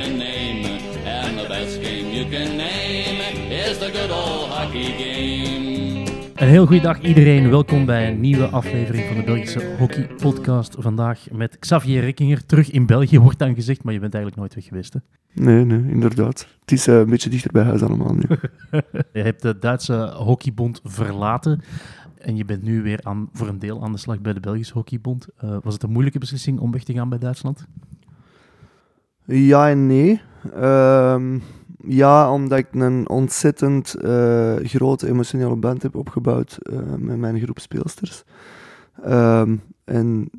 can 0.00 0.16
name. 0.16 0.78
And 1.06 1.38
the 1.38 1.46
best 1.48 1.82
game 1.82 2.08
you 2.12 2.28
can 2.30 2.56
name 2.56 3.20
is 3.50 3.78
the 3.78 3.90
good 3.92 4.10
old 4.10 4.48
hockey 4.48 4.94
game. 4.98 6.04
Een 6.34 6.48
heel 6.48 6.66
goede 6.66 6.82
dag 6.82 7.00
iedereen. 7.00 7.50
Welkom 7.50 7.86
bij 7.86 8.08
een 8.08 8.20
nieuwe 8.20 8.46
aflevering 8.46 9.06
van 9.06 9.16
de 9.16 9.22
Belgische 9.22 9.74
Hockey 9.78 10.06
Podcast. 10.06 10.76
Vandaag 10.78 11.30
met 11.32 11.58
Xavier 11.58 12.00
Rikkinger. 12.00 12.46
Terug 12.46 12.70
in 12.70 12.86
België 12.86 13.18
wordt 13.18 13.38
dan 13.38 13.54
gezegd, 13.54 13.82
maar 13.82 13.92
je 13.92 14.00
bent 14.00 14.14
eigenlijk 14.14 14.42
nooit 14.42 14.54
weg 14.54 14.64
geweest. 14.64 14.92
Hè? 14.92 14.98
Nee, 15.32 15.64
nee, 15.64 15.92
inderdaad. 15.92 16.48
Het 16.60 16.72
is 16.72 16.86
eh, 16.86 16.98
een 16.98 17.10
beetje 17.10 17.30
dichter 17.30 17.52
bij 17.52 17.62
huis 17.62 17.82
allemaal 17.82 18.14
nu. 18.14 18.22
Je 19.12 19.22
hebt 19.22 19.42
de 19.42 19.58
Duitse 19.58 20.12
Hockeybond 20.16 20.80
verlaten. 20.84 21.60
En 22.18 22.36
je 22.36 22.44
bent 22.44 22.62
nu 22.62 22.82
weer 22.82 23.00
aan, 23.02 23.28
voor 23.32 23.48
een 23.48 23.58
deel 23.58 23.82
aan 23.82 23.92
de 23.92 23.98
slag 23.98 24.20
bij 24.20 24.32
de 24.32 24.40
Belgische 24.40 24.74
Hockeybond. 24.74 25.26
Eh, 25.36 25.56
was 25.62 25.74
het 25.74 25.82
een 25.82 25.90
moeilijke 25.90 26.18
beslissing 26.18 26.58
om 26.58 26.72
weg 26.72 26.82
te 26.82 26.92
gaan 26.92 27.08
bij 27.08 27.18
Duitsland? 27.18 27.66
Ja 29.26 29.68
en 29.70 29.86
nee. 29.86 30.20
Ehm, 30.54 31.38
ja, 31.86 32.32
omdat 32.32 32.58
ik 32.58 32.66
een 32.72 33.08
ontzettend 33.08 33.94
eh, 33.94 34.54
grote 34.62 35.08
emotionele 35.08 35.56
band 35.56 35.82
heb 35.82 35.94
opgebouwd 35.94 36.58
eh, 36.62 36.78
met 36.98 37.18
mijn 37.18 37.40
groep 37.40 37.58
speelsters. 37.58 38.24
Ehm, 39.02 39.56
en 39.84 40.30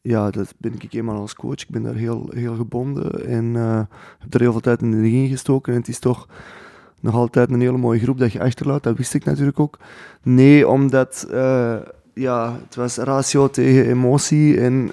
ja, 0.00 0.30
dat 0.30 0.54
ben 0.58 0.74
ik 0.78 0.92
eenmaal 0.92 1.20
als 1.20 1.34
coach. 1.34 1.60
Ik 1.60 1.70
ben 1.70 1.82
daar 1.82 1.94
heel, 1.94 2.30
heel 2.34 2.54
gebonden 2.54 3.26
en 3.26 3.56
eh, 3.56 3.80
heb 4.18 4.34
er 4.34 4.40
heel 4.40 4.52
veel 4.52 4.60
tijd 4.60 4.82
en 4.82 4.94
energie 4.94 5.22
in 5.22 5.30
gestoken. 5.30 5.72
En 5.72 5.78
het 5.78 5.88
is 5.88 5.98
toch 5.98 6.28
nog 7.00 7.14
altijd 7.14 7.50
een 7.50 7.60
hele 7.60 7.78
mooie 7.78 8.00
groep 8.00 8.18
dat 8.18 8.32
je 8.32 8.40
achterlaat. 8.40 8.82
Dat 8.82 8.96
wist 8.96 9.14
ik 9.14 9.24
natuurlijk 9.24 9.60
ook. 9.60 9.78
Nee, 10.22 10.68
omdat 10.68 11.26
ja, 12.14 12.56
het 12.64 12.74
was 12.74 12.96
ratio 12.96 13.50
tegen 13.50 13.86
emotie 13.86 14.60
en 14.60 14.90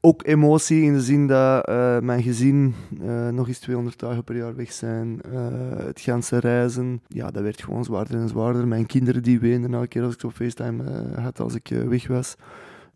ook 0.00 0.26
emotie 0.26 0.82
in 0.82 0.92
de 0.92 1.00
zin 1.02 1.26
dat 1.26 1.66
eh, 1.66 1.98
mijn 1.98 2.22
gezin 2.22 2.74
eh, 3.02 3.28
nog 3.28 3.48
eens 3.48 3.58
200 3.58 3.98
dagen 3.98 4.24
per 4.24 4.36
jaar 4.36 4.56
weg 4.56 4.72
zijn. 4.72 5.20
eh, 5.32 5.86
het 5.86 6.00
ganse 6.00 6.38
reizen, 6.38 7.00
ja, 7.08 7.30
dat 7.30 7.42
werd 7.42 7.62
gewoon 7.62 7.84
zwaarder 7.84 8.20
en 8.20 8.28
zwaarder. 8.28 8.68
Mijn 8.68 8.86
kinderen 8.86 9.22
die 9.22 9.40
weenden 9.40 9.74
elke 9.74 9.86
keer 9.88 10.02
als 10.02 10.14
ik 10.14 10.22
op 10.22 10.32
FaceTime 10.32 10.82
had 11.20 11.40
als 11.40 11.54
ik 11.54 11.68
weg 11.88 12.06
was. 12.06 12.36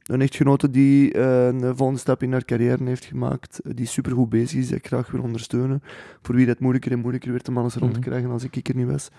Een 0.05 0.21
echtgenote 0.21 0.71
die 0.71 1.19
een 1.19 1.77
volgende 1.77 2.01
stap 2.01 2.23
in 2.23 2.33
haar 2.33 2.45
carrière 2.45 2.85
heeft 2.85 3.05
gemaakt, 3.05 3.61
die 3.65 3.87
supergoed 3.87 4.29
bezig 4.29 4.59
is, 4.59 4.67
die 4.67 4.77
ik 4.77 4.87
graag 4.87 5.11
wil 5.11 5.23
ondersteunen. 5.23 5.83
Voor 6.23 6.35
wie 6.35 6.47
dat 6.47 6.59
moeilijker 6.61 6.93
en 6.93 6.99
moeilijker 6.99 7.33
werd 7.33 7.49
om 7.49 7.59
alles 7.59 7.75
rond 7.75 7.93
te 7.93 7.99
Mhm. 7.99 8.09
krijgen 8.09 8.31
als 8.31 8.45
ik 8.45 8.69
er 8.69 8.77
niet 8.77 8.87
was. 8.91 9.11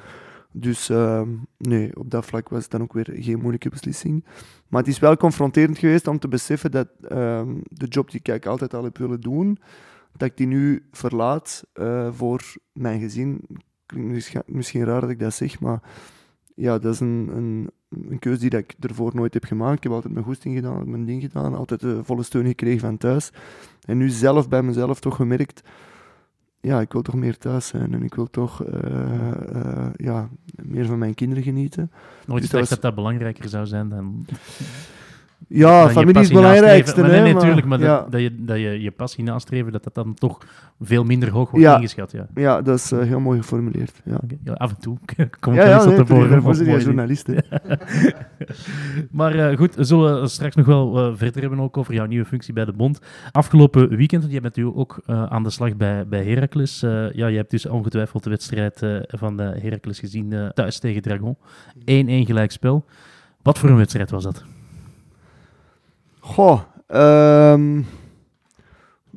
Dus 0.58 0.90
ehm, 0.90 1.30
nee, 1.58 1.96
op 1.96 2.12
dat 2.12 2.26
vlak 2.26 2.50
was 2.50 2.62
het 2.62 2.72
dan 2.72 2.82
ook 2.82 2.94
weer 2.94 3.10
geen 3.12 3.40
moeilijke 3.40 3.70
beslissing. 3.70 4.26
Maar 4.68 4.82
het 4.82 4.92
is 4.92 5.00
wel 5.00 5.18
confronterend 5.18 5.78
geweest 5.78 6.08
om 6.08 6.20
te 6.20 6.28
beseffen 6.28 6.72
dat 6.72 6.88
ehm, 7.02 7.54
de 7.64 7.86
job 7.88 8.12
die 8.12 8.20
ik 8.24 8.46
altijd 8.46 8.74
al 8.74 8.84
heb 8.84 8.98
willen 8.98 9.22
doen, 9.22 9.58
dat 10.18 10.28
ik 10.30 10.38
die 10.38 10.48
nu 10.48 10.86
verlaat 10.92 11.64
eh, 11.74 12.12
voor 12.14 12.44
mijn 12.74 13.00
gezin. 13.00 13.42
Misschien- 14.46 14.84
raar 14.84 15.02
dat 15.02 15.10
ik 15.10 15.20
dat 15.20 15.34
zeg, 15.34 15.60
maar 15.60 15.82
ja, 16.56 16.80
dat 16.80 16.94
is 16.94 17.00
een, 17.00 17.30
een, 17.34 18.20
keuze 18.20 18.50
die 18.50 18.60
ik 18.60 18.76
ervoor 18.80 19.12
nooit 19.16 19.34
heb 19.34 19.44
gemaakt. 19.44 19.78
Ik 19.78 19.84
heb 19.84 19.92
altijd 19.92 20.14
mijn 20.14 20.26
goesting 20.26 20.56
gedaan, 20.56 20.90
mijn 20.90 21.06
ding 21.06 21.22
gedaan, 21.22 21.56
altijd 21.56 21.80
de 21.80 22.04
volle 22.04 22.24
steun 22.24 22.46
gekregen 22.46 22.80
van 22.80 22.98
thuis. 22.98 23.32
En 23.82 23.98
nu 23.98 24.10
zelf 24.10 24.50
bij 24.50 24.64
mezelf 24.64 25.00
toch 25.00 25.16
gemerkt, 25.16 25.62
ja, 26.66 26.82
ik 26.82 26.92
wil 26.94 27.02
toch 27.02 27.16
meer 27.16 27.38
thuis 27.38 27.68
zijn 27.68 27.94
en 27.94 28.04
ik 28.04 28.14
wil 28.16 28.30
toch 28.30 28.64
eh, 28.64 29.32
eh, 29.32 29.88
ja, 29.96 30.30
meer 30.64 30.86
van 30.86 30.98
mijn 31.00 31.14
kinderen 31.14 31.44
genieten. 31.44 31.92
Nooit 32.26 32.42
Dus 32.42 32.50
gedacht 32.50 32.52
dat 32.52 32.60
was- 32.60 32.70
dat 32.70 32.82
dat 32.82 32.96
belangrijker 32.96 33.50
zou 33.50 33.66
zijn 33.66 33.90
dan... 33.90 34.26
Ja, 35.48 35.84
je 35.84 35.90
familie 35.90 36.22
is 36.22 36.28
het 36.28 36.36
belangrijkste. 36.38 37.02
Maar 37.02 37.10
nee, 37.10 37.22
maar- 37.22 37.34
natuurlijk, 37.34 37.68
maar 37.68 37.80
ja. 37.80 37.86
dat, 38.02 38.12
dat, 38.12 38.22
je, 38.22 38.36
dat 38.46 38.58
je 38.58 38.82
je 38.82 38.92
passie 38.92 39.24
nastreven, 39.24 39.72
dat 39.72 39.84
dat 39.84 39.96
dan 39.96 40.14
toch 40.14 40.42
veel 40.82 41.04
minder 41.04 41.30
hoog 41.30 41.52
wordt 41.52 41.66
Ja. 41.66 41.76
ingeschat. 41.76 42.12
Ja. 42.12 42.28
Ja, 42.36 42.62
dat 42.62 42.78
is 42.78 42.92
eh, 42.92 43.00
heel 43.00 43.20
mooi 43.20 43.40
geformuleerd. 43.40 44.02
Ja, 44.06 44.20
ja, 44.44 44.54
af 44.54 44.70
en 44.70 44.80
toe 44.82 44.98
komt 45.40 45.58
er 45.58 45.76
iets 45.76 45.84
op 45.86 45.90
nee, 45.90 45.98
de 45.98 46.04
boven. 46.04 46.30
daarvoor 46.30 46.56
je 46.66 46.80
journalist. 46.80 47.28
hè. 47.28 47.38
Maar 49.12 49.36
eh, 49.36 49.58
goed, 49.58 49.76
we 49.76 49.84
zullen 49.84 50.30
straks 50.30 50.56
nog 50.56 50.66
wel 50.66 50.98
eh, 50.98 51.12
verder 51.16 51.42
hebben 51.42 51.60
ook 51.60 51.78
over 51.78 51.94
jouw 51.94 52.06
nieuwe 52.06 52.26
functie 52.26 52.54
bij 52.54 52.66
de 52.66 52.74
Bond. 52.74 53.00
Afgelopen 53.32 53.90
weekend, 53.90 54.22
want 54.22 54.34
jij 54.34 54.42
bent 54.42 54.56
nu 54.56 54.66
ook 54.66 55.02
aan 55.06 55.44
de 55.44 55.50
slag 55.50 55.76
bij, 55.76 56.08
bij 56.08 56.24
Heracles. 56.26 56.80
Ja, 57.14 57.28
je 57.28 57.36
hebt 57.38 57.52
dus 57.52 57.66
ongetwijfeld 57.66 58.24
de 58.24 58.30
wedstrijd 58.30 58.80
van 59.08 59.38
de 59.38 59.44
Heracles 59.62 60.00
gezien 60.00 60.52
thuis 60.54 60.80
tegen 60.80 61.02
Dragon. 61.02 61.38
1-1 61.80 61.84
gelijkspel. 62.26 62.86
Wat 63.42 63.60
voor 63.60 63.70
een 63.70 63.78
wedstrijd 63.78 64.10
was 64.12 64.24
dat? 64.24 64.44
Goh, 66.26 66.62
ehm, 66.88 67.82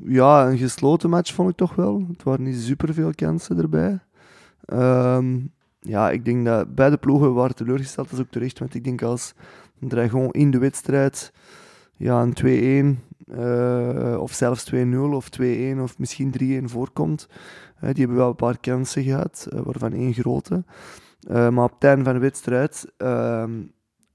ja, 0.05 0.51
een 0.51 0.59
gesloten 0.59 1.11
match 1.11 1.35
vond 1.35 1.51
ik 1.51 1.57
toch 1.57 1.75
wel. 1.75 2.05
Het 2.09 2.23
waren 2.23 2.45
niet 2.45 2.57
superveel 2.57 3.11
kansen 3.15 3.59
erbij. 3.59 3.99
Ehm, 4.65 5.39
ja, 5.81 6.11
ik 6.11 6.25
denk 6.25 6.45
dat 6.45 6.75
beide 6.75 6.97
ploegen 6.97 7.35
waren 7.35 7.55
teleurgesteld, 7.55 8.11
dat 8.11 8.19
is 8.19 8.25
ook 8.25 8.31
terecht. 8.31 8.59
Want 8.59 8.75
ik 8.75 8.85
denk 8.85 9.03
als 9.03 9.35
Dragon 9.79 10.31
in 10.31 10.51
de 10.51 10.59
wedstrijd 10.59 11.33
ja, 11.97 12.23
een 12.23 12.35
2-1 12.35 13.03
eh, 13.37 14.17
of 14.21 14.33
zelfs 14.33 14.65
2-0 14.65 15.15
of 15.15 15.29
2-1 15.29 15.81
of 15.81 15.99
misschien 15.99 16.31
3-1 16.31 16.65
voorkomt. 16.65 17.29
die 17.81 17.93
hebben 17.95 18.17
wel 18.17 18.29
een 18.29 18.37
paar 18.37 18.59
kansen 18.61 19.03
gehad, 19.03 19.47
eh, 19.51 19.61
waarvan 19.61 19.93
één 19.93 20.15
grote. 20.15 20.65
Eh, 21.21 21.49
maar 21.49 21.65
op 21.65 21.75
het 21.75 21.85
einde 21.85 22.05
van 22.05 22.15
de 22.15 22.21
wedstrijd, 22.21 22.93
ehm, 22.97 23.51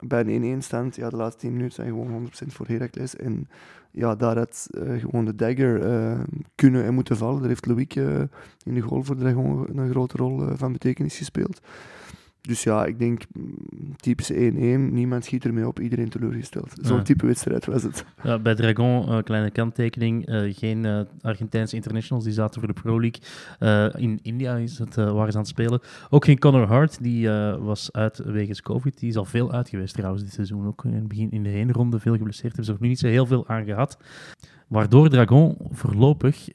bij 0.07 0.25
een 0.25 0.61
1-1 0.61 0.63
stand, 0.63 0.95
ja, 0.95 1.09
de 1.09 1.15
laatste 1.15 1.39
10 1.39 1.51
minuten 1.51 1.73
zijn 1.73 1.87
gewoon 1.87 2.29
100% 2.47 2.47
voor 2.47 2.67
Heracles. 2.67 3.15
En 3.15 3.47
ja, 3.91 4.15
daar 4.15 4.37
had 4.37 4.67
eh, 4.71 4.99
gewoon 4.99 5.25
de 5.25 5.35
dagger 5.35 5.81
eh, 5.81 6.19
kunnen 6.55 6.83
en 6.85 6.93
moeten 6.93 7.17
vallen. 7.17 7.39
Daar 7.39 7.49
heeft 7.49 7.65
Loïc 7.65 7.95
eh, 7.95 8.19
in 8.63 8.73
de 8.73 8.81
goal 8.81 9.03
voor 9.03 9.15
Dragon 9.15 9.77
een 9.77 9.89
grote 9.89 10.17
rol 10.17 10.55
van 10.55 10.71
betekenis 10.71 11.17
gespeeld. 11.17 11.61
Dus 12.47 12.63
ja, 12.63 12.85
ik 12.85 12.99
denk 12.99 13.21
mm, 13.33 13.95
typisch 13.95 14.31
1-1. 14.31 14.35
Niemand 14.35 15.25
schiet 15.25 15.45
ermee 15.45 15.67
op, 15.67 15.79
iedereen 15.79 16.09
teleurgesteld. 16.09 16.71
Zo'n 16.81 16.97
Ja. 16.97 17.03
type 17.03 17.25
wedstrijd 17.25 17.65
was 17.65 17.83
het. 17.83 18.05
Ja, 18.23 18.39
bij 18.39 18.55
Dragon, 18.55 19.07
eh, 19.09 19.23
kleine 19.23 19.51
kanttekening, 19.51 20.25
eh, 20.25 20.53
geen 20.55 20.85
eh, 20.85 20.99
Argentijnse 21.21 21.75
internationals, 21.75 22.23
die 22.23 22.33
zaten 22.33 22.59
voor 22.61 22.73
de 22.73 22.81
Pro 22.81 22.99
League. 23.01 24.01
In 24.01 24.19
India 24.21 24.55
is 24.55 24.77
het, 24.79 24.95
waren 24.95 25.31
ze 25.31 25.37
aan 25.37 25.43
het 25.43 25.47
spelen. 25.47 25.81
Ook 26.09 26.25
geen 26.25 26.39
Connor 26.39 26.67
Hart, 26.67 27.03
die 27.03 27.29
was 27.59 27.91
uit 27.91 28.17
wegens 28.17 28.61
COVID. 28.61 28.99
Die 28.99 29.09
is 29.09 29.17
al 29.17 29.25
veel 29.25 29.51
uit 29.51 29.69
geweest 29.69 29.93
trouwens 29.95 30.23
dit 30.23 30.33
seizoen. 30.33 30.67
Ook 30.67 30.85
in 30.85 30.93
het 30.93 31.07
begin 31.07 31.31
in 31.31 31.43
de 31.43 31.49
heenronde 31.49 31.99
veel 31.99 32.15
geblesseerd. 32.17 32.55
Hebben 32.55 32.65
ze 32.65 32.71
er 32.71 32.77
nog 32.79 32.89
niet 32.89 32.99
zo 32.99 33.07
heel 33.07 33.25
veel 33.25 33.47
aan 33.47 33.65
gehad. 33.65 33.97
Waardoor 34.67 35.09
Dragon 35.09 35.57
voorlopig 35.71 36.49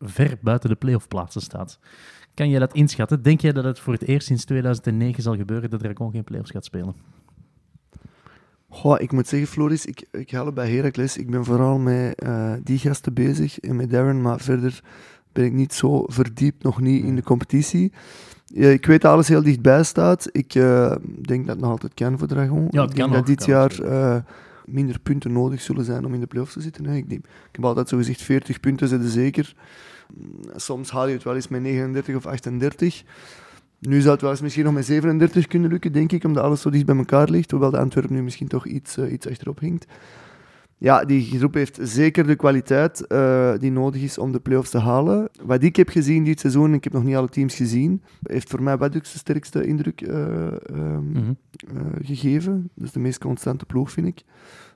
ver 0.00 0.38
buiten 0.40 0.68
de 0.70 0.76
playoff 0.76 1.08
plaatsen 1.08 1.40
staat. 1.40 1.78
Kan 2.34 2.48
jij 2.48 2.58
dat 2.58 2.72
inschatten? 2.72 3.22
Denk 3.22 3.40
jij 3.40 3.52
dat 3.52 3.64
het 3.64 3.78
voor 3.78 3.92
het 3.92 4.06
eerst 4.06 4.26
sinds 4.26 4.44
2009 4.44 5.22
zal 5.22 5.36
gebeuren 5.36 5.70
dat 5.70 5.80
Dragon 5.80 6.10
geen 6.10 6.24
playoffs 6.24 6.50
gaat 6.50 6.64
spelen? 6.64 6.94
Goh, 8.68 9.00
ik 9.00 9.12
moet 9.12 9.28
zeggen, 9.28 9.48
Floris, 9.48 9.86
ik, 9.86 10.06
ik 10.10 10.30
help 10.30 10.54
bij 10.54 10.70
Heracles. 10.70 11.16
Ik 11.16 11.30
ben 11.30 11.44
vooral 11.44 11.78
met 11.78 12.14
eh, 12.14 12.52
die 12.62 12.78
gasten 12.78 13.14
bezig 13.14 13.58
en 13.58 13.76
met 13.76 13.90
Darren, 13.90 14.20
maar 14.20 14.40
verder 14.40 14.80
ben 15.32 15.44
ik 15.44 15.52
niet 15.52 15.74
zo 15.74 16.04
verdiept, 16.06 16.62
nog 16.62 16.80
niet 16.80 17.04
in 17.04 17.16
de 17.16 17.22
competitie. 17.22 17.92
Ja, 18.46 18.68
ik 18.68 18.86
weet 18.86 19.00
dat 19.00 19.12
alles 19.12 19.28
heel 19.28 19.42
dichtbij 19.42 19.82
staat. 19.82 20.28
Ik 20.32 20.54
eh, 20.54 20.94
denk 21.22 21.46
dat 21.46 21.54
het 21.54 21.64
nog 21.64 21.70
altijd 21.70 21.94
kan 21.94 22.18
voor 22.18 22.26
Dragon. 22.28 22.66
Ja, 22.70 22.82
ik 22.82 22.94
denk 22.94 23.12
dat 23.12 23.26
dit 23.26 23.44
jaar 23.44 23.70
absoluut. 23.70 24.22
Minder 24.66 25.00
punten 25.00 25.32
nodig 25.32 25.60
zullen 25.60 25.84
zijn 25.84 26.04
om 26.04 26.14
in 26.14 26.20
de 26.20 26.26
playoffs 26.26 26.52
te 26.52 26.60
zitten. 26.60 26.84
hè. 26.84 26.96
Ik, 26.96 27.08
denk, 27.08 27.24
ik 27.24 27.52
heb 27.52 27.64
altijd 27.64 27.88
zo 27.88 27.96
gezegd, 27.96 28.22
40 28.22 28.60
punten 28.60 28.88
zitten 28.88 29.10
zeker. 29.10 29.54
Mm, 30.14 30.30
Soms 30.56 30.90
haal 30.90 31.06
je 31.06 31.14
het 31.14 31.22
wel 31.22 31.34
eens 31.34 31.48
met 31.48 31.62
39 31.62 32.16
of 32.16 32.26
38. 32.26 33.02
Nu 33.78 34.00
zou 34.00 34.12
het 34.12 34.20
wel 34.20 34.30
eens 34.30 34.40
misschien 34.40 34.64
nog 34.64 34.74
met 34.74 34.84
37 34.86 35.46
kunnen 35.46 35.70
lukken, 35.70 35.92
denk 35.92 36.12
ik, 36.12 36.24
omdat 36.24 36.44
alles 36.44 36.60
zo 36.60 36.70
dicht 36.70 36.86
bij 36.86 36.96
elkaar 36.96 37.28
ligt. 37.28 37.50
Hoewel 37.50 37.70
de 37.70 37.78
Antwerpen 37.78 38.14
nu 38.14 38.22
misschien 38.22 38.48
toch 38.48 38.66
iets, 38.66 38.96
eh, 38.96 39.12
iets 39.12 39.28
achterop 39.28 39.58
hinkt. 39.60 39.86
Ja, 40.82 41.04
die 41.04 41.38
groep 41.38 41.54
heeft 41.54 41.78
zeker 41.82 42.26
de 42.26 42.36
kwaliteit 42.36 43.06
eh, 43.06 43.52
die 43.58 43.70
nodig 43.70 44.02
is 44.02 44.18
om 44.18 44.32
de 44.32 44.40
play-offs 44.40 44.70
te 44.70 44.78
halen. 44.78 45.28
Wat 45.42 45.62
ik 45.62 45.76
heb 45.76 45.88
gezien 45.88 46.24
dit 46.24 46.40
seizoen, 46.40 46.74
ik 46.74 46.84
heb 46.84 46.92
nog 46.92 47.04
niet 47.04 47.14
alle 47.16 47.28
teams 47.28 47.54
gezien, 47.54 48.02
heeft 48.22 48.50
voor 48.50 48.62
mij 48.62 48.74
ook 48.80 48.92
de 48.92 49.00
sterkste 49.02 49.66
indruk 49.66 50.00
eh, 50.00 50.46
ehm, 50.46 51.10
Mhm. 51.12 51.32
eh, 51.74 51.82
gegeven. 52.02 52.70
Dat 52.74 52.84
is 52.86 52.92
de 52.92 52.98
meest 52.98 53.18
constante 53.18 53.66
ploeg, 53.66 53.90
vind 53.90 54.06
ik. 54.06 54.22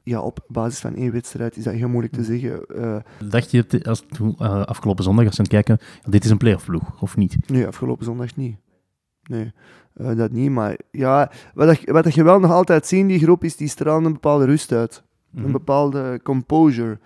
Ja, 0.03 0.21
op 0.21 0.45
basis 0.49 0.79
van 0.81 0.95
één 0.95 1.13
wedstrijd 1.13 1.57
is 1.57 1.65
dat 1.65 1.75
heel 1.75 1.89
moeilijk 1.89 2.15
te 2.15 2.25
zeggen. 2.25 2.67
Eh, 2.67 2.97
Dacht 3.29 3.51
je 3.51 3.83
als, 3.83 4.05
toen, 4.09 4.37
afgelopen 4.67 5.05
zondag, 5.05 5.27
als 5.27 5.35
ze 5.35 5.41
aan 5.41 5.47
het 5.51 5.65
kijken, 5.67 5.87
dit 6.11 6.25
is 6.25 6.31
een 6.31 6.37
playoff 6.39 6.65
ploeg, 6.65 7.03
of 7.03 7.17
niet? 7.17 7.37
Nee, 7.51 7.67
afgelopen 7.67 8.05
zondag 8.05 8.37
niet. 8.37 8.57
Nee, 9.23 9.53
dat 9.95 10.31
niet. 10.33 10.51
Maar 10.51 10.79
ja, 10.91 11.31
wat, 11.55 11.79
wat 11.85 12.15
je 12.15 12.25
wel 12.25 12.41
nog 12.41 12.51
altijd 12.51 12.87
ziet 12.87 12.99
in 13.01 13.07
die 13.07 13.19
groep, 13.19 13.45
is 13.45 13.57
die 13.57 13.69
stralen 13.69 14.05
een 14.05 14.13
bepaalde 14.13 14.45
rust 14.45 14.73
uit. 14.73 15.03
Mhm. 15.35 15.45
Een 15.45 15.53
bepaalde 15.53 16.21
composure. 16.23 16.99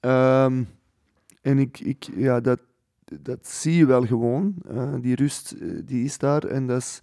Ehm, 0.00 0.62
en 1.42 1.58
ik, 1.58 1.80
ik, 1.80 2.08
ja, 2.16 2.40
dat, 2.40 2.60
dat 3.20 3.46
zie 3.46 3.76
je 3.76 3.86
wel 3.86 4.06
gewoon. 4.06 4.54
Eh, 4.68 4.94
die 5.00 5.14
rust, 5.14 5.52
eh, 5.52 5.68
die 5.84 6.04
is 6.04 6.18
daar. 6.18 6.44
En 6.44 6.66
dat 6.66 6.78
is 6.78 7.00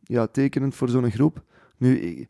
ja, 0.00 0.26
tekenend 0.26 0.74
voor 0.74 0.88
zo'n 0.88 1.10
groep. 1.10 1.42
Nu, 1.76 1.98
ik, 1.98 2.28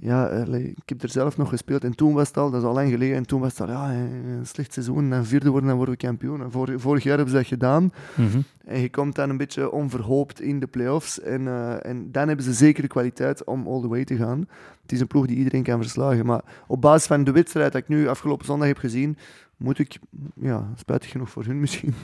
ja, 0.00 0.26
allee, 0.26 0.64
ik 0.64 0.88
heb 0.88 1.02
er 1.02 1.08
zelf 1.08 1.36
nog 1.36 1.48
gespeeld 1.48 1.84
en 1.84 1.94
toen 1.96 2.12
was 2.14 2.28
het 2.28 2.36
al, 2.36 2.50
dat 2.50 2.60
is 2.60 2.66
al 2.66 2.74
lang 2.74 2.90
geleden, 2.90 3.16
en 3.16 3.26
toen 3.26 3.40
was 3.40 3.58
het 3.58 3.60
al, 3.60 3.74
ja, 3.74 3.92
een 3.92 4.46
slecht 4.46 4.72
seizoen 4.72 5.12
en 5.12 5.24
vierde 5.26 5.50
worden, 5.50 5.68
dan 5.68 5.76
worden 5.76 5.94
we 5.94 6.00
kampioen. 6.06 6.42
En 6.42 6.50
vor- 6.50 6.80
vorig 6.80 7.02
jaar 7.02 7.16
hebben 7.16 7.32
ze 7.34 7.40
dat 7.40 7.48
gedaan 7.48 7.92
Mhm. 8.16 8.38
en 8.64 8.80
je 8.80 8.90
komt 8.90 9.14
dan 9.14 9.30
een 9.30 9.36
beetje 9.36 9.70
onverhoopt 9.70 10.40
in 10.40 10.60
de 10.60 10.66
play-offs 10.66 11.20
en, 11.20 11.46
eh, 11.48 11.86
en 11.86 12.12
dan 12.12 12.26
hebben 12.26 12.44
ze 12.44 12.52
zeker 12.52 12.82
de 12.82 12.88
kwaliteit 12.88 13.44
om 13.44 13.66
all 13.66 13.80
the 13.80 13.88
way 13.88 14.04
te 14.04 14.16
gaan. 14.16 14.38
Het 14.82 14.92
is 14.92 15.00
een 15.00 15.06
ploeg 15.06 15.26
die 15.26 15.36
iedereen 15.36 15.62
kan 15.62 15.80
verslagen, 15.80 16.26
maar 16.26 16.42
op 16.66 16.80
basis 16.80 17.06
van 17.06 17.24
de 17.24 17.32
wedstrijd 17.32 17.72
dat 17.72 17.82
ik 17.82 17.88
nu 17.88 18.08
afgelopen 18.08 18.46
zondag 18.46 18.68
heb 18.68 18.78
gezien, 18.78 19.16
moet 19.56 19.78
ik, 19.78 19.98
ja, 20.40 20.68
spijtig 20.76 21.10
genoeg 21.10 21.30
voor 21.30 21.44
hun 21.44 21.60
misschien, 21.64 21.94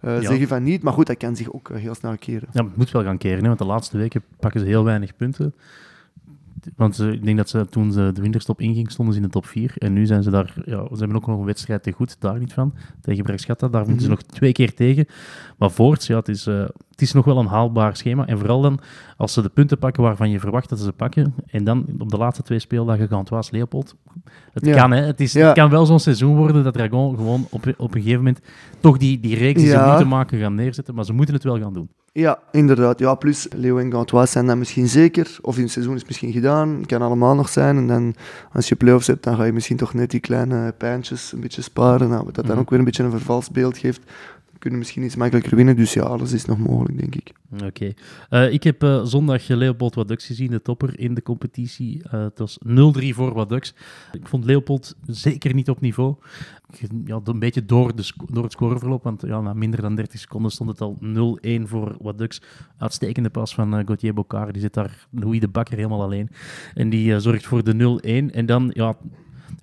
eh, 0.00 0.20
Ja. 0.22 0.28
zeggen 0.28 0.48
van 0.48 0.62
niet, 0.62 0.82
maar 0.82 0.92
goed, 0.92 1.06
dat 1.06 1.16
kan 1.16 1.36
zich 1.36 1.52
ook 1.52 1.70
eh, 1.70 1.76
heel 1.76 1.94
snel 1.94 2.16
keren. 2.18 2.48
Ja, 2.52 2.64
het 2.64 2.76
moet 2.76 2.90
wel 2.90 3.02
gaan 3.02 3.18
keren, 3.18 3.40
hè, 3.40 3.46
want 3.46 3.58
de 3.58 3.64
laatste 3.64 3.96
weken 3.98 4.22
pakken 4.38 4.60
ze 4.60 4.66
heel 4.66 4.84
weinig 4.84 5.16
punten. 5.16 5.54
Want 6.76 6.94
ze, 6.96 7.12
ik 7.12 7.24
denk 7.24 7.36
dat 7.36 7.48
ze 7.48 7.66
toen 7.70 7.92
ze 7.92 8.10
de 8.14 8.20
winterstop 8.20 8.60
inging, 8.60 8.90
stonden 8.90 9.14
ze 9.14 9.20
in 9.20 9.26
de 9.26 9.32
top 9.32 9.46
4. 9.46 9.74
En 9.78 9.92
nu 9.92 10.06
zijn 10.06 10.22
ze 10.22 10.30
daar, 10.30 10.54
ja, 10.64 10.82
ze 10.92 10.96
hebben 10.98 11.16
ook 11.16 11.26
nog 11.26 11.38
een 11.38 11.44
wedstrijd 11.44 11.82
te 11.82 11.92
goed, 11.92 12.16
daar 12.20 12.38
niet 12.38 12.52
van. 12.52 12.74
Tegen 13.00 13.24
Bergschatta, 13.24 13.68
daar 13.68 13.80
moeten 13.86 14.00
ze 14.02 14.08
Mhm. 14.08 14.18
nog 14.18 14.22
twee 14.22 14.52
keer 14.52 14.74
tegen. 14.74 15.06
Maar 15.58 15.70
voorts, 15.70 16.06
ja, 16.06 16.16
het 16.16 16.28
is, 16.28 16.46
eh, 16.46 16.60
het 16.90 17.00
is 17.02 17.12
nog 17.12 17.24
wel 17.24 17.38
een 17.38 17.46
haalbaar 17.46 17.96
schema. 17.96 18.26
En 18.26 18.38
vooral 18.38 18.60
dan, 18.60 18.80
als 19.16 19.32
ze 19.32 19.42
de 19.42 19.48
punten 19.48 19.78
pakken 19.78 20.02
waarvan 20.02 20.30
je 20.30 20.40
verwacht 20.40 20.68
dat 20.68 20.78
ze 20.78 20.84
ze 20.84 20.92
pakken. 20.92 21.34
En 21.46 21.64
dan 21.64 21.86
op 21.98 22.08
de 22.10 22.16
laatste 22.16 22.42
twee 22.42 22.58
speeldagen 22.58 23.08
Gantois 23.08 23.50
Leopold. 23.50 23.94
Het 24.52 24.66
Ja. 24.66 24.76
kan, 24.76 24.90
hè. 24.90 25.00
Het, 25.02 25.20
is, 25.20 25.32
Ja. 25.32 25.44
het 25.46 25.54
kan 25.54 25.70
wel 25.70 25.86
zo'n 25.86 26.00
seizoen 26.00 26.36
worden 26.36 26.64
dat 26.64 26.74
Dragon 26.74 27.16
gewoon 27.16 27.46
op, 27.50 27.66
op 27.76 27.94
een 27.94 28.00
gegeven 28.02 28.24
moment 28.24 28.40
toch 28.80 28.96
die, 28.96 29.20
die 29.20 29.36
reeks 29.36 29.60
die 29.60 29.70
ze 29.70 29.84
moeten 29.88 30.08
maken 30.08 30.38
gaan 30.38 30.54
neerzetten. 30.54 30.94
Maar 30.94 31.04
ze 31.04 31.12
moeten 31.12 31.34
het 31.34 31.44
wel 31.44 31.58
gaan 31.60 31.72
doen. 31.72 31.88
Ja, 32.12 32.38
inderdaad. 32.52 32.98
Ja, 32.98 33.14
plus 33.14 33.46
Leo 33.56 33.78
en 33.78 33.92
Gantois 33.92 34.30
zijn 34.30 34.46
dan 34.46 34.58
misschien 34.58 34.88
zeker. 34.88 35.38
Of 35.40 35.56
in 35.56 35.62
het 35.62 35.72
seizoen 35.72 35.94
is 35.94 35.98
het 36.00 36.08
misschien 36.08 36.32
gedaan. 36.32 36.82
Kan 36.86 37.02
allemaal 37.02 37.34
nog 37.34 37.48
zijn. 37.48 37.76
En 37.76 37.86
dan, 37.86 38.14
als 38.52 38.68
je 38.68 38.74
play-offs 38.76 39.06
hebt, 39.06 39.22
dan 39.24 39.36
ga 39.36 39.44
je 39.44 39.52
misschien 39.52 39.76
toch 39.76 39.94
net 39.94 40.10
die 40.10 40.20
kleine 40.20 40.72
pijntjes 40.78 41.32
een 41.32 41.40
beetje 41.40 41.62
sparen. 41.62 42.08
Nou, 42.08 42.24
wat 42.24 42.34
dat 42.34 42.44
dan 42.44 42.52
Mhm. 42.52 42.60
ook 42.62 42.70
weer 42.70 42.78
een 42.78 42.84
beetje 42.84 43.02
een 43.02 43.10
vervals 43.10 43.50
beeld 43.50 43.78
geeft. 43.78 44.00
Kunnen 44.60 44.78
misschien 44.78 45.02
iets 45.02 45.16
makkelijker 45.16 45.56
winnen. 45.56 45.76
Dus 45.76 45.92
ja, 45.92 46.02
alles 46.02 46.32
is 46.32 46.44
nog 46.44 46.58
mogelijk, 46.58 46.98
denk 46.98 47.14
ik. 47.14 47.32
Oké. 47.64 47.92
Eh, 48.28 48.52
ik 48.52 48.62
heb 48.62 48.82
eh, 48.82 49.04
zondag 49.04 49.48
Leopold 49.48 49.94
Wadux 49.94 50.26
gezien, 50.26 50.50
de 50.50 50.62
topper 50.62 50.98
in 50.98 51.14
de 51.14 51.22
competitie. 51.22 52.02
Eh, 52.02 52.22
het 52.22 52.38
was 52.38 52.58
0-3 52.66 53.14
voor 53.14 53.34
Wadux. 53.34 53.74
Ik 54.12 54.28
vond 54.28 54.44
Leopold 54.44 54.96
zeker 55.06 55.54
niet 55.54 55.68
op 55.68 55.80
niveau. 55.80 56.14
Ja, 57.04 57.20
een 57.24 57.38
beetje 57.38 57.64
door, 57.64 57.96
de 57.96 58.12
door 58.26 58.42
het 58.42 58.52
scoreverloop, 58.52 59.02
want 59.02 59.22
ja, 59.26 59.40
na 59.40 59.52
minder 59.52 59.80
dan 59.80 59.94
30 59.94 60.20
seconden 60.20 60.50
stond 60.50 60.70
het 60.70 60.80
al 60.80 60.98
0-1 61.00 61.62
voor 61.62 61.96
Wadux. 62.00 62.42
Uitstekende 62.78 63.30
pas 63.30 63.54
van 63.54 63.72
Gauthier 63.72 64.14
Bocard. 64.14 64.52
Die 64.52 64.62
zit 64.62 64.74
daar, 64.74 65.06
Louis 65.10 65.40
de 65.40 65.48
Bakker, 65.48 65.76
helemaal 65.76 66.02
alleen. 66.02 66.28
En 66.74 66.90
die 66.90 67.20
zorgt 67.20 67.46
voor 67.46 67.64
de 67.64 68.00
0-1. 68.30 68.34
En 68.34 68.46
dan, 68.46 68.70
ja, 68.74 68.96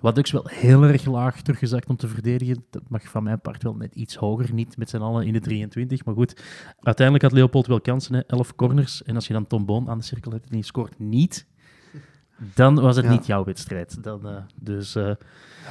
Wadux 0.00 0.30
wel 0.30 0.46
heel 0.48 0.82
erg 0.84 1.04
laag 1.04 1.42
teruggezakt 1.42 1.88
om 1.88 1.96
te 1.96 2.08
verdedigen. 2.08 2.64
Dat 2.70 2.82
mag 2.88 3.02
van 3.08 3.22
mijn 3.22 3.40
part 3.40 3.62
wel 3.62 3.74
net 3.74 3.94
iets 3.94 4.14
hoger. 4.14 4.52
Niet 4.54 4.76
met 4.76 4.90
z'n 4.90 4.96
allen 4.96 5.26
in 5.26 5.32
de 5.32 5.40
23, 5.40 6.04
maar 6.04 6.14
goed. 6.14 6.42
Uiteindelijk 6.80 7.24
had 7.24 7.34
Leopold 7.34 7.66
wel 7.66 7.80
kansen, 7.80 8.14
hè? 8.14 8.20
11 8.26 8.54
corners. 8.54 9.02
En 9.02 9.14
als 9.14 9.26
je 9.26 9.32
dan 9.32 9.46
Tom 9.46 9.64
Boon 9.66 9.88
aan 9.88 9.98
de 9.98 10.04
cirkel 10.04 10.32
hebt 10.32 10.44
en 10.44 10.54
die 10.54 10.62
scoort 10.64 10.98
niet, 10.98 11.46
dan 12.54 12.74
was 12.80 12.96
het 12.96 13.04
Ja. 13.04 13.10
niet 13.10 13.26
jouw 13.26 13.44
wedstrijd. 13.44 14.02
Dan, 14.02 14.28
eh, 14.28 14.36
dus 14.54 14.94
eh, 14.94 15.10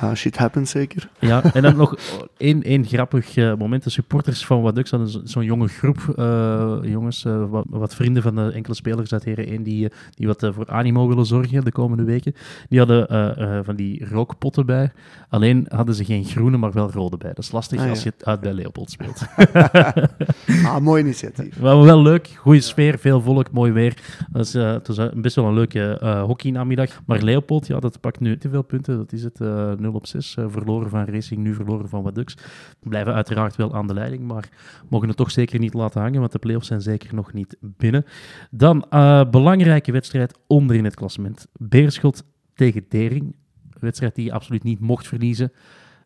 Ja, 0.02 0.16
shit 0.16 0.38
happens 0.38 0.72
zeker. 0.72 1.10
ja, 1.20 1.44
en 1.54 1.62
dan 1.62 1.76
nog 1.76 1.96
één, 2.38 2.64
één 2.64 2.86
grappig 2.86 3.36
eh, 3.38 3.54
moment. 3.56 3.84
De 3.84 3.90
supporters 3.90 4.46
van 4.46 4.62
Wadux 4.62 4.92
hadden 4.92 5.10
zo- 5.10 5.22
zo'n 5.24 5.44
jonge 5.44 5.68
groep 5.68 6.14
eh, 6.18 6.78
jongens, 6.84 7.26
eh, 7.26 7.50
wat, 7.50 7.66
wat 7.70 7.96
vrienden 7.96 8.24
van 8.24 8.36
de 8.36 8.52
enkele 8.52 8.76
spelers 8.76 9.14
uit 9.14 9.24
Heren 9.24 9.48
1 9.48 9.64
die, 9.64 9.92
die 10.16 10.28
wat 10.28 10.50
voor 10.54 10.68
animo 10.68 11.08
willen 11.08 11.26
zorgen 11.26 11.64
de 11.66 11.72
komende 11.72 12.04
weken. 12.04 12.34
Die 12.70 12.80
hadden 12.80 13.66
van 13.66 13.76
die 13.76 14.06
rookpotten 14.10 14.66
bij. 14.66 14.92
Alleen 15.30 15.66
hadden 15.70 15.96
ze 15.96 16.06
geen 16.06 16.24
groene, 16.26 16.58
maar 16.58 16.72
wel 16.72 16.92
rode 16.92 17.18
bij. 17.18 17.30
Dat 17.34 17.44
is 17.44 17.52
lastig 17.52 17.78
Ah, 17.80 17.84
ja. 17.86 17.90
als 17.90 18.04
je 18.04 18.10
het 18.18 18.26
uit 18.26 18.40
bij 18.40 18.54
Leopold 18.54 18.92
speelt. 18.92 19.22
Ah, 20.66 20.78
mooi 20.80 21.02
initiatief. 21.04 21.60
Maar 21.62 21.82
wel 21.84 22.02
leuk, 22.02 22.28
goede 22.38 22.62
sfeer, 22.62 23.00
veel 23.00 23.22
volk, 23.22 23.52
mooi 23.52 23.72
weer. 23.72 23.98
Dat 24.32 24.46
is, 24.46 24.56
eh, 24.56 24.72
het 24.72 24.88
was 24.88 25.10
best 25.14 25.36
wel 25.36 25.46
een 25.46 25.54
leuke 25.54 25.98
hockeynamiddag. 26.28 27.02
Maar 27.06 27.22
Leopold, 27.22 27.68
ja, 27.68 27.80
dat 27.80 28.00
pakt 28.02 28.20
nu 28.20 28.38
te 28.38 28.50
veel 28.50 28.62
punten. 28.62 28.98
Dat 28.98 29.12
is 29.12 29.24
het, 29.24 29.40
0 29.80 29.94
op 29.94 30.08
6. 30.08 30.36
eh, 30.36 30.46
verloren 30.48 30.90
van 30.90 31.06
Racing, 31.06 31.44
nu 31.44 31.54
verloren 31.54 31.90
van 31.90 32.04
Wadux. 32.04 32.38
Blijven 32.80 33.14
uiteraard 33.14 33.56
wel 33.56 33.76
aan 33.76 33.88
de 33.88 33.94
leiding, 33.94 34.24
maar 34.24 34.50
mogen 34.90 35.08
het 35.08 35.18
toch 35.18 35.32
zeker 35.32 35.60
niet 35.60 35.74
laten 35.74 36.02
hangen, 36.02 36.20
want 36.20 36.32
de 36.32 36.40
play-offs 36.40 36.68
zijn 36.68 36.82
zeker 36.82 37.16
nog 37.16 37.34
niet 37.34 37.58
binnen. 37.60 38.06
Dan, 38.52 38.86
eh, 38.90 39.30
belangrijke 39.30 39.92
wedstrijd 39.92 40.40
onder 40.48 40.76
in 40.76 40.84
het 40.84 40.96
klassement. 40.96 41.48
Beerschot 41.54 42.24
tegen 42.54 42.86
Dering. 42.90 43.24
Een 43.24 43.80
wedstrijd 43.80 44.16
die 44.16 44.26
je 44.26 44.32
absoluut 44.32 44.64
niet 44.64 44.80
mocht 44.80 45.08
verliezen. 45.08 45.52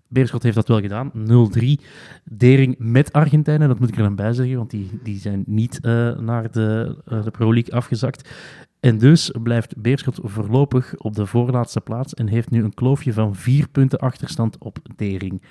Beerschot 0.07 0.43
heeft 0.43 0.55
dat 0.55 0.67
wel 0.67 0.81
gedaan. 0.81 1.11
0-3. 1.13 1.79
Dering 2.23 2.75
met 2.77 3.13
Argentijnen, 3.13 3.67
dat 3.67 3.79
moet 3.79 3.89
ik 3.89 3.95
er 3.95 4.03
dan 4.03 4.15
bij 4.15 4.33
zeggen, 4.33 4.57
want 4.57 4.69
die, 4.69 4.89
die 5.03 5.19
zijn 5.19 5.43
niet 5.47 5.79
eh, 5.79 6.17
naar 6.17 6.51
de, 6.51 6.97
de 7.05 7.31
Pro 7.31 7.53
League 7.53 7.73
afgezakt. 7.73 8.29
En 8.81 8.97
dus 8.97 9.31
blijft 9.43 9.81
Beerschot 9.81 10.19
voorlopig 10.23 10.93
op 10.97 11.15
de 11.15 11.25
voorlaatste 11.25 11.81
plaats 11.81 12.13
en 12.13 12.27
heeft 12.27 12.49
nu 12.49 12.63
een 12.63 12.73
kloofje 12.73 13.13
van 13.13 13.35
vier 13.35 13.67
punten 13.67 13.99
achterstand 13.99 14.57
op 14.59 14.77
Dering. 14.95 15.41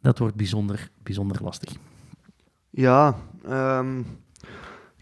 Dat 0.00 0.18
wordt 0.18 0.34
bijzonder, 0.36 0.88
bijzonder 1.02 1.36
lastig. 1.42 1.72
Ja, 2.70 3.16
ehm, 3.48 3.98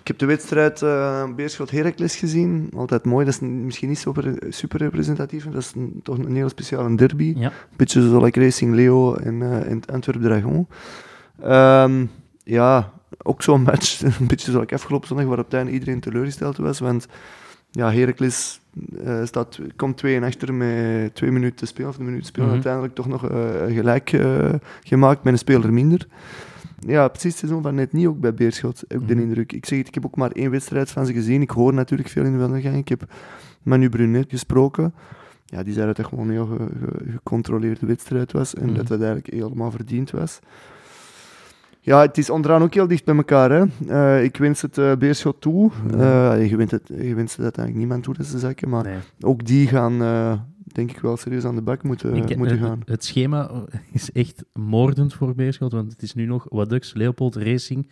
ik 0.00 0.06
heb 0.06 0.18
de 0.18 0.26
wedstrijd 0.26 0.82
eh 0.82 1.34
Beerschot 1.34 1.70
Heracles 1.70 2.16
gezien. 2.16 2.70
Altijd 2.76 3.04
mooi. 3.04 3.24
Dat 3.24 3.34
is 3.34 3.40
misschien 3.40 3.88
niet 3.88 3.98
super, 3.98 4.34
super 4.48 4.78
representatief. 4.78 5.44
Dat 5.44 5.54
is 5.62 5.72
een- 5.76 6.00
toch 6.02 6.18
een 6.18 6.34
heel 6.34 6.48
speciale 6.48 6.94
derby. 6.96 7.34
Ja. 7.36 7.52
Beetje 7.76 8.02
zoals 8.08 8.24
like 8.24 8.40
Racing 8.40 8.74
Leo 8.74 9.14
en, 9.14 9.42
eh 9.42 9.70
en 9.70 9.80
Antwerp 9.92 10.22
Dragon. 10.22 10.68
Ehm, 11.42 12.06
ja, 12.44 12.92
ook 13.22 13.42
zo'n 13.42 13.62
match. 13.62 14.02
Een 14.20 14.26
beetje 14.26 14.50
zoals 14.50 14.64
ik 14.66 14.72
afgelopen 14.72 15.08
zondag, 15.08 15.26
waarop 15.26 15.44
het 15.44 15.54
einde 15.54 15.72
iedereen 15.72 16.00
teleurgesteld 16.00 16.56
was. 16.56 16.78
Want 16.78 17.06
ja, 17.70 17.92
Heracles 17.92 18.60
eh, 19.04 19.24
staat, 19.24 19.58
komt 19.76 19.96
2 19.96 20.16
en 20.16 20.22
achter 20.22 20.54
met 20.54 21.14
twee 21.14 21.30
minuten 21.30 21.56
te 21.56 21.66
spelen, 21.66 21.88
of 21.90 21.98
een 21.98 22.04
minuut 22.04 22.20
te 22.20 22.26
spelen. 22.26 22.46
Mhm. 22.46 22.54
Uiteindelijk 22.54 22.94
toch 22.94 23.06
nog 23.08 23.28
eh, 23.30 23.40
gelijk 23.74 24.12
eh, 24.12 24.48
gemaakt 24.84 25.22
met 25.24 25.32
een 25.32 25.38
speler 25.38 25.72
minder. 25.72 26.06
Ja, 26.86 27.08
precies 27.08 27.30
het 27.30 27.38
seizoen 27.38 27.62
van 27.62 27.74
net 27.74 27.92
niet 27.92 28.06
ook 28.06 28.20
bij 28.20 28.34
Beerschot, 28.34 28.84
heb 28.88 29.00
ik 29.00 29.08
de 29.08 29.14
Mhm. 29.14 29.22
indruk. 29.22 29.52
Ik 29.52 29.66
zeg 29.66 29.78
het, 29.78 29.88
ik 29.88 29.94
heb 29.94 30.04
ook 30.06 30.16
maar 30.16 30.30
één 30.30 30.50
wedstrijd 30.50 30.90
van 30.90 31.06
ze 31.06 31.12
gezien. 31.12 31.42
Ik 31.42 31.50
hoor 31.50 31.74
natuurlijk 31.74 32.08
veel 32.08 32.24
in 32.24 32.32
de 32.32 32.38
wandelgang. 32.38 32.76
Ik 32.76 32.88
heb 32.88 33.02
Manu 33.62 33.88
Brunet 33.88 34.26
gesproken. 34.30 34.94
Ja, 35.44 35.62
die 35.62 35.72
zei 35.74 35.86
dat 35.86 35.96
het 35.96 36.06
gewoon 36.06 36.26
een 36.26 36.32
heel 36.32 36.46
ge- 36.46 36.68
ge- 36.80 37.10
gecontroleerde 37.12 37.86
wedstrijd 37.86 38.32
was 38.32 38.54
en 38.54 38.66
Mhm. 38.66 38.74
dat 38.74 38.88
het 38.88 39.02
eigenlijk 39.02 39.32
helemaal 39.34 39.70
verdiend 39.70 40.10
was. 40.10 40.38
Ja, 41.82 42.00
het 42.00 42.18
is 42.18 42.30
onderaan 42.30 42.62
ook 42.62 42.74
heel 42.74 42.86
dicht 42.86 43.04
bij 43.04 43.16
elkaar. 43.16 43.50
Hè. 43.50 43.64
Eh, 43.88 44.24
ik 44.24 44.36
wens 44.36 44.62
het 44.62 44.78
eh, 44.78 44.96
Beerschot 44.96 45.40
toe. 45.40 45.70
Eh, 45.98 46.48
je, 46.50 46.56
wens 46.56 46.70
het, 46.70 46.88
je 46.88 47.14
wenst 47.14 47.32
het 47.36 47.42
uiteindelijk 47.42 47.76
niemand 47.84 48.02
toe 48.02 48.14
dat 48.14 48.26
ze 48.26 48.38
zakken, 48.38 48.68
maar 48.68 48.84
Nee. 48.84 48.96
ook 49.20 49.44
die 49.46 49.66
gaan, 49.68 49.98
denk 50.72 50.90
ik 50.90 50.98
wel, 51.00 51.16
serieus 51.16 51.44
aan 51.44 51.54
de 51.54 51.62
bak 51.62 51.82
moeten, 51.82 52.14
Ik- 52.14 52.36
moeten 52.36 52.58
gaan. 52.58 52.80
Het 52.84 53.04
schema 53.04 53.50
is 53.92 54.12
echt 54.12 54.44
moordend 54.52 55.14
voor 55.14 55.34
Beerschot, 55.34 55.72
want 55.72 55.92
het 55.92 56.02
is 56.02 56.14
nu 56.14 56.26
nog 56.26 56.46
Wadux, 56.48 56.94
Leopold, 56.94 57.36
Racing, 57.36 57.88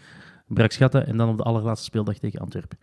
Brakschatta 0.46 1.04
en 1.04 1.16
dan 1.16 1.28
op 1.28 1.36
de 1.36 1.42
allerlaatste 1.42 1.84
speeldag 1.86 2.18
tegen 2.18 2.40
Antwerpen. 2.40 2.78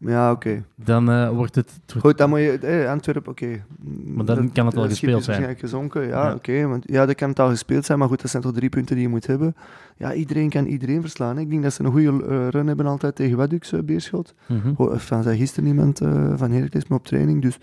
Ja, 0.00 0.30
oké. 0.30 0.64
Dan 0.74 1.10
eh, 1.10 1.30
wordt 1.30 1.54
het... 1.54 1.80
Goed, 2.00 2.18
dan 2.18 2.28
moet 2.28 2.38
je... 2.38 2.58
Eh, 2.58 2.90
Antwerpen, 2.90 3.30
oké. 3.30 3.64
Maar 4.04 4.24
dan 4.24 4.52
kan 4.52 4.66
het 4.66 4.76
al 4.76 4.88
gespeeld 4.88 5.18
is 5.18 5.24
zijn. 5.24 5.40
waarschijnlijk 5.40 5.58
gezonken, 5.58 6.06
ja, 6.08 6.26
Ja. 6.28 6.34
oké. 6.34 6.66
want 6.66 6.84
ja, 6.86 7.06
dat 7.06 7.14
kan 7.14 7.28
het 7.28 7.38
al 7.40 7.48
gespeeld 7.48 7.84
zijn, 7.84 7.98
maar 7.98 8.08
goed, 8.08 8.20
dat 8.20 8.30
zijn 8.30 8.42
toch 8.42 8.52
drie 8.52 8.68
punten 8.68 8.94
die 8.94 9.04
je 9.04 9.10
moet 9.10 9.26
hebben. 9.26 9.54
Ja, 9.96 10.14
iedereen 10.14 10.48
kan 10.50 10.66
iedereen 10.66 11.00
verslaan. 11.00 11.36
hè. 11.36 11.42
Ik 11.42 11.50
denk 11.50 11.62
dat 11.62 11.72
ze 11.72 11.84
een 11.84 11.90
goede 11.90 12.24
eh, 12.26 12.48
run 12.48 12.66
hebben 12.66 12.86
altijd 12.86 13.14
tegen 13.14 13.48
uh, 13.74 13.80
Beerschot. 13.84 14.34
Mhm. 14.46 14.96
Van 14.98 15.22
zei 15.22 15.38
gisteren 15.38 15.68
iemand 15.68 16.00
eh, 16.00 16.32
van 16.36 16.50
Heracles 16.50 16.88
me 16.88 16.96
op 16.96 17.06
training, 17.06 17.42
dus 17.42 17.58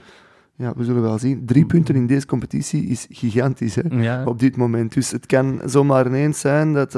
ja, 0.56 0.74
we 0.76 0.84
zullen 0.84 1.02
wel 1.02 1.20
zien. 1.20 1.46
Drie 1.46 1.66
punten 1.66 1.96
in 1.96 2.08
deze 2.08 2.26
competitie 2.26 2.86
is 2.86 3.08
gigantisch, 3.10 3.76
hè, 3.76 3.82
Ja, 4.02 4.24
op 4.26 4.40
dit 4.40 4.58
moment. 4.58 4.94
Dus 4.94 5.12
het 5.12 5.26
kan 5.26 5.62
zomaar 5.66 6.08
ineens 6.08 6.40
zijn 6.40 6.74
dat... 6.74 6.98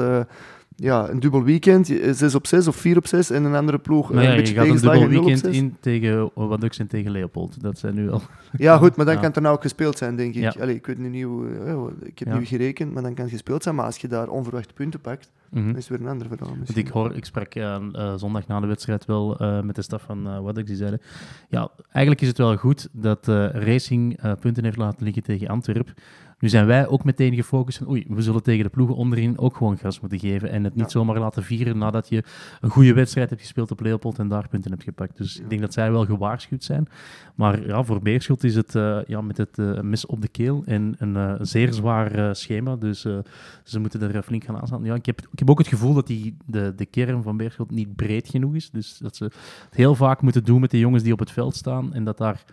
ja, 0.80 1.08
een 1.08 1.20
dubbel 1.20 1.42
weekend, 1.42 1.86
je- 1.88 2.14
6 2.14 2.34
op 2.34 2.46
6 2.46 2.66
of 2.68 2.76
4 2.76 2.96
op 2.96 3.06
6 3.06 3.30
en 3.30 3.44
een 3.44 3.54
andere 3.54 3.78
ploeg 3.78 4.10
maar 4.12 4.18
eh, 4.18 4.24
ja, 4.24 4.30
een 4.30 4.36
je 4.36 4.42
beetje 4.42 4.54
gaat 4.54 4.66
een 4.66 4.72
dubbel 4.72 4.92
0 4.92 5.02
op 5.04 5.10
weekend 5.10 5.38
6. 5.38 5.56
in 5.56 5.76
tegen 5.80 6.30
Wadux 6.34 6.78
en 6.78 6.86
tegen 6.86 7.10
Leopold. 7.10 7.62
Dat 7.62 7.78
zijn 7.78 7.94
nu 7.94 8.10
al... 8.10 8.22
Ja, 8.56 8.76
goed, 8.76 8.96
maar 8.96 9.04
dan 9.04 9.14
Ja. 9.14 9.20
kan 9.20 9.28
het 9.28 9.36
er 9.36 9.42
nou 9.42 9.54
ook 9.56 9.62
gespeeld 9.62 9.98
zijn, 9.98 10.16
denk 10.16 10.34
ik. 10.34 10.42
Ja. 10.42 10.54
Allee, 10.60 10.74
ik 10.74 10.86
weet 10.86 10.98
nu 10.98 11.08
niet 11.08 11.24
hoe, 11.24 11.46
eh, 11.66 11.82
ik 12.08 12.18
heb 12.18 12.28
Ja. 12.28 12.38
nu 12.38 12.44
gerekend, 12.44 12.92
maar 12.92 13.02
dan 13.02 13.14
kan 13.14 13.24
het 13.24 13.32
gespeeld 13.32 13.62
zijn. 13.62 13.74
Maar 13.74 13.84
als 13.84 13.96
je 13.96 14.08
daar 14.08 14.28
onverwachte 14.28 14.74
punten 14.74 15.00
pakt, 15.00 15.30
Mhm. 15.50 15.66
Dat 15.66 15.76
is 15.76 15.88
weer 15.88 16.00
een 16.00 16.08
ander 16.08 16.26
verhaal 16.28 16.54
misschien. 16.58 16.80
ik, 16.80 16.88
hoor, 16.88 17.14
ik 17.14 17.24
sprak 17.24 17.54
eh, 17.54 17.74
eh, 17.92 18.12
zondag 18.16 18.46
na 18.46 18.60
de 18.60 18.66
wedstrijd 18.66 19.04
wel 19.04 19.38
eh, 19.38 19.60
met 19.60 19.74
de 19.74 19.82
staf 19.82 20.02
van 20.02 20.26
uh, 20.26 20.40
Waddex. 20.40 20.66
Die 20.68 20.76
zeiden, 20.76 21.00
ja, 21.48 21.68
eigenlijk 21.90 22.20
is 22.20 22.28
het 22.28 22.38
wel 22.38 22.56
goed 22.56 22.88
dat 22.92 23.28
eh, 23.28 23.48
Racing 23.50 24.18
eh, 24.20 24.32
punten 24.40 24.64
heeft 24.64 24.76
laten 24.76 25.04
liggen 25.04 25.22
tegen 25.22 25.48
Antwerp. 25.48 25.92
Nu 26.40 26.48
zijn 26.48 26.66
wij 26.66 26.86
ook 26.86 27.04
meteen 27.04 27.34
gefocust 27.34 27.78
van, 27.78 27.88
oei, 27.88 28.04
we 28.08 28.22
zullen 28.22 28.42
tegen 28.42 28.64
de 28.64 28.70
ploegen 28.70 28.96
onderin 28.96 29.38
ook 29.38 29.56
gewoon 29.56 29.78
gas 29.78 30.00
moeten 30.00 30.18
geven. 30.18 30.50
En 30.50 30.64
het 30.64 30.74
niet 30.74 30.84
Ja. 30.84 30.90
zomaar 30.90 31.18
laten 31.18 31.42
vieren 31.42 31.78
nadat 31.78 32.08
je 32.08 32.22
een 32.60 32.70
goede 32.70 32.92
wedstrijd 32.92 33.28
hebt 33.28 33.40
gespeeld 33.42 33.70
op 33.70 33.80
Leopold 33.80 34.18
en 34.18 34.28
daar 34.28 34.48
punten 34.48 34.70
hebt 34.70 34.82
gepakt. 34.82 35.16
Dus 35.16 35.34
Ja. 35.34 35.42
ik 35.42 35.48
denk 35.48 35.60
dat 35.60 35.72
zij 35.72 35.90
wel 35.92 36.04
gewaarschuwd 36.04 36.64
zijn. 36.64 36.88
Maar 37.34 37.66
ja, 37.66 37.82
voor 37.82 38.02
Beerschot 38.02 38.44
is 38.44 38.54
het 38.54 38.74
eh, 38.74 38.98
ja, 39.06 39.20
met 39.20 39.36
het 39.36 39.58
eh, 39.58 39.80
mes 39.80 40.06
op 40.06 40.20
de 40.22 40.28
keel 40.28 40.62
en 40.66 40.94
een 40.98 41.16
eh, 41.16 41.34
zeer 41.40 41.72
zwaar 41.72 42.36
schema. 42.36 42.76
Dus 42.76 43.00
ze 43.64 43.80
moeten 43.80 44.02
er 44.14 44.22
flink 44.22 44.44
gaan 44.44 44.58
aanstaan. 44.60 44.84
Ja, 44.84 44.94
ik, 44.94 45.06
heb, 45.06 45.20
ik 45.32 45.38
heb 45.38 45.50
ook 45.50 45.58
het 45.58 45.68
gevoel 45.68 45.94
dat 45.94 46.06
die, 46.06 46.36
de, 46.46 46.72
de 46.76 46.86
kern 46.86 47.22
van 47.22 47.36
Beerschot 47.36 47.70
niet 47.70 47.96
breed 47.96 48.28
genoeg 48.28 48.54
is. 48.54 48.70
Dus 48.70 48.98
dat 48.98 49.16
ze 49.16 49.24
het 49.24 49.34
heel 49.74 49.94
vaak 49.94 50.22
moeten 50.22 50.44
doen 50.44 50.60
met 50.60 50.70
de 50.70 50.78
jongens 50.78 51.02
die 51.02 51.12
op 51.12 51.18
het 51.18 51.30
veld 51.30 51.56
staan. 51.56 51.94
En 51.94 52.04
dat 52.04 52.18
daar... 52.18 52.44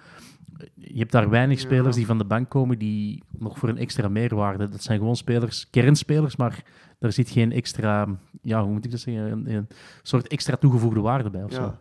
Je 0.74 0.97
hebt 1.00 1.12
daar 1.12 1.29
weinig 1.29 1.57
Ja. 1.59 1.63
spelers 1.65 1.95
die 1.95 2.05
van 2.05 2.17
de 2.17 2.25
bank 2.25 2.50
komen 2.50 2.77
die 2.79 3.24
nog 3.39 3.57
voor 3.59 3.69
een 3.69 3.77
extra 3.77 4.07
meerwaarde. 4.09 4.69
Dat 4.69 4.83
zijn 4.83 5.00
gewoon 5.00 5.15
spelers, 5.15 5.67
kernspelers, 5.69 6.35
maar 6.35 6.63
daar 7.00 7.12
zit 7.12 7.29
geen 7.29 7.51
extra, 7.51 8.07
ja, 8.41 8.63
hoe 8.63 8.71
moet 8.74 8.85
ik 8.85 8.91
dat 8.91 9.00
zeggen, 9.00 9.31
een, 9.31 9.53
een 9.55 9.67
soort 10.03 10.27
extra 10.27 10.55
toegevoegde 10.55 11.00
waarde 11.00 11.29
bij 11.29 11.43
of 11.43 11.53
zo. 11.53 11.62
Ja. 11.62 11.79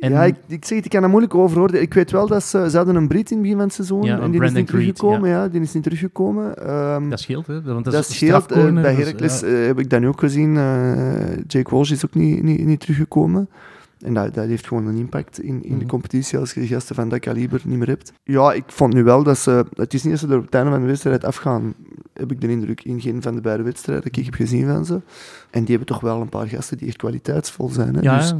En- 0.00 0.10
ja, 0.12 0.22
ik, 0.24 0.36
ik 0.46 0.64
zeg 0.64 0.76
het, 0.76 0.84
ik 0.84 0.90
kan 0.90 1.00
dat 1.00 1.10
moeilijk 1.10 1.34
overhoorden. 1.34 1.80
Ik 1.82 1.94
weet 1.94 2.10
wel 2.10 2.26
dat 2.26 2.42
ze, 2.42 2.70
ze 2.70 2.76
hadden 2.76 2.94
een 2.96 3.08
Brit 3.08 3.30
in 3.30 3.36
het 3.36 3.40
begin 3.42 3.56
van 3.56 3.66
het 3.66 3.74
seizoen. 3.74 4.02
Ja, 4.02 4.20
en 4.20 4.30
die 4.30 4.42
is 4.42 4.52
niet 4.52 4.66
Creed, 4.66 4.66
teruggekomen. 4.96 5.28
Ja. 5.30 5.48
die 5.48 5.60
is 5.60 5.72
niet 5.72 5.82
teruggekomen. 5.82 6.56
Ehm, 6.66 7.08
Dat 7.08 7.20
scheelt, 7.20 7.46
hè? 7.46 7.62
Want 7.62 7.84
dat, 7.84 7.92
dat 7.94 8.08
is 8.08 8.14
scheelt. 8.14 8.52
eh, 8.52 8.72
bij 8.72 8.94
dus, 8.94 9.04
Heracles 9.04 9.40
ja. 9.40 9.46
eh, 9.46 9.66
heb 9.66 9.78
ik 9.78 9.90
dat 9.90 10.00
nu 10.00 10.08
ook 10.08 10.20
gezien. 10.20 10.56
eh, 10.56 11.36
Jake 11.46 11.70
Walsh 11.70 11.90
is 11.90 12.04
ook 12.04 12.14
niet, 12.14 12.42
niet, 12.42 12.64
niet 12.64 12.80
teruggekomen. 12.80 13.48
En 14.04 14.14
dat, 14.14 14.34
dat 14.34 14.46
heeft 14.46 14.66
gewoon 14.66 14.86
een 14.86 14.96
impact 14.96 15.40
in, 15.40 15.62
in 15.64 15.70
de 15.70 15.74
Mhm. 15.76 15.86
competitie 15.86 16.38
als 16.38 16.52
je 16.54 16.66
gasten 16.66 16.94
van 16.94 17.08
dat 17.08 17.20
kaliber 17.20 17.60
niet 17.64 17.78
meer 17.78 17.88
hebt. 17.88 18.12
Ja, 18.24 18.52
ik 18.52 18.64
vond 18.66 18.94
nu 18.94 19.04
wel 19.04 19.22
dat 19.22 19.38
ze... 19.38 19.64
Het 19.74 19.94
is 19.94 20.02
niet 20.02 20.12
dat 20.12 20.20
ze 20.20 20.28
er 20.28 20.38
op 20.38 20.44
het 20.44 20.54
einde 20.54 20.70
van 20.70 20.80
de 20.80 20.86
wedstrijd 20.86 21.24
afgaan, 21.24 21.74
heb 22.12 22.30
ik 22.32 22.40
de 22.40 22.48
indruk, 22.48 22.84
in 22.84 23.00
geen 23.00 23.22
van 23.22 23.34
de 23.34 23.40
beide 23.40 23.62
wedstrijden 23.62 24.12
die 24.12 24.20
ik 24.20 24.24
heb 24.24 24.34
gezien 24.34 24.66
van 24.66 24.84
ze. 24.84 24.94
En 25.50 25.60
die 25.64 25.76
hebben 25.76 25.86
toch 25.86 26.00
wel 26.00 26.20
een 26.20 26.28
paar 26.28 26.46
gasten 26.48 26.78
die 26.78 26.86
echt 26.88 26.96
kwaliteitsvol 26.96 27.68
zijn. 27.68 27.94
Hè? 27.94 28.00
Ja, 28.00 28.16
Dus, 28.18 28.34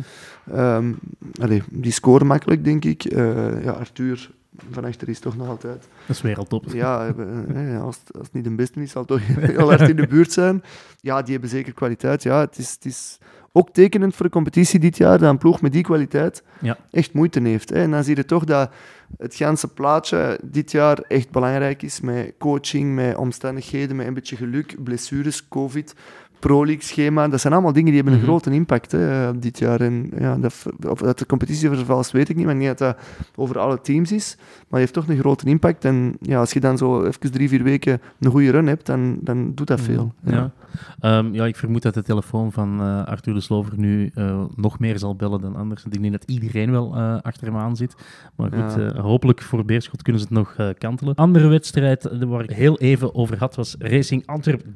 ja. 0.46 0.76
Ehm, 0.76 0.92
allee, 1.40 1.62
die 1.70 1.92
scoren 1.92 2.26
makkelijk, 2.26 2.64
denk 2.64 2.84
ik. 2.84 3.04
Eh, 3.04 3.64
ja, 3.64 3.70
Arthur 3.70 4.30
van 4.70 4.84
achter 4.84 5.08
is 5.08 5.18
toch 5.18 5.36
nog 5.36 5.48
altijd. 5.48 5.88
dat 6.06 6.16
is 6.16 6.22
wereldtop. 6.22 6.64
Ja, 6.72 7.06
eh, 7.16 7.74
eh, 7.74 7.82
als, 7.82 7.98
het- 8.04 8.12
als 8.16 8.22
het 8.26 8.32
niet 8.34 8.44
de 8.44 8.50
beste 8.54 8.82
is, 8.82 8.90
zal 8.90 9.04
het 9.06 9.10
toch 9.10 9.20
heel 9.50 9.68
hard 9.68 9.88
in 9.88 9.96
de 9.96 10.06
buurt 10.06 10.32
zijn. 10.32 10.62
Ja, 11.00 11.22
die 11.22 11.32
hebben 11.32 11.50
zeker 11.50 11.72
kwaliteit. 11.72 12.22
Ja, 12.22 12.40
het 12.40 12.58
is, 12.58 12.70
het 12.72 12.84
is 12.84 13.18
ook 13.56 13.70
tekenend 13.72 14.14
voor 14.14 14.26
de 14.26 14.32
competitie 14.32 14.80
dit 14.80 14.96
jaar 14.96 15.18
dat 15.18 15.30
een 15.30 15.38
ploeg 15.38 15.60
met 15.60 15.72
die 15.72 15.82
kwaliteit 15.82 16.42
Ja. 16.60 16.76
echt 16.90 17.12
moeite 17.12 17.40
heeft. 17.40 17.68
Hè. 17.70 17.76
En 17.82 17.90
dan 17.90 18.04
zie 18.04 18.16
je 18.16 18.24
toch 18.24 18.44
dat 18.44 18.70
het 19.18 19.34
ganse 19.34 19.68
plaatje 19.68 20.38
dit 20.42 20.70
jaar 20.70 20.98
echt 20.98 21.30
belangrijk 21.30 21.82
is 21.82 22.00
met 22.00 22.32
coaching, 22.38 22.94
met 22.94 23.16
omstandigheden, 23.16 23.96
met 23.96 24.06
een 24.06 24.14
beetje 24.14 24.36
geluk, 24.36 24.76
blessures, 24.84 25.48
covid, 25.48 25.94
Pro-League 26.38 26.82
schema. 26.82 27.28
Dat 27.28 27.40
zijn 27.40 27.52
allemaal 27.52 27.72
dingen 27.72 27.86
die 27.92 27.96
hebben 27.96 28.12
een 28.12 28.18
Mhm. 28.20 28.28
grote 28.28 28.50
impact 28.50 28.92
hè, 28.92 29.38
dit 29.38 29.58
jaar. 29.58 29.80
En 29.80 30.10
ja, 30.18 30.36
dat, 30.36 30.54
of 30.88 30.98
dat 30.98 31.18
de 31.18 31.26
competitie 31.26 31.68
vervals 31.68 32.12
weet 32.12 32.28
ik 32.28 32.36
niet, 32.36 32.44
maar 32.46 32.54
denk 32.58 32.66
dat 32.66 32.78
dat 32.78 32.96
over 33.34 33.58
alle 33.58 33.80
teams 33.80 34.12
is. 34.12 34.34
Maar 34.38 34.46
die 34.70 34.78
heeft 34.78 34.92
toch 34.92 35.08
een 35.08 35.18
grote 35.18 35.46
impact. 35.46 35.84
En 35.84 36.16
ja, 36.20 36.38
als 36.38 36.52
je 36.52 36.60
dan 36.60 36.78
zo 36.78 37.04
even 37.04 37.32
drie, 37.32 37.48
vier 37.48 37.62
weken 37.62 38.00
een 38.20 38.30
goede 38.30 38.50
run 38.50 38.66
hebt, 38.66 38.86
dan, 38.86 39.18
dan 39.20 39.52
doet 39.54 39.66
dat 39.66 39.80
veel. 39.80 40.12
Ja. 40.24 40.50
Ehm, 41.00 41.34
ja, 41.34 41.46
ik 41.46 41.56
vermoed 41.56 41.82
dat 41.82 41.94
de 41.94 42.02
telefoon 42.02 42.52
van 42.52 42.80
eh, 42.80 43.04
Arthur 43.04 43.34
de 43.34 43.40
Slover 43.40 43.78
nu 43.78 44.10
eh, 44.14 44.44
nog 44.56 44.78
meer 44.78 44.98
zal 44.98 45.16
bellen 45.16 45.40
dan 45.40 45.56
anders. 45.56 45.84
Ik 45.84 46.02
denk 46.02 46.12
dat 46.12 46.24
iedereen 46.24 46.70
wel 46.70 46.94
eh, 46.94 47.18
achter 47.22 47.46
hem 47.46 47.56
aan 47.56 47.76
zit. 47.76 47.94
Maar 48.36 48.52
goed, 48.52 48.96
hopelijk 48.96 49.42
voor 49.42 49.64
Beerschot 49.64 50.02
kunnen 50.02 50.22
ze 50.22 50.28
het 50.28 50.36
nog 50.36 50.74
kantelen. 50.78 51.14
Andere 51.14 51.48
wedstrijd 51.48 52.08
waar 52.18 52.42
ik 52.42 52.50
heel 52.50 52.78
even 52.78 53.14
over 53.14 53.38
had 53.38 53.54
was 53.54 53.76
Racing 53.78 54.26
Antwerp 54.26 54.62
3-3. 54.62 54.66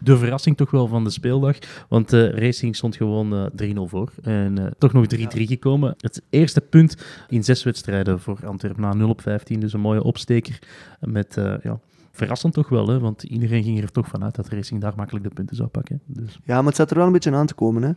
De 0.00 0.16
verrassing 0.16 0.56
toch 0.56 0.70
wel 0.70 0.86
van 0.86 1.04
de 1.04 1.10
speeldag. 1.10 1.56
Want 1.88 2.12
Racing 2.12 2.76
stond 2.76 2.96
gewoon 2.96 3.50
eh 3.56 3.70
3-0 3.74 3.80
voor. 3.84 4.12
En 4.22 4.74
toch 4.78 4.92
nog 4.92 5.06
3-3 5.14 5.18
gekomen. 5.26 5.94
Het 5.98 6.22
eerste 6.30 6.60
punt 6.60 6.96
in 7.28 7.44
zes 7.44 7.62
wedstrijden 7.62 8.20
voor 8.20 8.38
Antwerp 8.46 8.76
na 8.76 8.92
0 8.94 9.08
op 9.08 9.20
15. 9.20 9.60
Dus 9.60 9.72
een 9.72 9.80
mooie 9.80 10.02
opsteker 10.02 10.58
met... 11.00 11.34
ja, 11.62 11.78
Verrassend 12.12 12.54
toch 12.54 12.68
wel, 12.68 12.88
hè? 12.88 12.98
want 13.00 13.22
iedereen 13.22 13.62
ging 13.62 13.82
er 13.82 13.90
toch 13.90 14.08
vanuit 14.08 14.34
dat 14.34 14.48
Racing 14.48 14.80
daar 14.80 14.92
makkelijk 14.96 15.24
de 15.24 15.30
punten 15.34 15.56
zou 15.56 15.68
pakken. 15.68 16.00
Dus, 16.06 16.38
Ja, 16.44 16.56
maar 16.56 16.64
het 16.66 16.76
zat 16.76 16.90
er 16.90 16.96
wel 16.96 17.06
een 17.06 17.12
beetje 17.12 17.34
aan 17.34 17.46
te 17.46 17.54
komen. 17.54 17.82
Hè. 17.82 17.92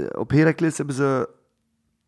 Eh, 0.00 0.20
op 0.20 0.30
Heracles 0.30 0.76
hebben 0.76 0.94
ze... 0.94 1.28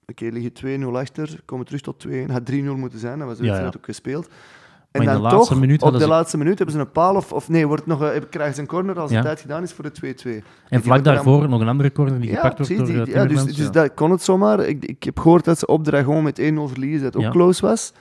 Oké, 0.06 0.24
liggen 0.24 0.82
2-0 0.92 0.96
achter, 0.96 1.40
komen 1.44 1.66
terug 1.66 1.80
tot 1.80 1.98
2 1.98 2.22
Het 2.22 2.30
had 2.30 2.50
3-0 2.50 2.54
moeten 2.76 2.98
zijn, 2.98 3.18
dat 3.18 3.28
was 3.28 3.36
de 3.36 3.42
wedstrijd 3.42 3.72
ja. 3.72 3.78
ook 3.78 3.84
gespeeld. 3.84 4.28
Maar 4.28 5.00
En 5.00 5.06
dan 5.06 5.20
laatste 5.20 5.54
toch, 5.54 5.82
op 5.82 5.92
de 5.92 5.98
ze- 5.98 6.08
laatste 6.08 6.36
minuut 6.38 6.56
hebben 6.56 6.74
ze 6.76 6.80
een 6.80 6.90
paal, 6.90 7.14
of, 7.16 7.32
of 7.32 7.48
nee, 7.48 7.66
wordt 7.66 7.86
nog, 7.86 8.00
een- 8.00 8.28
krijgen 8.28 8.54
ze 8.54 8.60
een 8.60 8.66
corner 8.66 8.98
als 9.00 9.10
Ja. 9.10 9.16
de 9.16 9.22
tijd 9.22 9.40
gedaan 9.40 9.62
is 9.62 9.72
voor 9.72 9.84
de 9.84 9.90
2-2. 9.90 10.42
en 10.68 10.82
vlak 10.82 11.04
dan- 11.04 11.14
daarvoor 11.14 11.48
nog 11.48 11.60
een 11.60 11.68
andere 11.68 11.92
corner 11.92 12.20
die 12.20 12.30
gepakt 12.34 12.58
wordt 12.58 12.76
door 12.76 12.86
die- 12.86 12.96
uh, 12.96 13.14
ja, 13.14 13.26
dus, 13.26 13.44
dus 13.44 13.70
dat 13.70 13.94
kon 13.94 14.10
het 14.10 14.22
zomaar. 14.22 14.60
Ik, 14.60 14.84
ik 14.84 15.02
heb 15.02 15.18
gehoord 15.18 15.44
dat 15.44 15.58
ze 15.58 15.66
op 15.66 15.84
de 15.84 15.96
gewoon 15.96 16.22
met 16.22 16.38
1-0 16.38 16.42
verliezen, 16.68 17.02
dat 17.02 17.14
het 17.14 17.24
ook 17.24 17.30
close 17.32 17.66
was. 17.66 17.92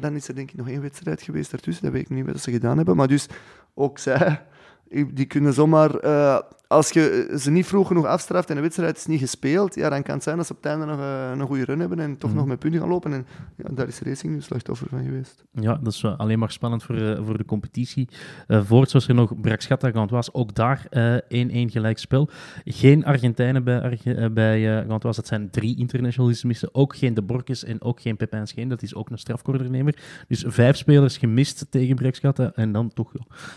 Dan 0.00 0.14
is 0.14 0.28
er 0.28 0.34
denk 0.34 0.50
ik 0.50 0.56
nog 0.56 0.68
één 0.68 0.82
wedstrijd 0.82 1.22
geweest 1.22 1.50
daartussen, 1.50 1.84
dat 1.84 1.92
weet 1.92 2.02
ik 2.02 2.10
niet 2.10 2.26
wat 2.26 2.40
ze 2.40 2.50
gedaan 2.50 2.76
hebben. 2.76 2.96
Maar 2.96 3.08
dus 3.08 3.26
ook 3.74 3.98
zij, 3.98 4.42
die 4.88 5.26
kunnen 5.26 5.52
zomaar... 5.52 5.94
eh, 5.94 6.38
als 6.70 6.90
je 6.90 7.34
ze 7.40 7.50
niet 7.50 7.66
vroeg 7.66 7.86
genoeg 7.86 8.04
afstraft 8.06 8.48
en 8.50 8.54
de 8.56 8.60
wedstrijd 8.62 8.96
is 8.96 9.06
niet 9.06 9.20
gespeeld, 9.20 9.74
ja, 9.74 9.88
dan 9.88 10.02
kan 10.02 10.14
het 10.14 10.22
zijn 10.22 10.36
dat 10.36 10.46
ze 10.46 10.52
op 10.52 10.62
het 10.62 10.66
einde 10.72 10.86
nog 10.86 10.98
eh, 10.98 11.30
een 11.34 11.46
goede 11.46 11.64
run 11.64 11.80
hebben 11.80 11.98
en 11.98 12.18
toch 12.18 12.30
Mhm. 12.30 12.38
nog 12.38 12.48
met 12.48 12.58
punten 12.58 12.80
gaan 12.80 12.88
lopen. 12.88 13.12
En 13.12 13.26
ja, 13.56 13.64
daar 13.70 13.88
is 13.88 14.00
Racing 14.00 14.32
nu 14.32 14.40
slachtoffer 14.40 14.88
van 14.88 15.04
geweest. 15.04 15.44
Ja, 15.52 15.74
dat 15.82 15.92
is 15.92 16.00
wel 16.00 16.16
alleen 16.16 16.38
maar 16.38 16.50
spannend 16.50 16.82
voor, 16.82 16.96
eh, 16.96 17.20
voor 17.24 17.38
de 17.38 17.44
competitie. 17.44 18.08
Eh 18.46 18.60
voorts 18.64 18.92
was 18.92 19.08
er 19.08 19.14
nog 19.14 19.40
Braxchata 19.40 19.90
Gantois, 19.90 20.34
ook 20.34 20.54
daar 20.54 20.86
eh 20.90 21.14
1-1 21.28 21.70
gelijk 21.70 21.98
spel. 21.98 22.28
Geen 22.64 23.04
Argentijnen 23.04 23.64
bij, 23.64 23.80
Arge- 23.80 24.14
eh, 24.14 24.30
bij 24.30 24.78
eh 24.80 24.86
Gantois, 24.88 25.16
dat 25.16 25.26
zijn 25.26 25.50
drie 25.50 25.76
internationals 25.78 26.30
die 26.30 26.40
ze 26.40 26.46
missen. 26.46 26.68
Ook 26.74 26.96
geen 26.96 27.14
De 27.14 27.22
Borkes 27.22 27.64
en 27.64 27.82
ook 27.82 28.00
geen 28.00 28.16
Pepijn 28.16 28.46
Scheen, 28.46 28.68
dat 28.68 28.82
is 28.82 28.94
ook 28.94 29.10
een 29.10 29.18
strafcornernemer. 29.18 29.98
Dus 30.28 30.44
vijf 30.46 30.76
spelers 30.76 31.16
gemist 31.18 31.66
tegen 31.70 31.96
Braxchata 31.96 32.52
en 32.54 32.72
dan 32.72 32.92
toch... 32.92 33.12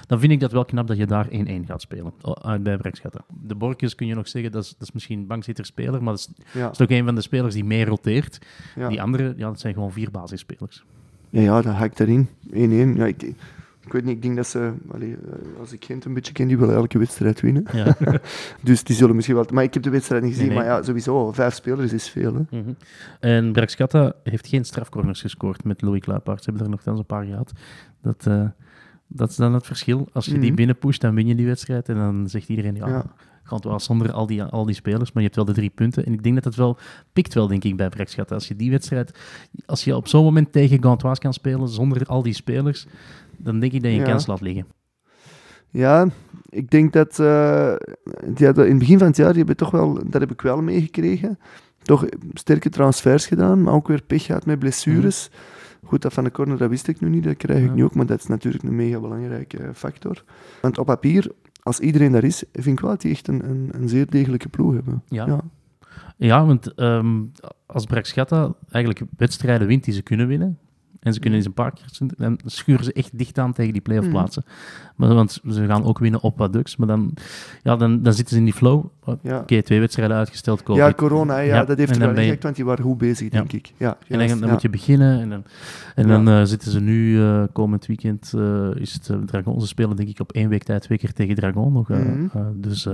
Dan 0.08 0.20
vind 0.20 0.32
ik 0.32 0.40
dat 0.40 0.52
wel 0.52 0.66
knap 0.66 0.88
dat 0.88 0.98
je 0.98 1.06
daar 1.06 1.28
1-1 1.30 1.66
gaat 1.66 1.82
spelen 1.82 2.14
uit 2.42 2.64
bij 2.64 2.78
De 3.42 3.56
Borkes 3.56 3.96
kun 3.96 4.08
je 4.08 4.16
nog 4.16 4.28
zeggen, 4.28 4.52
dat 4.52 4.64
is, 4.64 4.70
dat 4.70 4.82
is 4.88 4.92
misschien 4.92 5.28
bankzitter-speler, 5.28 6.04
maar 6.04 6.14
dat 6.14 6.30
is, 6.38 6.46
Ja, 6.54 6.62
dat 6.62 6.72
is 6.74 6.82
ook 6.82 6.90
een 6.90 7.06
van 7.06 7.16
de 7.16 7.22
spelers 7.22 7.54
die 7.54 7.64
meer 7.66 7.88
roteert. 7.88 8.40
ja. 8.76 8.90
Die 8.90 9.02
andere, 9.02 9.34
ja, 9.38 9.48
dat 9.48 9.60
zijn 9.60 9.74
gewoon 9.74 9.92
vier 9.92 10.12
basisspelers. 10.12 10.86
ja, 11.30 11.42
ja 11.42 11.62
dat 11.62 11.74
hakt 11.74 12.00
erin. 12.00 12.28
1-1. 12.50 12.52
Ja, 12.98 13.06
ik, 13.06 13.22
ik 13.86 13.92
weet 13.92 14.04
niet, 14.04 14.16
ik 14.16 14.22
denk 14.22 14.36
dat 14.36 14.48
ze... 14.48 14.74
Allee, 14.92 15.12
eh, 15.16 15.60
als 15.60 15.72
ik 15.74 15.86
Gent 15.86 16.06
een 16.06 16.14
beetje 16.14 16.34
ken, 16.34 16.48
die 16.48 16.58
willen 16.58 16.76
elke 16.76 16.98
wedstrijd 16.98 17.42
winnen. 17.42 17.66
Ja. 17.74 17.96
Dus 18.62 18.84
die 18.84 18.96
zullen 18.96 19.16
misschien 19.16 19.36
wel... 19.36 19.46
Maar 19.54 19.64
ik 19.64 19.74
heb 19.74 19.84
de 19.84 19.90
wedstrijd 19.90 20.24
niet 20.24 20.32
gezien. 20.34 20.48
Nee, 20.48 20.58
nee. 20.58 20.68
Maar 20.68 20.78
ja, 20.78 20.84
sowieso, 20.84 21.32
vijf 21.32 21.54
spelers 21.54 21.94
is 21.94 22.10
veel. 22.10 22.34
Hè. 22.34 22.60
Mhm. 22.60 22.72
En 23.20 23.52
Braxcata 23.52 24.14
heeft 24.24 24.48
geen 24.48 24.66
strafcorners 24.66 25.22
gescoord 25.22 25.64
met 25.64 25.82
Louis 25.82 26.00
Kluipaert. 26.02 26.38
Ze 26.44 26.46
hebben 26.50 26.64
er 26.64 26.70
nogthans 26.72 27.00
een 27.00 27.06
paar 27.06 27.26
gehad. 27.26 27.52
Dat, 28.02 28.26
eh, 28.28 28.46
dat 29.08 29.30
is 29.30 29.36
dan 29.36 29.54
het 29.54 29.66
verschil. 29.66 30.08
Als 30.14 30.26
je 30.26 30.32
die 30.32 30.42
Mhm. 30.48 30.56
binnenpusht, 30.56 31.02
dan 31.02 31.16
win 31.16 31.28
je 31.28 31.36
die 31.36 31.46
wedstrijd. 31.46 31.90
En 31.90 31.96
dan 31.96 32.30
zegt 32.30 32.50
iedereen, 32.50 32.76
ja, 32.76 32.88
Ja. 32.88 33.06
gaat 33.44 33.64
wel 33.64 33.80
zonder 33.80 34.12
al 34.12 34.28
die, 34.28 34.44
al 34.44 34.66
die 34.66 34.76
spelers. 34.76 35.12
Maar 35.12 35.24
je 35.24 35.30
hebt 35.30 35.36
wel 35.36 35.46
de 35.46 35.54
drie 35.54 35.70
punten. 35.70 36.06
En 36.06 36.14
ik 36.14 36.24
denk 36.24 36.36
dat 36.36 36.44
het 36.44 36.56
wel 36.56 36.78
pikt 37.14 37.34
wel, 37.34 37.48
denk 37.48 37.64
ik, 37.64 37.78
bij 37.78 37.90
Braxcata. 37.90 38.34
Als 38.36 38.48
je 38.48 38.56
die 38.56 38.72
wedstrijd... 38.72 39.20
Als 39.66 39.84
je 39.84 39.96
op 39.96 40.08
zo'n 40.08 40.24
moment 40.24 40.52
tegen 40.52 40.84
Gantois 40.84 41.20
kan 41.20 41.34
spelen, 41.34 41.68
zonder 41.70 42.06
al 42.06 42.22
die 42.24 42.34
spelers, 42.34 42.88
dan 43.38 43.60
denk 43.60 43.72
ik 43.74 43.82
dat 43.82 43.92
je 43.92 43.98
een 43.98 44.04
Ja. 44.04 44.10
kans 44.10 44.28
laat 44.28 44.42
liggen. 44.42 44.66
Ja, 45.70 46.08
ik 46.50 46.70
denk 46.70 46.94
dat... 46.94 47.16
die 48.36 48.46
hadden, 48.46 48.64
in 48.66 48.70
het 48.70 48.80
begin 48.80 48.98
van 48.98 49.08
het 49.08 49.18
jaar, 49.18 49.30
die 49.30 49.38
hebben 49.38 49.56
toch 49.58 49.72
wel... 49.72 49.94
Dat 50.10 50.22
heb 50.22 50.32
ik 50.32 50.42
wel 50.42 50.62
meegekregen. 50.62 51.40
Toch 51.82 52.06
sterke 52.34 52.70
transfers 52.70 53.26
gedaan, 53.26 53.62
maar 53.62 53.74
ook 53.74 53.88
weer 53.88 54.02
pech 54.02 54.24
gehad 54.26 54.46
met 54.46 54.60
blessures. 54.60 55.30
Goed, 55.84 56.02
dat 56.02 56.14
van 56.14 56.24
de 56.24 56.32
corner, 56.32 56.58
dat 56.58 56.70
wist 56.70 56.88
ik 56.88 57.00
nu 57.02 57.10
niet. 57.10 57.24
Dat 57.24 57.38
krijg 57.38 57.62
ik 57.64 57.68
Ja. 57.70 57.74
nu 57.74 57.84
ook, 57.84 57.96
maar 57.96 58.06
dat 58.06 58.20
is 58.20 58.28
natuurlijk 58.28 58.64
een 58.64 58.76
mega 58.76 59.00
belangrijke 59.00 59.58
eh, 59.58 59.70
factor. 59.74 60.24
Want 60.62 60.78
op 60.78 60.86
papier, 60.86 61.32
als 61.64 61.80
iedereen 61.80 62.12
daar 62.12 62.24
is, 62.24 62.44
vind 62.54 62.66
ik 62.68 62.80
wel 62.80 62.90
dat 62.90 63.02
die 63.02 63.12
echt 63.12 63.28
een, 63.28 63.50
een, 63.50 63.70
een 63.72 63.90
zeer 63.90 64.10
degelijke 64.10 64.50
ploeg 64.50 64.74
hebben. 64.74 65.04
Ja. 65.08 65.26
Ja. 65.26 65.40
Ja, 66.18 66.46
want 66.46 66.74
ehm, 66.74 67.22
als 67.66 67.86
Braxcata 67.86 68.54
eigenlijk 68.70 69.06
wedstrijden 69.18 69.68
wint 69.68 69.84
die 69.84 69.94
ze 69.94 70.02
kunnen 70.02 70.28
winnen, 70.28 70.58
En 71.04 71.14
ze 71.14 71.20
kunnen 71.20 71.40
eens 71.40 71.48
een 71.48 71.54
paar 71.54 71.72
keer... 71.72 71.86
Dan 72.18 72.40
schuren 72.46 72.86
ze 72.86 72.94
echt 72.94 73.18
dicht 73.18 73.40
aan 73.40 73.54
tegen 73.54 73.74
die 73.74 73.82
playoff 73.82 74.10
plaatsen. 74.10 74.44
Maar, 74.96 75.14
want 75.14 75.40
ze 75.50 75.66
gaan 75.66 75.84
ook 75.84 76.00
winnen 76.00 76.22
op 76.22 76.38
wat 76.38 76.54
Ducks. 76.54 76.76
Maar 76.76 76.88
dan, 76.88 77.14
ja, 77.64 77.76
dan, 77.76 78.02
dan 78.02 78.14
zitten 78.14 78.34
ze 78.34 78.40
in 78.40 78.46
die 78.46 78.54
flow. 78.54 78.86
Ja. 79.22 79.40
Oké, 79.40 79.62
twee 79.62 79.80
wedstrijden 79.80 80.18
uitgesteld. 80.18 80.62
Ja, 80.66 80.94
corona, 80.94 81.40
ja, 81.40 81.66
dat 81.66 81.78
heeft 81.78 81.96
er 81.96 82.00
wel 82.00 82.24
ingekt, 82.24 82.44
want 82.44 82.56
die 82.56 82.66
waren 82.66 82.84
goed 82.84 82.98
bezig, 82.98 83.30
denk 83.30 83.54
ik. 83.54 83.74
Ja, 83.78 83.98
En 84.08 84.28
dan, 84.28 84.40
dan 84.40 84.50
moet 84.50 84.62
je 84.62 84.70
beginnen. 84.70 85.20
En 85.20 85.30
dan, 85.30 85.44
en 85.96 86.08
dan 86.08 86.28
eh, 86.28 86.44
zitten 86.44 86.72
ze 86.72 86.80
nu, 86.80 87.22
eh, 87.22 87.44
komend 87.52 87.86
weekend, 87.86 88.34
eh, 88.36 88.70
is 88.76 88.94
het 88.94 89.28
Dragon. 89.28 89.62
Ze 89.62 89.68
spelen 89.68 89.96
denk 89.96 90.10
ik 90.10 90.20
op 90.20 90.32
één 90.32 90.50
week 90.50 90.64
tijd 90.64 90.82
twee 90.82 90.98
keer 90.98 91.14
tegen 91.14 91.36
Dragon 91.36 91.74
nog. 91.74 91.88
Mhm. 91.88 92.28
dus 92.56 92.88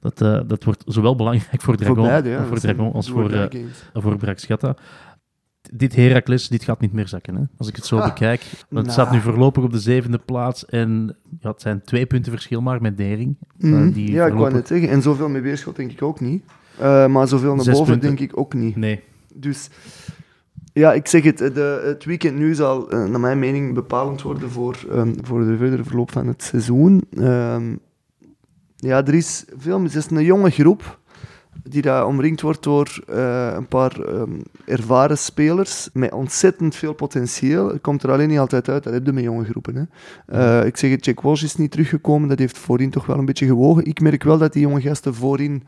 dat, 0.00 0.18
dat 0.48 0.64
wordt 0.64 0.82
zowel 0.86 1.16
belangrijk 1.16 1.60
voor 1.62 1.76
Dragon, 1.76 1.96
voor 1.96 2.06
beide, 2.06 2.44
voor 2.48 2.58
Dragon 2.58 2.92
als 2.92 3.10
voor, 3.10 3.30
eh, 3.30 3.40
games. 3.40 4.82
Dit 5.72 5.94
Heracles, 5.96 6.48
dit 6.48 6.64
gaat 6.64 6.80
niet 6.80 6.92
meer 6.92 7.08
zakken. 7.08 7.34
Hè? 7.34 7.42
Als 7.56 7.68
ik 7.68 7.76
het 7.76 7.86
zo 7.86 7.98
Ah, 7.98 8.04
bekijk. 8.04 8.40
Want 8.42 8.70
nou. 8.70 8.82
het 8.84 8.92
staat 8.92 9.12
nu 9.12 9.20
voorlopig 9.20 9.64
op 9.64 9.72
de 9.72 9.78
zevende 9.78 10.18
plaats. 10.18 10.64
En 10.66 11.16
ja, 11.40 11.50
het 11.50 11.60
zijn 11.60 11.82
twee 11.84 12.06
punten 12.06 12.32
verschil 12.32 12.60
maar 12.60 12.80
met 12.82 12.96
Dering. 12.96 13.36
eh, 13.60 13.70
Mhm. 13.70 13.90
die 13.90 14.10
ja, 14.12 14.26
ik 14.26 14.32
wou 14.32 14.52
net 14.52 14.66
zeggen. 14.66 14.88
En 14.88 15.02
zoveel 15.02 15.28
met 15.28 15.42
Beerschot 15.42 15.76
denk 15.76 15.90
ik 15.92 16.02
ook 16.02 16.20
niet. 16.20 16.42
Eh, 16.78 17.06
maar 17.06 17.28
zoveel 17.28 17.54
naar 17.54 17.64
Zes 17.64 17.78
boven 17.78 17.92
punten. 17.98 18.16
denk 18.16 18.30
ik 18.30 18.38
ook 18.38 18.54
niet. 18.54 18.76
Nee. 18.76 19.00
Dus 19.34 19.68
ja, 20.72 20.92
ik 20.92 21.06
zeg 21.06 21.22
het, 21.22 21.38
de, 21.38 21.82
het 21.84 22.04
weekend 22.04 22.38
nu 22.38 22.54
zal 22.54 22.90
eh, 22.90 23.04
naar 23.04 23.20
mijn 23.20 23.38
mening 23.38 23.74
bepalend 23.74 24.22
worden 24.22 24.50
voor, 24.50 24.86
ehm, 24.90 25.12
voor 25.22 25.44
de 25.44 25.56
verdere 25.56 25.84
verloop 25.84 26.10
van 26.12 26.26
het 26.26 26.42
seizoen. 26.42 27.02
Ehm, 27.16 27.76
ja, 28.76 29.06
er 29.06 29.14
is 29.14 29.44
veel, 29.56 29.82
het 29.82 29.94
is 29.94 30.10
een 30.10 30.24
jonge 30.24 30.50
groep 30.50 30.98
die 31.62 31.82
daar 31.82 32.06
omringd 32.06 32.40
wordt 32.40 32.62
door 32.62 33.02
eh, 33.08 33.52
een 33.56 33.66
paar 33.66 34.00
ehm, 34.00 34.30
ervaren 34.64 35.18
spelers 35.18 35.88
met 35.92 36.12
ontzettend 36.12 36.74
veel 36.76 36.92
potentieel. 36.92 37.68
Het 37.68 37.80
komt 37.80 38.02
er 38.02 38.10
alleen 38.12 38.28
niet 38.28 38.38
altijd 38.38 38.68
uit, 38.68 38.84
dat 38.84 38.92
heb 38.92 39.06
je 39.06 39.12
met 39.12 39.24
jonge 39.24 39.44
groepen. 39.44 39.74
Hè. 39.76 39.84
Eh, 40.60 40.66
ik 40.66 40.76
zeg 40.76 40.90
het, 40.90 41.04
Jack 41.04 41.20
Walsh 41.20 41.42
is 41.42 41.56
niet 41.56 41.70
teruggekomen, 41.70 42.28
dat 42.28 42.38
heeft 42.38 42.58
voorin 42.58 42.90
toch 42.90 43.06
wel 43.06 43.18
een 43.18 43.24
beetje 43.24 43.46
gewogen. 43.46 43.84
Ik 43.84 44.00
merk 44.00 44.22
wel 44.22 44.38
dat 44.38 44.52
die 44.52 44.62
jonge 44.62 44.80
gasten 44.80 45.14
voorin 45.14 45.64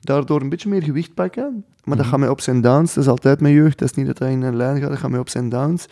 daardoor 0.00 0.40
een 0.40 0.48
beetje 0.48 0.68
meer 0.68 0.82
gewicht 0.82 1.14
pakken. 1.14 1.64
Maar 1.84 1.96
dat 1.96 2.06
Mhm. 2.06 2.08
gaat 2.08 2.18
met 2.18 2.28
ups 2.30 2.46
en 2.46 2.60
downs. 2.60 2.94
Dat 2.94 3.04
is 3.04 3.10
altijd 3.10 3.40
met 3.40 3.52
jeugd. 3.52 3.78
Dat 3.78 3.90
is 3.90 3.94
niet 3.96 4.06
dat 4.06 4.18
dat 4.18 4.28
in 4.28 4.42
een 4.42 4.56
lijn 4.56 4.80
gaat. 4.80 4.88
Dat 4.88 4.98
gaat 4.98 5.10
met 5.10 5.20
ups 5.20 5.34
en 5.34 5.48
downs. 5.48 5.88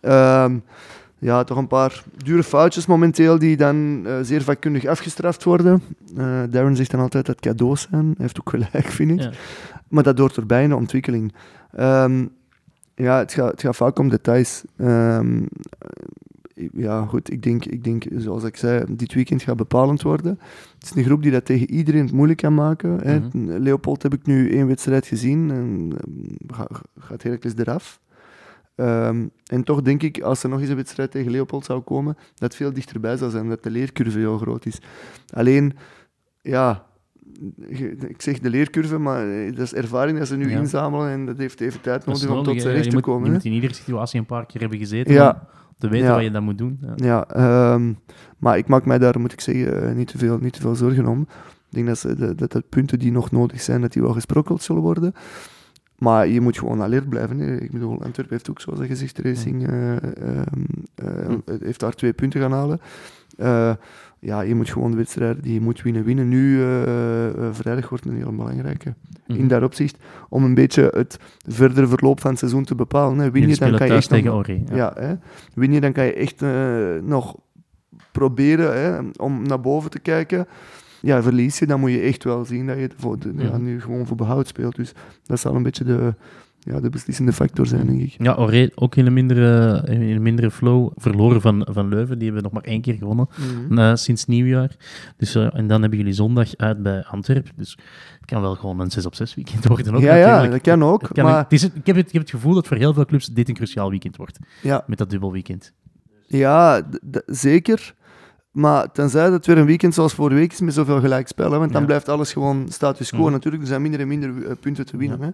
Ehm, 0.00 0.58
ja, 1.18 1.44
toch 1.44 1.56
een 1.58 1.66
paar 1.66 2.04
dure 2.24 2.42
foutjes 2.42 2.86
momenteel 2.86 3.38
die 3.38 3.56
dan 3.56 4.02
eh, 4.06 4.18
zeer 4.22 4.42
vakkundig 4.42 4.84
afgestraft 4.86 5.44
worden. 5.44 5.82
Eh, 6.16 6.42
Darren 6.50 6.76
zegt 6.76 6.90
dan 6.90 7.00
altijd 7.00 7.26
dat 7.26 7.36
het 7.36 7.44
cadeaus 7.44 7.86
zijn. 7.90 8.04
Hij 8.04 8.14
heeft 8.16 8.40
ook 8.40 8.50
gelijk, 8.50 8.86
vind 8.86 9.10
ik. 9.10 9.20
Ja. 9.20 9.30
Maar 9.88 10.02
dat 10.02 10.18
hoort 10.18 10.36
erbij 10.36 10.62
in 10.62 10.68
de 10.68 10.76
ontwikkeling. 10.76 11.32
Ehm, 11.72 12.26
ja, 12.94 13.18
het 13.18 13.32
gaat, 13.32 13.50
het 13.50 13.60
gaat 13.60 13.76
vaak 13.76 13.98
om 13.98 14.08
details. 14.08 14.62
Ehm, 14.76 15.42
eh, 15.78 16.68
ja, 16.72 17.04
goed, 17.04 17.32
ik 17.32 17.42
denk, 17.42 17.64
ik 17.64 17.84
denk, 17.84 18.04
zoals 18.16 18.44
ik 18.44 18.56
zei, 18.56 18.84
dit 18.88 19.14
weekend 19.14 19.42
gaat 19.42 19.56
bepalend 19.56 20.02
worden. 20.02 20.38
Het 20.78 20.82
is 20.84 20.96
een 20.96 21.04
groep 21.04 21.22
die 21.22 21.30
dat 21.32 21.44
tegen 21.44 21.70
iedereen 21.70 22.02
het 22.04 22.12
moeilijk 22.12 22.38
kan 22.38 22.54
maken. 22.54 22.98
Hè. 23.02 23.20
Leopold 23.58 24.02
heb 24.02 24.14
ik 24.14 24.26
nu 24.26 24.50
één 24.50 24.66
wedstrijd 24.66 25.06
gezien 25.06 25.50
en 25.50 25.92
ga- 26.48 26.80
gaat 26.98 27.22
Heracles 27.22 27.52
eraf. 27.56 28.00
Ehm, 28.76 29.26
en 29.46 29.64
toch 29.64 29.82
denk 29.82 30.02
ik, 30.02 30.20
als 30.20 30.42
er 30.42 30.48
nog 30.48 30.60
eens 30.60 30.68
een 30.68 30.76
wedstrijd 30.76 31.10
tegen 31.10 31.30
Leopold 31.30 31.64
zou 31.64 31.80
komen, 31.80 32.14
dat 32.14 32.24
het 32.38 32.54
veel 32.56 32.72
dichterbij 32.72 33.16
zou 33.16 33.30
zijn, 33.30 33.48
dat 33.48 33.62
de 33.62 33.70
leercurve 33.70 34.18
heel 34.18 34.38
groot 34.38 34.66
is. 34.66 34.78
Alleen, 35.32 35.72
ja, 36.42 36.84
ik 38.08 38.22
zeg 38.22 38.38
de 38.38 38.50
leercurve, 38.50 38.98
maar 38.98 39.28
eh, 39.30 39.50
dat 39.50 39.58
is 39.64 39.74
ervaring 39.74 40.18
dat 40.18 40.26
ze 40.28 40.36
nu 40.36 40.50
Ja. 40.50 40.58
inzamelen 40.58 41.10
en 41.10 41.26
dat 41.26 41.38
heeft 41.38 41.60
even 41.60 41.80
tijd 41.80 42.06
nodig 42.06 42.28
om 42.30 42.42
tot 42.42 42.60
zijn 42.62 42.74
hè. 42.74 42.80
recht 42.80 42.90
te 42.94 43.00
komen. 43.00 43.26
Je 43.26 43.32
moet 43.32 43.44
in 43.44 43.52
iedere 43.52 43.74
situatie 43.74 44.20
een 44.20 44.26
paar 44.26 44.46
keer 44.46 44.60
hebben 44.60 44.78
gezeten 44.78 45.14
Ja. 45.14 45.48
om 45.68 45.74
te 45.78 45.88
weten 45.88 46.06
Ja. 46.06 46.14
wat 46.14 46.22
je 46.22 46.30
dan 46.30 46.42
moet 46.44 46.58
doen. 46.58 46.80
Ja. 46.96 47.28
Ehm, 47.28 47.92
maar 48.38 48.58
ik 48.58 48.66
maak 48.66 48.84
mij 48.86 48.98
daar, 48.98 49.20
moet 49.20 49.32
ik 49.32 49.40
zeggen, 49.40 49.88
eh, 49.88 49.94
niet 49.94 50.08
te 50.08 50.18
veel, 50.18 50.38
niet 50.38 50.52
te 50.52 50.60
veel 50.60 50.74
zorgen 50.74 51.06
om. 51.06 51.20
Ik 51.68 51.74
denk 51.74 51.86
dat, 51.86 51.98
ze, 51.98 52.14
dat, 52.14 52.38
dat 52.38 52.52
de 52.52 52.60
punten 52.68 52.98
die 52.98 53.12
nog 53.12 53.30
nodig 53.30 53.60
zijn, 53.60 53.80
dat 53.80 53.92
die 53.92 54.02
wel 54.02 54.12
gesprokkeld 54.12 54.62
zullen 54.62 54.82
worden. 54.82 55.12
Maar 55.98 56.28
je 56.28 56.40
moet 56.40 56.58
gewoon 56.58 56.82
alert 56.82 57.08
blijven. 57.08 57.38
Hè. 57.38 57.56
Ik 57.56 57.70
bedoel, 57.70 57.92
Antwerpen 58.02 58.34
heeft 58.34 58.50
ook, 58.50 58.60
zoals 58.60 58.80
gezegd, 58.86 59.18
Racing 59.18 59.68
eh, 59.68 59.96
ehm, 59.96 60.64
eh, 60.94 61.54
heeft 61.60 61.80
daar 61.80 61.92
twee 61.92 62.12
punten 62.12 62.40
gaan 62.40 62.52
halen. 62.52 62.80
Eh, 63.36 63.72
ja, 64.18 64.40
je 64.40 64.54
moet 64.54 64.70
gewoon 64.70 64.90
de 64.90 64.96
wedstrijd 64.96 65.42
die 65.42 65.54
je 65.54 65.60
moet 65.60 65.82
winnen, 65.82 66.04
winnen. 66.04 66.28
Nu, 66.28 66.58
vrijdag 67.52 67.88
wordt 67.88 68.04
een 68.04 68.16
heel 68.16 68.34
belangrijke. 68.34 68.94
Mhm. 69.26 69.38
In 69.38 69.48
dat 69.48 69.62
opzicht, 69.62 69.96
om 70.28 70.44
een 70.44 70.54
beetje 70.54 70.90
het 70.94 71.18
verdere 71.48 71.86
verloop 71.86 72.20
van 72.20 72.30
het 72.30 72.38
seizoen 72.38 72.64
te 72.64 72.74
bepalen. 72.74 73.18
Hè. 73.18 73.30
Win 73.30 73.48
je, 73.48 73.56
dan 73.56 73.76
kan 73.76 73.86
je 73.86 73.92
echt 73.92 74.10
nog- 74.10 74.18
tegen 74.18 74.34
Ori. 74.34 74.64
Ja. 74.68 74.76
ja, 74.76 74.92
hè. 74.98 75.14
Win 75.54 75.72
je, 75.72 75.80
dan 75.80 75.92
kan 75.92 76.04
je 76.04 76.12
echt 76.12 76.40
nog 77.02 77.36
proberen 78.12 78.74
hè, 78.80 79.00
om 79.16 79.42
naar 79.46 79.60
boven 79.60 79.90
te 79.90 79.98
kijken. 79.98 80.46
Ja, 81.06 81.22
verlies 81.22 81.58
je, 81.58 81.66
dan 81.66 81.80
moet 81.80 81.90
je 81.90 82.00
echt 82.00 82.24
wel 82.24 82.44
zien 82.44 82.66
dat 82.66 82.78
je 82.78 82.90
voor 82.96 83.18
de, 83.18 83.32
ja, 83.36 83.50
Mhm. 83.50 83.62
nu 83.62 83.80
gewoon 83.80 84.06
voor 84.06 84.16
behoud 84.16 84.46
speelt. 84.48 84.76
Dus 84.76 84.92
dat 85.24 85.40
zal 85.40 85.54
een 85.54 85.62
beetje 85.62 85.84
de, 85.84 86.14
ja, 86.58 86.80
de 86.80 86.88
beslissende 86.90 87.32
factor 87.32 87.66
zijn, 87.66 87.86
denk 87.86 88.00
ik. 88.00 88.14
Ja, 88.18 88.34
Oré 88.34 88.68
ook 88.74 88.96
in 88.96 89.06
een 89.06 89.12
mindere, 89.12 89.82
in 89.88 90.00
een 90.02 90.22
mindere 90.22 90.50
flow. 90.50 90.90
Verloren 90.96 91.40
van, 91.40 91.66
van 91.70 91.88
Leuven. 91.88 92.16
Die 92.18 92.24
hebben 92.24 92.42
nog 92.42 92.52
maar 92.52 92.62
één 92.62 92.80
keer 92.80 92.94
gewonnen 92.94 93.28
Mhm. 93.68 93.96
sinds 93.96 94.26
nieuwjaar. 94.26 94.76
Dus, 95.16 95.34
eh, 95.34 95.54
en 95.56 95.66
dan 95.66 95.80
hebben 95.80 95.98
jullie 95.98 96.12
zondag 96.14 96.56
uit 96.56 96.82
bij 96.82 97.04
Antwerpen. 97.04 97.52
Dus 97.56 97.78
het 98.20 98.24
kan 98.24 98.40
wel 98.40 98.54
gewoon 98.54 98.80
een 98.80 98.90
6 98.90 99.06
op 99.06 99.14
6 99.14 99.34
weekend 99.34 99.64
worden. 99.66 99.94
Ook, 99.94 100.00
Ja, 100.02 100.14
ja, 100.14 100.46
dat 100.46 100.60
kan 100.60 100.82
ook, 100.84 101.02
Het 101.02 101.12
kan 101.12 101.24
maar- 101.24 101.42
het 101.42 101.52
is, 101.52 101.64
ik, 101.64 101.86
heb 101.86 101.96
het, 101.96 102.06
ik 102.06 102.12
heb 102.12 102.22
het 102.22 102.30
gevoel 102.30 102.54
dat 102.54 102.66
voor 102.66 102.76
heel 102.76 102.94
veel 102.94 103.04
clubs 103.06 103.26
dit 103.26 103.48
een 103.48 103.54
cruciaal 103.54 103.90
weekend 103.90 104.16
wordt. 104.16 104.38
Ja, 104.62 104.84
Met 104.86 104.98
dat 104.98 105.10
dubbel 105.10 105.32
weekend. 105.32 105.72
ja 106.26 106.82
zeker. 107.26 107.94
Maar 108.56 108.92
tenzij 108.92 109.24
dat 109.24 109.32
het 109.32 109.46
weer 109.46 109.58
een 109.58 109.66
weekend 109.66 109.94
zoals 109.94 110.14
vorige 110.14 110.38
week 110.38 110.52
is 110.52 110.60
met 110.60 110.74
zoveel 110.74 111.00
gelijkspel. 111.00 111.52
Hè, 111.52 111.58
want 111.58 111.72
dan 111.72 111.80
Ja. 111.80 111.86
blijft 111.86 112.08
alles 112.08 112.32
gewoon 112.32 112.66
status 112.68 113.10
quo. 113.10 113.30
Natuurlijk, 113.30 113.62
er 113.62 113.68
zijn 113.68 113.82
minder 113.82 114.00
en 114.00 114.08
minder 114.08 114.46
eh, 114.46 114.52
punten 114.60 114.86
te 114.86 114.96
winnen. 114.96 115.18
Ja. 115.20 115.32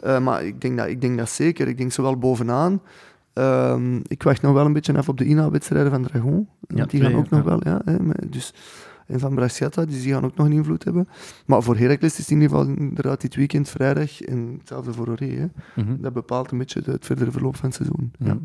Hè. 0.00 0.14
Eh, 0.14 0.20
maar 0.22 0.44
ik 0.44 0.60
denk, 0.60 0.78
dat, 0.78 0.86
ik 0.86 1.00
denk 1.00 1.18
dat 1.18 1.28
zeker. 1.28 1.68
Ik 1.68 1.78
denk 1.78 1.92
zowel 1.92 2.16
bovenaan. 2.18 2.80
Ehm, 3.32 3.96
ik 4.06 4.22
wacht 4.22 4.42
nog 4.42 4.52
wel 4.52 4.64
een 4.66 4.72
beetje 4.72 4.96
af 4.96 5.08
op 5.08 5.18
de 5.18 5.24
inhaalwedstrijden 5.24 5.90
van 5.90 6.02
Dragon. 6.02 6.48
Ja, 6.60 6.74
die 6.74 6.86
twee, 6.86 7.00
gaan 7.10 7.14
ook 7.14 7.30
nog 7.30 7.42
wel. 7.42 7.60
Ja, 7.62 7.80
hè, 7.84 7.96
dus, 8.28 8.54
en 9.06 9.20
van 9.20 9.34
Brasciata, 9.34 9.84
dus 9.84 10.02
die 10.02 10.12
gaan 10.12 10.24
ook 10.24 10.36
nog 10.36 10.46
een 10.46 10.52
invloed 10.52 10.84
hebben. 10.84 11.08
Maar 11.46 11.62
voor 11.62 11.76
Heracles 11.76 12.12
is 12.12 12.18
het 12.18 12.30
in 12.30 12.40
ieder 12.40 12.56
geval 12.56 12.74
inderdaad 12.76 13.20
dit 13.20 13.34
weekend 13.34 13.68
vrijdag. 13.68 14.20
En 14.20 14.54
hetzelfde 14.58 14.92
voor 14.92 15.08
Oré. 15.08 15.50
Mhm. 15.74 15.96
Dat 16.00 16.12
bepaalt 16.12 16.50
een 16.50 16.58
beetje 16.58 16.82
het 16.84 17.06
verdere 17.06 17.30
verloop 17.30 17.56
van 17.56 17.68
het 17.68 17.74
seizoen. 17.74 18.12
Ja. 18.18 18.38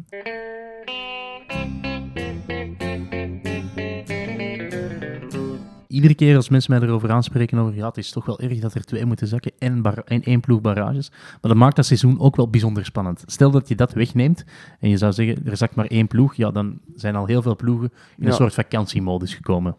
Iedere 5.99 6.15
keer 6.17 6.35
als 6.35 6.49
mensen 6.49 6.79
mij 6.79 6.88
erover 6.88 7.12
aanspreken, 7.12 7.57
over 7.57 7.75
ja, 7.75 7.88
het 7.88 7.97
is 7.97 8.12
toch 8.12 8.25
wel 8.25 8.39
erg 8.39 8.59
dat 8.59 8.73
er 8.73 8.85
twee 8.85 9.05
moeten 9.05 9.27
zakken 9.27 9.51
en, 9.57 9.83
één 10.23 10.39
ploeg 10.39 10.62
barrages. 10.62 11.09
Maar 11.09 11.51
dat 11.51 11.55
maakt 11.55 11.75
dat 11.75 11.85
seizoen 11.85 12.19
ook 12.19 12.35
wel 12.35 12.49
bijzonder 12.49 12.85
spannend. 12.85 13.23
Stel 13.25 13.51
dat 13.51 13.67
je 13.67 13.75
dat 13.75 13.93
wegneemt 13.93 14.43
en 14.79 14.89
je 14.89 14.97
zou 14.97 15.13
zeggen, 15.13 15.38
er 15.45 15.57
zakt 15.57 15.75
maar 15.75 15.85
één 15.85 16.07
ploeg, 16.07 16.35
ja, 16.35 16.51
dan 16.51 16.79
zijn 16.95 17.15
al 17.15 17.25
heel 17.25 17.41
veel 17.41 17.55
ploegen 17.55 17.91
in 18.17 18.27
een 18.27 18.33
soort 18.33 18.53
vakantiemodus 18.53 19.33
gekomen. 19.33 19.75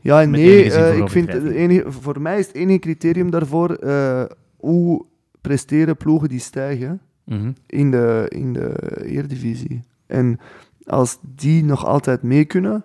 Ja, 0.00 0.24
nee, 0.24 0.72
eh, 0.72 0.88
voor 0.88 1.04
ik 1.04 1.08
vind 1.08 1.32
het 1.32 1.44
enige, 1.44 1.92
voor 1.92 2.20
mij 2.20 2.38
is 2.38 2.46
het 2.46 2.56
enige 2.56 2.78
criterium 2.78 3.30
daarvoor 3.30 3.70
eh, 3.70 4.24
hoe 4.56 5.04
presteren 5.40 5.96
ploegen 5.96 6.28
die 6.28 6.40
stijgen 6.40 7.00
Mhm. 7.28 7.50
in 7.66 7.90
de, 7.90 8.26
in 8.28 8.52
de 8.52 8.74
Eredivisie. 9.04 9.80
En 10.06 10.38
als 10.86 11.18
die 11.34 11.64
nog 11.64 11.86
altijd 11.86 12.22
mee 12.22 12.44
kunnen, 12.44 12.84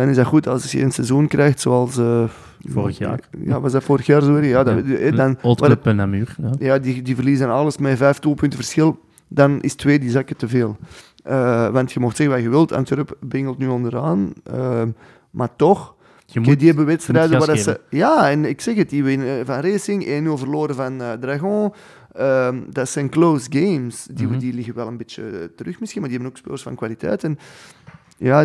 dan 0.00 0.08
is 0.08 0.16
dat 0.16 0.26
goed. 0.26 0.46
Als 0.48 0.72
je 0.72 0.80
een 0.82 0.92
seizoen 0.92 1.26
krijgt 1.28 1.60
zoals... 1.60 1.96
eh, 1.98 2.24
Vorig 2.68 2.98
jaar. 2.98 3.20
Ja, 3.44 3.60
was 3.60 3.72
dat 3.72 3.84
vorig 3.84 4.06
jaar 4.06 4.22
zo? 4.22 4.38
Ja, 4.40 4.62
dat, 4.64 4.86
Ja. 4.86 4.94
eh, 4.94 5.16
dan, 5.16 5.38
Old 5.42 5.62
en 5.86 5.96
Namur. 5.96 6.34
Ja. 6.42 6.50
ja, 6.58 6.78
die, 6.78 7.02
die 7.02 7.14
verliezen 7.14 7.50
alles 7.50 7.78
met 7.78 7.96
vijf 7.96 8.18
doelpunten 8.18 8.58
verschil. 8.58 8.98
Dan 9.28 9.60
is 9.60 9.74
twee 9.74 9.98
die 9.98 10.10
zakken 10.10 10.36
te 10.36 10.48
veel. 10.48 10.76
Eh, 11.24 11.68
want 11.68 11.92
je 11.92 12.00
mocht 12.00 12.16
zeggen 12.16 12.34
wat 12.34 12.44
je 12.44 12.50
wilt. 12.50 12.72
Antwerpen 12.72 13.16
bengelt 13.20 13.58
nu 13.58 13.66
onderaan. 13.68 14.32
Ehm, 14.44 14.88
maar 15.30 15.56
toch, 15.56 15.94
Je 16.26 16.40
moet, 16.40 16.58
die 16.58 16.68
hebben 16.68 16.86
wedstrijden 16.86 17.46
waar 17.46 17.56
ze... 17.56 17.80
Ja, 17.90 18.30
en 18.30 18.44
ik 18.44 18.60
zeg 18.60 18.74
het, 18.76 18.90
die 18.90 19.04
winnen 19.04 19.46
van 19.46 19.60
Racing, 19.60 20.04
1-0 20.06 20.38
verloren 20.38 20.74
van 20.74 21.02
Dragon. 21.20 21.72
Ehm, 22.12 22.56
dat 22.70 22.88
zijn 22.88 23.08
close 23.08 23.46
games. 23.50 24.06
Die, 24.12 24.26
Mhm. 24.26 24.38
die 24.38 24.52
liggen 24.54 24.74
wel 24.74 24.86
een 24.86 24.96
beetje 24.96 25.50
terug 25.56 25.80
misschien, 25.80 26.00
maar 26.00 26.10
die 26.10 26.18
hebben 26.18 26.36
ook 26.36 26.42
spelers 26.42 26.62
van 26.62 26.74
kwaliteit. 26.74 27.24
En 27.24 27.38
ja, 28.18 28.44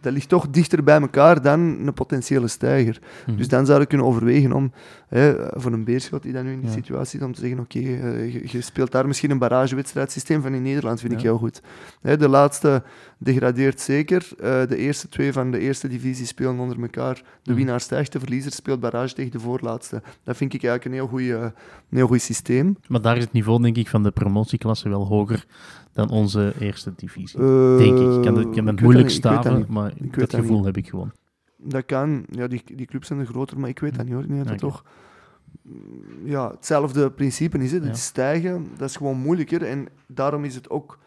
dat 0.00 0.12
ligt 0.12 0.28
toch 0.28 0.48
dichter 0.50 0.82
bij 0.84 1.00
elkaar 1.00 1.42
dan 1.42 1.60
een 1.60 1.92
potentiële 1.94 2.48
stijger. 2.48 2.98
Mhm. 3.26 3.36
Dus 3.36 3.48
dan 3.48 3.66
zou 3.66 3.80
je 3.80 3.86
kunnen 3.86 4.06
overwegen 4.06 4.52
om, 4.52 4.72
hè, 5.08 5.34
voor 5.60 5.72
een 5.72 5.84
beerschot 5.84 6.22
die 6.22 6.32
dan 6.32 6.44
nu 6.44 6.52
in 6.52 6.60
die 6.60 6.68
Ja. 6.68 6.74
situatie 6.74 7.18
is, 7.20 7.24
om 7.26 7.34
te 7.34 7.40
zeggen, 7.40 7.58
oké, 7.58 7.78
eh, 7.78 8.32
je, 8.32 8.42
je 8.44 8.60
speelt 8.60 8.92
daar 8.92 9.06
misschien 9.06 9.30
een 9.30 9.38
barragewedstrijdsysteem 9.38 10.42
van 10.42 10.54
in 10.54 10.62
Nederland, 10.62 11.00
vind 11.00 11.12
ik 11.12 11.20
heel 11.20 11.38
goed. 11.38 11.62
Hè, 12.00 12.16
de 12.16 12.28
laatste 12.28 12.82
degradeert 13.18 13.80
zeker. 13.80 14.28
Eh, 14.40 14.66
de 14.68 14.76
eerste 14.76 15.08
twee 15.08 15.32
van 15.32 15.50
de 15.50 15.58
eerste 15.58 15.88
divisie 15.88 16.26
spelen 16.26 16.58
onder 16.58 16.80
elkaar. 16.82 17.14
De 17.14 17.22
Mhm. 17.50 17.54
winnaar 17.54 17.80
stijgt, 17.80 18.12
de 18.12 18.18
verliezer 18.18 18.52
speelt 18.52 18.80
barrage 18.80 19.14
tegen 19.14 19.30
de 19.30 19.40
voorlaatste. 19.40 20.02
Dat 20.24 20.36
vind 20.36 20.54
ik 20.54 20.62
eigenlijk 20.64 20.84
een 20.84 21.26
heel 21.96 22.06
goed 22.06 22.20
systeem. 22.22 22.76
Maar 22.88 23.00
daar 23.00 23.16
is 23.16 23.22
het 23.24 23.32
niveau, 23.32 23.62
denk 23.62 23.76
ik, 23.76 23.88
van 23.88 24.02
de 24.02 24.10
promotieklasse 24.10 24.88
wel 24.88 25.06
hoger 25.06 25.46
dan 25.92 26.10
onze 26.10 26.54
eerste 26.58 26.92
divisie. 26.96 27.38
Eh, 27.40 27.76
denk 27.76 27.98
ik. 27.98 28.14
Ik 28.16 28.22
kan, 28.22 28.36
het- 28.38 28.50
kan 28.54 28.66
het 28.66 28.80
moeilijk 28.80 29.06
niet, 29.06 29.16
staven, 29.16 29.56
niet. 29.56 29.68
maar 29.68 29.92
dat 30.10 30.34
gevoel 30.34 30.56
niet. 30.56 30.64
heb 30.64 30.76
ik 30.76 30.88
gewoon. 30.88 31.12
Dat 31.56 31.84
kan. 31.86 32.24
Ja, 32.30 32.46
die, 32.46 32.62
die 32.74 32.86
clubs 32.86 33.06
zijn 33.06 33.18
er 33.20 33.26
groter, 33.26 33.58
maar 33.60 33.68
ik 33.68 33.78
weet 33.78 33.94
dat 33.96 34.04
niet 34.04 34.14
hoor. 34.14 34.22
Ik 34.22 34.28
denk 34.28 34.48
dat 34.48 34.58
toch 34.58 34.84
ja, 36.24 36.50
hetzelfde 36.50 37.10
principe 37.10 37.58
is. 37.58 37.70
Hè. 37.72 37.76
Ja. 37.78 37.84
Het 37.84 37.98
stijgen, 37.98 38.66
dat 38.76 38.88
is 38.88 38.96
gewoon 38.96 39.16
moeilijker. 39.18 39.62
En 39.62 39.86
daarom 40.06 40.44
is 40.44 40.54
het 40.54 40.70
ook 40.70 40.98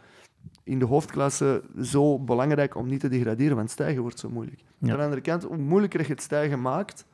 in 0.64 0.80
de 0.80 0.86
hoofdklasse 0.86 1.64
zo 1.82 2.20
belangrijk 2.20 2.76
om 2.76 2.88
niet 2.88 3.00
te 3.00 3.10
degraderen, 3.10 3.56
want 3.56 3.72
stijgen 3.72 4.02
wordt 4.02 4.20
zo 4.20 4.30
moeilijk. 4.30 4.64
Ja. 4.78 4.92
Aan 4.92 4.98
de 4.98 5.04
andere 5.04 5.22
kant, 5.22 5.44
hoe 5.44 5.58
moeilijker 5.58 6.02
je 6.02 6.08
het 6.08 6.22
stijgen 6.22 6.62
maakt, 6.62 7.06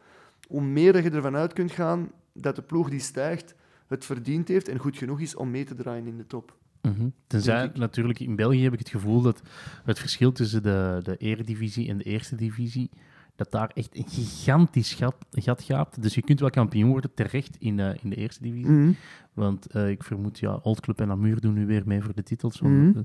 hoe 0.48 0.62
meer 0.62 0.94
dat 0.94 1.04
je 1.04 1.10
ervan 1.10 1.36
uit 1.36 1.54
kunt 1.54 1.72
gaan 1.72 2.12
dat 2.34 2.56
de 2.56 2.62
ploeg 2.62 2.90
die 2.90 3.00
stijgt 3.00 3.56
het 3.88 4.06
verdiend 4.06 4.48
heeft 4.48 4.68
en 4.68 4.78
goed 4.78 4.98
genoeg 4.98 5.20
is 5.20 5.36
om 5.36 5.52
mee 5.52 5.63
te 5.63 5.76
draaien 5.76 6.08
in 6.08 6.18
de 6.18 6.28
top. 6.28 6.56
Mhm. 6.82 7.10
Tenzij 7.28 7.72
natuurlijk 7.74 8.20
in 8.20 8.36
België 8.36 8.63
heb 8.63 8.74
ik 8.74 8.80
het 8.80 8.90
gevoel 8.90 9.22
dat 9.22 9.42
het 9.84 10.00
verschil 10.00 10.32
tussen 10.32 10.63
de, 10.63 11.00
de 11.04 11.18
eredivisie 11.18 11.90
en 11.90 11.98
de 11.98 12.04
eerste 12.04 12.36
divisie, 12.36 12.90
dat 13.36 13.52
daar 13.52 13.72
echt 13.74 13.98
een 13.98 14.08
gigantisch 14.08 14.94
gat, 14.94 15.16
gat 15.32 15.63
gaat. 15.63 16.02
Dus 16.02 16.16
je 16.16 16.22
kunt 16.22 16.40
wel 16.40 16.50
kampioen 16.50 16.90
worden 16.90 17.13
terecht 17.13 17.58
in, 17.60 17.80
eh, 17.80 18.04
in 18.04 18.10
de 18.10 18.16
eerste 18.16 18.44
divisie. 18.44 18.72
Mhm. 18.72 18.92
Want 19.38 19.65
eh, 19.67 19.89
ik 19.89 20.04
vermoed, 20.04 20.39
ja, 20.39 20.60
Old 20.62 20.80
Club 20.80 21.02
en 21.02 21.08
Namur 21.08 21.41
doen 21.41 21.54
nu 21.54 21.65
weer 21.65 21.84
mee 21.86 22.02
voor 22.02 22.13
de 22.13 22.23
titels. 22.23 22.62
Mhm. 22.62 22.88
Eh, 22.97 23.04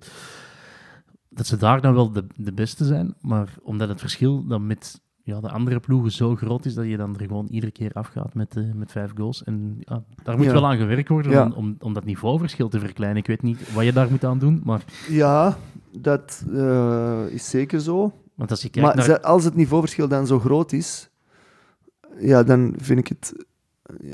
Dat 1.28 1.46
ze 1.46 1.56
daar 1.56 1.80
dan 1.80 1.94
wel 1.94 2.12
de, 2.12 2.26
de 2.36 2.52
beste 2.52 2.84
zijn, 2.84 3.14
maar 3.20 3.54
omdat 3.62 3.88
het 3.88 4.00
verschil 4.00 4.46
dan 4.46 4.66
met 4.66 5.00
ja, 5.22 5.40
de 5.40 5.48
andere 5.50 5.80
ploegen 5.80 6.12
zo 6.12 6.36
groot 6.36 6.64
is 6.64 6.74
dat 6.74 6.84
je 6.86 6.96
dan 6.96 7.14
er 7.18 7.26
gewoon 7.26 7.46
iedere 7.46 7.72
keer 7.72 7.92
afgaat 7.92 8.34
met, 8.34 8.56
eh, 8.56 8.72
met 8.74 8.90
vijf 8.92 9.12
goals. 9.16 9.44
En 9.44 9.76
ja, 9.80 10.04
daar 10.22 10.36
moet 10.36 10.46
Ja. 10.46 10.52
wel 10.52 10.66
aan 10.66 10.76
gewerkt 10.76 11.08
worden 11.08 11.32
Ja. 11.32 11.44
om, 11.44 11.52
om, 11.52 11.76
om 11.78 11.92
dat 11.92 12.04
niveauverschil 12.04 12.68
te 12.68 12.78
verkleinen. 12.80 13.20
Ik 13.20 13.26
weet 13.26 13.42
niet 13.42 13.72
wat 13.72 13.84
je 13.84 13.92
daar 13.92 14.10
moet 14.10 14.24
aan 14.24 14.38
doen, 14.38 14.60
maar 14.64 14.84
Ja, 15.08 15.56
dat 15.98 16.44
is 17.30 17.50
zeker 17.50 17.80
zo. 17.80 18.12
want 18.34 18.50
als 18.50 18.62
je 18.62 18.68
kijkt 18.70 18.96
Maar 18.96 19.08
naar... 19.08 19.20
als 19.20 19.44
het 19.44 19.54
niveauverschil 19.54 20.08
dan 20.08 20.26
zo 20.26 20.38
groot 20.38 20.72
is, 20.72 21.10
ja, 22.18 22.42
dan 22.42 22.74
vind 22.76 22.98
ik 22.98 23.06
het 23.08 23.46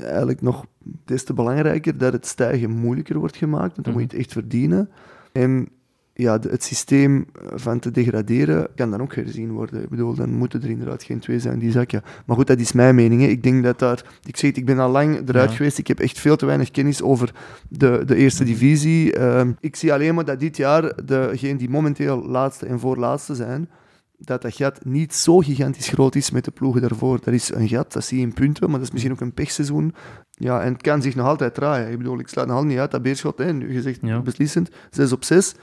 eigenlijk 0.01 0.41
nog 0.41 0.65
des 1.05 1.23
te 1.23 1.33
belangrijker 1.33 1.97
dat 1.97 2.13
het 2.13 2.25
stijgen 2.25 2.69
moeilijker 2.69 3.19
wordt 3.19 3.37
gemaakt. 3.37 3.73
Want 3.73 3.83
dan 3.83 3.93
moet 3.93 4.01
je 4.01 4.07
het 4.07 4.17
echt 4.17 4.31
verdienen. 4.31 4.89
En 5.31 5.69
ja, 6.13 6.39
het 6.39 6.63
systeem 6.63 7.25
van 7.53 7.79
te 7.79 7.91
degraderen 7.91 8.67
kan 8.75 8.91
dan 8.91 9.01
ook 9.01 9.15
herzien 9.15 9.51
worden. 9.51 9.83
Ik 9.83 9.89
bedoel, 9.89 10.13
dan 10.13 10.29
moeten 10.33 10.61
er 10.61 10.69
inderdaad 10.69 11.03
geen 11.03 11.19
twee 11.19 11.39
zijn 11.39 11.59
die 11.59 11.71
zakken. 11.71 12.01
Maar 12.25 12.35
goed, 12.35 12.47
dat 12.47 12.59
is 12.59 12.71
mijn 12.71 12.95
mening. 12.95 13.21
Hè. 13.21 13.27
Ik 13.27 13.43
denk 13.43 13.63
dat 13.63 13.79
daar... 13.79 14.03
Ik 14.23 14.37
zeg 14.37 14.49
het, 14.49 14.59
ik 14.59 14.65
ben 14.65 14.79
al 14.79 14.89
lang 14.91 15.29
eruit 15.29 15.49
Ja. 15.49 15.55
geweest. 15.55 15.77
Ik 15.77 15.87
heb 15.87 15.99
echt 15.99 16.19
veel 16.19 16.35
te 16.35 16.45
weinig 16.45 16.71
kennis 16.71 17.01
over 17.01 17.33
de, 17.69 18.03
de 18.05 18.15
eerste 18.15 18.43
divisie. 18.43 19.13
Ehm, 19.13 19.51
ik 19.59 19.75
zie 19.75 19.93
alleen 19.93 20.15
maar 20.15 20.25
dat 20.25 20.39
dit 20.39 20.57
jaar 20.57 21.05
degenen 21.05 21.57
die 21.57 21.69
momenteel 21.69 22.25
laatste 22.27 22.65
en 22.65 22.79
voorlaatste 22.79 23.35
zijn, 23.35 23.69
dat 24.19 24.41
dat 24.41 24.55
gat 24.55 24.85
niet 24.85 25.13
zo 25.15 25.37
gigantisch 25.37 25.87
groot 25.89 26.15
is 26.15 26.31
met 26.31 26.45
de 26.45 26.51
ploegen 26.51 26.81
daarvoor. 26.81 27.19
Dat 27.23 27.33
is 27.33 27.53
een 27.53 27.67
gat, 27.67 27.93
dat 27.93 28.03
zie 28.03 28.17
je 28.19 28.23
in 28.23 28.33
punten, 28.33 28.63
maar 28.69 28.77
dat 28.79 28.87
is 28.87 28.91
misschien 28.93 29.13
ook 29.13 29.21
een 29.21 29.33
pechseizoen. 29.33 29.93
Ja, 30.31 30.61
en 30.61 30.73
het 30.73 30.81
kan 30.81 31.01
zich 31.01 31.15
nog 31.15 31.27
altijd 31.27 31.53
draaien. 31.53 31.91
Ik 31.91 31.97
bedoel, 31.97 32.19
ik 32.19 32.27
sluit 32.27 32.47
nog 32.47 32.55
altijd 32.55 32.73
niet 32.73 32.81
uit 32.81 32.91
dat 32.91 33.01
Beerschot, 33.01 33.37
hè, 33.37 33.53
nu 33.53 33.73
gezegd 33.73 33.99
Ja. 34.01 34.19
beslissend, 34.19 34.69
6 34.89 35.11
op 35.11 35.23
6. 35.23 35.53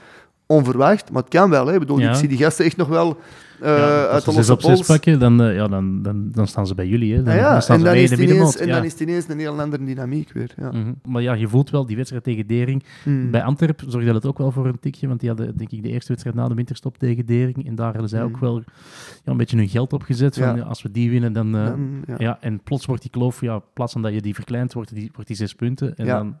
Onverwacht, 0.45 1.11
maar 1.11 1.21
het 1.21 1.31
kan 1.31 1.49
wel. 1.49 1.67
Hè. 1.67 1.73
Ik 1.73 1.79
bedoel, 1.79 1.99
Ja. 1.99 2.09
ik 2.09 2.15
zie 2.15 2.27
die 2.27 2.37
gasten 2.37 2.65
echt 2.65 2.77
nog 2.77 2.87
wel 2.87 3.17
ja, 3.61 4.03
als 4.03 4.11
uit 4.11 4.23
ze 4.23 4.29
de 4.29 4.35
losse 4.35 4.51
op 4.53 4.61
zes 4.61 4.73
pols. 4.75 4.87
pakken, 4.87 5.19
dan, 5.19 5.41
eh, 5.43 5.55
ja, 5.55 5.67
dan, 5.67 6.01
dan, 6.01 6.29
dan 6.31 6.47
staan 6.47 6.67
ze 6.67 6.75
bij 6.75 6.87
jullie. 6.87 7.15
Hè. 7.15 7.23
Dan, 7.23 7.33
Ah 7.33 7.39
ja, 7.39 7.51
dan 7.51 7.61
staan 7.61 7.75
en 7.75 7.81
ze 7.81 7.87
dan 7.87 7.95
in 7.97 8.03
de 8.03 8.09
het 8.09 8.19
ineens, 8.19 8.29
middenmoot. 8.29 8.55
en 8.55 8.67
ja. 8.67 8.75
dan 8.75 8.83
is 8.85 8.91
het 8.91 9.01
ineens 9.01 9.27
een 9.27 9.39
heel 9.39 9.59
andere 9.61 9.83
dynamiek 9.85 10.31
weer. 10.31 10.53
Ja. 10.57 10.71
Mhm. 10.71 10.93
Maar 11.07 11.21
ja, 11.21 11.33
je 11.33 11.47
voelt 11.47 11.69
wel 11.69 11.85
die 11.85 11.95
wedstrijd 11.95 12.23
tegen 12.23 12.47
Dering. 12.47 12.83
Hmm. 13.03 13.31
Bij 13.31 13.43
Antwerp 13.43 13.81
zorgde 13.87 14.11
dat 14.13 14.25
ook 14.25 14.37
wel 14.37 14.51
voor 14.51 14.65
een 14.67 14.79
tikje, 14.79 15.07
want 15.07 15.19
die 15.19 15.29
hadden 15.29 15.57
denk 15.57 15.71
ik 15.71 15.83
de 15.83 15.89
eerste 15.89 16.07
wedstrijd 16.07 16.35
na 16.35 16.47
de 16.47 16.53
winterstop 16.55 16.97
tegen 16.97 17.25
Dering. 17.25 17.67
En 17.67 17.75
daar 17.75 17.91
hadden 17.91 18.09
zij 18.09 18.19
Mm. 18.19 18.25
ook 18.25 18.37
wel 18.37 18.55
ja, 18.57 19.31
een 19.31 19.37
beetje 19.37 19.57
hun 19.57 19.69
geld 19.69 19.93
opgezet. 19.93 20.37
Van, 20.37 20.55
Ja. 20.55 20.61
als 20.63 20.81
we 20.81 20.91
die 20.91 21.09
winnen, 21.09 21.33
dan... 21.33 21.55
eh, 21.55 21.71
ja. 22.07 22.15
ja. 22.17 22.37
en 22.41 22.59
plots 22.63 22.85
wordt 22.85 23.01
die 23.01 23.11
kloof, 23.11 23.41
ja, 23.41 23.53
in 23.55 23.61
plaats 23.73 23.93
van 23.93 24.01
dat 24.01 24.13
je 24.13 24.21
die 24.21 24.33
verkleint, 24.35 24.73
wordt 24.73 24.93
die, 24.95 25.09
wordt 25.13 25.27
die 25.27 25.37
zes 25.37 25.53
punten. 25.55 25.95
En, 25.97 26.05
Ja. 26.05 26.17
dan, 26.17 26.37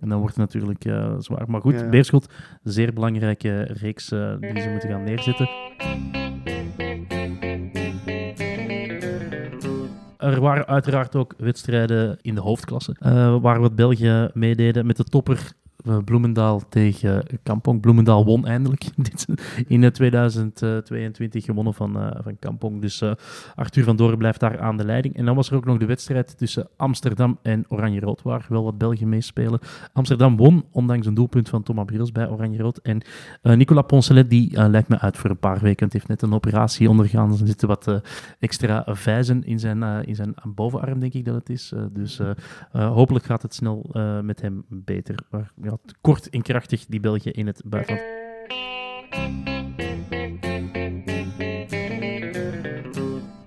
en 0.00 0.08
dan 0.08 0.18
wordt 0.18 0.36
het 0.36 0.44
natuurlijk 0.44 0.84
eh, 0.84 1.14
zwaar. 1.18 1.50
Maar 1.50 1.60
goed, 1.60 1.74
Ja, 1.74 1.82
ja. 1.82 1.88
Beerschot, 1.88 2.32
zeer 2.62 2.92
belangrijke 2.92 3.62
reeks 3.62 4.10
eh, 4.10 4.34
die 4.40 4.60
ze 4.60 4.68
moeten 4.68 4.88
gaan 4.88 5.04
neerzetten. 5.04 5.48
Er 10.18 10.40
waren 10.40 10.66
uiteraard 10.66 11.16
ook 11.16 11.34
wedstrijden 11.38 12.18
in 12.22 12.34
de 12.34 12.40
hoofdklasse, 12.40 12.96
eh, 12.98 13.36
waar 13.40 13.60
wat 13.60 13.74
België 13.74 14.28
meededen 14.32 14.86
met 14.86 14.96
de 14.96 15.04
topper 15.04 15.52
Bloemendaal 16.04 16.62
tegen 16.68 17.26
Kampong. 17.42 17.80
Bloemendaal 17.80 18.24
won 18.24 18.46
eindelijk 18.46 18.84
in 19.66 19.84
eh, 19.84 19.90
2022 19.90 21.44
gewonnen 21.44 21.74
van, 21.74 21.98
eh, 21.98 22.20
van 22.22 22.38
Kampong. 22.38 22.80
Dus 22.80 23.00
eh, 23.00 23.12
Arthur 23.54 23.84
van 23.84 23.96
Doren 23.96 24.18
blijft 24.18 24.40
daar 24.40 24.60
aan 24.60 24.76
de 24.76 24.84
leiding. 24.84 25.16
En 25.16 25.24
dan 25.24 25.34
was 25.34 25.50
er 25.50 25.56
ook 25.56 25.64
nog 25.64 25.78
de 25.78 25.86
wedstrijd 25.86 26.38
tussen 26.38 26.68
Amsterdam 26.76 27.38
en 27.42 27.64
Oranje-Rood, 27.68 28.22
waar 28.22 28.46
wel 28.48 28.64
wat 28.64 28.78
Belgen 28.78 29.08
meespelen. 29.08 29.60
Amsterdam 29.92 30.36
won, 30.36 30.64
ondanks 30.70 31.06
een 31.06 31.14
doelpunt 31.14 31.48
van 31.48 31.62
Thomas 31.62 31.84
Briels 31.84 32.12
bij 32.12 32.28
Oranje-Rood. 32.28 32.78
En 32.78 33.02
eh, 33.42 33.56
Nicolas 33.56 33.84
Poncelet, 33.86 34.30
die 34.30 34.56
eh, 34.56 34.68
lijkt 34.68 34.88
me 34.88 34.98
uit 34.98 35.16
voor 35.16 35.30
een 35.30 35.38
paar 35.38 35.60
weken. 35.60 35.84
Het 35.84 35.92
heeft 35.92 36.08
net 36.08 36.22
een 36.22 36.32
operatie 36.34 36.88
ondergaan. 36.88 37.30
Er 37.30 37.46
zitten 37.46 37.68
wat 37.68 37.88
eh, 37.88 37.96
extra 38.38 38.84
vijzen 38.86 39.44
in 39.44 39.58
zijn, 39.58 39.82
eh, 39.82 39.98
in 40.02 40.14
zijn 40.14 40.34
bovenarm, 40.54 41.00
denk 41.00 41.12
ik 41.12 41.24
dat 41.24 41.34
het 41.34 41.48
is. 41.50 41.72
Eh, 41.72 41.82
dus 41.92 42.18
eh, 42.18 42.30
eh, 42.72 42.92
hopelijk 42.92 43.24
gaat 43.24 43.42
het 43.42 43.54
snel 43.54 43.90
eh, 43.92 44.20
met 44.20 44.40
hem 44.40 44.64
beter. 44.68 45.14
Maar 45.30 45.52
ja, 45.62 45.73
kort 46.00 46.30
en 46.30 46.42
krachtig, 46.42 46.86
die 46.86 47.00
België 47.00 47.30
in 47.30 47.46
het 47.46 47.62
buitenland. 47.64 48.06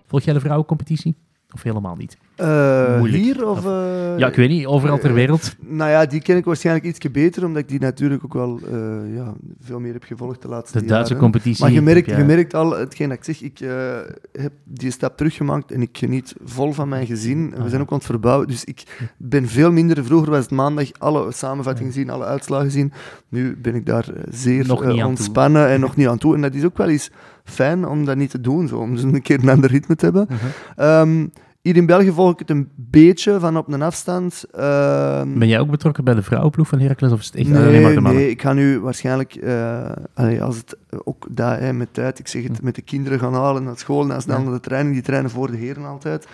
Volg 0.05 0.23
jij 0.23 0.33
de 0.33 0.39
vrouwencompetitie? 0.39 1.15
Of 1.57 1.63
helemaal 1.63 1.95
niet? 1.95 2.17
Eh, 2.35 3.01
hier 3.01 3.47
of... 3.47 3.65
Eh, 3.65 4.17
ja, 4.17 4.27
ik 4.27 4.35
weet 4.35 4.49
niet, 4.49 4.65
overal 4.65 4.97
ter 4.97 5.09
eh, 5.09 5.15
wereld. 5.15 5.55
Nou 5.59 5.89
ja, 5.91 6.05
die 6.05 6.21
ken 6.21 6.37
ik 6.37 6.45
waarschijnlijk 6.45 6.85
iets 6.85 7.11
beter, 7.11 7.45
omdat 7.45 7.61
ik 7.61 7.69
die 7.69 7.79
natuurlijk 7.79 8.23
ook 8.23 8.33
wel 8.33 8.59
ja, 9.15 9.33
veel 9.61 9.79
meer 9.79 9.93
heb 9.93 10.03
gevolgd 10.03 10.41
de 10.41 10.47
laatste 10.47 10.79
De 10.79 10.85
Duitse 10.85 11.15
competitie. 11.15 11.63
Maar 11.63 11.73
je 11.73 11.81
merkt, 11.81 12.09
je 12.09 12.23
merkt 12.23 12.53
al, 12.53 12.71
hetgeen 12.71 13.09
dat 13.09 13.17
ik 13.17 13.23
zeg, 13.23 13.41
ik 13.41 13.59
heb 14.31 14.51
die 14.63 14.91
stap 14.91 15.17
teruggemaakt 15.17 15.71
en 15.71 15.81
ik 15.81 15.97
geniet 15.97 16.35
vol 16.43 16.71
van 16.71 16.89
mijn 16.89 17.05
gezin. 17.05 17.49
We 17.49 17.57
Aha. 17.57 17.69
zijn 17.69 17.81
ook 17.81 17.91
aan 17.91 17.97
het 17.97 18.05
verbouwen, 18.05 18.47
dus 18.47 18.63
ik 18.63 18.83
ben 19.17 19.47
veel 19.47 19.71
minder... 19.71 20.05
Vroeger 20.05 20.29
was 20.29 20.39
het 20.39 20.51
maandag 20.51 20.87
alle 20.97 21.31
samenvattingen 21.31 21.93
zien, 21.93 22.09
alle 22.09 22.25
uitslagen 22.25 22.71
zien. 22.71 22.93
Nu 23.29 23.57
ben 23.61 23.75
ik 23.75 23.85
daar 23.85 24.05
zeer 24.29 24.67
Nog 24.67 24.83
toe. 24.83 25.05
ontspannen 25.05 25.67
en 25.67 25.79
nog 25.79 25.95
niet 25.95 26.07
aan 26.07 26.17
toe. 26.17 26.35
En 26.35 26.41
dat 26.41 26.53
is 26.53 26.63
ook 26.63 26.77
wel 26.77 26.89
eens 26.89 27.11
fijn 27.43 27.87
om 27.87 28.05
dat 28.05 28.17
niet 28.17 28.29
te 28.29 28.41
doen, 28.41 28.67
zo, 28.67 28.77
om 28.77 28.91
eens 28.91 29.03
een 29.03 29.21
keer 29.21 29.39
een 29.43 29.49
ander 29.49 29.69
ritme 29.69 29.95
te 29.95 30.05
hebben. 30.05 30.27
Mhm. 30.29 30.45
Ehm, 30.75 31.25
hier 31.67 31.75
in 31.75 31.85
België 31.85 32.11
volg 32.11 32.31
ik 32.31 32.39
het 32.39 32.49
een 32.49 32.69
beetje 32.75 33.39
van 33.39 33.57
op 33.57 33.71
een 33.73 33.81
afstand. 33.81 34.45
Ehm, 34.51 35.39
Ben 35.39 35.47
jij 35.47 35.59
ook 35.59 35.69
betrokken 35.69 36.03
bij 36.03 36.13
de 36.13 36.21
vrouwenploeg 36.23 36.67
van 36.67 36.79
Heracles 36.79 37.11
of 37.11 37.19
is 37.19 37.25
het 37.25 37.35
echt 37.35 37.47
nee, 37.49 37.65
alleen 37.67 37.81
maar 37.81 37.93
de 37.93 38.01
mannen? 38.01 38.21
nee, 38.21 38.29
ik 38.29 38.41
ga 38.41 38.53
nu 38.53 38.79
waarschijnlijk, 38.79 39.35
eh, 39.35 39.91
allee, 40.13 40.43
als 40.43 40.57
het 40.57 40.77
ook 41.03 41.27
daar 41.29 41.75
met 41.75 41.87
tijd, 41.93 42.19
ik 42.19 42.27
zeg 42.27 42.43
het, 42.43 42.57
Hm. 42.57 42.65
met 42.65 42.75
de 42.75 42.81
kinderen 42.81 43.19
gaan 43.19 43.33
halen 43.33 43.63
naar 43.63 43.77
school, 43.77 44.03
en 44.03 44.11
als 44.11 44.25
dan 44.25 44.37
Ja. 44.37 44.43
naar 44.43 44.53
de 44.53 44.59
training, 44.59 44.93
die 44.95 45.03
trainen 45.03 45.31
voor 45.31 45.51
de 45.51 45.57
heren 45.57 45.85
altijd. 45.85 46.27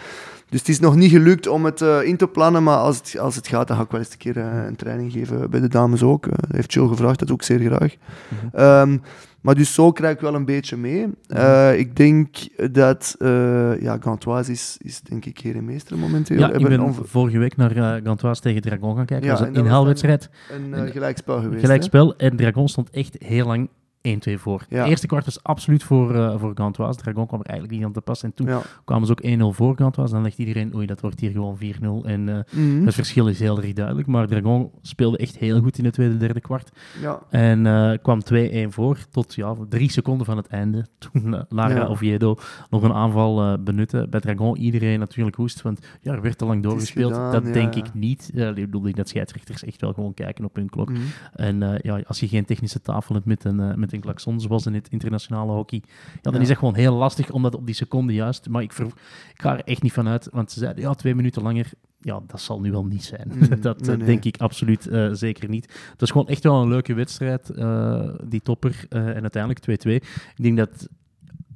Dus 0.49 0.59
het 0.59 0.69
is 0.69 0.79
nog 0.79 0.95
niet 0.95 1.11
gelukt 1.11 1.47
om 1.47 1.65
het 1.65 1.81
eh, 1.81 2.03
in 2.03 2.17
te 2.17 2.27
plannen, 2.27 2.63
maar 2.63 2.77
als 2.77 2.97
het, 2.97 3.19
als 3.19 3.35
het 3.35 3.47
gaat, 3.47 3.67
dan 3.67 3.77
ga 3.77 3.83
ik 3.83 3.91
wel 3.91 3.99
eens 3.99 4.11
een 4.11 4.17
keer 4.17 4.37
eh, 4.37 4.65
een 4.67 4.75
training 4.75 5.11
geven 5.11 5.49
bij 5.49 5.59
de 5.59 5.67
dames 5.67 6.03
ook. 6.03 6.23
Dat 6.29 6.51
heeft 6.51 6.73
Jill 6.73 6.87
gevraagd, 6.87 7.19
dat 7.19 7.27
doe 7.27 7.37
ik 7.37 7.43
zeer 7.43 7.59
graag. 7.59 7.95
Mhm. 8.27 8.55
Ehm, 8.57 8.97
maar 9.43 9.55
dus 9.55 9.73
zo 9.73 9.91
krijg 9.91 10.15
ik 10.15 10.21
wel 10.21 10.35
een 10.35 10.45
beetje 10.45 10.77
mee. 10.77 11.07
Eh, 11.27 11.79
ik 11.79 11.95
denk 11.95 12.37
dat 12.71 13.15
uh, 13.19 13.81
ja, 13.81 13.97
Gantoise 13.99 14.51
is, 14.51 14.77
is 14.81 15.01
denk 15.01 15.25
ik 15.25 15.37
heer 15.37 15.55
en 15.55 15.65
meester 15.65 15.97
momenteel. 15.97 16.39
Ja, 16.39 16.45
ik 16.45 16.59
Hebben 16.59 16.85
ben 16.85 16.95
vorige 17.05 17.37
week 17.37 17.55
naar 17.55 17.75
uh, 17.75 17.93
Gantoise 18.03 18.41
tegen 18.41 18.61
Dragon 18.61 18.95
gaan 18.95 19.05
kijken. 19.05 19.27
Ja, 19.27 19.31
dat 19.31 19.39
was 19.39 19.49
en 19.49 19.55
een 19.55 19.65
inhaalwedstrijd. 19.65 20.29
een 20.71 20.91
gelijkspel 20.91 21.41
geweest. 21.41 21.61
Gelijkspel. 21.61 22.15
En 22.15 22.35
Dragon 22.35 22.69
stond 22.69 22.89
echt 22.89 23.15
heel 23.19 23.45
lang 23.45 23.69
1-2 24.07 24.33
voor. 24.39 24.65
Ja. 24.69 24.85
Eerste 24.85 25.07
kwart 25.07 25.25
was 25.25 25.43
absoluut 25.43 25.83
voor, 25.83 26.15
eh 26.15 26.39
voor 26.39 26.51
Gantoise. 26.55 26.99
Dragon 26.99 27.27
kwam 27.27 27.39
er 27.39 27.45
eigenlijk 27.45 27.77
niet 27.77 27.85
aan 27.87 27.93
te 27.93 28.01
pas. 28.01 28.23
En 28.23 28.33
toen 28.33 28.47
Ja. 28.47 28.61
kwamen 28.85 29.05
ze 29.07 29.11
ook 29.11 29.23
1-0 29.23 29.53
voor 29.53 29.75
Gantoise. 29.75 30.13
Dan 30.13 30.23
dacht 30.23 30.37
iedereen, 30.37 30.75
oei, 30.75 30.85
dat 30.85 31.01
wordt 31.01 31.19
hier 31.19 31.31
gewoon 31.31 31.57
4-0. 31.57 32.05
En 32.05 32.29
eh, 32.29 32.39
Mhm. 32.57 32.85
het 32.85 32.93
verschil 32.95 33.27
is 33.27 33.39
heel 33.39 33.61
erg 33.61 33.73
duidelijk. 33.73 34.07
Maar 34.07 34.27
Dragon 34.27 34.71
speelde 34.81 35.17
echt 35.17 35.37
heel 35.37 35.59
goed 35.61 35.77
in 35.77 35.85
het 35.85 35.93
tweede, 35.93 36.17
derde 36.17 36.39
kwart. 36.41 36.71
ja. 37.01 37.19
En 37.29 37.65
eh, 37.65 37.91
kwam 38.01 38.23
2-1 38.23 38.71
voor 38.71 38.97
tot 39.11 39.33
ja, 39.35 39.55
drie 39.69 39.91
seconden 39.91 40.25
van 40.25 40.37
het 40.37 40.47
einde. 40.47 40.85
Toen 41.11 41.45
Lara. 41.49 41.85
Oviedo 41.85 42.35
nog 42.69 42.83
een 42.83 42.93
aanval 42.93 43.57
benutte. 43.63 44.07
Bij 44.09 44.19
Dragon 44.19 44.57
iedereen 44.57 44.99
natuurlijk 44.99 45.35
hoest. 45.35 45.61
Want 45.61 45.87
ja, 46.01 46.13
er 46.13 46.21
werd 46.21 46.37
te 46.37 46.45
lang 46.45 46.63
doorgespeeld. 46.63 47.11
gedaan, 47.13 47.31
dat 47.31 47.53
denk 47.53 47.75
ik 47.75 47.93
niet. 47.93 48.31
Ik 48.33 48.55
bedoel 48.55 48.91
dat 48.91 49.09
scheidsrechters 49.09 49.63
echt 49.63 49.81
wel 49.81 49.93
gewoon 49.93 50.13
kijken 50.13 50.45
op 50.45 50.55
hun 50.55 50.69
klok. 50.69 50.89
Mhm. 50.89 51.01
En 51.35 51.79
ja, 51.81 52.01
als 52.07 52.19
je 52.19 52.27
geen 52.27 52.45
technische 52.45 52.81
tafel 52.81 53.15
hebt 53.15 53.25
met 53.27 53.43
een, 53.43 53.79
met 53.79 53.92
een 53.93 53.99
klakson, 54.01 54.41
zoals 54.41 54.65
in 54.65 54.73
het 54.73 54.87
internationale 54.89 55.51
hockey, 55.51 55.81
ja, 55.85 56.19
dan 56.21 56.33
Ja. 56.33 56.39
is 56.39 56.47
dat 56.47 56.57
gewoon 56.57 56.75
heel 56.75 56.93
lastig 56.95 57.31
om 57.31 57.43
dat 57.43 57.55
op 57.55 57.65
die 57.65 57.75
seconde 57.75 58.13
juist. 58.13 58.49
Maar 58.49 58.61
ik, 58.61 58.73
ver- 58.73 58.85
ik 59.33 59.41
ga 59.41 59.57
er 59.57 59.63
echt 59.63 59.81
niet 59.81 59.93
van 59.93 60.07
uit, 60.07 60.27
want 60.31 60.51
ze 60.51 60.59
zeiden 60.59 60.83
ja, 60.83 60.93
twee 60.93 61.15
minuten 61.15 61.41
langer. 61.41 61.71
Ja, 61.99 62.19
dat 62.27 62.41
zal 62.41 62.59
nu 62.59 62.71
wel 62.71 62.85
niet 62.85 63.03
zijn. 63.03 63.31
Mm, 63.33 63.61
dat 63.61 63.81
eh, 63.81 63.87
nee, 63.87 63.97
nee. 63.97 64.05
denk 64.05 64.23
ik 64.25 64.37
absoluut 64.37 64.87
eh, 64.87 65.09
zeker 65.11 65.49
niet. 65.49 65.73
Het 65.91 66.01
is 66.01 66.11
gewoon 66.11 66.27
echt 66.27 66.43
wel 66.43 66.61
een 66.61 66.67
leuke 66.69 66.93
wedstrijd, 66.93 67.49
eh, 67.49 68.09
die 68.23 68.41
topper. 68.41 68.85
en 68.89 69.21
uiteindelijk 69.21 69.59
2-2. 69.59 69.91
Ik 70.35 70.43
denk 70.43 70.57
dat 70.57 70.87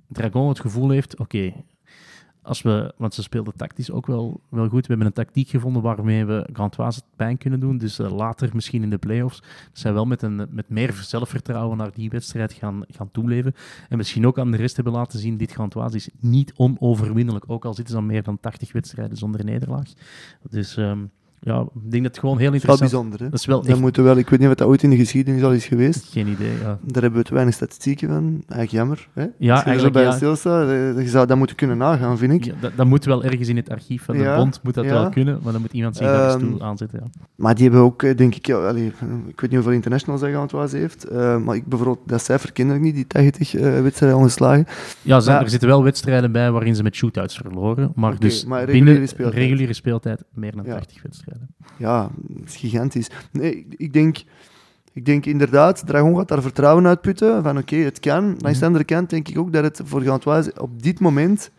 Dragon 0.07 0.47
het 0.47 0.59
gevoel 0.59 0.89
heeft, 0.89 1.17
oké, 1.17 1.53
als 2.47 2.61
we, 2.61 2.93
want 2.97 3.13
ze 3.13 3.21
speelden 3.21 3.55
tactisch 3.55 3.91
ook 3.91 4.05
wel, 4.05 4.41
wel 4.49 4.67
goed. 4.67 4.81
We 4.81 4.87
hebben 4.87 5.05
een 5.05 5.13
tactiek 5.13 5.49
gevonden 5.49 5.81
waarmee 5.81 6.25
we 6.25 6.49
Grantoise 6.53 6.99
het 6.99 7.15
pijn 7.15 7.37
kunnen 7.37 7.59
doen. 7.59 7.77
Dus 7.77 7.99
eh, 7.99 8.11
later 8.11 8.49
misschien 8.53 8.83
in 8.83 8.89
de 8.89 8.97
play-offs 8.97 9.43
zijn 9.73 9.93
wel 9.93 10.05
met, 10.05 10.21
een, 10.21 10.47
met 10.49 10.69
meer 10.69 10.93
zelfvertrouwen 10.93 11.77
naar 11.77 11.91
die 11.93 12.09
wedstrijd 12.09 12.53
gaan, 12.53 12.83
gaan 12.87 13.11
toeleven. 13.11 13.53
En 13.89 13.97
misschien 13.97 14.27
ook 14.27 14.39
aan 14.39 14.51
de 14.51 14.57
rest 14.57 14.75
hebben 14.75 14.93
laten 14.93 15.19
zien, 15.19 15.37
dit 15.37 15.51
Grantoise 15.51 15.95
is 15.95 16.09
niet 16.19 16.53
onoverwinnelijk. 16.55 17.45
Ook 17.47 17.65
al 17.65 17.73
zitten 17.73 17.93
ze 17.93 17.99
aan 17.99 18.05
meer 18.05 18.23
dan 18.23 18.39
80 18.39 18.71
wedstrijden 18.71 19.17
zonder 19.17 19.45
nederlaag. 19.45 19.93
Dus 20.49 20.77
ehm, 20.77 21.05
ja, 21.39 21.59
ik 21.61 21.91
denk 21.91 22.03
dat 22.03 22.11
het 22.11 22.19
gewoon 22.19 22.37
heel 22.37 22.51
Dat 22.51 22.55
is 22.55 22.63
wel 22.65 22.71
interessant 22.73 22.79
bijzonder, 22.79 23.19
hè? 23.19 23.29
Dat 23.29 23.39
is 23.39 23.45
wel 23.45 23.57
Dat 23.61 23.67
echt 23.69 23.79
moeten 23.79 24.03
wel, 24.03 24.17
ik 24.17 24.29
weet 24.29 24.39
niet 24.39 24.47
of 24.49 24.55
dat 24.55 24.67
ooit 24.67 24.83
in 24.83 24.89
de 24.89 24.95
geschiedenis 24.97 25.43
al 25.43 25.51
is 25.53 25.65
geweest. 25.65 26.07
geen 26.11 26.27
idee. 26.27 26.51
Ja, 26.61 26.79
Daar 26.81 27.01
hebben 27.01 27.19
we 27.19 27.25
te 27.25 27.33
weinig 27.33 27.53
statistieken 27.55 28.07
van. 28.09 28.23
Eigenlijk 28.25 28.71
jammer. 28.71 29.07
Hè? 29.13 29.25
ja 29.37 29.53
Als 29.61 29.79
je 29.79 29.85
er 29.85 29.91
bij 29.91 30.03
ja. 30.03 30.11
stilstaat, 30.11 30.67
eh, 30.69 30.99
je 31.01 31.07
zou 31.07 31.27
dat 31.27 31.37
moeten 31.37 31.55
kunnen 31.55 31.77
nagaan, 31.77 32.17
vind 32.17 32.33
ik. 32.33 32.43
Ja, 32.43 32.53
dat, 32.59 32.71
dat 32.75 32.85
moet 32.85 33.05
wel 33.05 33.23
ergens 33.23 33.47
in 33.47 33.55
het 33.55 33.69
archief 33.69 34.03
van 34.03 34.17
de 34.17 34.23
Ja, 34.23 34.35
bond 34.35 34.59
moet 34.63 34.73
dat 34.73 34.85
wel 34.85 35.09
kunnen, 35.09 35.39
maar 35.43 35.51
dan 35.53 35.61
moet 35.61 35.73
iemand 35.73 35.95
zich 35.97 36.05
daar 36.05 36.33
eens 36.33 36.41
Ehm, 36.43 36.51
toe 36.51 36.61
aanzetten. 36.63 36.99
Ja. 37.03 37.09
Maar 37.35 37.55
die 37.55 37.63
hebben 37.63 37.81
ook, 37.81 38.03
eh, 38.03 38.15
denk 38.17 38.35
ik, 38.35 38.45
ja, 38.47 38.67
allee, 38.67 38.85
ik 38.87 38.93
weet 38.99 39.41
niet 39.41 39.53
hoeveel 39.53 39.71
internationals 39.71 40.21
hij 40.21 40.37
aan 40.37 40.47
het 40.51 40.71
heeft, 40.71 41.03
eh, 41.03 41.37
maar 41.37 41.55
ik 41.55 41.65
bijvoorbeeld, 41.65 42.07
dat 42.07 42.21
cijfer 42.23 42.51
ken 42.51 42.69
ik 42.71 42.81
niet, 42.81 42.95
die 42.95 43.07
80 43.07 43.55
eh, 43.55 43.81
wedstrijden 43.81 44.17
ongeslagen. 44.17 44.65
Ja, 45.01 45.21
Maar- 45.25 45.41
er 45.41 45.49
zitten 45.49 45.69
wel 45.69 45.83
wedstrijden 45.83 46.31
bij 46.31 46.51
waarin 46.51 46.75
ze 46.75 46.83
met 46.83 46.95
shootouts 46.95 47.35
verloren. 47.37 47.91
Maar 47.95 48.19
dus 48.19 48.45
maar 48.45 48.59
reguliere 48.59 48.85
binnen 48.91 49.07
speeltijd. 49.07 49.37
reguliere 49.39 49.73
speeltijd 49.73 50.23
meer 50.33 50.55
dan 50.55 50.65
Ja. 50.65 50.73
80 50.75 51.01
wedstrijden. 51.01 51.26
Ja, 51.77 52.09
dat 52.17 52.47
is 52.47 52.55
gigantisch. 52.55 53.09
Nee, 53.31 53.65
ik, 53.69 53.93
denk... 53.93 54.17
Ik 54.93 55.05
denk 55.05 55.25
inderdaad, 55.25 55.83
Dragon 55.87 56.15
gaat 56.17 56.27
daar 56.27 56.41
vertrouwen 56.41 56.87
uitputten. 56.87 57.43
Van 57.43 57.57
oké, 57.57 57.75
het 57.75 57.99
kan. 57.99 58.23
Langs 58.25 58.41
Mhm. 58.41 58.59
de 58.59 58.65
andere 58.65 58.83
kant 58.83 59.09
denk 59.09 59.27
ik 59.27 59.37
ook 59.37 59.53
dat 59.53 59.63
het 59.63 59.81
voor 59.83 60.01
Gantoise 60.01 60.53
op 60.61 60.83
dit 60.83 60.99
moment, 60.99 61.51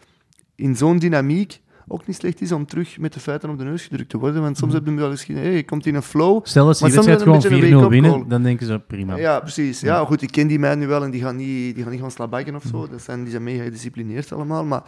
in 0.54 0.76
zo'n 0.76 0.98
dynamiek, 0.98 1.60
ook 1.88 2.06
niet 2.06 2.16
slecht 2.16 2.40
is 2.40 2.52
om 2.52 2.66
terug 2.66 2.98
met 2.98 3.12
de 3.12 3.20
feiten 3.20 3.50
op 3.50 3.58
de 3.58 3.64
neus 3.64 3.82
gedrukt 3.82 4.08
te 4.10 4.18
worden. 4.18 4.42
Want 4.42 4.56
soms 4.56 4.72
Mhm. 4.74 4.84
heb 4.84 4.92
je 4.94 5.00
wel 5.00 5.10
eens 5.10 5.24
gezien, 5.24 5.42
hey, 5.42 5.52
je 5.54 5.64
komt 5.64 5.86
in 5.86 5.94
een 5.94 6.02
flow. 6.02 6.40
Stel 6.46 6.66
dat 6.66 6.76
ze 6.76 6.82
Maar 6.82 6.92
die 6.92 7.02
soms 7.02 7.10
wedstrijd 7.16 7.18
het 7.18 7.22
gewoon 7.22 7.34
een 7.36 7.68
beetje 7.70 7.74
een 7.76 7.90
4-0 7.90 8.10
winnen, 8.10 8.28
dan 8.28 8.42
denken 8.42 8.66
ze 8.66 8.78
prima. 8.86 9.16
Ja, 9.16 9.40
precies. 9.40 9.80
Ja, 9.80 10.04
goed, 10.04 10.22
ik 10.22 10.30
ken 10.30 10.46
die 10.46 10.58
mij 10.58 10.74
nu 10.74 10.86
wel 10.86 11.04
en 11.04 11.10
die 11.10 11.22
gaan 11.22 11.36
niet, 11.36 11.74
die 11.74 11.82
gaan 11.82 11.92
niet 11.92 12.00
gaan 12.00 12.10
slabaggen 12.10 12.54
of 12.54 12.64
zo. 12.70 12.88
Dat 12.88 13.02
zijn, 13.02 13.20
die 13.22 13.30
zijn 13.30 13.42
mega 13.42 13.62
gedisciplineerd 13.62 14.32
allemaal. 14.32 14.64
Maar 14.64 14.82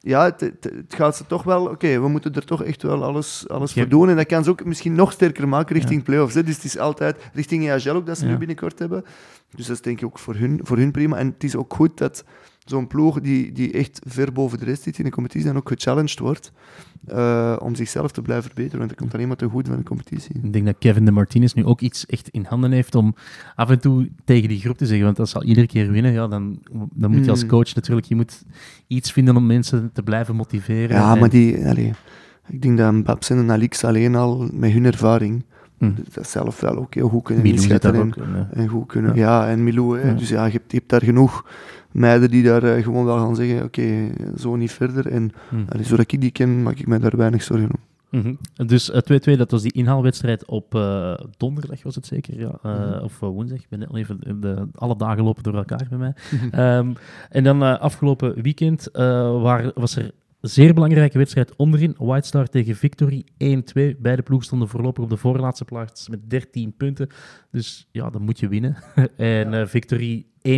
ja, 0.00 0.24
het, 0.24 0.40
het, 0.40 0.64
het 0.64 0.94
gaat 0.94 1.16
ze 1.16 1.26
toch 1.26 1.42
wel... 1.42 1.66
Oké, 1.66 2.00
we 2.00 2.08
moeten 2.08 2.34
er 2.34 2.44
toch 2.44 2.64
echt 2.64 2.82
wel 2.82 3.04
alles, 3.04 3.48
alles 3.48 3.72
voor 3.72 3.88
doen. 3.88 4.08
En 4.08 4.16
dat 4.16 4.26
kan 4.26 4.44
ze 4.44 4.50
ook 4.50 4.64
misschien 4.64 4.94
nog 4.94 5.12
sterker 5.12 5.48
maken 5.48 5.74
richting 5.76 6.02
play-offs. 6.02 6.34
Hè. 6.34 6.42
Dus 6.42 6.54
het 6.54 6.64
is 6.64 6.78
altijd 6.78 7.30
richting 7.32 7.68
EHL 7.68 7.90
ook 7.90 8.06
dat 8.06 8.18
ze 8.18 8.24
Ja. 8.24 8.30
nu 8.30 8.36
binnenkort 8.38 8.78
hebben. 8.78 9.04
Dus 9.54 9.66
dat 9.66 9.76
is 9.76 9.82
denk 9.82 9.98
ik 10.00 10.04
ook 10.04 10.18
voor 10.18 10.34
hun, 10.34 10.60
voor 10.62 10.76
hun 10.76 10.90
prima. 10.92 11.16
En 11.16 11.26
het 11.26 11.44
is 11.44 11.56
ook 11.56 11.74
goed 11.74 11.98
dat 11.98 12.24
zo'n 12.68 12.86
ploeg 12.86 13.20
die, 13.20 13.52
die 13.52 13.72
echt 13.72 14.00
ver 14.06 14.32
boven 14.32 14.58
de 14.58 14.64
rest 14.64 14.82
zit 14.82 14.98
in 14.98 15.04
de 15.04 15.10
competitie 15.10 15.46
dan 15.48 15.56
ook 15.56 15.68
gechallenged 15.68 16.18
wordt 16.18 16.52
eh, 17.06 17.56
om 17.62 17.74
zichzelf 17.74 18.10
te 18.12 18.22
blijven 18.22 18.44
verbeteren. 18.46 18.78
Want 18.78 18.90
dat 18.90 18.98
komt 18.98 19.14
alleen 19.14 19.26
maar 19.28 19.36
ten 19.36 19.50
goede 19.50 19.68
van 19.68 19.78
de 19.78 19.84
competitie. 19.84 20.34
Ik 20.42 20.52
denk 20.52 20.66
dat 20.66 20.74
Kevin 20.78 21.04
de 21.04 21.10
Martinez 21.10 21.52
nu 21.52 21.64
ook 21.64 21.80
iets 21.80 22.06
echt 22.06 22.28
in 22.28 22.44
handen 22.48 22.72
heeft 22.72 22.94
om 22.94 23.14
af 23.54 23.70
en 23.70 23.80
toe 23.80 24.08
tegen 24.24 24.48
die 24.48 24.60
groep 24.60 24.76
te 24.78 24.86
zeggen. 24.86 25.04
Want 25.04 25.18
als 25.18 25.30
ze 25.30 25.36
al 25.36 25.44
iedere 25.44 25.66
keer 25.66 25.90
winnen, 25.90 26.12
ja, 26.12 26.26
dan, 26.28 26.58
dan 26.94 27.10
moet 27.10 27.24
je 27.24 27.30
als 27.30 27.42
Mm. 27.42 27.48
coach 27.48 27.74
natuurlijk 27.74 28.06
je 28.06 28.16
moet 28.16 28.44
iets 28.86 29.12
vinden 29.12 29.36
om 29.36 29.46
mensen 29.46 29.90
te 29.92 30.02
blijven 30.02 30.36
motiveren. 30.36 30.96
Ja, 30.96 31.12
En- 31.14 31.20
maar 31.20 31.28
die, 31.30 31.56
ik 32.48 32.62
denk 32.62 32.78
dat 32.78 33.02
Babs 33.04 33.30
en 33.30 33.50
Alix 33.50 33.84
alleen 33.84 34.14
al 34.14 34.48
met 34.52 34.70
hun 34.72 34.84
ervaring 34.84 35.44
Hm. 35.78 35.90
dat 36.12 36.28
zelf 36.28 36.60
wel 36.60 36.76
ook 36.76 36.94
heel 36.94 37.08
goed 37.08 37.22
kunnen 37.22 37.42
Milou 37.44 37.60
inschatten 37.62 37.94
en, 37.94 38.00
ook. 38.00 38.16
eh, 38.16 38.60
en 38.60 38.68
goed 38.68 38.86
kunnen. 38.86 39.14
Ja, 39.16 39.48
en 39.48 39.64
Milou. 39.64 39.98
Hè. 40.00 40.08
Ja. 40.08 40.14
Dus 40.14 40.28
ja, 40.28 40.44
je 40.44 40.52
hebt, 40.52 40.70
je 40.70 40.76
hebt 40.76 40.88
daar 40.90 41.02
genoeg 41.02 41.46
meiden 41.92 42.30
die 42.30 42.42
daar 42.42 42.62
eh, 42.62 42.82
gewoon 42.82 43.04
wel 43.04 43.18
gaan 43.18 43.36
zeggen, 43.36 43.62
oké, 43.64 44.10
zo 44.36 44.56
niet 44.56 44.72
verder. 44.72 45.06
En 45.06 45.30
allee, 45.68 45.84
zodat 45.84 46.12
ik 46.12 46.20
die 46.20 46.30
ken, 46.30 46.62
maak 46.62 46.78
ik 46.78 46.86
mij 46.86 46.98
daar 46.98 47.16
weinig 47.16 47.42
zorgen 47.42 47.68
om. 47.70 47.86
Mhm. 48.10 48.34
Dus 48.66 48.90
eh, 48.90 49.00
2-2, 49.34 49.36
dat 49.36 49.50
was 49.50 49.62
die 49.62 49.72
inhaalwedstrijd 49.72 50.46
op 50.46 50.74
eh, 50.74 51.14
donderdag, 51.36 51.82
was 51.82 51.94
het 51.94 52.06
zeker? 52.06 52.40
Ja. 52.40 52.58
Eh, 52.62 52.78
Mhm. 52.90 53.04
Of 53.04 53.22
eh, 53.22 53.28
woensdag. 53.28 53.58
Ik 53.58 53.66
ben 53.68 53.78
net 53.78 53.94
even, 53.94 54.40
de, 54.40 54.66
alle 54.74 54.96
dagen 54.96 55.24
lopen 55.24 55.42
door 55.42 55.54
elkaar 55.54 55.86
bij 55.88 55.98
mij. 55.98 56.12
Ehm, 56.50 56.92
en 57.30 57.44
dan 57.44 57.62
eh, 57.62 57.78
afgelopen 57.78 58.42
weekend 58.42 58.90
eh, 58.90 59.42
waar, 59.42 59.70
was 59.74 59.96
er 59.96 60.04
een 60.40 60.48
zeer 60.48 60.74
belangrijke 60.74 61.18
wedstrijd 61.18 61.56
onderin. 61.56 61.94
White 61.98 62.26
Star 62.26 62.46
tegen 62.48 62.76
Victory 62.76 63.24
1-2. 63.24 63.96
Beide 63.98 64.22
ploegen 64.22 64.46
stonden 64.46 64.68
voorlopig 64.68 65.04
op 65.04 65.10
de 65.10 65.16
voorlaatste 65.16 65.64
plaats 65.64 66.08
met 66.08 66.30
13 66.30 66.74
punten. 66.76 67.08
Dus 67.50 67.88
ja, 67.92 68.10
dan 68.10 68.22
moet 68.22 68.38
je 68.40 68.48
winnen. 68.48 68.76
en 69.16 69.54
eh, 69.54 69.66
Victory 69.66 70.26
1-2 70.48 70.50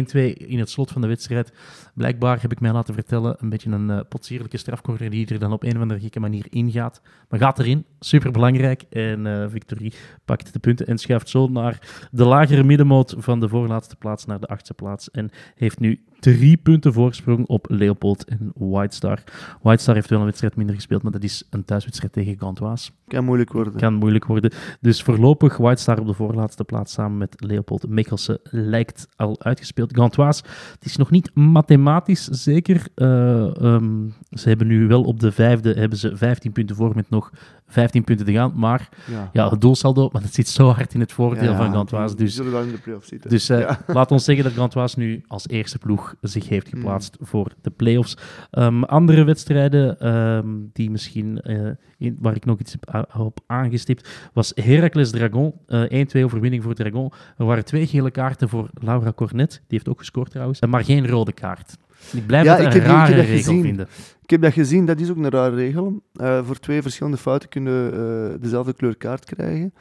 in 0.46 0.59
het 0.59 0.70
slot 0.70 0.90
van 0.90 1.00
de 1.00 1.07
wedstrijd. 1.07 1.53
Blijkbaar 1.94 2.40
heb 2.40 2.53
ik 2.53 2.61
mij 2.61 2.72
laten 2.72 2.94
vertellen, 2.94 3.37
een 3.38 3.48
beetje 3.48 3.70
een 3.70 3.90
eh 3.90 4.00
potsierlijke 4.09 4.57
strafcorner 4.57 5.11
die 5.11 5.26
er 5.26 5.38
dan 5.38 5.53
op 5.53 5.62
een 5.62 5.74
of 5.74 5.83
andere 5.83 6.00
gekke 6.00 6.20
manier 6.20 6.46
ingaat. 6.50 7.00
Maar 7.29 7.38
gaat 7.38 7.59
erin, 7.59 7.85
super 8.00 8.31
belangrijk. 8.31 8.83
En 8.83 9.26
eh, 9.26 9.48
Victory 9.48 9.92
pakt 10.24 10.53
de 10.53 10.59
punten 10.59 10.87
en 10.87 10.98
schuift 10.98 11.29
zo 11.29 11.48
naar 11.48 12.09
de 12.11 12.24
lagere 12.24 12.62
middenmoot 12.62 13.14
van 13.18 13.40
de 13.40 13.48
voorlaatste 13.48 13.96
plaats 13.96 14.24
naar 14.26 14.40
de 14.40 14.46
achtste 14.46 14.74
plaats. 14.74 15.11
En 15.11 15.31
heeft 15.55 15.79
nu 15.81 16.05
drie 16.20 16.57
punten 16.57 16.92
voorsprong 16.92 17.46
op 17.46 17.66
Leopold 17.68 18.24
en 18.24 18.53
White 18.55 18.96
Star. 18.96 19.22
White 19.62 19.83
Star 19.83 19.94
heeft 19.94 20.11
wel 20.11 20.18
een 20.18 20.24
wedstrijd 20.24 20.57
minder 20.57 20.74
gespeeld, 20.74 21.03
maar 21.03 21.12
dat 21.12 21.22
is 21.22 21.46
een 21.50 21.64
thuiswedstrijd 21.64 22.12
tegen 22.12 22.38
Gantoise. 22.38 22.90
Kan 23.11 23.25
moeilijk 23.25 23.53
worden. 23.53 23.77
Kan 23.77 23.94
moeilijk 23.94 24.25
worden. 24.25 24.53
Dus 24.81 25.03
voorlopig 25.03 25.57
White 25.57 25.83
Star 25.83 25.99
op 25.99 26.07
de 26.07 26.14
voorlaatste 26.14 26.64
plaats 26.64 26.92
samen 26.92 27.18
met 27.18 27.35
Leopold 27.37 27.88
Mikkelsen 27.88 28.40
lijkt 28.42 29.09
al 29.16 29.42
uitgespeeld. 29.42 29.96
Gantoise, 29.96 30.42
het 30.73 30.85
is 30.85 30.96
nog 30.96 31.11
niet 31.11 31.35
mathematisch 31.35 32.25
zeker. 32.25 32.87
Eh, 32.94 33.62
ehm, 33.62 34.09
ze 34.31 34.49
hebben 34.49 34.66
nu 34.66 34.87
wel 34.87 35.03
op 35.03 35.20
de 35.20 35.33
vijfde 35.33 35.73
hebben 35.73 35.99
ze 35.99 36.16
15 36.16 36.53
punten 36.53 36.77
voor 36.77 36.94
met 36.94 37.11
nog 37.11 37.31
15 37.70 38.04
punten 38.04 38.26
te 38.26 38.33
gaan. 38.33 38.52
Maar 38.54 38.88
Ja. 39.11 39.30
ja, 39.33 39.50
het 39.50 39.61
doelsaldo, 39.61 40.09
maar 40.12 40.22
dat 40.22 40.33
zit 40.35 40.48
zo 40.48 40.68
hard 40.68 40.94
in 40.94 41.00
het 41.00 41.12
voordeel 41.12 41.50
Ja, 41.50 41.56
van 41.56 41.72
Gantoise. 41.72 42.16
die 42.16 42.24
Dus 42.24 42.35
zullen 42.35 42.52
wel 42.52 42.62
in 42.62 42.70
de 42.70 42.78
play-offs 42.78 43.09
zitten. 43.09 43.30
dus 43.30 43.48
eh, 43.48 43.70
laat 43.87 44.11
ons 44.11 44.24
zeggen 44.24 44.44
dat 44.44 44.52
Gantoise 44.52 44.98
nu 44.98 45.24
als 45.26 45.48
eerste 45.48 45.78
ploeg 45.78 46.14
zich 46.20 46.48
heeft 46.48 46.72
Mm. 46.72 46.80
geplaatst 46.80 47.16
voor 47.20 47.52
de 47.62 47.70
play-offs. 47.70 48.16
Ehm, 48.50 48.83
andere 48.83 49.24
wedstrijden 49.24 49.98
ehm, 50.00 50.48
die 50.72 50.90
misschien, 50.90 51.40
eh, 51.40 51.70
in- 51.98 52.16
waar 52.20 52.35
ik 52.35 52.44
nog 52.44 52.59
iets 52.59 52.76
op 53.18 53.38
aangestipt, 53.46 54.09
was 54.33 54.52
Heracles 54.54 55.11
Dragon. 55.11 55.52
Eh 55.66 55.83
1-2 55.88 56.24
overwinning 56.24 56.62
voor 56.62 56.74
Dragon. 56.74 57.12
Er 57.37 57.44
waren 57.44 57.64
twee 57.64 57.87
gele 57.87 58.11
kaarten 58.11 58.48
voor 58.48 58.68
Laura 58.80 59.12
Cornet. 59.12 59.50
Die 59.50 59.61
heeft 59.68 59.88
ook 59.88 59.98
gescoord 59.98 60.30
trouwens. 60.30 60.61
Maar 60.61 60.85
geen 60.85 61.06
rode 61.09 61.33
kaart. 61.33 61.76
Ik 62.12 62.26
blijf 62.26 62.44
Ja, 62.44 62.56
dat 62.56 62.66
ik 62.66 62.74
een 62.74 62.80
heb 62.80 62.90
rare 62.90 63.14
regel 63.14 63.36
gezien. 63.36 63.62
vinden. 63.62 63.88
Ik 64.22 64.30
heb 64.30 64.42
dat 64.42 64.52
gezien, 64.52 64.86
dat 64.86 65.00
is 65.00 65.10
ook 65.10 65.16
een 65.16 65.28
rare 65.30 65.54
regel. 65.54 66.02
Eh, 66.14 66.44
voor 66.46 66.58
twee 66.58 66.82
verschillende 66.82 67.16
fouten 67.18 67.48
kunnen 67.48 67.92
eh 67.92 68.40
dezelfde 68.40 68.72
kleur 68.72 68.96
kaart 68.96 69.24
krijgen. 69.24 69.74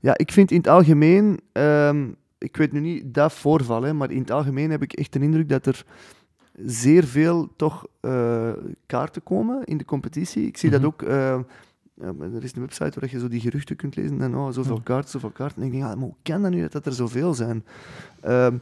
Ja, 0.00 0.18
ik 0.18 0.32
vind 0.32 0.50
in 0.50 0.56
het 0.56 0.68
algemeen, 0.68 1.40
ehm, 1.52 2.06
ik 2.38 2.56
weet 2.56 2.72
nu 2.72 2.80
niet 2.80 3.14
dat 3.14 3.32
voorval, 3.32 3.82
hè, 3.82 3.92
maar 3.92 4.10
in 4.10 4.20
het 4.20 4.30
algemeen 4.30 4.70
heb 4.70 4.82
ik 4.82 4.92
echt 4.92 5.12
de 5.12 5.18
indruk 5.20 5.48
dat 5.48 5.66
er 5.66 5.84
zeer 6.66 7.04
veel 7.04 7.52
toch 7.56 7.86
eh, 8.00 8.50
kaarten 8.86 9.22
komen 9.22 9.64
in 9.64 9.76
de 9.76 9.84
competitie. 9.84 10.46
Ik 10.46 10.56
zie 10.56 10.70
Mhm. 10.70 10.78
dat 10.80 10.86
ook. 10.86 11.02
ja, 11.94 12.12
maar 12.12 12.32
er 12.34 12.42
is 12.44 12.54
een 12.54 12.60
website 12.60 13.00
waar 13.00 13.08
je 13.10 13.18
zo 13.18 13.28
die 13.28 13.40
geruchten 13.40 13.76
kunt 13.76 13.96
lezen 13.96 14.20
en 14.22 14.36
oh, 14.36 14.52
zoveel 14.52 14.80
kaarten, 14.82 15.10
zoveel 15.10 15.30
kaarten. 15.30 15.58
En 15.62 15.66
ik 15.66 15.72
denk, 15.72 15.82
ja, 15.84 15.94
maar 15.94 16.04
hoe 16.04 16.14
kan 16.22 16.42
dat 16.42 16.50
nu 16.50 16.60
dat, 16.60 16.72
dat 16.72 16.86
er 16.86 16.92
zoveel 16.92 17.34
zijn? 17.34 17.64
Ehm, 18.20 18.56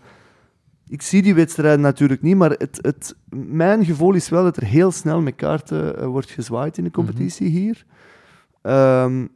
ik 0.90 1.02
zie 1.02 1.22
die 1.22 1.34
wedstrijden 1.34 1.80
natuurlijk 1.80 2.22
niet, 2.22 2.36
maar 2.36 2.50
het, 2.50 2.78
het, 2.82 3.16
mijn 3.46 3.84
gevoel 3.84 4.14
is 4.14 4.28
wel 4.28 4.42
dat 4.42 4.56
er 4.56 4.64
heel 4.64 4.90
snel 4.90 5.20
met 5.20 5.34
kaarten 5.34 5.98
eh, 5.98 6.06
wordt 6.06 6.30
gezwaaid 6.30 6.78
in 6.78 6.84
de 6.84 6.90
competitie 6.90 7.48
hier. 7.48 7.84
Ehm, 8.62 9.26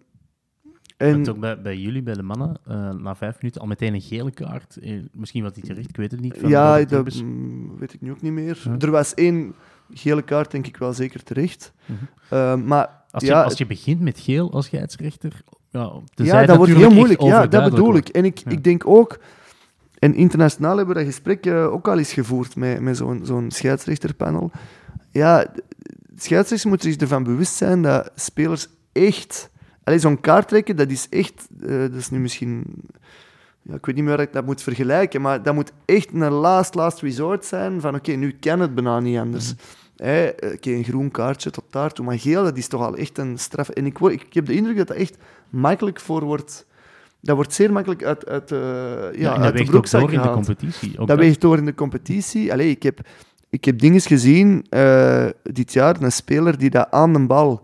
En 0.96 1.28
ook 1.28 1.38
bij, 1.38 1.62
bij 1.62 1.76
jullie, 1.76 2.02
bij 2.02 2.14
de 2.14 2.22
mannen, 2.22 2.56
eh, 2.66 2.90
na 2.90 3.16
vijf 3.16 3.36
minuten 3.40 3.60
al 3.60 3.66
meteen 3.66 3.94
een 3.94 4.00
gele 4.00 4.30
kaart. 4.30 4.76
Eh, 4.76 4.98
misschien 5.12 5.42
wat 5.42 5.54
hij 5.54 5.64
terecht, 5.64 5.88
ik 5.88 5.96
weet 5.96 6.10
het 6.10 6.20
niet. 6.20 6.36
Van 6.38 6.48
ja, 6.48 6.84
dat 6.84 7.22
mm, 7.22 7.78
weet 7.78 7.94
ik 7.94 8.00
nu 8.00 8.10
ook 8.10 8.22
niet 8.22 8.32
meer. 8.32 8.60
Ja. 8.64 8.76
Er 8.78 8.90
was 8.90 9.14
één 9.14 9.54
gele 9.90 10.22
kaart, 10.22 10.50
denk 10.50 10.66
ik 10.66 10.76
wel 10.76 10.92
zeker 10.92 11.22
terecht. 11.22 11.72
Mhm. 11.86 11.98
Eh, 12.28 12.54
maar 12.54 13.02
Als, 13.10 13.22
je, 13.22 13.28
ja, 13.28 13.42
als 13.42 13.58
je 13.58 13.66
begint 13.66 14.00
met 14.00 14.20
geel 14.20 14.52
als 14.52 14.66
scheidsrechter, 14.66 15.42
ja, 15.70 15.92
ja, 16.14 16.44
dat 16.44 16.56
wordt 16.56 16.72
heel 16.72 16.90
moeilijk. 16.90 17.20
Ja, 17.20 17.46
dat 17.46 17.70
bedoel 17.70 17.90
wordt. 17.90 18.08
ik. 18.08 18.14
En 18.14 18.24
ik, 18.24 18.40
ik 18.48 18.64
denk 18.64 18.86
ook, 18.86 19.18
en 19.98 20.14
internationaal 20.14 20.76
hebben 20.76 20.94
we 20.94 21.02
dat 21.02 21.12
gesprek 21.12 21.46
eh, 21.46 21.72
ook 21.72 21.88
al 21.88 21.98
eens 21.98 22.12
gevoerd 22.12 22.56
met, 22.56 22.80
met 22.80 22.96
zo'n 22.96 23.20
zo'n 23.22 23.50
scheidsrechterpanel. 23.50 24.50
Ja, 25.10 25.46
scheidsrechters 26.16 26.64
moeten 26.64 26.92
zich 26.92 27.00
ervan 27.00 27.22
bewust 27.22 27.54
zijn 27.54 27.82
dat 27.82 28.10
spelers 28.14 28.68
echt... 28.92 29.50
Allee, 29.84 29.98
zo'n 29.98 30.20
kaart 30.20 30.48
trekken, 30.48 30.76
dat 30.76 30.90
is 30.90 31.08
echt... 31.08 31.48
eh, 31.62 31.78
dat 31.78 31.94
is 31.94 32.10
nu 32.10 32.18
misschien... 32.18 32.64
Ja, 33.62 33.74
ik 33.74 33.86
weet 33.86 33.94
niet 33.94 34.04
meer 34.04 34.16
waar 34.16 34.26
ik 34.26 34.32
dat 34.32 34.44
moet 34.44 34.62
vergelijken, 34.62 35.20
maar 35.20 35.42
dat 35.42 35.54
moet 35.54 35.72
echt 35.84 36.12
een 36.12 36.30
last, 36.30 36.74
last 36.74 37.00
resort 37.00 37.44
zijn 37.44 37.80
van 37.80 37.94
oké, 37.94 38.12
nu 38.12 38.32
kan 38.40 38.60
het 38.60 38.74
bijna 38.74 39.00
niet 39.00 39.18
anders. 39.18 39.54
Hè, 39.96 40.24
eh, 40.24 40.52
Oké, 40.52 40.70
een 40.70 40.84
groen 40.84 41.10
kaartje 41.10 41.50
tot 41.50 41.64
daartoe, 41.70 42.04
maar 42.04 42.18
geel, 42.18 42.42
dat 42.42 42.56
is 42.56 42.68
toch 42.68 42.82
al 42.82 42.96
echt 42.96 43.18
een 43.18 43.38
straf. 43.38 43.68
En 43.68 43.86
ik, 43.86 43.98
ik 43.98 44.34
heb 44.34 44.46
de 44.46 44.54
indruk 44.54 44.76
dat 44.76 44.86
dat 44.86 44.96
echt 44.96 45.16
makkelijk 45.50 46.00
voor 46.00 46.24
wordt... 46.24 46.66
Dat 47.24 47.36
wordt 47.36 47.54
zeer 47.54 47.72
makkelijk 47.72 48.04
uit, 48.04 48.26
uit, 48.26 48.52
eh, 48.52 48.58
ja, 49.20 49.34
dat 49.34 49.42
uit 49.44 49.56
de 49.56 49.62
ook 49.62 49.70
broekzak 49.70 50.10
in 50.10 50.22
de 50.22 50.30
competitie. 50.30 50.98
Ook 50.98 51.08
Dat 51.08 51.18
weegt 51.18 51.40
door 51.40 51.58
in 51.58 51.64
de 51.64 51.74
competitie. 51.74 52.52
Allee, 52.52 52.70
ik 52.70 52.82
heb, 52.82 53.00
ik 53.50 53.64
heb 53.64 53.78
dingen 53.78 54.00
gezien 54.00 54.66
eh, 54.68 55.26
dit 55.42 55.72
jaar. 55.72 56.02
Een 56.02 56.12
speler 56.12 56.58
die 56.58 56.70
dat 56.70 56.90
aan 56.90 57.12
de 57.12 57.26
bal 57.26 57.62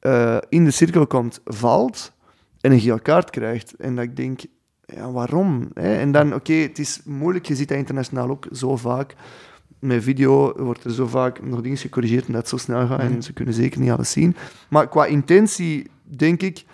eh, 0.00 0.36
in 0.48 0.64
de 0.64 0.70
cirkel 0.70 1.06
komt, 1.06 1.40
valt 1.44 2.12
en 2.60 2.72
een 2.72 2.80
geel 2.80 3.00
kaart 3.00 3.30
krijgt. 3.30 3.74
En 3.74 3.94
dat 3.94 4.04
ik 4.04 4.16
denk, 4.16 4.40
ja, 4.84 5.10
waarom? 5.10 5.70
Hè? 5.74 5.96
En 5.96 6.12
dan, 6.12 6.34
oké, 6.34 6.52
het 6.52 6.78
is 6.78 7.00
moeilijk. 7.04 7.46
Je 7.46 7.56
ziet 7.56 7.68
dat 7.68 7.78
internationaal 7.78 8.30
ook 8.30 8.46
zo 8.52 8.76
vaak. 8.76 9.14
Met 9.78 10.02
video 10.02 10.52
wordt 10.56 10.84
er 10.84 10.92
zo 10.92 11.06
vaak 11.06 11.42
nog 11.42 11.60
dingen 11.60 11.78
gecorrigeerd 11.78 12.26
en 12.26 12.32
dat 12.32 12.40
het 12.40 12.50
zo 12.50 12.56
snel 12.56 12.86
gaat. 12.86 13.00
En 13.00 13.22
ze 13.22 13.32
kunnen 13.32 13.54
zeker 13.54 13.80
niet 13.80 13.90
alles 13.90 14.10
zien. 14.10 14.36
Maar 14.68 14.88
qua 14.88 15.04
intentie 15.04 15.90
denk 16.02 16.42
ik 16.42 16.64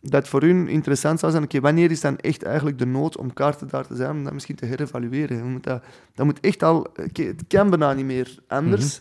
dat 0.00 0.28
voor 0.28 0.42
hun 0.42 0.68
interessant 0.68 1.20
zou 1.20 1.32
zijn. 1.32 1.44
Oké, 1.44 1.60
wanneer 1.60 1.90
is 1.90 2.00
dan 2.00 2.18
echt 2.18 2.42
eigenlijk 2.42 2.78
de 2.78 2.86
nood 2.86 3.16
om 3.16 3.32
kaarten 3.32 3.68
daar 3.68 3.86
te 3.86 3.96
zijn, 3.96 4.10
om 4.10 4.24
dat 4.24 4.32
misschien 4.32 4.56
te 4.56 4.66
herevalueren? 4.66 5.52
Moet 5.52 5.64
dat, 5.64 5.82
dat 6.14 6.26
moet 6.26 6.40
echt 6.40 6.62
al... 6.62 6.78
oké, 6.78 7.22
het 7.22 7.44
kan 7.48 7.70
bijna 7.70 7.92
niet 7.92 8.04
meer 8.04 8.38
anders. 8.46 9.00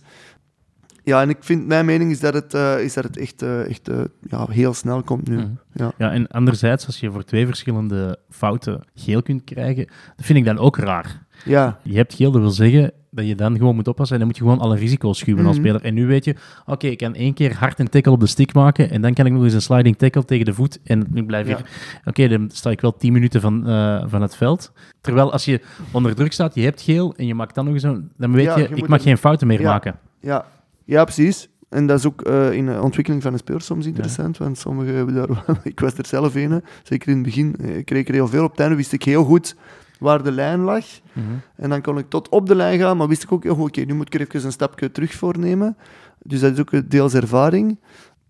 Ja, 1.08 1.22
en 1.22 1.30
ik 1.30 1.38
vind, 1.40 1.68
mijn 1.68 1.86
mening 1.86 2.12
is 2.12 2.20
dat 2.20 2.34
het, 2.34 2.54
eh, 2.54 2.80
is 2.80 2.94
dat 2.94 3.04
het 3.04 3.18
echt, 3.18 3.42
eh, 3.42 3.70
echt 3.70 3.88
eh, 3.88 4.02
ja, 4.22 4.46
heel 4.50 4.74
snel 4.74 5.04
komt 5.04 5.28
nu. 5.28 5.36
Mhm. 5.36 5.52
Ja. 5.72 5.92
Ja, 5.98 6.12
en 6.12 6.28
anderzijds, 6.28 6.86
als 6.86 7.00
je 7.00 7.12
voor 7.12 7.24
twee 7.24 7.46
verschillende 7.46 8.20
fouten 8.30 8.84
geel 8.96 9.22
kunt 9.22 9.44
krijgen, 9.44 9.86
dat 10.16 10.26
vind 10.26 10.40
ik 10.40 10.46
dan 10.46 10.58
ook 10.58 10.78
raar. 10.78 11.26
Ja, 11.46 11.80
Je 11.84 11.96
hebt 11.96 12.14
geel, 12.14 12.32
dat 12.32 12.42
wil 12.42 12.50
zeggen 12.50 12.92
dat 13.12 13.28
je 13.28 13.36
dan 13.36 13.58
gewoon 13.58 13.76
moet 13.76 13.88
oppassen 13.88 14.14
en 14.16 14.20
dan 14.22 14.28
moet 14.32 14.38
je 14.38 14.44
gewoon 14.44 14.60
alle 14.60 14.78
risico's 14.78 15.18
schuwen 15.18 15.46
als 15.46 15.58
Mhm. 15.58 15.66
speler. 15.66 15.82
En 15.84 15.94
nu 15.94 16.06
weet 16.08 16.26
je, 16.26 16.36
oké, 16.66 16.88
ik 16.88 16.98
kan 16.98 17.14
één 17.16 17.34
keer 17.34 17.56
hard 17.56 17.80
een 17.80 17.90
tackle 17.90 18.12
op 18.12 18.20
de 18.20 18.28
stick 18.28 18.54
maken 18.54 18.90
en 18.90 19.02
dan 19.02 19.14
kan 19.14 19.26
ik 19.26 19.32
nog 19.32 19.44
eens 19.44 19.54
een 19.54 19.62
sliding 19.62 19.98
tackle 19.98 20.26
tegen 20.26 20.46
de 20.46 20.54
voet 20.54 20.80
en 20.84 21.08
nu 21.12 21.24
blijf 21.26 21.48
ik... 21.48 21.58
Ja. 21.58 21.64
Oké, 22.06 22.28
dan 22.28 22.50
sta 22.54 22.70
ik 22.70 22.82
wel 22.82 22.98
10 22.98 23.14
minuten 23.14 23.42
van, 23.42 23.68
eh, 23.68 24.04
van 24.08 24.22
het 24.22 24.36
veld. 24.36 24.72
Terwijl 25.02 25.32
als 25.32 25.46
je 25.46 25.62
onder 25.92 26.16
druk 26.16 26.34
staat, 26.34 26.56
je 26.56 26.62
hebt 26.62 26.82
geel 26.82 27.14
en 27.16 27.26
je 27.28 27.36
maakt 27.36 27.56
dan 27.56 27.66
nog 27.66 27.74
eens 27.74 27.84
een... 27.84 28.12
Dan 28.18 28.32
weet 28.32 28.44
Ja, 28.46 28.58
je, 28.58 28.68
je 28.70 28.76
ik 28.76 28.88
mag 28.88 29.02
geen 29.04 29.18
fouten 29.18 29.48
meer 29.48 29.62
Ja. 29.62 29.70
maken. 29.72 29.96
ja. 30.20 30.46
ja, 30.86 31.04
precies. 31.04 31.48
En 31.70 31.88
dat 31.88 31.98
is 32.00 32.06
ook 32.06 32.22
eh, 32.22 32.52
in 32.52 32.66
de 32.66 32.82
ontwikkeling 32.82 33.24
van 33.24 33.34
een 33.34 33.40
speler 33.40 33.62
soms 33.62 33.86
interessant, 33.86 34.38
want 34.38 34.58
sommigen 34.58 34.96
hebben 34.96 35.14
daar... 35.16 35.30
ik 35.64 35.80
was 35.80 35.94
er 35.98 36.06
zelf 36.06 36.36
een, 36.36 36.64
zeker 36.84 37.08
in 37.10 37.14
het 37.16 37.24
begin. 37.26 37.56
eh, 37.62 37.78
Ik 37.78 37.86
kreeg 37.86 38.08
er 38.08 38.14
heel 38.14 38.28
veel. 38.28 38.44
Op 38.44 38.60
einde 38.60 38.76
wist 38.76 38.92
ik 38.94 39.04
heel 39.04 39.24
goed 39.24 39.56
waar 40.00 40.24
de 40.24 40.32
lijn 40.32 40.60
lag. 40.60 40.86
Mhm. 41.14 41.26
En 41.56 41.70
dan 41.70 41.82
kon 41.82 41.98
ik 41.98 42.10
tot 42.10 42.30
op 42.30 42.48
de 42.48 42.56
lijn 42.56 42.80
gaan, 42.80 42.98
maar 42.98 43.08
wist 43.08 43.24
ik 43.24 43.32
ook, 43.32 43.44
heel 43.44 43.56
goed, 43.56 43.68
oké, 43.68 43.82
nu 43.82 43.94
moet 43.94 44.14
ik 44.14 44.20
er 44.22 44.28
even 44.28 44.46
een 44.46 44.52
stapje 44.52 44.92
terug 44.92 45.14
voornemen. 45.14 45.78
Dus 46.20 46.40
dat 46.40 46.54
is 46.54 46.60
ook 46.60 46.72
een 46.72 46.90
deels 46.90 47.14
ervaring. 47.14 47.80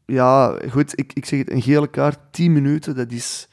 Ja, 0.06 0.60
goed, 0.70 1.00
ik, 1.00 1.14
ik 1.14 1.26
zeg 1.26 1.40
het, 1.40 1.52
een 1.52 1.62
gele 1.62 1.88
kaart, 1.88 2.20
10 2.32 2.54
minuten, 2.54 2.96
dat 2.96 3.12
is... 3.12 3.48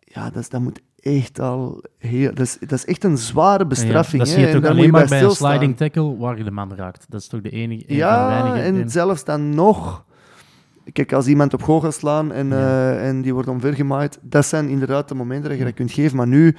Ja, 0.00 0.24
dat, 0.30 0.42
is, 0.42 0.48
dat 0.48 0.60
moet 0.60 0.80
echt 1.00 1.40
al 1.40 1.82
heel... 1.98 2.34
Dat 2.34 2.46
is, 2.46 2.58
dat 2.60 2.72
is 2.72 2.84
echt 2.84 3.04
een 3.04 3.18
zware 3.18 3.66
bestraffing. 3.66 4.22
Ja, 4.22 4.28
dat 4.28 4.28
zie 4.28 4.46
je 4.46 4.60
toch 4.60 4.70
alleen 4.70 4.90
maar 4.90 5.08
bij 5.08 5.22
een 5.22 5.30
sliding 5.30 5.76
tackle 5.76 6.16
waar 6.16 6.38
je 6.38 6.44
de 6.44 6.50
man 6.50 6.74
raakt. 6.74 7.06
Dat 7.08 7.20
is 7.20 7.26
toch 7.26 7.40
de 7.40 7.50
enige, 7.50 7.84
Ja, 7.86 8.54
en 8.56 8.90
zelfs 8.90 9.24
dan 9.24 9.54
nog... 9.54 10.04
Kijk, 10.92 11.12
als 11.12 11.26
iemand 11.26 11.54
op 11.54 11.62
goal 11.62 11.80
gaat 11.80 11.94
slaan 11.94 12.32
en, 12.32 12.48
Ja. 12.48 12.54
eh, 12.90 13.08
en 13.08 13.22
die 13.22 13.34
wordt 13.34 13.48
omvergemaaid, 13.48 14.18
dat 14.22 14.46
zijn 14.46 14.68
inderdaad 14.68 15.08
de 15.08 15.14
momenten 15.14 15.48
dat 15.48 15.58
je 15.58 15.64
dat 15.64 15.74
kunt 15.74 15.92
geven. 15.92 16.16
Maar 16.16 16.26
nu 16.26 16.56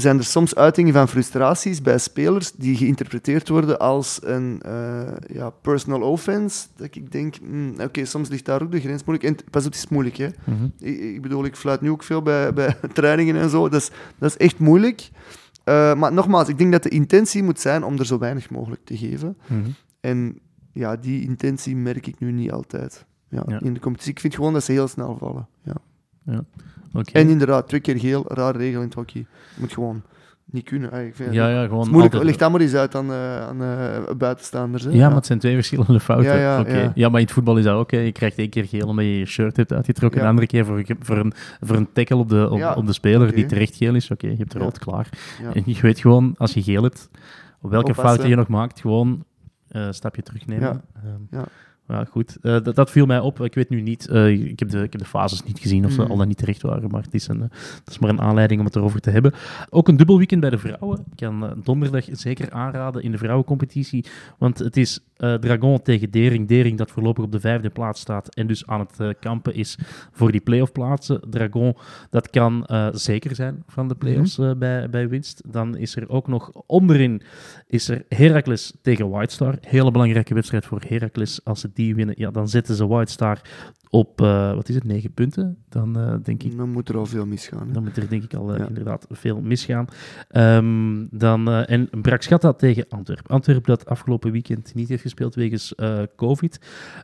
zijn 0.00 0.18
er 0.18 0.24
soms 0.24 0.54
uitingen 0.54 0.92
van 0.92 1.08
frustraties 1.08 1.82
bij 1.82 1.98
spelers 1.98 2.52
die 2.52 2.76
geïnterpreteerd 2.76 3.48
worden 3.48 3.78
als 3.78 4.18
een 4.22 4.62
eh, 4.62 5.02
ja, 5.32 5.50
personal 5.50 6.00
offense. 6.00 6.66
Dat 6.76 6.94
ik 6.94 7.12
denk, 7.12 7.36
hmm, 7.36 7.74
oké, 7.80 8.04
soms 8.04 8.28
ligt 8.28 8.44
daar 8.44 8.62
ook 8.62 8.70
de 8.70 8.80
grens 8.80 9.04
moeilijk. 9.04 9.28
En 9.28 9.50
pas 9.50 9.66
op, 9.66 9.72
het 9.72 9.82
is 9.82 9.88
moeilijk, 9.88 10.16
hè. 10.16 10.28
Mhm. 10.44 10.64
Ik, 10.78 10.98
ik 10.98 11.22
bedoel, 11.22 11.44
ik 11.44 11.56
fluit 11.56 11.80
nu 11.80 11.90
ook 11.90 12.02
veel 12.02 12.22
bij, 12.22 12.52
bij 12.52 12.76
trainingen 12.92 13.36
en 13.36 13.50
zo. 13.50 13.68
Dat 13.68 13.80
is, 13.80 13.90
dat 14.18 14.30
is 14.30 14.36
echt 14.36 14.58
moeilijk. 14.58 15.10
Eh, 15.64 15.94
maar 15.94 16.12
nogmaals, 16.12 16.48
ik 16.48 16.58
denk 16.58 16.72
dat 16.72 16.82
de 16.82 16.88
intentie 16.88 17.42
moet 17.42 17.60
zijn 17.60 17.84
om 17.84 17.98
er 17.98 18.06
zo 18.06 18.18
weinig 18.18 18.50
mogelijk 18.50 18.84
te 18.84 18.96
geven. 18.96 19.36
Mhm. 19.46 19.70
En 20.00 20.38
ja, 20.72 20.96
die 20.96 21.22
intentie 21.22 21.76
merk 21.76 22.06
ik 22.06 22.18
nu 22.18 22.32
niet 22.32 22.52
altijd. 22.52 23.04
Ja, 23.28 23.42
Ja. 23.46 23.60
In 23.60 23.74
de 23.74 23.80
competitie. 23.80 24.12
Ik 24.12 24.20
vind 24.20 24.34
gewoon 24.34 24.52
dat 24.52 24.64
ze 24.64 24.72
heel 24.72 24.88
snel 24.88 25.16
vallen. 25.18 25.48
Ja. 25.62 26.44
Oké. 26.98 27.12
En 27.12 27.28
inderdaad, 27.28 27.68
twee 27.68 27.80
keer 27.80 27.98
geel, 27.98 28.24
rare 28.28 28.58
regel 28.58 28.80
in 28.80 28.86
het 28.86 28.94
hockey. 28.94 29.26
moet 29.56 29.72
gewoon 29.72 30.02
niet 30.50 30.64
kunnen. 30.64 30.90
Vind 31.14 31.34
Ja, 31.34 31.48
ja, 31.48 31.62
gewoon 31.62 31.88
moeilijk. 31.88 32.02
altijd- 32.02 32.22
Ligt 32.24 32.38
dat 32.38 32.50
maar 32.50 32.60
eens 32.60 32.74
uit 32.74 32.94
aan, 32.94 33.10
eh, 33.10 33.40
aan 33.40 33.62
eh, 33.62 34.14
buitenstaanders. 34.18 34.84
Hè? 34.84 34.90
Ja, 34.90 35.06
maar 35.06 35.16
het 35.16 35.26
zijn 35.26 35.38
twee 35.38 35.54
verschillende 35.54 36.00
fouten. 36.00 36.32
Ja, 36.32 36.38
ja, 36.38 36.60
Oké. 36.60 36.78
ja. 36.78 36.92
ja, 36.94 37.08
maar 37.08 37.20
in 37.20 37.26
het 37.26 37.34
voetbal 37.34 37.56
is 37.58 37.64
dat 37.64 37.74
ook. 37.74 37.90
hè. 37.90 37.98
Je 37.98 38.12
krijgt 38.12 38.38
één 38.38 38.48
keer 38.50 38.64
geel 38.64 38.86
omdat 38.86 39.04
je 39.04 39.18
je 39.18 39.24
shirt 39.26 39.56
hebt 39.56 39.72
uitgetrokken. 39.72 40.18
Ja. 40.20 40.24
De 40.24 40.30
andere 40.30 40.46
keer 40.48 40.64
voor, 40.64 40.84
voor, 41.00 41.16
een, 41.16 41.32
voor 41.60 41.76
een 41.76 41.92
tackle 41.92 42.16
op 42.16 42.28
de, 42.28 42.50
op, 42.50 42.58
Ja, 42.58 42.74
op 42.74 42.86
de 42.86 42.92
speler 42.92 43.34
die 43.34 43.46
terecht 43.46 43.76
geel 43.76 43.94
is. 43.94 44.10
Oké, 44.10 44.26
je 44.26 44.36
hebt 44.36 44.52
Ja. 44.52 44.58
rood 44.58 44.78
klaar. 44.78 45.08
Ja. 45.42 45.52
En 45.54 45.62
je 45.64 45.80
weet 45.80 45.98
gewoon, 46.00 46.34
als 46.38 46.54
je 46.54 46.62
geel 46.62 46.82
hebt, 46.82 47.08
op 47.60 47.70
welke 47.70 47.86
Oppassen. 47.88 48.04
fouten 48.04 48.28
je 48.28 48.36
nog 48.36 48.48
maakt, 48.48 48.80
gewoon 48.80 49.24
eh, 49.68 49.82
een 49.82 49.94
stapje 49.94 50.22
terugnemen. 50.22 50.62
Ja. 50.68 50.80
Ehm, 51.30 51.44
Ja. 51.88 52.04
goed. 52.04 52.36
Eh, 52.42 52.62
dat, 52.62 52.74
dat 52.74 52.90
viel 52.90 53.06
mij 53.06 53.18
op. 53.20 53.40
Ik 53.40 53.54
weet 53.54 53.68
nu 53.68 53.80
niet, 53.80 54.08
eh, 54.08 54.28
ik, 54.28 54.58
heb 54.58 54.68
de, 54.68 54.82
ik 54.82 54.92
heb 54.92 55.00
de 55.00 55.08
fases 55.08 55.42
niet 55.42 55.58
gezien 55.58 55.84
of 55.84 55.92
ze 55.92 56.00
Mhm. 56.00 56.10
al 56.10 56.16
dan 56.16 56.28
niet 56.28 56.36
terecht 56.38 56.62
waren, 56.62 56.90
maar 56.90 57.02
het 57.02 57.14
is, 57.14 57.28
een, 57.28 57.42
eh, 57.42 57.48
het 57.84 57.88
is 57.90 57.98
maar 57.98 58.10
een 58.10 58.20
aanleiding 58.20 58.60
om 58.60 58.66
het 58.66 58.76
erover 58.76 59.00
te 59.00 59.10
hebben. 59.10 59.32
Ook 59.70 59.88
een 59.88 59.96
dubbel 59.96 60.16
weekend 60.16 60.40
bij 60.40 60.50
de 60.50 60.58
vrouwen. 60.58 60.98
Ik 60.98 61.16
kan 61.16 61.60
donderdag 61.64 62.04
zeker 62.12 62.50
aanraden 62.50 63.02
in 63.02 63.10
de 63.10 63.18
vrouwencompetitie, 63.18 64.04
want 64.38 64.58
het 64.58 64.76
is 64.76 65.00
eh, 65.16 65.34
Dragon 65.34 65.82
tegen 65.82 66.10
Dering. 66.10 66.48
Dering 66.48 66.78
dat 66.78 66.90
voorlopig 66.90 67.24
op 67.24 67.32
de 67.32 67.40
vijfde 67.40 67.70
plaats 67.70 68.00
staat 68.00 68.34
en 68.34 68.46
dus 68.46 68.66
aan 68.66 68.80
het 68.80 69.00
eh, 69.00 69.08
kampen 69.20 69.54
is 69.54 69.78
voor 70.12 70.32
die 70.32 70.40
playoff 70.40 70.72
plaatsen. 70.72 71.20
Dragon, 71.30 71.76
dat 72.10 72.30
kan 72.30 72.66
eh, 72.66 72.88
zeker 72.92 73.34
zijn 73.34 73.62
van 73.66 73.88
de 73.88 73.94
playoffs 73.94 74.38
eh, 74.38 74.50
bij, 74.54 74.90
bij 74.90 75.08
winst. 75.08 75.42
Dan 75.46 75.76
is 75.76 75.96
er 75.96 76.08
ook 76.08 76.28
nog 76.28 76.50
onderin 76.66 77.22
is 77.66 77.88
er 77.88 78.04
Heracles 78.08 78.72
tegen 78.82 79.10
White 79.10 79.34
Star. 79.34 79.58
Hele 79.60 79.90
belangrijke 79.90 80.34
wedstrijd 80.34 80.66
voor 80.66 80.82
Heracles. 80.88 81.44
Als 81.44 81.60
ze 81.60 81.70
die 81.74 81.94
winnen, 81.94 82.14
ja, 82.18 82.30
dan 82.30 82.48
zetten 82.48 82.74
ze 82.74 82.86
White 82.86 83.12
Star 83.12 83.40
op, 83.90 84.20
eh, 84.20 84.54
wat 84.54 84.68
is 84.68 84.74
het, 84.74 84.84
negen 84.84 85.12
punten. 85.12 85.58
Dan 85.68 85.98
eh, 85.98 86.14
denk 86.22 86.42
ik 86.42 86.56
Dan 86.56 86.70
moet 86.70 86.88
er 86.88 86.96
al 86.96 87.06
veel 87.06 87.26
misgaan. 87.26 87.66
Hè? 87.66 87.72
dan 87.72 87.82
moet 87.82 87.96
er 87.96 88.08
denk 88.08 88.22
ik 88.22 88.34
al 88.34 88.52
eh, 88.52 88.58
Ja. 88.58 88.66
inderdaad 88.68 89.06
veel 89.10 89.40
misgaan. 89.40 89.86
Ehm, 90.28 91.06
dan, 91.10 91.48
en 91.48 91.88
Brakschatta 92.02 92.52
tegen 92.52 92.86
Antwerpen. 92.88 93.30
Antwerpen 93.30 93.66
dat 93.66 93.86
afgelopen 93.86 94.32
weekend 94.32 94.74
niet 94.74 94.88
heeft 94.88 95.02
gespeeld 95.02 95.34
wegens 95.34 95.74
COVID. 96.16 96.60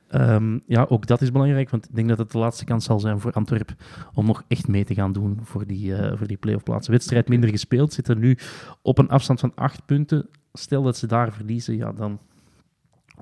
Ehm, 0.08 0.58
ja, 0.66 0.86
ook 0.88 1.06
dat 1.06 1.20
is 1.22 1.32
belangrijk, 1.32 1.70
want 1.70 1.88
ik 1.88 1.94
denk 1.94 2.08
dat 2.08 2.18
het 2.18 2.30
de 2.30 2.38
laatste 2.38 2.64
kans 2.64 2.84
zal 2.84 3.00
zijn 3.00 3.20
voor 3.20 3.32
Antwerpen 3.32 3.76
om 4.14 4.26
nog 4.26 4.44
echt 4.48 4.68
mee 4.68 4.84
te 4.84 4.94
gaan 4.94 5.12
doen 5.12 5.38
voor 5.42 5.66
die, 5.66 5.94
voor 6.14 6.26
die 6.26 6.36
play-off 6.36 6.64
plaatsen. 6.64 6.92
Wedstrijd 6.92 7.28
minder 7.28 7.50
gespeeld, 7.50 7.92
zitten 7.92 8.18
nu 8.18 8.38
op 8.82 8.98
een 8.98 9.08
afstand 9.08 9.40
van 9.40 9.52
acht 9.54 9.86
punten. 9.86 10.28
Stel 10.52 10.82
dat 10.82 10.96
ze 10.96 11.06
daar 11.06 11.32
verliezen, 11.32 11.76
ja, 11.76 11.92
dan 11.92 12.18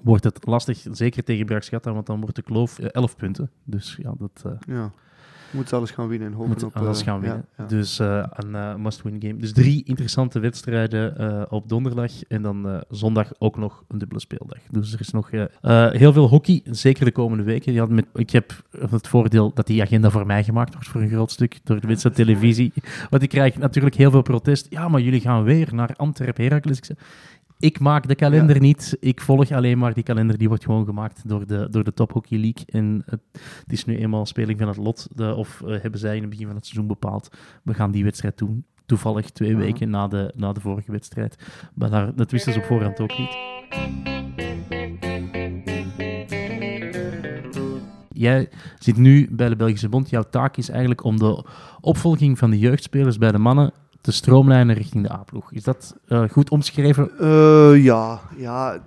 wordt 0.02 0.24
het 0.24 0.46
lastig, 0.46 0.86
zeker 0.92 1.24
tegen 1.24 1.46
Brakschatta, 1.46 1.92
want 1.92 2.06
dan 2.06 2.20
wordt 2.20 2.36
de 2.36 2.42
kloof 2.42 2.78
eh, 2.78 2.86
11 2.90 3.16
punten. 3.16 3.50
Dus 3.64 3.98
ja, 4.02 4.12
dat... 4.18 4.42
eh, 4.46 4.52
Ja. 4.76 4.92
Moet 5.52 5.72
alles 5.72 5.90
gaan 5.90 6.08
winnen 6.08 6.28
en 6.28 6.34
hopen 6.34 6.48
moet 6.50 6.62
op... 6.62 6.76
alles 6.76 7.00
eh, 7.00 7.06
gaan 7.06 7.20
winnen. 7.20 7.44
ja. 7.58 7.64
Dus 7.66 7.98
eh, 7.98 8.24
een 8.30 8.54
eh, 8.54 8.74
must-win 8.74 9.16
game. 9.22 9.36
Dus 9.36 9.52
drie 9.52 9.84
interessante 9.84 10.38
wedstrijden 10.38 11.18
eh, 11.18 11.42
op 11.48 11.68
donderdag. 11.68 12.22
En 12.28 12.42
dan 12.42 12.68
eh, 12.68 12.80
zondag 12.90 13.32
ook 13.38 13.56
nog 13.56 13.84
een 13.88 13.98
dubbele 13.98 14.20
speeldag. 14.20 14.58
Dus 14.70 14.92
er 14.92 15.00
is 15.00 15.10
nog 15.10 15.30
eh, 15.30 15.42
eh, 15.60 15.92
heel 15.92 16.12
veel 16.12 16.28
hockey, 16.28 16.60
zeker 16.64 17.04
de 17.04 17.12
komende 17.12 17.44
weken. 17.44 17.72
Ja, 17.72 17.86
met, 17.86 18.06
ik 18.14 18.30
heb 18.30 18.62
het 18.90 19.08
voordeel 19.08 19.50
dat 19.54 19.66
die 19.66 19.82
agenda 19.82 20.10
voor 20.10 20.26
mij 20.26 20.44
gemaakt 20.44 20.72
wordt 20.72 20.88
voor 20.88 21.00
een 21.00 21.08
groot 21.10 21.30
stuk 21.30 21.58
door 21.64 21.80
de 21.80 21.86
Witse 21.86 22.10
televisie. 22.20 22.72
Want 23.10 23.22
ik 23.22 23.28
krijg 23.28 23.58
natuurlijk 23.58 23.94
heel 23.94 24.10
veel 24.10 24.22
protest. 24.22 24.66
Ja, 24.70 24.88
maar 24.88 25.00
jullie 25.00 25.20
gaan 25.20 25.42
weer 25.42 25.74
naar 25.74 25.94
Antwerpen, 25.96 26.44
Heracles. 26.44 26.78
Ik 26.78 26.84
ik 27.60 27.80
maak 27.80 28.08
de 28.08 28.14
kalender 28.14 28.60
niet. 28.60 28.96
Ik 29.00 29.20
volg 29.20 29.52
alleen 29.52 29.78
maar 29.78 29.94
die 29.94 30.02
kalender. 30.02 30.38
Die 30.38 30.48
wordt 30.48 30.64
gewoon 30.64 30.84
gemaakt 30.84 31.28
door 31.28 31.46
de, 31.46 31.68
door 31.70 31.84
de 31.84 31.92
Top 31.92 32.12
Hockey 32.12 32.38
League. 32.38 32.64
En 32.66 33.02
het, 33.06 33.20
het 33.32 33.72
is 33.72 33.84
nu 33.84 33.96
eenmaal 33.96 34.26
speling 34.26 34.58
van 34.58 34.68
het 34.68 34.76
lot. 34.76 35.08
De, 35.14 35.34
of 35.34 35.62
uh, 35.64 35.80
hebben 35.80 36.00
zij 36.00 36.14
in 36.14 36.20
het 36.20 36.30
begin 36.30 36.46
van 36.46 36.54
het 36.54 36.66
seizoen 36.66 36.86
bepaald. 36.86 37.28
We 37.62 37.74
gaan 37.74 37.90
die 37.90 38.04
wedstrijd 38.04 38.38
doen. 38.38 38.64
Toevallig 38.86 39.30
twee 39.30 39.56
weken 39.56 39.90
na 39.90 40.08
de, 40.08 40.32
na 40.36 40.52
de 40.52 40.60
vorige 40.60 40.92
wedstrijd. 40.92 41.36
Maar 41.74 41.90
daar, 41.90 42.14
dat 42.14 42.30
wisten 42.30 42.52
ze 42.52 42.58
op 42.58 42.64
voorhand 42.64 43.00
ook 43.00 43.18
niet. 43.18 43.38
Jij 48.08 48.48
zit 48.78 48.96
nu 48.96 49.28
bij 49.30 49.48
de 49.48 49.56
Belgische 49.56 49.88
Bond. 49.88 50.10
Jouw 50.10 50.24
taak 50.30 50.56
is 50.56 50.68
eigenlijk 50.68 51.04
om 51.04 51.18
de 51.18 51.44
opvolging 51.80 52.38
van 52.38 52.50
de 52.50 52.58
jeugdspelers 52.58 53.18
bij 53.18 53.32
de 53.32 53.38
mannen 53.38 53.72
te 54.00 54.12
stroomlijnen 54.12 54.74
richting 54.74 55.06
de 55.06 55.12
A-ploeg. 55.12 55.52
Is 55.52 55.62
dat 55.62 55.96
uh, 56.08 56.28
goed 56.30 56.50
omschreven? 56.50 57.10
Uh, 57.20 57.84
ja, 57.84 58.20
ja 58.36 58.82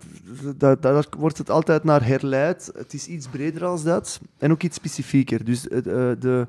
daar, 0.58 0.80
daar, 0.80 1.06
wordt 1.18 1.38
het 1.38 1.50
altijd 1.50 1.84
naar 1.84 2.06
herleid. 2.06 2.72
Het 2.78 2.94
is 2.94 3.08
iets 3.08 3.28
breder 3.28 3.60
dan 3.60 3.80
dat 3.84 4.22
en 4.38 4.52
ook 4.52 4.64
iets 4.64 4.76
specifieker. 4.76 5.46
Dus 5.46 5.68
uh, 5.68 5.80
de... 6.20 6.48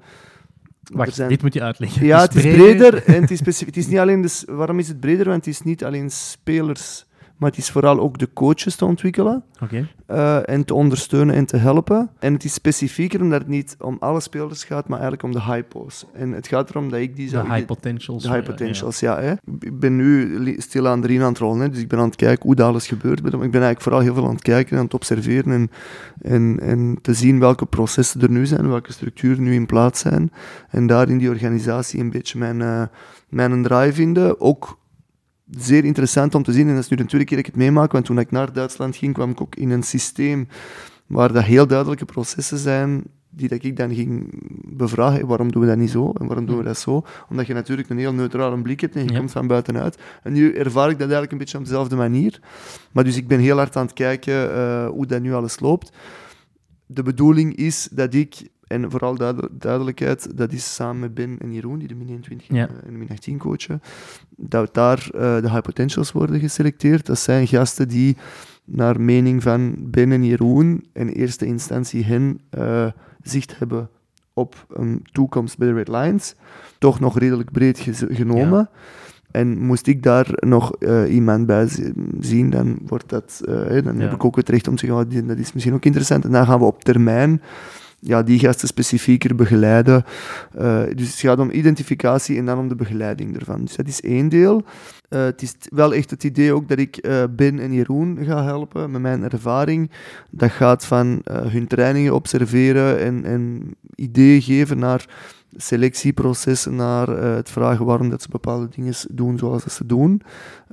Wacht, 0.93 1.15
zijn... 1.15 1.29
dit 1.29 1.43
moet 1.43 1.55
je 1.55 1.63
uitleggen. 1.63 2.07
Ja, 2.07 2.21
het 2.21 2.35
is 2.35 2.43
breder 2.43 3.05
en 3.05 3.21
het 3.21 3.31
is 3.31 3.39
specifiek. 3.47 3.75
Het 3.75 3.85
is 3.85 3.91
niet 3.91 3.99
alleen 3.99 4.21
de... 4.21 4.43
Waarom 4.47 4.79
is 4.79 4.89
het 4.89 5.01
breder? 5.01 5.25
Want 5.25 5.45
het 5.45 5.55
is 5.55 5.63
niet 5.63 5.85
alleen 5.85 6.11
spelers 6.11 7.07
maar 7.45 7.53
het 7.53 7.63
is 7.63 7.71
vooral 7.71 8.01
ook 8.01 8.19
de 8.19 8.29
coaches 8.33 8.77
te 8.77 8.85
ontwikkelen 8.85 9.45
uh, 10.11 10.49
en 10.49 10.65
te 10.65 10.75
ondersteunen 10.75 11.35
en 11.35 11.47
te 11.47 11.57
helpen. 11.57 12.11
En 12.19 12.33
het 12.33 12.45
is 12.45 12.53
specifieker 12.55 13.21
omdat 13.21 13.39
het 13.39 13.49
niet 13.49 13.77
om 13.81 13.97
alle 14.01 14.21
spelers 14.21 14.65
gaat, 14.65 14.89
maar 14.89 15.01
eigenlijk 15.01 15.23
om 15.23 15.33
de 15.33 15.53
hypo's. 15.53 16.07
En 16.13 16.33
het 16.33 16.49
gaat 16.49 16.71
erom 16.71 16.91
dat 16.91 17.01
ik 17.01 17.17
die. 17.17 17.31
De 17.31 17.53
high 17.53 17.65
potentials. 17.65 18.23
De 18.23 18.33
high 18.33 18.45
potentials, 18.45 19.01
ja. 19.01 19.21
ja 19.21 19.27
hè. 19.27 19.33
Ik 19.59 19.79
ben 19.81 19.97
nu 19.97 20.57
stil 20.59 20.89
aan 20.89 21.01
de 21.01 21.21
aan 21.21 21.29
het 21.29 21.39
rollen, 21.39 21.61
hè, 21.61 21.69
dus 21.69 21.79
ik 21.79 21.89
ben 21.89 21.99
aan 21.99 22.07
het 22.07 22.17
kijken 22.17 22.47
hoe 22.47 22.55
dat 22.55 22.67
alles 22.67 22.87
gebeurt. 22.87 23.19
Ik 23.19 23.31
ben 23.31 23.41
eigenlijk 23.41 23.81
vooral 23.81 24.01
heel 24.01 24.15
veel 24.15 24.27
aan 24.27 24.35
het 24.35 24.43
kijken, 24.43 24.77
aan 24.77 24.85
het 24.85 24.95
observeren 24.95 25.53
en, 25.53 25.71
en, 26.21 26.61
en 26.61 26.99
te 27.03 27.15
zien 27.15 27.39
welke 27.39 27.67
processen 27.67 28.21
er 28.21 28.31
nu 28.31 28.47
zijn, 28.47 28.69
welke 28.69 28.93
structuren 28.93 29.43
nu 29.43 29.55
in 29.55 29.67
plaats 29.67 30.01
zijn. 30.01 30.33
En 30.71 30.87
daar 30.87 31.09
in 31.09 31.19
die 31.19 31.29
organisatie 31.29 32.01
een 32.01 32.11
beetje 32.11 32.39
mijn, 32.39 32.61
uh, 32.61 32.83
mijn 33.29 33.63
drive 33.63 33.93
vinden. 33.93 34.41
Ook 34.41 34.79
zeer 35.51 35.85
interessant 35.85 36.35
om 36.35 36.43
te 36.43 36.53
zien. 36.53 36.69
En 36.69 36.75
dat 36.75 36.83
is 36.83 36.89
nu 36.89 36.97
de 36.97 37.05
tweede 37.05 37.27
keer 37.27 37.37
dat 37.37 37.47
ik 37.47 37.53
het 37.53 37.63
meemaak, 37.63 37.93
want 37.93 38.05
toen 38.05 38.19
ik 38.19 38.31
naar 38.31 38.53
Duitsland 38.53 38.97
ging, 38.97 39.15
kwam 39.15 39.31
ik 39.31 39.41
ook 39.41 39.55
in 39.55 39.71
een 39.71 39.83
systeem 39.83 40.49
waar 41.07 41.33
dat 41.33 41.45
heel 41.45 41.67
duidelijke 41.67 42.05
processen 42.05 42.59
zijn 42.59 43.05
die 43.37 43.49
dat 43.49 43.65
ik 43.65 43.77
dan 43.77 43.95
ging 43.95 44.29
bevragen. 44.77 45.27
Waarom 45.27 45.53
doen 45.53 45.63
we 45.63 45.69
dat 45.69 45.77
niet 45.77 45.91
zo 45.91 46.13
en 46.13 46.27
waarom 46.27 46.47
doen 46.47 46.57
we 46.57 46.65
dat 46.65 46.79
zo? 46.79 47.05
Omdat 47.29 47.47
je 47.47 47.55
natuurlijk 47.55 47.89
een 47.89 47.99
heel 47.99 48.13
neutrale 48.13 48.63
blik 48.63 48.81
hebt 48.81 48.97
en 48.97 49.05
je 49.05 49.17
komt 49.17 49.31
van 49.31 49.47
buitenuit. 49.47 49.99
En 50.23 50.33
nu 50.33 50.55
ervaar 50.55 50.91
ik 50.91 50.99
dat 50.99 51.01
eigenlijk 51.01 51.33
een 51.33 51.39
beetje 51.39 51.59
op 51.59 51.65
dezelfde 51.65 51.97
manier. 51.97 52.41
Maar 52.93 53.05
dus 53.05 53.17
ik 53.17 53.29
ben 53.29 53.41
heel 53.41 53.57
hard 53.57 53.77
aan 53.77 53.85
het 53.85 53.95
kijken 53.95 54.51
uh, 54.51 54.87
hoe 54.89 55.07
dat 55.07 55.23
nu 55.23 55.35
alles 55.35 55.61
loopt. 55.61 55.93
De 56.87 57.03
bedoeling 57.03 57.57
is 57.57 57.89
dat 57.93 58.15
ik 58.15 58.49
en 58.67 58.91
vooral 58.91 59.17
duidelijkheid, 59.51 60.37
dat 60.37 60.53
is 60.53 60.75
samen 60.75 61.01
met 61.01 61.15
Ben 61.15 61.39
en 61.39 61.53
Jeroen, 61.53 61.79
die 61.79 61.89
de 61.89 61.95
min 61.95 62.09
21 62.09 62.49
en 62.49 62.69
de 62.83 62.99
min 62.99 63.11
18 63.11 63.39
coachen, 63.39 63.83
dat 64.37 64.75
daar 64.75 65.09
uh, 65.15 65.21
de 65.21 65.51
high 65.51 65.61
potentials 65.61 66.13
worden 66.13 66.41
geselecteerd. 66.41 67.07
Dat 67.07 67.19
zijn 67.19 67.47
gasten 67.47 67.89
die 67.89 68.17
naar 68.65 69.01
mening 69.01 69.43
van 69.43 69.75
Ben 69.79 70.13
en 70.13 70.25
Jeroen 70.25 70.85
in 70.93 71.09
eerste 71.09 71.47
instantie 71.47 72.05
hen 72.05 72.41
uh, 72.59 72.87
zicht 73.23 73.59
hebben 73.59 73.89
op 74.33 74.67
een 74.69 75.05
toekomst 75.13 75.59
bij 75.59 75.69
de 75.69 75.75
Red 75.75 75.89
Lions. 75.89 76.35
Toch 76.79 77.01
nog 77.01 77.19
redelijk 77.19 77.53
breed 77.53 77.79
genomen. 78.09 78.69
En 79.31 79.59
moest 79.59 79.87
ik 79.87 80.03
daar 80.03 80.27
nog 80.31 80.73
uh, 80.79 81.15
iemand 81.15 81.47
bij 81.47 81.69
zien, 82.21 82.51
dan, 82.51 82.79
wordt 82.87 83.09
dat, 83.09 83.41
dan 83.85 84.01
heb 84.01 84.13
ik 84.13 84.25
ook 84.25 84.37
het 84.37 84.49
recht 84.49 84.69
om 84.69 84.77
te 84.77 84.87
zeggen, 84.87 85.21
oh, 85.23 85.29
dat 85.29 85.39
is 85.39 85.53
misschien 85.53 85.75
ook 85.75 85.85
interessant. 85.85 86.25
En 86.25 86.33
dan 86.33 86.47
gaan 86.47 86.59
we 86.59 86.65
op 86.65 86.85
termijn 86.85 87.43
ja, 88.07 88.23
die 88.23 88.39
gasten 88.39 88.69
specifieker 88.69 89.35
begeleiden. 89.35 90.05
Uh, 90.59 90.83
dus 90.95 91.11
het 91.11 91.19
gaat 91.19 91.39
om 91.39 91.51
identificatie 91.51 92.39
en 92.39 92.47
dan 92.47 92.59
om 92.59 92.69
de 92.69 92.75
begeleiding 92.75 93.39
ervan. 93.39 93.65
Dus 93.65 93.77
dat 93.77 93.87
is 93.87 94.01
één 94.01 94.29
deel. 94.29 94.63
Uh, 95.11 95.25
het 95.25 95.43
is 95.43 95.55
wel 95.69 95.95
echt 95.95 96.11
het 96.11 96.25
idee 96.25 96.53
ook 96.53 96.69
dat 96.69 96.79
ik 96.79 97.07
uh, 97.07 97.23
Ben 97.31 97.59
en 97.59 97.73
Jeroen 97.73 98.19
ga 98.25 98.45
helpen 98.45 98.91
met 98.91 99.01
mijn 99.01 99.23
ervaring. 99.23 99.91
Dat 100.31 100.51
gaat 100.51 100.87
van 100.87 101.23
hun 101.25 101.67
trainingen 101.67 102.15
observeren 102.15 103.01
en, 103.01 103.25
en 103.25 103.75
ideeën 103.95 104.43
geven 104.43 104.79
naar 104.79 105.07
selectieprocessen 105.57 106.75
naar 106.75 107.09
uh, 107.09 107.35
het 107.35 107.51
vragen 107.51 107.85
waarom 107.85 108.11
dat 108.11 108.23
ze 108.23 108.29
bepaalde 108.31 108.69
dingen 108.69 108.95
doen 109.11 109.39
zoals 109.39 109.65
dat 109.65 109.73
ze 109.73 109.87
doen. 109.87 110.23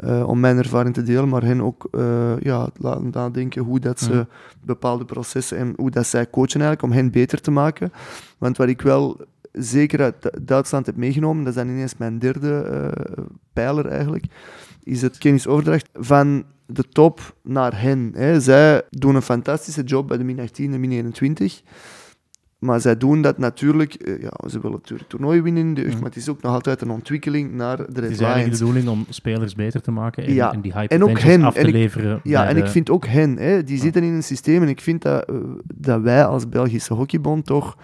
Uh, 0.04 0.28
om 0.28 0.40
mijn 0.40 0.58
ervaring 0.58 0.94
te 0.94 1.04
delen, 1.04 1.30
maar 1.30 1.44
hen 1.44 1.62
ook 1.62 1.88
uh, 1.92 2.40
ja, 2.40 2.70
laten 2.78 3.10
nadenken 3.12 3.64
hoe 3.64 3.80
dat 3.80 4.00
ze 4.00 4.28
bepaalde 4.64 5.06
processen 5.06 5.58
en 5.58 5.74
hoe 5.76 5.92
dat 5.92 6.08
zij 6.08 6.30
coachen 6.30 6.62
eigenlijk, 6.62 6.82
om 6.82 6.92
hen 6.92 7.12
beter 7.12 7.42
te 7.42 7.52
maken. 7.52 7.92
Want 8.38 8.58
wat 8.58 8.68
ik 8.68 8.82
wel 8.82 9.22
zeker 9.52 10.02
uit 10.02 10.30
Duitsland 10.42 10.86
heb 10.86 10.96
meegenomen, 10.96 11.44
dat 11.44 11.56
is 11.56 11.64
dan 11.64 11.70
ineens 11.70 11.98
mijn 11.98 12.20
derde 12.20 12.94
pijler 13.54 13.86
eigenlijk, 13.86 14.26
is 14.84 15.02
het 15.02 15.18
kennisoverdracht 15.18 15.90
van 15.94 16.46
de 16.66 16.90
top 16.90 17.36
naar 17.44 17.82
hen. 17.82 18.12
Hè. 18.16 18.40
Zij 18.40 18.82
doen 18.90 19.16
een 19.16 19.22
fantastische 19.22 19.84
job 19.84 20.08
bij 20.08 20.18
de 20.18 20.24
min 20.24 20.40
18 20.40 20.74
en 20.74 20.80
min 20.80 20.92
21. 20.92 21.62
Maar 22.62 22.82
zij 22.82 22.98
doen 22.98 23.22
dat 23.22 23.38
natuurlijk, 23.38 23.94
eh, 23.94 24.22
ja, 24.22 24.32
ze 24.50 24.60
willen 24.60 24.78
natuurlijk 24.78 25.10
toernooi 25.10 25.42
winnen 25.42 25.64
in 25.64 25.74
de 25.74 25.82
jeugd, 25.82 25.94
mhm. 25.94 26.02
maar 26.02 26.12
het 26.12 26.20
is 26.20 26.30
ook 26.30 26.42
nog 26.42 26.54
altijd 26.54 26.82
een 26.82 26.90
ontwikkeling 26.90 27.54
naar 27.54 27.78
de 27.78 27.84
Red 27.84 27.96
Het 27.96 28.12
is 28.12 28.20
eigenlijk 28.20 28.54
de 28.54 28.60
bedoeling 28.60 28.88
om 28.88 29.06
spelers 29.10 29.56
beter 29.56 29.82
te 29.82 29.92
maken 29.92 30.26
en, 30.26 30.34
ja. 30.34 30.54
en 30.54 30.62
die 30.62 30.74
hype 30.74 30.94
en 30.94 31.04
ook 31.04 31.20
hen, 31.20 31.44
af 31.44 31.54
te 31.54 31.72
leveren. 31.72 32.20
Ja, 32.24 32.48
en 32.48 32.58
ik 32.58 32.68
vind 32.68 32.90
ook 32.90 33.06
hen, 33.06 33.38
hè, 33.38 33.64
die 33.64 33.78
zitten 33.78 34.04
in 34.04 34.14
een 34.14 34.24
systeem 34.24 34.62
en 34.62 34.68
ik 34.68 34.82
vind 34.82 35.02
dat, 35.02 35.32
uh, 35.32 35.38
dat 35.76 36.02
wij 36.02 36.26
als 36.26 36.50
Belgische 36.50 36.94
Hockeybond 36.94 37.46
toch 37.46 37.78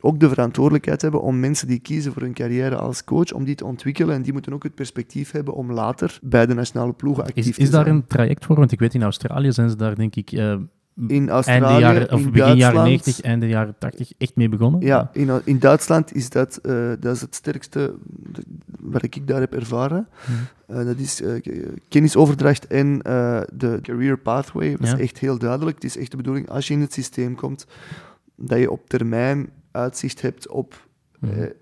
ook 0.00 0.20
de 0.20 0.28
verantwoordelijkheid 0.28 1.02
hebben 1.02 1.22
om 1.22 1.40
mensen 1.40 1.66
die 1.66 1.78
kiezen 1.78 2.12
voor 2.12 2.22
hun 2.22 2.34
carrière 2.34 2.76
als 2.76 3.04
coach, 3.04 3.32
om 3.32 3.44
die 3.44 3.54
te 3.54 3.64
ontwikkelen. 3.64 4.14
En 4.14 4.22
die 4.22 4.32
moeten 4.32 4.52
ook 4.52 4.62
het 4.62 4.74
perspectief 4.74 5.30
hebben 5.30 5.54
om 5.54 5.72
later 5.72 6.18
bij 6.22 6.46
de 6.46 6.54
nationale 6.54 6.92
ploegen 6.92 7.24
actief 7.24 7.46
is, 7.46 7.54
te 7.54 7.54
zijn. 7.54 7.66
Is 7.66 7.72
daar 7.72 7.86
een 7.86 8.06
traject 8.06 8.44
voor? 8.44 8.56
Want 8.56 8.72
ik 8.72 8.78
weet, 8.78 8.94
in 8.94 9.02
Australië 9.02 9.52
zijn 9.52 9.70
ze 9.70 9.76
daar 9.76 9.94
denk 9.94 10.16
ik... 10.16 10.32
Uh, 10.32 10.54
in 11.06 11.28
Australië, 11.28 11.80
jaren, 11.80 12.12
of 12.12 12.20
in 12.20 12.30
begin 12.30 12.56
jaren 12.56 12.82
90, 12.82 13.20
einde 13.20 13.48
jaren 13.48 13.74
80 13.78 14.12
echt 14.18 14.36
mee 14.36 14.48
begonnen? 14.48 14.80
Ja, 14.80 15.10
in, 15.12 15.40
in 15.44 15.58
Duitsland 15.58 16.14
is 16.14 16.30
dat, 16.30 16.60
uh, 16.62 16.92
dat 17.00 17.14
is 17.14 17.20
het 17.20 17.34
sterkste 17.34 17.94
wat 18.80 19.02
ik 19.02 19.26
daar 19.26 19.40
heb 19.40 19.54
ervaren. 19.54 20.08
Hmm. 20.24 20.36
Uh, 20.78 20.86
dat 20.86 20.98
is 20.98 21.20
uh, 21.20 21.40
kennisoverdracht 21.88 22.66
en 22.66 22.98
de 23.52 23.78
career 23.82 24.18
pathway. 24.18 24.76
Dat 24.76 24.86
is 24.86 25.00
echt 25.00 25.18
heel 25.18 25.38
duidelijk. 25.38 25.74
Het 25.74 25.84
is 25.84 25.96
echt 25.96 26.10
de 26.10 26.16
bedoeling, 26.16 26.48
als 26.48 26.68
je 26.68 26.74
in 26.74 26.80
het 26.80 26.92
systeem 26.92 27.34
komt, 27.34 27.66
dat 28.34 28.58
je 28.58 28.70
op 28.70 28.88
termijn 28.88 29.48
uitzicht 29.70 30.22
hebt 30.22 30.48
op... 30.48 30.88
Hmm. 31.18 31.52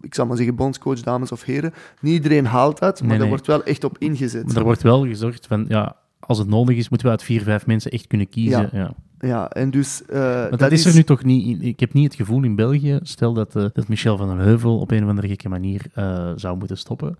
ik 0.00 0.14
zal 0.14 0.26
maar 0.26 0.36
zeggen, 0.36 0.54
bondscoach, 0.54 1.00
dames 1.00 1.32
of 1.32 1.42
heren. 1.42 1.72
Niet 2.00 2.14
iedereen 2.14 2.46
haalt 2.46 2.78
dat, 2.78 3.00
maar 3.00 3.10
nee, 3.10 3.20
er 3.20 3.28
wordt 3.28 3.46
wel 3.46 3.64
echt 3.64 3.84
op 3.84 3.98
ingezet. 3.98 4.46
Maar 4.46 4.56
er 4.56 4.62
wordt 4.62 4.82
wel 4.82 5.06
gezorgd 5.06 5.46
van, 5.46 5.64
ja, 5.68 5.96
als 6.26 6.38
het 6.38 6.48
nodig 6.48 6.76
is, 6.76 6.88
moeten 6.88 7.06
we 7.06 7.12
uit 7.12 7.22
vier, 7.22 7.42
vijf 7.42 7.66
mensen 7.66 7.90
echt 7.90 8.06
kunnen 8.06 8.28
kiezen. 8.28 8.68
Ja. 8.72 8.94
ja. 9.18 9.48
en 9.48 9.70
dus... 9.70 10.02
Uh, 10.10 10.50
dat, 10.50 10.72
is 10.72 10.84
er 10.84 10.94
nu 10.94 11.02
toch 11.02 11.24
niet... 11.24 11.62
Ik 11.62 11.80
heb 11.80 11.92
niet 11.92 12.04
het 12.04 12.14
gevoel 12.14 12.42
in 12.42 12.54
België, 12.54 12.98
stel 13.02 13.32
dat, 13.32 13.56
uh, 13.56 13.64
dat 13.72 13.88
Michel 13.88 14.16
van 14.16 14.28
den 14.28 14.38
Heuvel 14.38 14.78
op 14.78 14.90
een 14.90 15.02
of 15.02 15.08
andere 15.08 15.28
gekke 15.28 15.48
manier 15.48 15.86
uh, 15.98 16.32
zou 16.36 16.56
moeten 16.58 16.78
stoppen, 16.78 17.18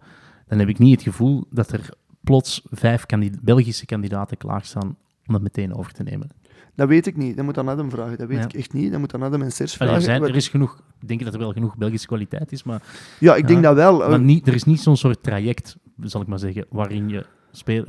dan 0.48 0.58
heb 0.58 0.68
ik 0.68 0.78
niet 0.78 0.94
het 0.94 1.02
gevoel 1.02 1.44
dat 1.50 1.72
er 1.72 1.88
plots 2.20 2.62
vijf 2.70 3.06
Belgische 3.42 3.86
kandidaten 3.86 4.36
klaarstaan 4.36 4.96
om 5.26 5.32
dat 5.32 5.42
meteen 5.42 5.74
over 5.74 5.92
te 5.92 6.02
nemen. 6.02 6.30
Dat 6.74 6.88
weet 6.88 7.06
ik 7.06 7.16
niet. 7.16 7.36
Dat 7.36 7.44
moet 7.44 7.58
aan 7.58 7.68
Adam 7.68 7.90
vragen. 7.90 8.18
Dat 8.18 8.28
weet 8.28 8.44
ik 8.44 8.52
echt 8.52 8.72
niet. 8.72 8.90
Dat 8.90 9.00
moet 9.00 9.14
aan 9.14 9.22
Adam 9.22 9.42
en 9.42 9.52
Serge 9.52 9.76
vragen. 9.76 9.94
Er, 9.94 10.02
zijn, 10.02 10.22
er 10.22 10.36
is 10.36 10.48
genoeg... 10.48 10.82
Ik 11.00 11.08
denk 11.08 11.24
dat 11.24 11.32
er 11.32 11.38
wel 11.38 11.52
genoeg 11.52 11.76
Belgische 11.76 12.06
kwaliteit 12.06 12.52
is, 12.52 12.62
maar... 12.62 12.82
Ja, 13.20 13.34
ik 13.34 13.46
denk 13.46 13.62
dat 13.62 13.74
wel. 13.74 13.98
Maar 13.98 14.20
niet, 14.20 14.48
er 14.48 14.54
is 14.54 14.64
niet 14.64 14.80
zo'n 14.80 14.96
soort 14.96 15.22
traject, 15.22 15.76
zal 16.00 16.20
ik 16.20 16.26
maar 16.26 16.38
zeggen, 16.38 16.66
waarin 16.68 17.08
je 17.08 17.26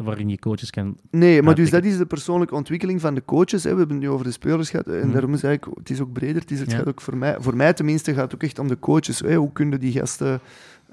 waarin 0.04 0.30
je 0.30 0.40
coaches 0.40 0.70
kan. 0.70 0.98
Nee, 1.12 1.42
maar 1.42 1.56
dus 1.56 1.70
dat 1.70 1.84
is 1.84 1.98
de 1.98 2.06
persoonlijke 2.06 2.56
ontwikkeling 2.56 3.02
van 3.02 3.16
de 3.16 3.26
coaches. 3.26 3.64
Hè. 3.64 3.72
We 3.72 3.78
hebben 3.78 3.96
het 3.96 4.06
nu 4.06 4.12
over 4.12 4.26
de 4.26 4.32
spelers 4.32 4.70
gehad. 4.70 4.88
En 4.88 5.00
mhm. 5.00 5.12
daarom 5.12 5.34
is 5.34 5.44
eigenlijk, 5.44 5.78
het 5.78 5.90
is 5.90 6.02
ook 6.02 6.14
breder. 6.14 6.42
Het, 6.42 6.52
is, 6.52 6.60
het 6.60 6.74
gaat 6.74 6.88
ook 6.88 7.02
voor 7.02 7.18
mij, 7.18 7.36
voor 7.40 7.56
mij 7.56 7.74
tenminste, 7.74 8.14
gaat 8.14 8.24
het 8.24 8.36
ook 8.36 8.44
echt 8.44 8.60
om 8.60 8.68
de 8.68 8.80
coaches. 8.80 9.20
Hè. 9.20 9.36
Hoe 9.36 9.52
kunnen 9.52 9.80
die 9.80 9.92
gasten 9.92 10.40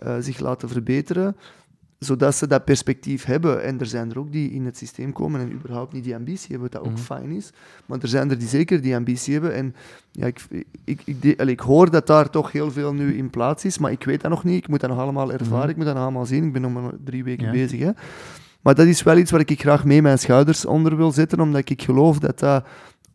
uh, 0.03 0.16
zich 0.20 0.39
laten 0.39 0.68
verbeteren? 0.68 1.37
zodat 2.05 2.35
ze 2.35 2.47
dat 2.47 2.64
perspectief 2.64 3.25
hebben. 3.25 3.62
En 3.62 3.81
er 3.81 3.87
zijn 3.87 4.11
er 4.11 4.18
ook 4.18 4.33
die 4.33 4.51
in 4.51 4.64
het 4.64 4.77
systeem 4.77 5.12
komen 5.12 5.41
en 5.41 5.53
überhaupt 5.53 5.93
niet 5.93 6.05
die 6.05 6.14
ambitie 6.14 6.49
hebben, 6.49 6.70
wat 6.70 6.72
dat 6.72 6.91
ook 6.91 6.99
mhm. 6.99 7.07
fijn 7.07 7.31
is. 7.31 7.51
Maar 7.87 7.99
er 8.01 8.09
zijn 8.09 8.31
er 8.31 8.39
die 8.39 8.49
zeker 8.49 8.81
die 8.81 8.97
ambitie 8.97 9.33
hebben. 9.33 9.55
En 9.55 9.75
ja, 10.11 10.27
ik, 10.27 10.47
ik, 10.85 11.01
ik, 11.05 11.25
ik, 11.39 11.61
hoor 11.61 11.91
dat 11.91 12.07
daar 12.07 12.31
toch 12.31 12.53
heel 12.53 12.70
veel 12.70 12.95
nu 12.95 13.16
in 13.16 13.31
plaats 13.31 13.64
is, 13.64 13.79
maar 13.79 13.91
ik 13.91 14.05
weet 14.05 14.20
dat 14.20 14.31
nog 14.31 14.45
niet. 14.45 14.57
Ik 14.57 14.68
moet 14.68 14.81
dat 14.81 14.91
nog 14.91 14.99
allemaal 14.99 15.33
ervaren, 15.33 15.59
mhm. 15.59 15.70
ik 15.70 15.77
moet 15.77 15.85
dat 15.85 15.95
nog 15.95 16.03
allemaal 16.03 16.27
zien. 16.27 16.45
Ik 16.45 16.53
ben 16.53 16.62
nog 16.62 16.72
maar 16.72 16.93
drie 17.05 17.25
weken 17.25 17.51
bezig. 17.51 17.81
Hè. 17.81 17.91
Maar 18.65 18.75
dat 18.75 18.87
is 18.87 19.03
wel 19.03 19.17
iets 19.17 19.31
waar 19.31 19.41
ik 19.41 19.61
graag 19.61 19.85
mee 19.85 20.03
mijn 20.03 20.19
schouders 20.19 20.65
onder 20.67 20.97
wil 20.97 21.12
zetten, 21.12 21.41
omdat 21.41 21.69
ik 21.71 21.83
geloof 21.83 22.19
dat 22.19 22.39
dat 22.39 22.65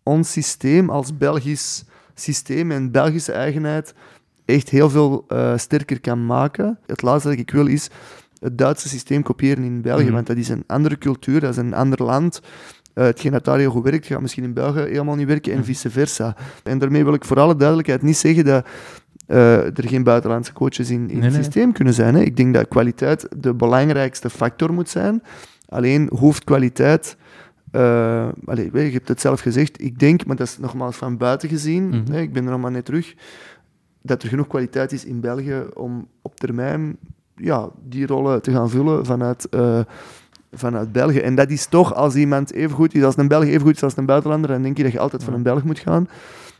ons 0.04 0.32
systeem 0.32 0.90
als 0.90 1.18
Belgisch 1.18 1.84
systeem 2.16 2.72
en 2.72 2.92
Belgische 2.92 3.32
eigenheid 3.32 3.94
echt 4.46 4.70
heel 4.70 4.90
veel 4.90 5.26
uh, 5.28 5.58
sterker 5.58 6.00
kan 6.00 6.26
maken. 6.26 6.80
Het 6.86 7.02
laatste 7.02 7.30
dat 7.30 7.38
ik 7.38 7.52
wil 7.52 7.68
is 7.68 7.90
het 8.40 8.58
Duitse 8.58 8.90
systeem 8.90 9.24
kopiëren 9.24 9.64
in 9.64 9.82
België, 9.82 10.04
Mhm. 10.04 10.14
want 10.14 10.28
dat 10.28 10.38
is 10.38 10.50
een 10.50 10.64
andere 10.68 10.98
cultuur, 10.98 11.40
dat 11.40 11.50
is 11.52 11.58
een 11.58 11.74
ander 11.74 12.04
land. 12.04 12.42
Eh, 12.94 13.04
hetgeen 13.04 13.32
dat 13.32 13.46
daar 13.46 13.58
heel 13.58 13.72
goed 13.72 13.84
werkt, 13.84 14.06
gaat 14.06 14.22
misschien 14.22 14.44
in 14.44 14.54
België 14.54 14.80
helemaal 14.80 15.16
niet 15.16 15.28
werken 15.28 15.52
en 15.52 15.58
Mhm. 15.58 15.68
vice 15.68 15.90
versa. 15.90 16.36
En 16.64 16.78
daarmee 16.78 17.04
wil 17.04 17.14
ik 17.14 17.26
voor 17.26 17.40
alle 17.40 17.56
duidelijkheid 17.56 18.02
niet 18.02 18.18
zeggen 18.18 18.46
dat 18.46 18.66
eh, 19.30 19.78
er 19.78 19.88
geen 19.88 20.04
buitenlandse 20.04 20.54
coaches 20.54 20.90
in, 20.90 21.00
in 21.00 21.06
Nee, 21.06 21.16
het 21.24 21.34
nee. 21.34 21.44
systeem 21.44 21.72
kunnen 21.72 21.94
zijn. 21.94 22.16
Hè. 22.16 22.22
Ik 22.22 22.38
denk 22.38 22.54
dat 22.54 22.68
kwaliteit 22.68 23.28
de 23.38 23.54
belangrijkste 23.54 24.30
factor 24.30 24.74
moet 24.74 24.90
zijn. 24.90 25.24
Alleen 25.68 26.10
hoeft 26.14 26.44
kwaliteit... 26.44 27.18
eh, 27.72 28.28
allee, 28.46 28.72
weet 28.72 28.86
je, 28.88 28.94
hebt 28.94 29.08
het 29.08 29.22
zelf 29.22 29.40
gezegd. 29.42 29.82
Ik 29.82 30.00
denk, 30.00 30.26
maar 30.26 30.36
dat 30.36 30.48
is 30.48 30.58
nogmaals 30.58 30.96
van 30.96 31.18
buiten 31.18 31.50
gezien, 31.50 31.88
Mhm. 31.88 32.12
hè, 32.12 32.20
ik 32.20 32.34
ben 32.34 32.46
er 32.46 32.52
nog 32.52 32.62
maar 32.62 32.72
net 32.72 32.86
terug, 32.86 33.16
dat 34.02 34.24
er 34.24 34.30
genoeg 34.30 34.48
kwaliteit 34.48 34.92
is 34.92 35.06
in 35.06 35.20
België 35.20 35.64
om 35.74 36.08
op 36.22 36.36
termijn 36.36 36.98
ja, 37.36 37.70
die 37.84 38.06
rollen 38.08 38.42
te 38.42 38.52
gaan 38.52 38.70
vullen 38.70 39.06
vanuit, 39.06 39.50
eh, 39.50 39.80
vanuit 40.52 40.92
België. 40.92 41.20
En 41.20 41.36
dat 41.36 41.50
is 41.50 41.66
toch, 41.66 41.94
als 41.96 42.16
iemand 42.16 42.54
even 42.54 42.76
goed 42.76 42.94
is 42.96 43.04
als 43.04 43.18
een 43.18 43.28
Belg, 43.28 43.44
even 43.44 43.62
goed 43.62 43.76
is 43.76 43.84
als 43.84 43.98
een 43.98 44.06
buitenlander, 44.06 44.50
dan 44.50 44.62
denk 44.62 44.78
je 44.78 44.84
dat 44.84 44.92
je 44.92 45.00
altijd 45.00 45.24
van 45.24 45.34
een 45.34 45.44
Belg 45.44 45.64
moet 45.64 45.80
gaan. 45.80 46.08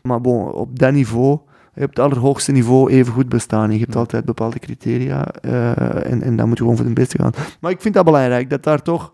Maar 0.02 0.20
bon, 0.20 0.52
op 0.52 0.78
dat 0.78 0.92
niveau, 0.92 1.38
op 1.82 1.88
het 1.88 1.98
allerhoogste 1.98 2.52
niveau, 2.52 2.90
even 2.90 3.12
goed 3.12 3.28
bestaan. 3.28 3.72
Je 3.72 3.78
hebt 3.78 3.96
altijd 3.96 4.24
bepaalde 4.24 4.58
criteria 4.58 5.26
eh, 5.26 6.10
en, 6.10 6.22
en 6.22 6.36
dan 6.36 6.48
moet 6.48 6.56
je 6.56 6.62
gewoon 6.62 6.76
voor 6.78 6.86
de 6.86 6.92
beste 6.92 7.18
gaan. 7.18 7.32
Maar 7.60 7.70
ik 7.70 7.80
vind 7.80 7.94
dat 7.94 8.04
belangrijk, 8.04 8.50
dat 8.50 8.62
daar 8.62 8.82
toch 8.82 9.12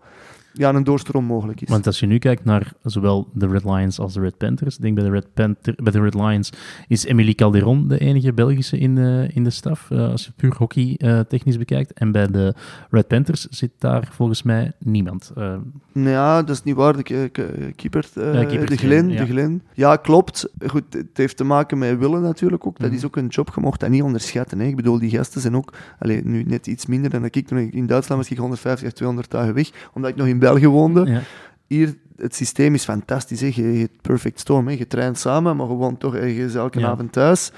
ja, 0.57 0.73
een 0.73 0.83
doorstroom 0.83 1.25
mogelijk 1.25 1.61
is. 1.61 1.69
Want 1.69 1.85
als 1.87 1.99
je 1.99 2.05
nu 2.05 2.17
kijkt 2.17 2.45
naar 2.45 2.73
zowel 2.83 3.27
de 3.33 3.47
Red 3.47 3.63
Lions 3.63 3.99
als 3.99 4.13
de 4.13 4.19
Red 4.21 4.37
Panthers, 4.37 4.75
ik 4.75 4.81
denk 4.81 4.95
bij 4.95 5.03
de 5.03 5.09
Red, 5.09 5.33
Panther, 5.33 5.75
bij 5.83 5.91
de 5.91 6.01
Red 6.01 6.13
Lions 6.13 6.49
is 6.87 7.05
Emily 7.05 7.33
Calderon 7.33 7.87
de 7.87 7.97
enige 7.99 8.33
Belgische 8.33 8.77
in 8.77 8.95
de, 8.95 9.29
in 9.33 9.43
de 9.43 9.49
staf, 9.49 9.91
eh, 9.91 10.09
als 10.11 10.25
je 10.25 10.31
puur 10.35 10.55
hockey 10.57 10.95
eh, 10.97 11.19
technisch 11.19 11.57
bekijkt. 11.57 11.93
En 11.93 12.11
bij 12.11 12.27
de 12.27 12.53
Red 12.89 13.07
Panthers 13.07 13.45
zit 13.49 13.71
daar 13.77 14.07
volgens 14.11 14.43
mij 14.43 14.71
niemand. 14.79 15.31
Nou 15.35 15.61
Ja, 15.93 16.43
dat 16.43 16.55
is 16.55 16.63
niet 16.63 16.75
waar. 16.75 16.95
De 16.97 17.03
ke- 17.03 17.29
ke- 17.31 17.71
keeper, 17.75 18.07
Ja, 18.13 18.21
de 18.65 18.77
Glen, 18.77 19.09
ja. 19.09 19.19
de 19.23 19.29
Glen. 19.31 19.61
Ja, 19.73 19.95
klopt. 19.95 20.49
Goed, 20.67 20.83
het 20.89 21.05
heeft 21.13 21.37
te 21.37 21.43
maken 21.43 21.77
met 21.77 21.97
willen 21.97 22.21
natuurlijk 22.21 22.67
ook. 22.67 22.79
Dat 22.79 22.87
Mhm. 22.87 22.97
is 22.97 23.05
ook 23.05 23.15
een 23.15 23.27
job. 23.27 23.51
Je 23.55 23.61
mocht 23.61 23.79
dat 23.79 23.89
niet 23.89 24.01
onderschatten. 24.01 24.59
Hè. 24.59 24.65
Ik 24.65 24.75
bedoel, 24.75 24.99
die 24.99 25.09
gasten 25.09 25.41
zijn 25.41 25.55
ook... 25.55 25.73
Allee, 25.99 26.21
nu 26.25 26.43
net 26.43 26.67
iets 26.67 26.85
minder 26.85 27.09
dan 27.09 27.25
ik 27.25 27.47
toen 27.47 27.57
ik 27.57 27.73
in 27.73 27.85
Duitsland 27.87 28.21
was. 28.21 28.31
Ik 28.31 28.37
150, 28.37 28.91
200 28.91 29.31
dagen 29.31 29.53
weg. 29.53 29.69
Omdat 29.93 30.11
ik 30.11 30.15
nog 30.17 30.27
in 30.27 30.39
België 30.39 30.46
woonde. 30.55 31.05
ja. 31.05 31.21
Hier, 31.67 31.95
het 32.15 32.35
systeem 32.35 32.73
is 32.73 32.83
fantastisch. 32.83 33.41
Hè. 33.41 33.51
Je, 33.53 33.73
je 33.73 33.79
hebt 33.79 34.01
perfect 34.01 34.39
storm. 34.39 34.67
Hè. 34.67 34.73
Je 34.73 34.87
traint 34.87 35.17
samen, 35.19 35.55
maar 35.55 35.67
gewoon 35.67 35.97
toch 35.97 36.15
ergens 36.15 36.55
elke 36.55 36.79
Ja. 36.79 36.87
avond 36.87 37.11
thuis. 37.11 37.51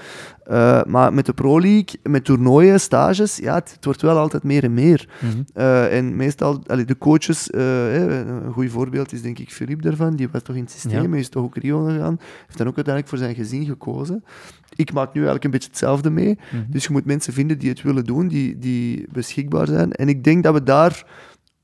Eh, 0.44 0.82
maar 0.84 1.12
met 1.14 1.26
de 1.26 1.32
Pro 1.32 1.60
League, 1.60 1.88
met 2.02 2.24
toernooien, 2.24 2.80
stages, 2.80 3.36
ja, 3.36 3.54
het, 3.54 3.72
het 3.74 3.84
wordt 3.84 4.02
wel 4.02 4.18
altijd 4.18 4.42
meer 4.42 4.64
en 4.64 4.74
meer. 4.74 5.08
Mhm. 5.20 5.42
Eh, 5.54 5.96
en 5.96 6.16
meestal, 6.16 6.62
allee, 6.66 6.84
de 6.84 6.98
coaches, 6.98 7.50
eh, 7.50 7.94
een 8.18 8.52
goed 8.52 8.70
voorbeeld 8.70 9.12
is 9.12 9.22
denk 9.22 9.38
ik 9.38 9.50
Philippe 9.50 9.82
daarvan, 9.82 10.16
die 10.16 10.28
was 10.32 10.42
toch 10.42 10.56
in 10.56 10.62
het 10.62 10.70
systeem, 10.70 11.02
Ja. 11.02 11.08
hij 11.10 11.18
is 11.18 11.28
toch 11.28 11.42
ook 11.42 11.56
Rio 11.56 11.84
gegaan, 11.84 12.18
heeft 12.46 12.58
dan 12.58 12.66
ook 12.68 12.76
uiteindelijk 12.76 13.08
voor 13.08 13.18
zijn 13.18 13.34
gezin 13.34 13.64
gekozen. 13.64 14.24
Ik 14.76 14.92
maak 14.92 15.06
nu 15.08 15.14
eigenlijk 15.14 15.44
een 15.44 15.50
beetje 15.50 15.68
hetzelfde 15.68 16.10
mee, 16.10 16.38
Mhm. 16.52 16.62
dus 16.68 16.84
je 16.84 16.92
moet 16.92 17.04
mensen 17.04 17.32
vinden 17.32 17.58
die 17.58 17.68
het 17.68 17.82
willen 17.82 18.04
doen, 18.04 18.28
die, 18.28 18.58
die 18.58 19.06
beschikbaar 19.12 19.66
zijn. 19.66 19.92
En 19.92 20.08
ik 20.08 20.24
denk 20.24 20.42
dat 20.42 20.54
we 20.54 20.62
daar 20.62 21.06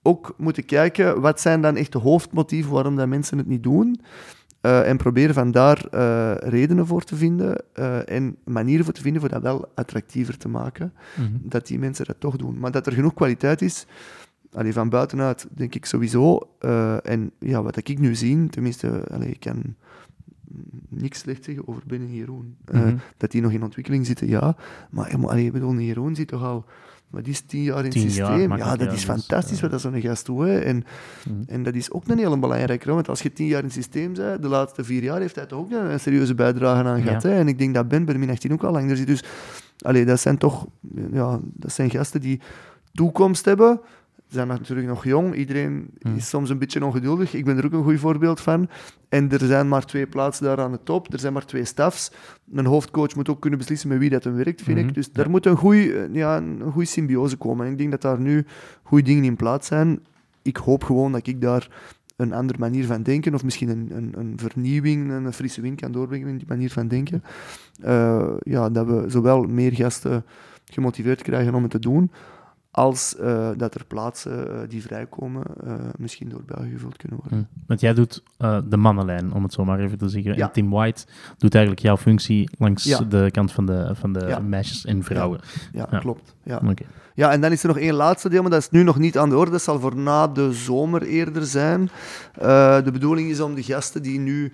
ook 0.07 0.35
moeten 0.39 0.65
kijken, 0.65 1.21
wat 1.21 1.41
zijn 1.41 1.63
dan 1.63 1.77
echt 1.77 1.93
de 1.93 1.99
hoofdmotieven 1.99 2.73
waarom 2.73 2.97
dat 2.97 3.09
mensen 3.09 3.39
het 3.39 3.47
niet 3.47 3.63
doen? 3.63 4.01
Eh, 4.61 4.89
en 4.89 4.97
proberen 4.97 5.35
van 5.35 5.51
daar 5.51 5.87
eh, 5.91 6.35
redenen 6.51 6.87
voor 6.87 7.03
te 7.03 7.17
vinden 7.17 7.65
eh, 7.73 8.11
en 8.11 8.37
manieren 8.45 8.85
voor 8.85 8.95
te 8.95 9.01
vinden 9.01 9.21
voor 9.21 9.31
dat 9.31 9.43
wel 9.43 9.69
attractiever 9.75 10.37
te 10.37 10.49
maken 10.49 10.93
Mhm. 11.17 11.29
dat 11.43 11.67
die 11.67 11.79
mensen 11.79 12.05
dat 12.07 12.17
toch 12.21 12.37
doen. 12.37 12.59
Maar 12.59 12.71
dat 12.71 12.87
er 12.87 12.93
genoeg 12.93 13.15
kwaliteit 13.15 13.63
is, 13.63 13.87
allee, 14.53 14.73
van 14.73 14.89
buitenuit 14.89 15.47
denk 15.51 15.75
ik 15.75 15.85
sowieso. 15.85 16.41
En 17.03 17.31
ja, 17.39 17.63
wat 17.63 17.77
ik 17.77 17.99
nu 17.99 18.15
zie, 18.15 18.49
tenminste, 18.49 19.03
allee, 19.11 19.31
ik 19.31 19.41
kan 19.41 19.75
niks 20.89 21.19
slecht 21.19 21.45
zeggen 21.45 21.69
over 21.69 21.83
Ben 21.87 22.01
en 22.01 22.15
Jeroen. 22.15 22.57
Mhm. 22.73 22.97
Dat 23.17 23.31
die 23.31 23.43
nog 23.43 23.53
in 23.53 23.63
ontwikkeling 23.63 24.07
zitten, 24.07 24.29
ja. 24.29 24.57
Maar, 24.91 25.17
allee, 25.27 25.47
ik 25.47 25.53
bedoel, 25.53 25.79
Jeroen 25.79 26.15
zit 26.15 26.29
toch 26.29 26.43
al... 26.43 26.65
Maar 27.11 27.23
die 27.23 27.33
is 27.33 27.41
tien 27.41 27.63
jaar 27.63 27.79
in 27.79 27.85
het 27.85 27.93
Tien 27.93 28.11
systeem. 28.11 28.57
ja, 28.57 28.77
dat 28.77 28.87
is 28.87 28.93
dus, 28.95 29.05
fantastisch 29.05 29.57
eh, 29.57 29.63
wat 29.63 29.71
dat 29.71 29.81
zo'n 29.81 30.01
gast 30.01 30.27
doet. 30.27 30.45
Hè. 30.47 30.59
En, 30.59 30.85
Mhm. 31.29 31.37
en 31.47 31.63
dat 31.63 31.75
is 31.75 31.91
ook 31.91 32.09
een 32.09 32.19
hele 32.19 32.39
belangrijke. 32.39 32.91
Want 32.93 33.09
als 33.09 33.23
je 33.23 33.33
tien 33.33 33.47
jaar 33.47 33.59
in 33.59 33.65
het 33.65 33.75
systeem 33.75 34.13
bent, 34.13 34.43
de 34.43 34.49
laatste 34.49 34.85
vier 34.85 35.03
jaar 35.03 35.21
heeft 35.21 35.35
hij 35.37 35.47
toch 35.47 35.59
ook 35.59 35.71
een, 35.71 36.01
serieuze 36.01 36.35
bijdrage 36.35 36.85
aan 36.89 37.03
gehad. 37.03 37.23
Hè. 37.23 37.31
En 37.39 37.49
ik 37.49 37.59
denk 37.59 37.75
dat 37.75 37.89
Ben 37.89 38.05
bij 38.05 38.15
de 38.15 38.21
min 38.21 38.31
18 38.31 38.53
ook 38.53 38.65
al 38.65 38.73
langer 38.73 38.97
zit. 38.97 39.07
Dus 39.07 39.25
allee, 39.81 40.05
dat 40.05 40.21
zijn 40.21 40.39
toch 40.39 40.67
ja, 41.13 41.39
dat 41.43 41.73
zijn 41.73 41.91
gasten 41.91 42.21
die 42.21 42.41
toekomst 42.93 43.45
hebben. 43.45 43.81
Ze 44.29 44.35
zijn 44.35 44.49
natuurlijk 44.49 44.89
nog 44.89 45.05
jong. 45.05 45.35
Iedereen 45.35 45.91
Hmm. 46.01 46.16
is 46.16 46.29
soms 46.29 46.51
een 46.51 46.59
beetje 46.59 46.85
ongeduldig. 46.85 47.35
Ik 47.35 47.45
ben 47.45 47.57
er 47.57 47.64
ook 47.64 47.72
een 47.72 47.83
goed 47.83 48.01
voorbeeld 48.01 48.41
van. 48.41 48.68
En 49.09 49.31
er 49.31 49.41
zijn 49.41 49.68
maar 49.68 49.85
twee 49.85 50.07
plaatsen 50.07 50.45
daar 50.45 50.61
aan 50.61 50.72
de 50.72 50.83
top. 50.83 51.12
Er 51.12 51.18
zijn 51.18 51.33
maar 51.33 51.45
twee 51.47 51.64
stafs. 51.64 52.12
Een 52.53 52.66
hoofdcoach 52.66 53.14
moet 53.14 53.29
ook 53.29 53.41
kunnen 53.41 53.59
beslissen 53.59 53.89
met 53.89 53.99
wie 53.99 54.11
dat 54.11 54.24
hem 54.24 54.35
werkt, 54.35 54.62
vind 54.62 54.79
ik. 54.79 54.95
Dus 54.95 55.07
ja. 55.07 55.12
daar 55.12 55.31
moet 55.31 55.47
een 55.47 55.57
goede 55.57 56.09
ja, 56.12 56.37
een 56.37 56.72
goeie 56.72 56.89
symbiose 56.89 57.37
komen. 57.37 57.66
En 57.66 57.72
ik 57.72 57.79
denk 57.79 57.91
dat 57.91 58.03
daar 58.03 58.20
nu 58.20 58.47
goede 58.83 59.05
dingen 59.05 59.24
in 59.24 59.37
plaats 59.37 59.66
zijn. 59.66 60.01
Ik 60.43 60.57
hoop 60.57 60.85
gewoon 60.85 61.12
dat 61.12 61.27
ik 61.27 61.41
daar 61.41 61.68
een 62.16 62.33
andere 62.33 62.59
manier 62.59 62.87
van 62.87 63.03
denken, 63.03 63.35
of 63.35 63.45
misschien 63.45 63.68
een, 63.68 63.91
een, 63.95 64.12
een 64.18 64.33
vernieuwing, 64.37 65.11
een 65.11 65.33
frisse 65.33 65.61
wind 65.61 65.81
kan 65.81 65.93
doorbrengen 65.93 66.29
in 66.29 66.37
die 66.37 66.47
manier 66.49 66.70
van 66.70 66.89
denken. 66.89 67.22
Eh, 67.81 68.33
ja, 68.41 68.70
dat 68.70 68.87
we 68.87 69.05
zowel 69.07 69.43
meer 69.43 69.72
gasten 69.72 70.24
gemotiveerd 70.64 71.22
krijgen 71.22 71.55
om 71.55 71.62
het 71.62 71.70
te 71.70 71.79
doen, 71.79 72.11
als 72.77 73.16
eh, 73.16 73.49
dat 73.57 73.74
er 73.74 73.85
plaatsen 73.85 74.51
eh, 74.51 74.68
die 74.68 74.83
vrijkomen 74.83 75.43
eh, 75.66 75.74
misschien 75.99 76.29
door 76.29 76.43
België 76.47 76.70
gevuld 76.70 76.97
kunnen 76.97 77.18
worden. 77.20 77.39
Mhm. 77.39 77.66
Want 77.66 77.81
jij 77.81 77.95
doet 77.95 78.22
de 78.68 78.77
mannenlijn, 78.77 79.33
om 79.33 79.43
het 79.43 79.53
zo 79.53 79.64
maar 79.64 79.81
even 79.81 79.99
te 79.99 80.09
zeggen. 80.09 80.37
Ja. 80.37 80.47
En 80.47 80.53
Tim 80.53 80.70
White 80.70 81.05
doet 81.39 81.55
eigenlijk 81.55 81.85
jouw 81.85 81.97
functie 81.97 82.51
langs 82.59 82.85
Ja. 82.85 82.99
de 83.01 83.29
kant 83.31 83.53
van 83.53 83.66
de, 83.66 83.91
van 83.95 84.12
de 84.12 84.27
Ja. 84.27 84.39
meisjes 84.39 84.85
en 84.85 85.03
vrouwen. 85.03 85.41
Ja, 85.72 85.87
Ja. 85.91 85.99
klopt. 85.99 86.35
Ja. 86.43 86.62
Ja, 87.14 87.31
en 87.33 87.41
dan 87.41 87.53
is 87.53 87.62
er 87.62 87.68
nog 87.68 87.79
één 87.79 87.95
laatste 87.95 88.29
deel, 88.29 88.43
maar 88.43 88.51
dat 88.51 88.61
is 88.61 88.70
nu 88.70 88.83
nog 88.83 88.99
niet 88.99 89.18
aan 89.18 89.29
de 89.29 89.37
orde. 89.37 89.51
Dat 89.51 89.62
zal 89.62 89.81
voor 89.81 89.97
na 89.97 90.27
de 90.27 90.53
zomer 90.53 91.03
eerder 91.03 91.47
zijn. 91.47 91.91
De 92.85 92.91
bedoeling 92.93 93.31
is 93.31 93.41
om 93.41 93.55
de 93.55 93.62
gasten 93.62 94.03
die 94.03 94.18
nu 94.18 94.53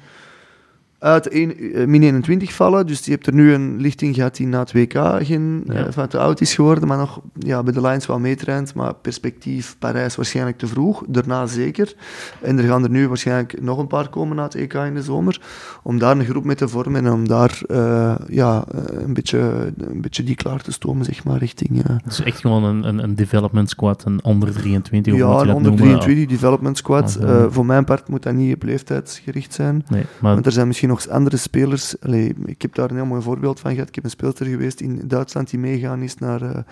uit 1.03 1.33
een, 1.35 1.73
eh, 1.73 1.87
min 1.87 2.03
21 2.03 2.53
vallen, 2.53 2.87
dus 2.87 3.05
je 3.05 3.11
hebt 3.11 3.27
er 3.27 3.35
nu 3.35 3.53
een 3.53 3.81
lichting 3.81 4.15
gehad 4.15 4.37
die 4.37 4.47
na 4.47 4.59
het 4.59 4.73
WK 4.73 4.95
geen, 5.23 5.65
eh, 5.67 5.85
van 5.91 6.09
te 6.09 6.19
oud 6.19 6.41
is 6.41 6.55
geworden, 6.55 6.89
maar 6.89 6.99
nog 6.99 7.21
ja, 7.39 7.63
bij 7.63 7.73
de 7.73 7.81
Lions 7.81 8.07
wel 8.07 8.19
meetraint, 8.19 8.75
maar 8.75 8.95
perspectief 8.95 9.77
Parijs 9.79 10.17
waarschijnlijk 10.17 10.59
te 10.59 10.67
vroeg, 10.67 11.05
daarna 11.09 11.47
zeker. 11.47 11.95
En 12.41 12.59
er 12.59 12.65
gaan 12.65 12.83
er 12.83 12.91
nu 12.91 13.09
waarschijnlijk 13.09 13.61
nog 13.63 13.79
een 13.79 13.87
paar 13.87 14.09
komen 14.09 14.37
na 14.37 14.43
het 14.43 14.55
EK 14.55 14.75
in 14.75 14.95
de 14.95 15.03
zomer, 15.03 15.41
om 15.83 15.99
daar 15.99 16.17
een 16.19 16.25
groep 16.25 16.45
mee 16.45 16.57
te 16.57 16.69
vormen 16.69 17.05
en 17.07 17.13
om 17.13 17.29
daar 17.29 17.61
eh, 17.69 18.15
ja, 18.29 18.65
eh, 18.75 18.81
een, 19.05 19.15
beetje, 19.15 19.39
een 19.77 20.01
beetje 20.01 20.25
die 20.25 20.35
klaar 20.35 20.63
te 20.63 20.73
stomen, 20.73 21.05
zeg 21.05 21.25
maar, 21.25 21.39
richting... 21.39 21.85
eh, 21.85 21.97
Dus 22.05 22.23
echt 22.23 22.41
gewoon 22.41 22.65
een, 22.65 22.89
een, 22.89 23.03
een 23.03 23.15
development 23.15 23.71
squad, 23.71 24.05
een 24.05 24.25
onder 24.25 24.53
23, 24.53 25.13
hoe 25.13 25.23
moet 25.23 25.33
ja, 25.41 25.49
een 25.49 25.55
onder 25.55 25.73
noemen? 25.73 25.99
23 26.01 26.27
development 26.27 26.77
squad. 26.77 27.15
Eh, 27.17 27.45
voor 27.49 27.67
mijn 27.67 27.85
part 27.85 28.09
moet 28.09 28.23
dat 28.23 28.35
niet 28.35 28.55
op 28.55 28.63
leeftijdsgericht 28.63 29.55
zijn. 29.55 29.85
Nee, 29.89 30.05
maar 30.21 30.33
Want 30.35 30.47
er 30.47 30.53
zijn 30.53 30.67
misschien 30.67 30.91
nog 30.93 31.09
andere 31.09 31.36
spelers. 31.36 32.01
Allee, 32.01 32.34
ik 32.45 32.62
heb 32.62 32.74
daar 32.74 32.90
een 32.90 32.97
heel 32.97 33.07
mooi 33.07 33.22
voorbeeld 33.22 33.61
van 33.61 33.72
gehad. 33.72 33.88
Ik 33.88 33.95
heb 33.95 34.05
een 34.05 34.11
speelster 34.11 34.47
geweest 34.47 34.80
in 34.80 35.01
Duitsland 35.05 35.51
die 35.51 35.59
meegaan 35.59 36.03
is 36.03 36.14
naar, 36.14 36.43
eh, 36.43 36.62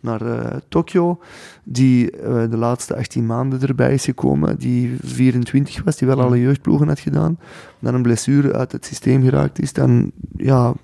naar 0.00 0.20
eh, 0.20 0.56
Tokio. 0.68 1.20
Die 1.64 2.10
eh, 2.10 2.50
de 2.50 2.56
laatste 2.56 2.96
18 2.96 3.26
maanden 3.26 3.60
erbij 3.60 3.94
is 3.94 4.04
gekomen. 4.04 4.58
Die 4.58 4.96
24 5.02 5.82
was, 5.84 5.96
die 5.96 6.08
wel 6.08 6.20
alle 6.20 6.40
jeugdploegen 6.40 6.88
had 6.88 7.00
gedaan. 7.00 7.38
Dan 7.78 7.94
een 7.94 8.02
blessure 8.02 8.52
uit 8.52 8.72
het 8.72 8.84
systeem 8.84 9.22
geraakt 9.22 9.60
is. 9.60 9.72
Dan, 9.72 10.12
ja, 10.36 10.74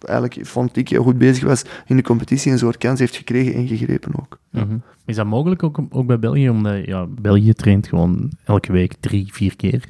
eigenlijk 0.00 0.46
vond 0.46 0.76
ik 0.76 0.88
heel 0.88 1.02
goed 1.02 1.18
bezig 1.18 1.44
was 1.44 1.64
in 1.86 1.96
de 1.96 2.02
competitie. 2.02 2.46
en 2.46 2.52
Een 2.52 2.58
soort 2.58 2.78
kans 2.78 2.98
heeft 2.98 3.16
gekregen 3.16 3.54
en 3.54 3.66
gegrepen 3.66 4.12
ook. 4.20 4.38
Mhm. 4.50 4.76
Is 5.04 5.16
dat 5.16 5.26
mogelijk 5.26 5.62
ook, 5.62 5.80
ook 5.90 6.06
bij 6.06 6.18
België? 6.18 6.50
Omdat 6.50 6.84
ja, 6.84 7.06
België 7.06 7.52
traint 7.52 7.88
gewoon 7.88 8.30
elke 8.44 8.72
week 8.72 8.94
drie, 9.00 9.32
vier 9.32 9.56
keer. 9.56 9.84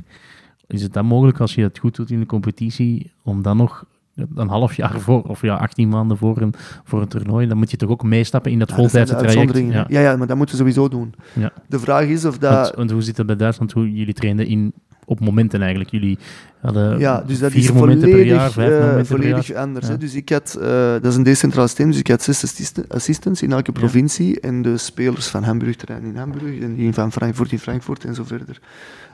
Is 0.73 0.83
het 0.83 0.93
dan 0.93 1.07
mogelijk 1.07 1.41
als 1.41 1.55
je 1.55 1.63
het 1.63 1.79
goed 1.79 1.97
doet 1.97 2.11
in 2.11 2.21
de 2.21 2.27
competitie, 2.27 3.13
om 3.23 3.43
dan 3.43 3.57
nog 3.57 3.85
een 4.35 4.49
half 4.49 4.75
jaar 4.75 5.01
voor, 5.01 5.23
of 5.23 5.43
ja, 5.43 5.57
18 5.57 5.89
maanden 5.89 6.17
voor 6.17 6.41
een, 6.41 6.55
voor 6.85 7.01
een 7.01 7.09
toernooi, 7.09 7.47
dan 7.47 7.57
moet 7.57 7.71
je 7.71 7.77
toch 7.77 7.91
ook 7.91 8.03
meestappen 8.03 8.53
in 8.53 8.59
dat 8.59 8.69
Ja, 8.69 8.75
voltijdse 8.75 9.17
traject? 9.17 9.59
Ja. 9.59 9.85
Ja, 9.89 10.01
ja, 10.01 10.17
maar 10.17 10.27
dat 10.27 10.37
moeten 10.37 10.55
we 10.55 10.61
sowieso 10.61 10.89
doen. 10.89 11.15
Ja. 11.35 11.53
De 11.67 11.79
vraag 11.79 12.05
is 12.05 12.25
of 12.25 12.39
Want, 12.39 12.41
dat... 12.41 12.75
want 12.75 12.91
hoe 12.91 13.03
zit 13.03 13.17
dat 13.17 13.27
bij 13.27 13.37
Duitsland? 13.37 13.73
Hoe 13.73 13.93
jullie 13.93 14.15
trainden 14.15 14.47
in, 14.47 14.73
op 15.11 15.21
momenten 15.21 15.61
eigenlijk? 15.61 15.91
Jullie 15.91 16.19
hadden 16.61 16.99
Ja, 16.99 17.23
dus 17.27 17.39
dat 17.39 17.51
vier 17.53 17.63
is 17.63 17.73
momenten 17.73 18.09
volledig, 18.09 18.27
per 18.27 18.37
jaar, 18.37 18.51
vijf 18.51 18.69
eh, 18.71 18.75
momenten 18.79 18.97
per 18.97 19.07
volledig 19.07 19.47
jaar. 19.47 19.59
anders. 19.59 19.87
Ja. 19.87 19.93
Hè. 19.93 19.99
Dus 19.99 20.15
ik 20.15 20.29
had, 20.29 20.57
eh, 20.61 20.93
dat 20.93 21.05
is 21.05 21.17
een 21.17 21.23
decentraal 21.23 21.67
systeem, 21.67 21.91
dus 21.91 21.99
ik 21.99 22.09
had 22.09 22.23
zes 22.23 22.45
assisten- 22.45 22.85
assistants 22.89 23.43
in 23.43 23.53
elke 23.53 23.71
Ja. 23.75 23.79
provincie 23.81 24.41
en 24.41 24.63
de 24.63 24.77
spelers 24.77 25.27
van 25.27 25.43
Hamburg 25.43 25.77
trainen 25.77 26.11
in 26.11 26.17
Hamburg 26.17 26.61
en 26.61 26.75
die 26.75 26.93
van 26.93 27.13
Frankfurt 27.13 27.53
in 27.53 27.59
Frankfurt 27.59 28.05
en 28.05 28.15
zo 28.15 28.25
verder. 28.25 28.61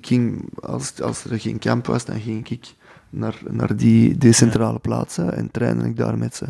Ik 0.01 0.07
ging, 0.07 0.49
als, 0.61 1.01
als 1.03 1.24
er 1.24 1.40
geen 1.40 1.59
kamp 1.59 1.86
was, 1.86 2.05
dan 2.05 2.20
ging 2.20 2.49
ik 2.49 2.64
naar, 3.11 3.34
naar 3.51 3.76
die 3.76 4.18
decentrale 4.18 4.78
plaatsen 4.78 5.36
en 5.36 5.51
trainde 5.51 5.84
ik 5.84 5.97
daar 5.97 6.18
met 6.18 6.34
ze. 6.36 6.44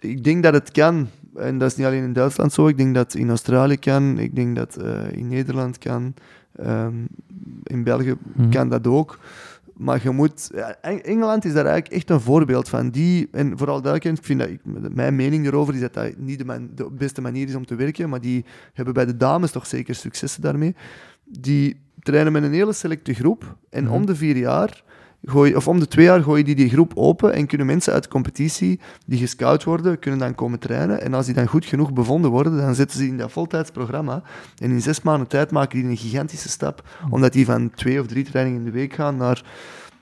Ik 0.00 0.24
denk 0.24 0.42
dat 0.42 0.52
het 0.54 0.70
kan, 0.70 1.08
En 1.38 1.58
dat 1.58 1.70
is 1.70 1.76
niet 1.76 1.86
alleen 1.86 2.02
in 2.04 2.12
Duitsland 2.12 2.52
zo. 2.52 2.66
Ik 2.68 2.76
denk 2.76 2.94
dat 2.94 3.14
in 3.14 3.28
Australië 3.28 3.76
kan. 3.78 4.18
Ik 4.18 4.34
denk 4.34 4.56
dat 4.56 4.78
uh, 4.82 5.12
in 5.12 5.28
Nederland 5.28 5.78
kan. 5.78 6.14
Um, 6.66 7.06
in 7.62 7.82
België 7.84 8.14
Mhm. 8.36 8.50
kan 8.50 8.68
dat 8.68 8.86
ook. 8.86 9.18
Maar 9.76 10.00
je 10.02 10.10
moet... 10.10 10.50
ja, 10.54 10.76
Eng- 10.82 10.98
Engeland 11.02 11.44
is 11.44 11.52
daar 11.52 11.64
eigenlijk 11.66 11.94
echt 11.94 12.10
een 12.10 12.20
voorbeeld 12.20 12.68
van. 12.68 12.90
Die, 12.90 13.28
en 13.32 13.58
vooral 13.58 13.82
duidelijkheid, 13.82 14.18
ik 14.18 14.24
vind 14.24 14.38
dat... 14.40 14.48
ik- 14.48 14.94
Mijn 14.94 15.16
mening 15.16 15.46
erover 15.46 15.74
is 15.74 15.80
dat 15.80 15.94
dat 15.94 16.16
niet 16.16 16.38
de, 16.38 16.44
man- 16.44 16.68
de 16.74 16.90
beste 16.90 17.20
manier 17.20 17.48
is 17.48 17.54
om 17.54 17.66
te 17.66 17.74
werken. 17.74 18.08
Maar 18.08 18.20
die 18.20 18.44
hebben 18.72 18.94
bij 18.94 19.04
de 19.06 19.16
dames 19.16 19.50
toch 19.50 19.66
zeker 19.66 19.94
successen 19.94 20.42
daarmee. 20.42 20.74
Die 21.24 21.80
trainen 22.02 22.32
met 22.32 22.42
een 22.42 22.52
hele 22.52 22.72
selecte 22.72 23.14
groep. 23.14 23.56
En 23.70 23.84
Mhm. 23.84 23.92
om 23.92 24.06
de 24.06 24.16
vier 24.16 24.36
jaar... 24.36 24.84
Of 25.32 25.68
om 25.68 25.78
de 25.78 25.88
twee 25.88 26.04
jaar 26.04 26.22
gooi 26.22 26.38
je 26.38 26.44
die, 26.44 26.54
die 26.54 26.70
groep 26.70 26.92
open 26.94 27.32
en 27.32 27.46
kunnen 27.46 27.66
mensen 27.66 27.92
uit 27.92 28.02
de 28.02 28.08
competitie 28.08 28.80
die 29.06 29.18
gescout 29.18 29.64
worden, 29.64 29.98
kunnen 29.98 30.20
dan 30.20 30.34
komen 30.34 30.58
trainen. 30.58 31.00
En 31.00 31.14
als 31.14 31.26
die 31.26 31.34
dan 31.34 31.46
goed 31.46 31.64
genoeg 31.64 31.92
bevonden 31.92 32.30
worden, 32.30 32.56
dan 32.56 32.74
zetten 32.74 32.98
ze 32.98 33.06
in 33.06 33.18
dat 33.18 33.32
voltijdsprogramma. 33.32 34.22
En 34.58 34.70
in 34.70 34.82
zes 34.82 35.02
maanden 35.02 35.28
tijd 35.28 35.50
maken 35.50 35.78
die 35.78 35.88
een 35.88 35.96
gigantische 35.96 36.48
stap, 36.48 36.88
omdat 37.10 37.32
die 37.32 37.44
van 37.44 37.70
twee 37.70 38.00
of 38.00 38.06
drie 38.06 38.24
trainingen 38.24 38.58
in 38.58 38.64
de 38.64 38.70
week 38.70 38.92
gaan 38.92 39.16
naar 39.16 39.42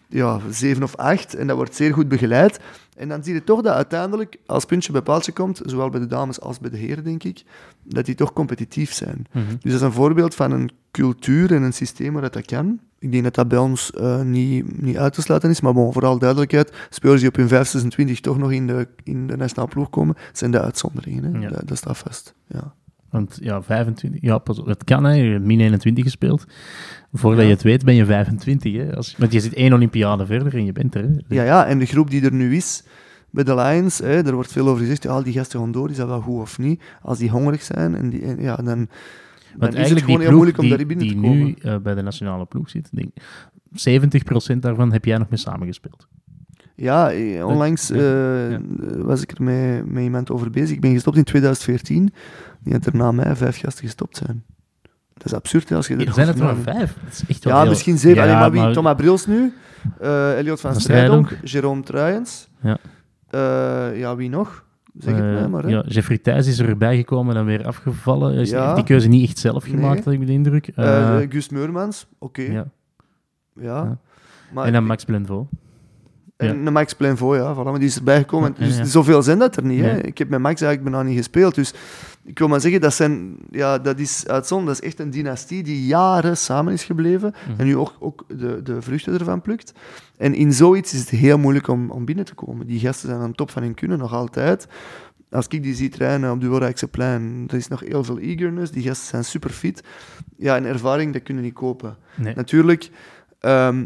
ja, 0.09 0.41
zeven 0.51 0.83
of 0.83 0.97
acht. 0.97 1.35
En 1.35 1.47
dat 1.47 1.57
wordt 1.57 1.75
zeer 1.75 1.93
goed 1.93 2.09
begeleid. 2.09 2.61
En 2.95 3.09
dan 3.09 3.25
zie 3.25 3.35
je 3.35 3.45
toch 3.45 3.63
dat 3.63 3.75
uiteindelijk, 3.75 4.37
als 4.47 4.65
puntje 4.65 4.93
bij 4.93 5.03
paaltje 5.03 5.33
komt, 5.33 5.61
zowel 5.65 5.91
bij 5.91 6.01
de 6.01 6.07
dames 6.07 6.41
als 6.41 6.59
bij 6.59 6.71
de 6.71 6.77
heren, 6.77 7.05
denk 7.05 7.25
ik, 7.25 7.43
dat 7.83 8.05
die 8.05 8.15
toch 8.15 8.33
competitief 8.33 8.93
zijn. 8.93 9.27
Mhm. 9.33 9.47
Dus 9.49 9.73
dat 9.73 9.73
is 9.73 9.81
een 9.81 9.93
voorbeeld 9.93 10.35
van 10.35 10.51
een 10.51 10.71
cultuur 10.91 11.55
en 11.55 11.63
een 11.63 11.73
systeem 11.73 12.13
waar 12.13 12.23
dat, 12.23 12.33
dat 12.33 12.45
kan. 12.45 12.81
Ik 12.99 13.13
denk 13.13 13.25
dat 13.25 13.35
dat 13.35 13.49
bij 13.49 13.59
ons 13.59 13.91
eh, 13.91 14.21
niet, 14.21 14.83
niet 14.83 14.97
uit 14.97 15.13
te 15.13 15.23
sluiten 15.23 15.51
is. 15.51 15.61
Maar 15.61 15.73
bon, 15.73 15.93
vooral 15.93 16.19
duidelijkheid, 16.19 16.73
spelers 16.91 17.21
die 17.21 17.29
op 17.29 17.37
hun 17.37 17.49
5, 17.49 17.69
26 17.69 18.21
toch 18.21 18.39
nog 18.39 18.53
in 18.53 18.67
de, 18.67 18.89
in 19.03 19.27
de 19.27 19.37
nationale 19.37 19.69
ploeg 19.69 19.91
komen, 19.91 20.17
zijn 20.33 20.51
de 20.51 20.61
uitzonderingen. 20.61 21.35
Hè? 21.35 21.41
Ja. 21.41 21.49
Dat, 21.49 21.69
dat 21.69 21.77
staat 21.77 21.99
vast. 21.99 22.35
Ja. 22.47 22.75
Want 23.15 23.39
ja, 23.41 23.63
25, 23.63 24.21
ja, 24.21 24.39
pas 24.39 24.59
op, 24.59 24.67
het 24.67 24.85
kan, 24.85 25.05
hè. 25.05 25.13
Je 25.13 25.31
hebt 25.31 25.45
min 25.45 25.61
21 25.61 26.05
gespeeld. 26.05 26.45
Voordat 27.13 27.41
Ja. 27.41 27.47
je 27.47 27.53
het 27.53 27.63
weet, 27.63 27.85
ben 27.85 27.95
je 27.95 28.05
25. 28.05 28.73
Hè. 28.75 28.97
Als, 28.97 29.15
want 29.19 29.33
je 29.33 29.41
zit 29.41 29.55
één 29.55 29.73
Olympiade 29.73 30.27
verder 30.27 30.55
en 30.55 30.65
je 30.65 30.73
bent 30.73 30.95
er. 30.95 31.03
Hè. 31.03 31.35
Ja, 31.35 31.43
ja, 31.43 31.67
en 31.67 31.79
de 31.79 31.87
groep 31.87 32.11
die 32.11 32.25
er 32.25 32.33
nu 32.33 32.57
is 32.57 32.85
bij 33.31 33.45
de 33.45 33.55
Lions, 33.55 33.99
hè, 33.99 34.27
er 34.27 34.35
wordt 34.35 34.53
veel 34.53 34.69
over 34.69 34.81
gezegd, 34.81 35.03
ja, 35.03 35.23
die 35.23 35.33
gasten 35.33 35.61
gaan 35.61 35.73
door, 35.73 35.91
is 35.91 35.97
dat 35.97 36.09
wel 36.09 36.21
goed 36.21 36.41
of 36.41 36.59
niet? 36.59 36.83
Als 37.03 37.19
die 37.19 37.31
hongerig 37.31 37.63
zijn, 37.63 37.95
en 37.95 38.11
die, 38.11 38.23
en 38.23 38.41
ja, 38.43 38.57
dan, 38.57 38.89
is 39.59 39.91
het 39.91 40.01
gewoon 40.01 40.19
die 40.19 40.27
heel 40.27 40.31
moeilijk 40.37 40.57
om 40.59 40.63
die, 40.63 40.71
daarin 40.71 40.89
binnen 40.89 41.07
die 41.07 41.15
te 41.17 41.21
komen. 41.23 41.45
nu 41.45 41.55
eh, 41.63 41.77
bij 41.77 41.95
de 41.95 42.03
nationale 42.03 42.45
ploeg 42.45 42.71
zit, 42.71 42.89
denk, 42.93 43.11
70% 44.55 44.59
daarvan 44.59 44.93
heb 44.93 45.05
jij 45.05 45.19
nog 45.19 45.29
mee 45.29 45.39
samengespeeld. 45.39 46.09
Ja, 46.75 47.11
eh, 47.13 47.47
onlangs 47.47 47.91
eh, 47.91 48.51
ja. 48.51 48.59
was 48.97 49.23
ik 49.23 49.31
er 49.31 49.43
met, 49.43 49.87
met 49.93 50.03
iemand 50.03 50.31
over 50.31 50.51
bezig. 50.51 50.71
Ik 50.71 50.81
ben 50.81 50.93
gestopt 50.93 51.17
in 51.17 51.25
2014. 51.25 52.13
Die 52.61 52.73
had 52.73 52.87
er 52.87 52.97
na 52.97 53.13
mij 53.13 53.37
vijf 53.37 53.59
gasten 53.61 53.85
gestopt 53.85 54.17
zijn. 54.17 54.45
Dat 55.15 55.25
is 55.27 55.35
absurd 55.35 55.73
als 55.73 55.87
je 55.87 55.97
Er 55.97 56.13
zijn 56.13 56.27
het 56.27 56.39
er 56.39 56.45
maar 56.45 56.57
vijf. 56.57 56.97
Dat 57.05 57.13
is 57.13 57.25
echt 57.29 57.45
wel 57.45 57.53
Ja, 57.53 57.61
heel- 57.61 57.69
misschien 57.69 57.99
zeven. 57.99 58.17
Ja, 58.17 58.23
Allee, 58.23 58.35
maar 58.37 58.51
wie? 58.51 58.61
maar- 58.61 58.73
Thomas 58.73 58.95
Brils 58.95 59.27
nu. 59.27 59.53
eh 60.01 60.39
Elliot 60.39 60.61
van 60.61 60.81
Strijdonk. 60.81 61.37
Jerome 61.43 61.83
Truijens. 61.83 62.49
Ja. 62.63 62.79
Eh, 63.31 63.99
ja, 63.99 64.17
wie 64.17 64.29
nog? 64.29 64.65
Zeg 64.99 65.15
het 65.15 65.25
mij 65.25 65.49
maar. 65.49 65.63
Hè. 65.63 65.69
ja, 65.69 65.85
Jeffrey 65.87 66.19
Thijs 66.19 66.47
is 66.47 66.61
erbij 66.61 66.97
gekomen 66.97 67.29
en 67.29 67.35
dan 67.37 67.47
weer 67.47 67.67
afgevallen. 67.67 68.35
Hij 68.35 68.45
Ja. 68.45 68.63
heeft 68.65 68.75
die 68.77 68.85
keuze 68.85 69.09
niet 69.09 69.29
echt 69.29 69.39
zelf 69.39 69.67
Nee. 69.67 69.75
gemaakt, 69.75 70.05
heb 70.05 70.15
ik 70.15 70.27
de 70.27 70.33
indruk. 70.33 70.71
Gus 71.29 71.49
Meurmans. 71.49 72.07
Oké. 72.19 72.43
Ja. 72.43 72.53
ja. 72.53 72.67
Ja. 73.63 73.99
Maar 74.53 74.67
En 74.67 74.73
dan 74.73 74.85
Max 74.87 75.05
Blenvo. 75.05 75.49
En 76.49 76.65
de 76.65 76.71
Max 76.71 76.93
Plainvaux, 76.93 77.37
ja, 77.37 77.55
voilà, 77.55 77.65
maar 77.65 77.79
die 77.79 77.89
is 77.89 77.97
erbij 77.97 78.19
gekomen. 78.19 78.55
Dus 78.59 78.81
zoveel 78.81 79.23
zijn 79.23 79.39
dat 79.39 79.57
er 79.57 79.65
niet. 79.65 79.81
Hè. 79.81 80.03
Ik 80.03 80.19
heb 80.19 80.29
met 80.29 80.41
Max 80.41 80.61
eigenlijk 80.61 80.91
bijna 80.91 81.09
niet 81.09 81.19
gespeeld. 81.19 81.55
Dus 81.55 81.75
ik 82.25 82.39
wil 82.39 82.49
maar 82.49 82.61
zeggen, 82.61 82.81
dat, 82.81 82.95
zijn, 82.95 83.37
ja, 83.51 83.79
dat 83.79 83.99
is 83.99 84.27
uitzonderlijk. 84.27 84.77
Dat 84.77 84.87
is 84.87 84.93
echt 84.93 85.07
een 85.07 85.11
dynastie 85.11 85.63
die 85.63 85.87
jaren 85.87 86.37
samen 86.37 86.73
is 86.73 86.85
gebleven. 86.85 87.35
Mhm. 87.49 87.61
En 87.61 87.67
nu 87.67 87.77
ook, 87.77 87.97
ook 87.99 88.25
de, 88.29 88.63
de 88.63 88.83
vruchten 88.83 89.19
ervan 89.19 89.41
plukt. 89.41 89.73
En 90.17 90.35
in 90.35 90.53
zoiets 90.53 90.93
is 90.93 91.01
het 91.01 91.09
heel 91.09 91.39
moeilijk 91.39 91.69
om, 91.69 91.91
om 91.91 92.05
binnen 92.05 92.25
te 92.25 92.35
komen. 92.35 92.67
Die 92.67 92.81
gasten 92.81 93.09
zijn 93.09 93.21
aan 93.21 93.31
de 93.31 93.37
top 93.37 93.51
van 93.51 93.63
hun 93.63 93.75
kunnen, 93.75 93.99
nog 93.99 94.13
altijd. 94.13 94.67
Als 95.31 95.47
ik 95.49 95.63
die 95.63 95.75
zie 95.75 95.89
trainen 95.89 96.33
op 96.33 96.41
de 96.41 96.89
plein, 96.91 97.45
er 97.47 97.57
is 97.57 97.69
nog 97.69 97.81
heel 97.81 98.05
veel 98.05 98.19
eagerness. 98.19 98.71
Die 98.71 98.83
gasten 98.83 99.07
zijn 99.07 99.25
super 99.25 99.51
fit. 99.51 99.83
Ja, 100.37 100.57
en 100.57 100.65
ervaring, 100.65 101.13
dat 101.13 101.23
kunnen 101.23 101.43
niet 101.43 101.55
kopen. 101.55 101.97
Nee. 102.15 102.35
Natuurlijk, 102.35 102.91
ehm, 103.41 103.85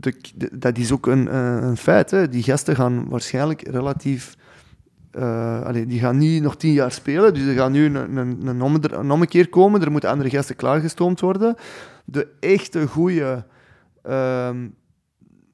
de, 0.00 0.14
de- 0.34 0.58
dat 0.58 0.78
is 0.78 0.92
ook 0.92 1.06
een, 1.06 1.28
eh, 1.28 1.56
een 1.60 1.76
feit. 1.76 2.10
Hè. 2.10 2.28
Die 2.28 2.42
gasten 2.42 2.76
gaan 2.76 3.08
waarschijnlijk 3.08 3.68
relatief... 3.68 4.34
eh, 5.10 5.62
allee, 5.62 5.86
die 5.86 6.00
gaan 6.00 6.18
niet 6.18 6.42
nog 6.42 6.56
tien 6.56 6.72
jaar 6.72 6.92
spelen, 6.92 7.34
dus 7.34 7.42
er 7.46 7.54
gaat 7.54 7.70
nu 7.70 7.84
een, 7.84 8.16
een, 8.16 8.46
een, 8.46 8.62
omme- 8.62 8.92
een 8.92 9.10
ommekeer 9.10 9.48
komen. 9.48 9.82
Er 9.82 9.90
moeten 9.90 10.10
andere 10.10 10.30
gasten 10.30 10.56
klaargestoomd 10.56 11.20
worden. 11.20 11.54
De 12.04 12.28
echte 12.40 12.86
goede 12.86 13.44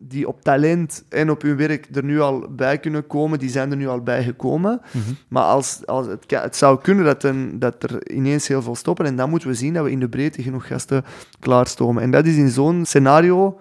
die 0.04 0.28
op 0.28 0.42
talent 0.42 1.04
en 1.08 1.30
op 1.30 1.42
hun 1.42 1.56
werk 1.56 1.88
er 1.92 2.04
nu 2.04 2.20
al 2.20 2.46
bij 2.50 2.78
kunnen 2.78 3.06
komen, 3.06 3.38
die 3.38 3.50
zijn 3.50 3.70
er 3.70 3.76
nu 3.76 3.88
al 3.88 4.00
bij 4.00 4.22
gekomen. 4.24 4.80
Mhm. 4.90 5.12
Maar 5.28 5.42
als, 5.42 5.86
als 5.86 6.06
het, 6.06 6.24
het 6.28 6.56
zou 6.56 6.80
kunnen 6.80 7.04
dat, 7.04 7.22
een, 7.24 7.58
dat 7.58 7.82
er 7.82 8.10
ineens 8.10 8.48
heel 8.48 8.62
veel 8.62 8.74
stoppen. 8.74 9.06
En 9.06 9.16
dan 9.16 9.30
moeten 9.30 9.48
we 9.48 9.54
zien 9.54 9.74
dat 9.74 9.84
we 9.84 9.90
in 9.90 10.00
de 10.00 10.08
breedte 10.08 10.42
genoeg 10.42 10.66
gasten 10.66 11.04
klaarstomen. 11.40 12.02
En 12.02 12.10
dat 12.10 12.26
is 12.26 12.36
in 12.36 12.48
zo'n 12.48 12.84
scenario, 12.84 13.60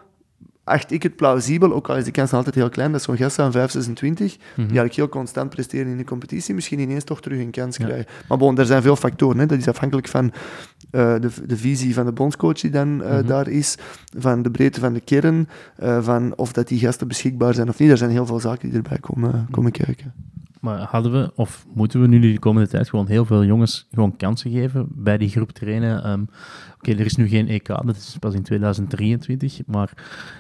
acht 0.64 0.92
ik 0.92 1.04
het 1.04 1.16
plausibel, 1.16 1.74
ook 1.74 1.90
al 1.90 1.98
is 1.98 2.04
de 2.04 2.12
kans 2.12 2.34
altijd 2.34 2.56
heel 2.56 2.70
klein, 2.70 2.92
dat 2.92 3.02
zo'n 3.02 3.18
gast 3.18 3.40
aan 3.40 3.52
5, 3.52 3.72
26, 3.72 4.28
die 4.32 4.38
Mhm. 4.52 4.62
eigenlijk 4.62 4.96
heel 4.96 5.10
constant 5.10 5.50
presteren 5.50 5.92
in 5.92 5.98
de 5.98 6.04
competitie, 6.04 6.54
misschien 6.56 6.80
ineens 6.80 7.04
toch 7.04 7.22
terug 7.22 7.40
een 7.40 7.52
kans 7.52 7.78
Ja. 7.78 7.86
krijgen. 7.86 8.06
Maar 8.28 8.38
bon, 8.38 8.58
er 8.58 8.66
zijn 8.66 8.82
veel 8.82 8.96
factoren. 8.96 9.40
Hè. 9.40 9.46
Dat 9.46 9.58
is 9.58 9.68
afhankelijk 9.68 10.08
van 10.08 10.32
eh, 10.92 11.14
de, 11.20 11.30
de 11.46 11.58
visie 11.58 11.94
van 11.94 12.06
de 12.06 12.12
bondscoach 12.12 12.60
die 12.60 12.72
dan 12.72 13.04
eh, 13.04 13.18
Mhm. 13.18 13.28
daar 13.28 13.48
is, 13.48 13.78
van 14.18 14.42
de 14.42 14.52
breedte 14.52 14.80
van 14.80 14.94
de 14.94 15.00
kern, 15.00 15.48
eh, 15.76 16.02
van 16.04 16.34
of 16.36 16.54
dat 16.54 16.68
die 16.68 16.80
gasten 16.80 17.08
beschikbaar 17.08 17.54
zijn 17.54 17.70
of 17.70 17.80
niet. 17.80 17.90
Er 17.90 17.98
zijn 17.98 18.12
heel 18.12 18.26
veel 18.26 18.40
zaken 18.40 18.68
die 18.70 18.78
erbij 18.78 18.98
komen, 18.98 19.48
komen 19.52 19.72
kijken. 19.72 20.14
Maar 20.60 20.80
hadden 20.80 21.12
we, 21.12 21.32
of 21.36 21.66
moeten 21.74 22.02
we 22.02 22.08
nu 22.08 22.20
de 22.32 22.40
komende 22.40 22.68
tijd 22.70 22.90
gewoon 22.90 23.08
heel 23.08 23.26
veel 23.26 23.44
jongens 23.46 23.88
gewoon 23.94 24.16
kansen 24.18 24.52
geven 24.52 24.88
bij 24.90 25.18
die 25.18 25.30
groep 25.30 25.52
trainen? 25.52 26.04
Ehm, 26.04 26.22
Oké, 26.82 26.92
er 26.92 27.06
is 27.06 27.16
nu 27.16 27.28
geen 27.28 27.48
EK, 27.48 27.68
dat 27.68 27.96
is 27.96 28.16
pas 28.20 28.34
in 28.34 28.44
2023, 28.44 29.60
maar 29.66 29.92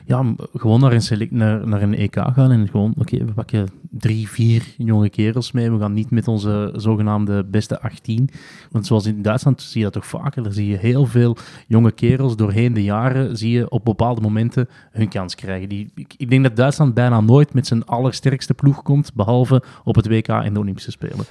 ja, 0.05 0.33
gewoon 0.53 0.79
naar 0.79 0.93
een, 0.93 1.01
select, 1.01 1.31
naar, 1.31 1.67
naar 1.67 1.81
een 1.81 1.95
EK 1.95 2.15
gaan 2.15 2.51
en 2.51 2.67
gewoon, 2.67 2.93
oké, 2.97 3.25
we 3.25 3.33
pakken 3.33 3.67
drie, 3.89 4.29
vier 4.29 4.63
jonge 4.77 5.09
kerels 5.09 5.51
mee, 5.51 5.71
we 5.71 5.79
gaan 5.79 5.93
niet 5.93 6.11
met 6.11 6.27
onze 6.27 6.73
zogenaamde 6.75 7.43
beste 7.43 7.81
18, 7.81 8.29
want 8.71 8.85
zoals 8.85 9.05
in 9.05 9.21
Duitsland 9.21 9.61
zie 9.61 9.77
je 9.77 9.83
dat 9.83 9.93
toch 9.93 10.07
vaker, 10.07 10.43
daar 10.43 10.53
zie 10.53 10.67
je 10.67 10.77
heel 10.77 11.05
veel 11.05 11.37
jonge 11.67 11.91
kerels 11.91 12.35
doorheen 12.35 12.73
de 12.73 12.83
jaren, 12.83 13.37
zie 13.37 13.51
je 13.51 13.69
op 13.69 13.85
bepaalde 13.85 14.21
momenten 14.21 14.69
hun 14.91 15.09
kans 15.09 15.35
krijgen. 15.35 15.69
Die, 15.69 15.91
ik, 15.95 16.13
ik 16.17 16.29
denk 16.29 16.43
dat 16.43 16.55
Duitsland 16.55 16.93
bijna 16.93 17.21
nooit 17.21 17.53
met 17.53 17.67
zijn 17.67 17.85
allersterkste 17.85 18.53
ploeg 18.53 18.81
komt, 18.81 19.13
behalve 19.13 19.63
op 19.83 19.95
het 19.95 20.07
WK 20.07 20.27
en 20.27 20.53
de 20.53 20.59
Olympische 20.59 20.91
Spelen. 20.91 21.25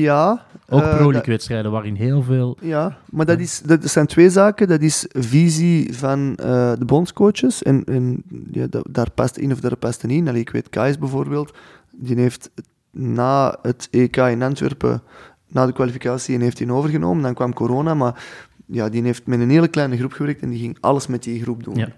Ja. 0.00 0.44
Ook 0.68 0.82
eh, 0.82 0.88
Pro 0.96 1.02
dat- 1.04 1.12
League-wedstrijden 1.12 1.70
waarin 1.70 1.94
heel 1.94 2.22
veel... 2.22 2.56
Ja, 2.60 2.96
maar 3.10 3.26
dat, 3.26 3.38
is, 3.38 3.60
dat 3.60 3.84
zijn 3.90 4.06
twee 4.06 4.30
zaken. 4.30 4.68
Dat 4.68 4.80
is 4.80 5.06
visie 5.08 5.96
van 5.98 6.36
eh, 6.36 6.72
de 6.78 6.84
bondscoaches. 6.84 7.62
En, 7.62 7.84
en 7.84 8.22
ja, 8.50 8.66
da- 8.70 8.84
daar 8.90 9.10
past 9.10 9.36
in 9.36 9.52
of 9.52 9.60
daar 9.60 9.76
past 9.76 10.02
in. 10.04 10.28
Allee, 10.28 10.40
ik 10.40 10.50
weet, 10.50 10.68
Kais 10.68 10.98
bijvoorbeeld, 10.98 11.54
die 11.90 12.16
heeft 12.18 12.50
na 12.90 13.58
het 13.62 13.88
EK 13.90 14.16
in 14.16 14.42
Antwerpen, 14.42 15.02
na 15.48 15.66
de 15.66 15.72
kwalificatie, 15.72 16.34
en 16.34 16.40
heeft 16.40 16.58
hij 16.58 16.70
overgenomen. 16.70 17.22
Dan 17.22 17.34
kwam 17.34 17.52
corona, 17.54 17.94
maar 17.94 18.24
ja, 18.66 18.88
die 18.88 19.02
heeft 19.02 19.26
met 19.26 19.40
een 19.40 19.50
hele 19.50 19.68
kleine 19.68 19.96
groep 19.96 20.12
gewerkt 20.12 20.42
en 20.42 20.50
die 20.50 20.58
ging 20.58 20.76
alles 20.80 21.06
met 21.06 21.22
die 21.22 21.42
groep 21.42 21.64
doen. 21.64 21.76
Ja. 21.76 21.88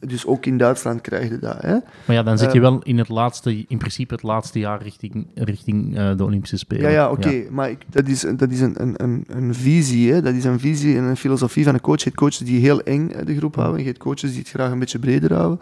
Dus 0.00 0.26
ook 0.26 0.46
in 0.46 0.56
Duitsland 0.58 1.00
krijg 1.00 1.28
je 1.28 1.38
dat. 1.38 1.62
Hè? 1.62 1.72
Maar 2.04 2.16
ja, 2.16 2.22
dan 2.22 2.38
zit 2.38 2.52
je 2.52 2.58
Eh, 2.58 2.64
wel 2.64 2.82
in 2.82 2.98
het 2.98 3.08
laatste, 3.08 3.64
in 3.68 3.78
principe 3.78 4.14
het 4.14 4.22
laatste 4.22 4.58
jaar 4.58 4.82
richting, 4.82 5.26
richting 5.34 5.96
eh, 5.96 6.16
de 6.16 6.24
Olympische 6.24 6.56
Spelen. 6.56 6.82
Ja, 6.82 6.88
ja, 6.88 7.10
oké. 7.10 7.44
Maar 7.50 7.70
ik, 7.70 7.78
dat 7.88 8.08
is, 8.08 8.20
dat 8.36 8.50
is 8.50 8.60
een, 8.60 8.82
een, 8.82 8.94
een, 8.96 9.24
een 9.28 9.54
visie. 9.54 10.12
Hè? 10.12 10.22
Dat 10.22 10.34
is 10.34 10.44
een 10.44 10.60
visie 10.60 10.96
en 10.96 11.02
een 11.04 11.16
filosofie 11.16 11.64
van 11.64 11.74
een 11.74 11.80
coach. 11.80 11.98
Je 11.98 12.04
hebt 12.04 12.16
coaches 12.16 12.38
die 12.38 12.60
heel 12.60 12.80
eng 12.82 13.08
eh, 13.10 13.26
de 13.26 13.36
groep 13.36 13.54
houden. 13.54 13.80
Je 13.80 13.86
hebt 13.86 13.98
coaches 13.98 14.30
die 14.30 14.38
het 14.38 14.48
graag 14.48 14.70
een 14.70 14.78
beetje 14.78 14.98
breder 14.98 15.34
houden. 15.34 15.60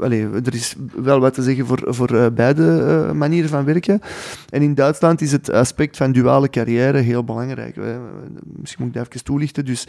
Allee, 0.00 0.28
er 0.44 0.54
is 0.54 0.74
wel 0.94 1.20
wat 1.20 1.34
te 1.34 1.42
zeggen 1.42 1.66
voor, 1.66 1.82
voor 1.86 2.14
eh, 2.16 2.26
beide 2.34 3.10
manieren 3.14 3.48
van 3.48 3.64
werken. 3.64 4.00
En 4.50 4.62
in 4.62 4.74
Duitsland 4.74 5.20
is 5.20 5.32
het 5.32 5.50
aspect 5.50 5.96
van 5.96 6.12
duale 6.12 6.50
carrière 6.50 6.98
heel 6.98 7.24
belangrijk. 7.24 7.74
hè. 7.76 7.96
Misschien 8.44 8.84
moet 8.84 8.94
ik 8.94 9.00
dat 9.00 9.08
even 9.12 9.24
toelichten. 9.24 9.64
Dus 9.64 9.86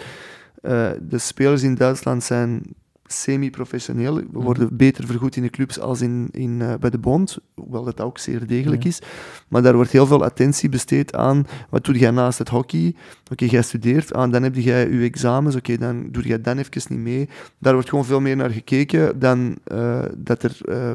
de 1.01 1.17
spelers 1.17 1.63
in 1.63 1.75
Duitsland 1.75 2.23
zijn 2.23 2.61
semi-professioneel. 3.05 4.15
We 4.15 4.23
worden 4.31 4.77
beter 4.77 5.05
vergoed 5.05 5.35
in 5.35 5.41
de 5.43 5.49
clubs 5.49 5.79
als 5.79 6.01
in, 6.01 6.27
in, 6.31 6.61
eh, 6.61 6.73
bij 6.79 6.89
de 6.89 6.97
bond, 6.97 7.37
hoewel 7.53 7.83
dat 7.83 8.01
ook 8.01 8.17
zeer 8.17 8.47
degelijk 8.47 8.83
Ja. 8.83 8.89
is. 8.89 9.01
Maar 9.47 9.61
daar 9.61 9.75
wordt 9.75 9.91
heel 9.91 10.05
veel 10.05 10.23
attentie 10.23 10.69
besteed 10.69 11.15
aan 11.15 11.45
wat 11.69 11.85
doe 11.85 11.97
jij 11.97 12.11
naast 12.11 12.37
het 12.39 12.49
hockey. 12.49 12.95
Oké, 13.31 13.45
jij 13.45 13.61
studeert, 13.61 14.13
ah, 14.13 14.31
dan 14.31 14.43
heb 14.43 14.55
jij 14.55 14.89
je 14.89 15.03
examens, 15.03 15.55
oké, 15.55 15.77
dan 15.77 16.07
doe 16.11 16.23
jij 16.23 16.41
dan 16.41 16.57
even 16.57 16.81
niet 16.89 16.99
mee. 16.99 17.29
Daar 17.57 17.73
wordt 17.73 17.89
gewoon 17.89 18.05
veel 18.05 18.21
meer 18.21 18.35
naar 18.35 18.49
gekeken 18.51 19.19
dan 19.19 19.57
eh, 19.63 20.01
dat 20.17 20.43
er... 20.43 20.57
eh, 20.65 20.91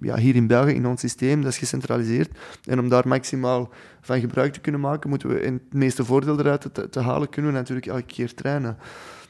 ja, 0.00 0.16
hier 0.16 0.34
in 0.34 0.46
België, 0.46 0.72
in 0.72 0.86
ons 0.86 1.00
systeem, 1.00 1.42
dat 1.42 1.52
is 1.52 1.58
gecentraliseerd. 1.58 2.38
En 2.64 2.78
om 2.78 2.88
daar 2.88 3.08
maximaal 3.08 3.70
van 4.00 4.20
gebruik 4.20 4.52
te 4.52 4.60
kunnen 4.60 4.80
maken, 4.80 5.10
moeten 5.10 5.28
we 5.28 5.40
in 5.40 5.52
het 5.52 5.72
meeste 5.72 6.04
voordeel 6.04 6.38
eruit 6.38 6.68
te, 6.72 6.88
te 6.90 7.00
halen, 7.00 7.28
kunnen 7.28 7.52
we 7.52 7.56
natuurlijk 7.58 7.86
elke 7.86 8.02
keer 8.06 8.34
trainen. 8.34 8.76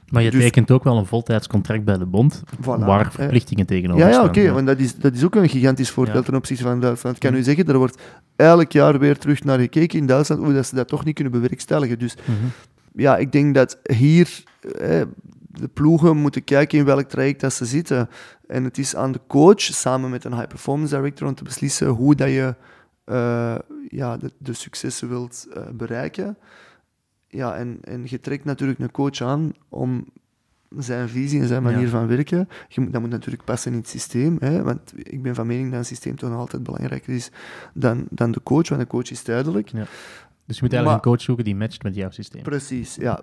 Maar 0.08 0.22
je 0.22 0.30
Dus- 0.30 0.42
tekent 0.42 0.70
ook 0.70 0.84
wel 0.84 0.96
een 0.96 1.06
voltijdscontract 1.06 1.84
bij 1.84 1.98
de 1.98 2.06
bond, 2.06 2.42
Voilà, 2.60 2.64
waar 2.64 3.04
hè. 3.04 3.10
verplichtingen 3.10 3.66
tegenover 3.66 4.02
Ja, 4.02 4.08
ja 4.08 4.12
staan. 4.14 4.28
oké, 4.28 4.52
want 4.52 4.66
dat 4.66 4.78
is, 4.78 4.96
dat 4.96 5.14
is 5.14 5.24
ook 5.24 5.34
een 5.34 5.48
gigantisch 5.48 5.90
voordeel 5.90 6.14
Ja. 6.14 6.22
ten 6.22 6.34
opzichte 6.34 6.62
van 6.62 6.80
Duitsland. 6.80 7.16
Ik 7.16 7.22
kan 7.22 7.34
u 7.34 7.42
zeggen, 7.42 7.66
er 7.66 7.78
wordt 7.78 8.02
elk 8.36 8.72
jaar 8.72 8.98
weer 8.98 9.18
terug 9.18 9.44
naar 9.44 9.58
gekeken 9.58 9.98
in 9.98 10.06
Duitsland, 10.06 10.42
hoe 10.44 10.52
dat 10.54 10.66
ze 10.66 10.74
dat 10.74 10.88
toch 10.88 11.04
niet 11.04 11.14
kunnen 11.14 11.32
bewerkstelligen. 11.32 11.98
Dus 11.98 12.14
Mhm. 12.16 12.32
ja, 12.92 13.16
ik 13.16 13.32
denk 13.32 13.54
dat 13.54 13.78
hier 13.82 14.42
eh, 14.78 15.00
de 15.50 15.68
ploegen 15.72 16.16
moeten 16.16 16.44
kijken 16.44 16.78
in 16.78 16.84
welk 16.84 17.08
traject 17.08 17.40
dat 17.40 17.52
ze 17.52 17.64
zitten. 17.64 18.08
En 18.46 18.64
het 18.64 18.78
is 18.78 18.96
aan 18.96 19.12
de 19.12 19.20
coach, 19.26 19.60
samen 19.60 20.10
met 20.10 20.24
een 20.24 20.32
high 20.34 20.46
performance 20.46 20.96
director, 20.96 21.28
om 21.28 21.34
te 21.34 21.44
beslissen 21.44 21.86
hoe 21.88 22.14
dat 22.14 22.28
je 22.28 22.54
eh, 23.04 23.54
ja, 23.88 24.16
de, 24.16 24.30
de 24.38 24.52
successen 24.52 25.08
wilt 25.08 25.46
eh, 25.54 25.62
bereiken. 25.72 26.36
Ja, 27.34 27.56
en, 27.56 27.78
en 27.80 28.02
je 28.04 28.20
trekt 28.20 28.44
natuurlijk 28.44 28.78
een 28.78 28.90
coach 28.90 29.20
aan 29.20 29.52
om 29.68 30.04
zijn 30.78 31.08
visie 31.08 31.40
en 31.40 31.46
zijn 31.46 31.62
manier 31.62 31.80
Ja. 31.80 31.88
van 31.88 32.06
werken. 32.06 32.48
Je 32.68 32.80
moet, 32.80 32.92
dat 32.92 33.00
moet 33.00 33.10
natuurlijk 33.10 33.44
passen 33.44 33.72
in 33.72 33.78
het 33.78 33.88
systeem. 33.88 34.36
Hè, 34.40 34.62
want 34.62 34.92
ik 34.96 35.22
ben 35.22 35.34
van 35.34 35.46
mening 35.46 35.70
dat 35.70 35.78
een 35.78 35.84
systeem 35.84 36.16
toch 36.16 36.30
nog 36.30 36.38
altijd 36.38 36.62
belangrijker 36.62 37.14
is 37.14 37.30
dan, 37.74 38.06
dan 38.10 38.30
de 38.32 38.42
coach, 38.42 38.68
want 38.68 38.80
de 38.80 38.86
coach 38.86 39.10
is 39.10 39.24
duidelijk. 39.24 39.70
Dus 40.46 40.56
je 40.56 40.62
moet 40.62 40.72
eigenlijk 40.72 41.04
een 41.04 41.10
coach 41.10 41.20
zoeken 41.20 41.44
die 41.44 41.56
matcht 41.56 41.82
met 41.82 41.94
jouw 41.94 42.10
systeem. 42.10 42.42
Precies, 42.42 42.94
ja. 42.94 43.18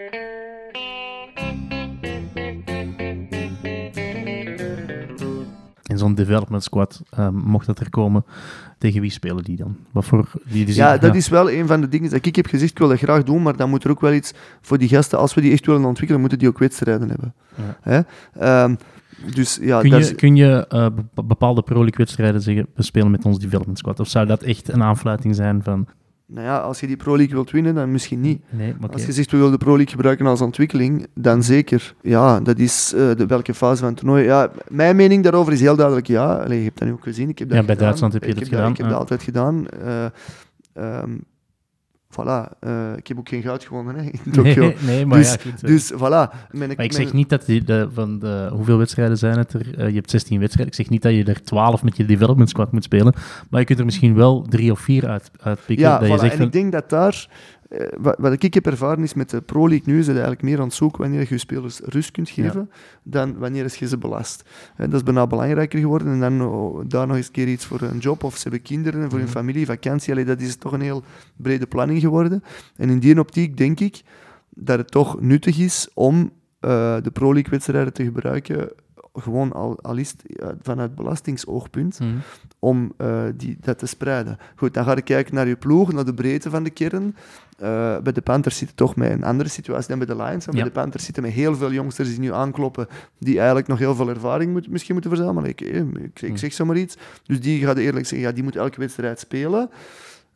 Zo'n 6.01 6.15
development 6.15 6.63
squad, 6.63 7.01
ehm, 7.09 7.33
mocht 7.35 7.65
dat 7.65 7.79
er 7.79 7.89
komen, 7.89 8.23
tegen 8.77 9.01
wie 9.01 9.11
spelen 9.11 9.43
die 9.43 9.57
dan? 9.57 9.75
Wat 9.91 10.05
voor... 10.05 10.31
Die, 10.45 10.65
die 10.65 10.75
Ja, 10.75 10.97
dat 10.97 11.15
is 11.15 11.27
wel 11.29 11.51
een 11.51 11.67
van 11.67 11.81
de 11.81 11.87
dingen 11.87 12.09
dat 12.09 12.25
ik 12.25 12.35
heb 12.35 12.45
gezegd, 12.47 12.71
ik 12.71 12.77
wil 12.77 12.87
dat 12.87 12.97
graag 12.97 13.23
doen, 13.23 13.41
maar 13.41 13.55
dan 13.55 13.69
moet 13.69 13.83
er 13.83 13.89
ook 13.89 14.01
wel 14.01 14.13
iets 14.13 14.33
voor 14.61 14.77
die 14.77 14.87
gasten, 14.89 15.17
als 15.19 15.33
we 15.33 15.41
die 15.41 15.51
echt 15.51 15.65
willen 15.65 15.85
ontwikkelen, 15.85 16.21
moeten 16.21 16.39
die 16.39 16.47
ook 16.47 16.59
wedstrijden 16.59 17.09
hebben. 17.09 17.33
Ja. 17.55 17.77
Hè? 17.81 17.99
Ehm, 18.39 18.75
dus 19.35 19.59
ja, 19.61 19.79
Kun 19.81 19.89
je, 19.89 19.97
is- 19.97 20.15
kun 20.15 20.35
je 20.35 20.67
eh, 20.67 20.85
bepa- 20.95 21.23
bepaalde 21.23 21.61
Pro 21.61 21.75
League 21.79 21.97
wedstrijden 21.97 22.41
zeggen, 22.41 22.67
we 22.75 22.83
spelen 22.83 23.11
met 23.11 23.25
ons 23.25 23.39
development 23.39 23.77
squad? 23.77 23.99
Of 23.99 24.07
zou 24.07 24.25
dat 24.25 24.41
echt 24.43 24.69
een 24.73 24.83
aanfluiting 24.83 25.35
zijn 25.35 25.63
van... 25.63 25.87
nou 26.33 26.45
ja, 26.45 26.57
als 26.57 26.79
je 26.79 26.87
die 26.87 26.97
Pro 26.97 27.15
League 27.15 27.35
wilt 27.35 27.51
winnen, 27.51 27.75
dan 27.75 27.91
misschien 27.91 28.21
niet. 28.21 28.41
Nee. 28.49 28.73
Als 28.91 29.05
je 29.05 29.11
zegt, 29.11 29.31
we 29.31 29.37
willen 29.37 29.51
de 29.51 29.57
Pro 29.57 29.75
League 29.75 29.91
gebruiken 29.91 30.25
als 30.25 30.41
ontwikkeling, 30.41 31.07
dan 31.13 31.43
zeker. 31.43 31.95
Ja, 32.01 32.39
dat 32.39 32.59
is 32.59 32.93
eh, 32.93 33.15
de, 33.15 33.25
welke 33.25 33.53
fase 33.53 33.79
van 33.79 33.87
het 33.87 33.97
toernooi. 33.97 34.23
Ja, 34.23 34.51
mijn 34.67 34.95
mening 34.95 35.23
daarover 35.23 35.53
is 35.53 35.59
heel 35.59 35.75
duidelijk 35.75 36.07
ja. 36.07 36.33
Allee, 36.33 36.57
je 36.57 36.63
hebt 36.63 36.79
dat 36.79 36.87
nu 36.87 36.93
ook 36.93 37.03
gezien. 37.03 37.29
Ik 37.29 37.39
heb 37.39 37.49
dat 37.49 37.57
Ja, 37.57 37.63
bij 37.63 37.73
gedaan. 37.73 37.87
Duitsland 37.87 38.13
heb 38.13 38.23
je 38.23 38.29
ik 38.29 38.35
dat 38.35 38.43
heb 38.43 38.53
gedaan, 38.53 38.71
ik 38.71 38.77
heb 38.77 38.85
ja. 38.85 38.91
dat 38.91 39.01
altijd 39.01 39.23
gedaan. 39.23 39.67
Eh, 39.67 40.05
ehm, 40.73 41.11
voilà. 42.11 42.57
Eh, 42.59 42.95
ik 42.95 43.07
heb 43.07 43.17
ook 43.17 43.29
geen 43.29 43.41
goud 43.41 43.63
gewonnen 43.63 43.95
hè, 43.95 44.01
in 44.01 44.31
Tokio. 44.31 44.61
Nee, 44.63 44.75
nee, 44.85 45.05
maar 45.05 45.17
Dus- 45.17 45.31
ja, 45.31 45.37
goed, 45.41 45.61
eh. 45.63 45.67
Dus 45.69 45.93
voilà. 45.93 45.99
Mijn- 45.99 46.33
Maar 46.51 46.69
ik 46.69 46.77
mijn- 46.77 46.91
zeg 46.93 47.13
niet 47.13 47.29
dat 47.29 47.45
die 47.45 47.63
de, 47.63 47.87
van 47.93 48.19
de, 48.19 48.49
hoeveel 48.53 48.77
wedstrijden 48.77 49.17
zijn 49.17 49.37
het 49.37 49.53
er? 49.53 49.77
Eh, 49.79 49.87
je 49.87 49.95
hebt 49.95 50.09
16 50.09 50.39
wedstrijden. 50.39 50.73
Ik 50.73 50.79
zeg 50.79 50.89
niet 50.89 51.01
dat 51.01 51.11
je 51.13 51.23
er 51.23 51.43
12 51.43 51.83
met 51.83 51.97
je 51.97 52.05
development 52.05 52.49
squad 52.49 52.71
moet 52.71 52.83
spelen. 52.83 53.13
Maar 53.49 53.59
je 53.59 53.65
kunt 53.65 53.79
er 53.79 53.85
misschien 53.85 54.15
wel 54.15 54.41
drie 54.49 54.71
of 54.71 54.79
vier 54.79 55.07
uit, 55.07 55.31
uitpikken. 55.41 55.85
Ja, 55.85 55.97
dat 55.99 56.07
je 56.09 56.17
zegt 56.17 56.31
en 56.31 56.37
van, 56.37 56.45
ik 56.45 56.51
denk 56.51 56.71
dat 56.71 56.89
daar... 56.89 57.27
eh, 57.71 57.87
wat, 57.99 58.15
wat 58.19 58.43
ik 58.43 58.53
heb 58.53 58.65
ervaren 58.65 59.03
is 59.03 59.13
met 59.13 59.29
de 59.29 59.41
Pro 59.41 59.67
League 59.69 59.93
nu, 59.93 59.99
is 59.99 60.05
het 60.07 60.15
eigenlijk 60.15 60.43
meer 60.45 60.57
aan 60.59 60.65
het 60.65 60.73
zoeken 60.73 61.01
wanneer 61.01 61.19
je 61.19 61.25
je 61.29 61.37
spelers 61.37 61.79
rust 61.79 62.11
kunt 62.11 62.29
geven, 62.29 62.69
dan 63.03 63.37
wanneer 63.37 63.75
je 63.79 63.87
ze 63.87 63.97
belast. 63.97 64.43
En 64.75 64.85
dat 64.89 64.99
is 64.99 65.03
bijna 65.03 65.27
belangrijker 65.27 65.79
geworden. 65.79 66.07
En 66.07 66.19
dan 66.19 66.41
oh, 66.47 66.83
daar 66.87 67.07
nog 67.07 67.15
eens 67.15 67.25
een 67.25 67.31
keer 67.31 67.47
iets 67.47 67.65
voor 67.65 67.81
een 67.81 67.97
job, 67.97 68.23
of 68.23 68.35
ze 68.35 68.41
hebben 68.41 68.61
kinderen, 68.61 69.01
voor 69.01 69.19
hun 69.19 69.27
Mhm. 69.27 69.37
familie, 69.37 69.65
vakantie. 69.65 70.11
Allee, 70.11 70.25
dat 70.25 70.41
is 70.41 70.55
toch 70.55 70.71
een 70.71 70.81
heel 70.81 71.03
brede 71.37 71.67
planning 71.67 71.99
geworden. 71.99 72.43
En 72.75 72.89
in 72.89 72.99
die 72.99 73.19
optiek 73.19 73.57
denk 73.57 73.79
ik 73.79 74.01
dat 74.49 74.77
het 74.77 74.91
toch 74.91 75.21
nuttig 75.21 75.59
is 75.59 75.89
om 75.93 76.31
eh, 76.59 76.95
de 77.01 77.11
Pro 77.11 77.33
League 77.33 77.51
wedstrijden 77.51 77.93
te 77.93 78.03
gebruiken, 78.03 78.69
gewoon 79.13 79.51
al, 79.51 79.79
al 79.81 79.95
is 79.97 80.11
het 80.11 80.37
eh, 80.37 80.47
vanuit 80.61 80.95
belastingsoogpunt 80.95 81.99
Mhm. 81.99 82.09
om 82.59 82.93
eh, 82.97 83.23
die, 83.35 83.57
dat 83.59 83.77
te 83.79 83.85
spreiden. 83.85 84.37
Goed, 84.55 84.73
dan 84.73 84.83
ga 84.83 84.95
je 84.95 85.01
kijken 85.01 85.35
naar 85.35 85.47
je 85.47 85.55
ploeg, 85.55 85.91
naar 85.93 86.05
de 86.05 86.13
breedte 86.13 86.49
van 86.49 86.63
de 86.63 86.69
kern. 86.69 87.15
Eh, 87.61 87.97
bij 87.97 88.13
de 88.13 88.21
Panthers 88.21 88.57
zitten 88.57 88.75
toch 88.75 88.95
met 88.95 89.11
een 89.11 89.23
andere 89.23 89.49
situatie 89.49 89.87
dan 89.87 89.97
bij 89.97 90.07
de 90.07 90.23
Lions. 90.23 90.47
En 90.47 90.51
Ja. 90.53 90.57
Bij 90.57 90.63
de 90.63 90.79
Panthers 90.79 91.05
zitten 91.05 91.23
met 91.23 91.31
heel 91.31 91.55
veel 91.55 91.71
jongsters 91.71 92.09
die 92.09 92.19
nu 92.19 92.33
aankloppen, 92.33 92.87
die 93.19 93.37
eigenlijk 93.37 93.67
nog 93.67 93.79
heel 93.79 93.95
veel 93.95 94.09
ervaring 94.09 94.51
moet, 94.51 94.69
misschien 94.69 94.93
moeten 94.93 95.15
verzamelen. 95.15 95.49
Ik, 95.49 95.61
eh, 95.61 95.79
ik, 95.79 96.21
ik 96.21 96.37
zeg 96.37 96.53
zomaar 96.53 96.77
iets. 96.77 96.97
Dus 97.25 97.39
die 97.39 97.65
gaat 97.65 97.77
eerlijk 97.77 98.05
zeggen, 98.05 98.27
ja, 98.27 98.33
die 98.33 98.43
moet 98.43 98.55
elke 98.55 98.79
wedstrijd 98.79 99.19
spelen. 99.19 99.69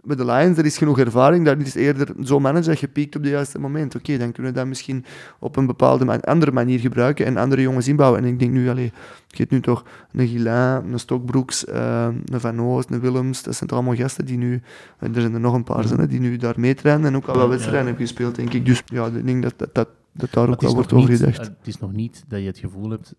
Bij 0.06 0.16
de 0.16 0.26
Lions, 0.26 0.58
er 0.58 0.66
is 0.66 0.78
genoeg 0.78 1.00
ervaring, 1.00 1.46
daar 1.46 1.60
is 1.60 1.76
eerder 1.76 2.08
zo 2.24 2.40
manager 2.40 2.70
dat 2.70 2.80
je 2.80 2.88
piekt 2.88 3.16
op 3.16 3.22
het 3.22 3.32
juiste 3.32 3.60
moment. 3.60 3.96
Oké, 3.96 4.18
dan 4.18 4.32
kunnen 4.32 4.52
we 4.52 4.58
dat 4.58 4.68
misschien 4.68 5.06
op 5.40 5.56
een 5.56 5.66
bepaalde 5.66 6.06
man- 6.06 6.22
andere 6.22 6.52
manier 6.52 6.80
gebruiken 6.80 7.26
en 7.26 7.38
andere 7.38 7.62
jongens 7.62 7.88
inbouwen. 7.88 8.20
En 8.22 8.26
ik 8.28 8.40
denk 8.40 8.52
nu, 8.52 8.70
allee, 8.70 8.92
je 9.28 9.38
hebt 9.38 9.52
nu 9.52 9.62
toch 9.62 9.86
een 10.12 10.28
Gilain, 10.28 10.92
een 10.92 11.00
Stokbroeks, 11.00 11.66
eh, 11.66 12.08
een 12.26 12.40
Van 12.40 12.62
Oost, 12.62 12.90
een 12.90 13.00
Willems. 13.00 13.44
Dat 13.44 13.56
zijn 13.56 13.70
toch 13.70 13.78
allemaal 13.78 13.98
gasten 13.98 14.26
die 14.26 14.38
nu, 14.38 14.62
en 15.00 15.16
er 15.16 15.22
zijn 15.22 15.34
er 15.34 15.40
nog 15.40 15.54
een 15.54 15.64
paar 15.64 15.86
Mhm. 15.86 15.88
zijn, 15.96 16.08
die 16.08 16.20
nu 16.20 16.38
daar 16.38 16.60
meetrainen 16.60 17.06
en 17.08 17.16
ook 17.16 17.26
al 17.28 17.38
wat 17.38 17.50
wedstrijden 17.50 17.86
hebben 17.86 18.06
gespeeld, 18.08 18.36
denk 18.36 18.54
ik. 18.54 18.66
Dus 18.66 18.82
ja, 18.86 19.06
ik 19.06 19.26
denk 19.26 19.44
dat, 19.44 19.54
dat, 19.58 19.70
dat, 19.76 19.90
dat 20.14 20.32
daar 20.32 20.50
ook 20.50 20.62
wel 20.62 20.74
wordt 20.74 20.94
over 20.94 21.16
gedacht. 21.16 21.40
eh, 21.40 21.46
het 21.46 21.68
is 21.68 21.80
nog 21.80 21.92
niet 21.92 22.24
dat 22.28 22.40
je 22.40 22.46
het 22.48 22.58
gevoel 22.58 22.90
hebt... 22.90 23.16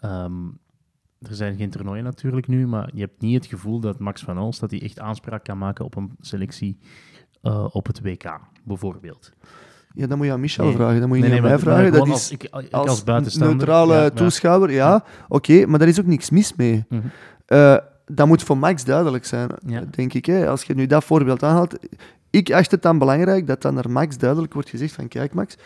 ehm, 0.00 0.32
er 1.20 1.34
zijn 1.34 1.56
geen 1.56 1.70
toernooien 1.70 2.04
natuurlijk 2.04 2.46
nu, 2.46 2.66
maar 2.66 2.90
je 2.94 3.00
hebt 3.00 3.20
niet 3.20 3.34
het 3.34 3.46
gevoel 3.46 3.80
dat 3.80 3.98
Max 3.98 4.22
van 4.22 4.38
Oost 4.38 4.60
dat 4.60 4.70
hij 4.70 4.82
echt 4.82 5.00
aanspraak 5.00 5.44
kan 5.44 5.58
maken 5.58 5.84
op 5.84 5.96
een 5.96 6.10
selectie 6.20 6.78
eh, 7.42 7.66
op 7.72 7.86
het 7.86 8.00
WK, 8.02 8.38
bijvoorbeeld. 8.64 9.32
Ja, 9.94 10.06
dan 10.06 10.16
moet 10.16 10.26
je 10.26 10.32
aan 10.32 10.40
Michel 10.40 10.64
Nee. 10.64 10.74
vragen, 10.74 11.00
dan 11.00 11.08
moet 11.08 11.16
je 11.18 11.22
Nee, 11.22 11.32
niet 11.32 11.42
nee, 11.42 11.50
aan 11.52 11.56
mij 11.56 11.72
vragen. 11.74 11.92
Dat 11.92 12.06
is 12.06 12.12
als, 12.12 12.30
ik, 12.30 12.42
ik 12.42 12.50
als, 12.72 12.88
als 12.88 13.04
buitenstaander... 13.04 13.56
neutrale 13.56 13.94
ja, 13.94 14.10
toeschouwer, 14.10 14.70
ja, 14.70 15.04
oké, 15.28 15.66
maar 15.66 15.78
daar 15.78 15.88
is 15.88 16.00
ook 16.00 16.06
niks 16.06 16.30
mis 16.30 16.54
mee. 16.56 16.84
Mhm. 16.88 17.00
Eh, 17.46 17.76
dat 18.06 18.26
moet 18.26 18.42
voor 18.42 18.58
Max 18.58 18.84
duidelijk 18.84 19.24
zijn, 19.24 19.48
Ja. 19.66 19.84
denk 19.90 20.12
ik. 20.14 20.26
Hè. 20.26 20.48
Als 20.48 20.62
je 20.62 20.74
nu 20.74 20.86
dat 20.86 21.04
voorbeeld 21.04 21.42
aanhaalt, 21.42 21.78
ik 22.30 22.52
acht 22.52 22.70
het 22.70 22.82
dan 22.82 22.98
belangrijk 22.98 23.46
dat 23.46 23.62
dan 23.62 23.74
naar 23.74 23.90
Max 23.90 24.18
duidelijk 24.18 24.52
wordt 24.54 24.68
gezegd 24.68 24.94
van 24.94 25.08
kijk 25.08 25.34
Max, 25.34 25.56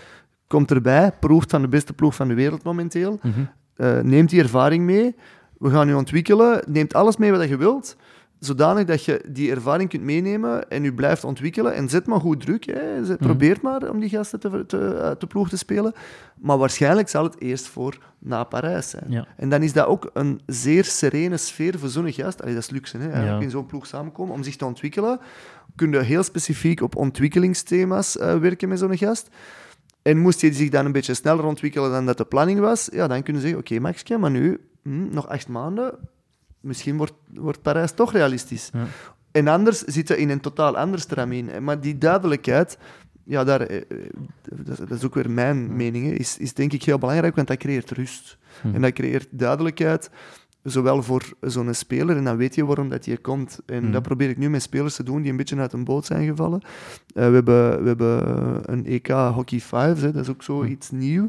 komt 0.46 0.70
erbij, 0.70 1.12
proeft 1.20 1.50
van 1.50 1.62
de 1.62 1.68
beste 1.68 1.92
ploeg 1.92 2.14
van 2.14 2.28
de 2.28 2.34
wereld 2.34 2.62
momenteel, 2.62 3.18
Mhm. 3.22 3.40
eh, 3.76 4.00
neemt 4.00 4.30
die 4.30 4.42
ervaring 4.42 4.84
mee, 4.84 5.14
we 5.62 5.70
gaan 5.70 5.88
je 5.88 5.96
ontwikkelen, 5.96 6.62
neemt 6.68 6.94
alles 6.94 7.16
mee 7.16 7.30
wat 7.32 7.48
je 7.48 7.56
wilt, 7.56 7.96
zodanig 8.38 8.84
dat 8.84 9.04
je 9.04 9.24
die 9.28 9.50
ervaring 9.50 9.88
kunt 9.88 10.02
meenemen 10.02 10.68
en 10.70 10.82
je 10.82 10.94
blijft 10.94 11.24
ontwikkelen 11.24 11.74
en 11.74 11.88
zet 11.88 12.06
maar 12.06 12.20
goed 12.20 12.40
druk. 12.40 12.64
Hè. 12.64 13.04
Zet- 13.04 13.18
Mhm. 13.20 13.28
Probeer 13.28 13.58
maar 13.62 13.90
om 13.90 14.00
die 14.00 14.08
gasten 14.08 14.40
te, 14.40 14.64
te, 14.66 14.78
uit 15.02 15.20
de 15.20 15.26
ploeg 15.26 15.48
te 15.48 15.56
spelen, 15.56 15.92
maar 16.40 16.58
waarschijnlijk 16.58 17.08
zal 17.08 17.24
het 17.24 17.40
eerst 17.40 17.66
voor 17.68 17.98
na 18.18 18.44
Parijs 18.44 18.90
zijn. 18.90 19.04
Ja. 19.08 19.26
En 19.36 19.48
dan 19.48 19.62
is 19.62 19.72
dat 19.72 19.86
ook 19.86 20.10
een 20.12 20.40
zeer 20.46 20.84
serene 20.84 21.36
sfeer 21.36 21.78
voor 21.78 21.88
zo'n 21.88 22.12
gast. 22.12 22.40
Allee, 22.42 22.54
dat 22.54 22.62
is 22.62 22.70
luxe, 22.70 22.98
hè? 22.98 23.24
Ja. 23.24 23.40
in 23.40 23.50
zo'n 23.50 23.66
ploeg 23.66 23.86
samenkomen 23.86 24.34
om 24.34 24.42
zich 24.42 24.56
te 24.56 24.64
ontwikkelen. 24.64 25.18
Kun 25.76 25.90
je 25.92 25.98
heel 25.98 26.22
specifiek 26.22 26.80
op 26.80 26.96
ontwikkelingsthema's 26.96 28.18
eh, 28.18 28.36
werken 28.38 28.68
met 28.68 28.78
zo'n 28.78 28.96
gast. 28.96 29.28
En 30.02 30.18
moest 30.18 30.40
je 30.40 30.52
zich 30.52 30.68
dan 30.70 30.84
een 30.86 30.92
beetje 30.92 31.14
sneller 31.14 31.44
ontwikkelen 31.44 31.90
dan 31.90 32.06
dat 32.06 32.16
de 32.16 32.24
planning 32.24 32.60
was, 32.60 32.88
ja, 32.92 33.06
dan 33.06 33.22
kunnen 33.22 33.42
ze 33.42 33.48
zeggen, 33.48 33.64
oké 33.66 33.80
Maxje, 33.80 34.18
maar 34.18 34.30
nu, 34.30 34.60
hm, 34.82 35.08
nog 35.14 35.28
acht 35.28 35.48
maanden, 35.48 35.94
misschien 36.60 36.96
wordt, 36.96 37.12
wordt 37.34 37.62
Parijs 37.62 37.92
toch 37.92 38.12
realistisch. 38.12 38.70
Ja. 38.72 38.84
En 39.30 39.48
anders 39.48 39.78
zitten 39.82 40.18
in 40.18 40.30
een 40.30 40.40
totaal 40.40 40.76
ander 40.76 41.00
stramien. 41.00 41.64
Maar 41.64 41.80
die 41.80 41.98
duidelijkheid, 41.98 42.78
ja, 43.24 43.44
daar, 43.44 43.60
eh, 43.60 43.76
eh, 43.76 43.84
dat, 44.64 44.90
is 44.90 45.04
ook 45.04 45.14
weer 45.14 45.30
mijn 45.30 45.60
Ja. 45.66 45.72
mening, 45.72 46.18
is, 46.18 46.38
is 46.38 46.54
denk 46.54 46.72
ik 46.72 46.82
heel 46.82 46.98
belangrijk, 46.98 47.34
want 47.36 47.48
dat 47.48 47.56
creëert 47.56 47.90
rust. 47.90 48.38
Mhm. 48.62 48.74
En 48.74 48.80
dat 48.82 48.92
creëert 48.92 49.28
duidelijkheid, 49.30 50.10
zowel 50.62 51.02
voor 51.02 51.32
zo'n 51.40 51.74
speler, 51.74 52.16
en 52.16 52.24
dan 52.24 52.36
weet 52.36 52.54
je 52.54 52.64
waarom 52.64 52.88
dat 52.88 53.04
hier 53.04 53.20
komt. 53.20 53.58
En 53.66 53.82
Mhm. 53.82 53.92
dat 53.92 54.02
probeer 54.02 54.28
ik 54.28 54.38
nu 54.38 54.50
met 54.50 54.62
spelers 54.62 54.94
te 54.96 55.02
doen 55.02 55.22
die 55.22 55.30
een 55.30 55.36
beetje 55.36 55.56
uit 55.56 55.72
een 55.72 55.84
boot 55.84 56.06
zijn 56.06 56.26
gevallen. 56.26 56.60
Eh, 57.14 57.28
we, 57.28 57.34
hebben, 57.34 57.82
we 57.82 57.88
hebben 57.88 58.72
een 58.72 58.86
EK 58.86 59.08
Hockey 59.08 59.60
Fives, 59.60 60.00
hè, 60.00 60.12
dat 60.12 60.22
is 60.22 60.30
ook 60.30 60.42
zoiets 60.42 60.90
nieuw. 60.90 61.28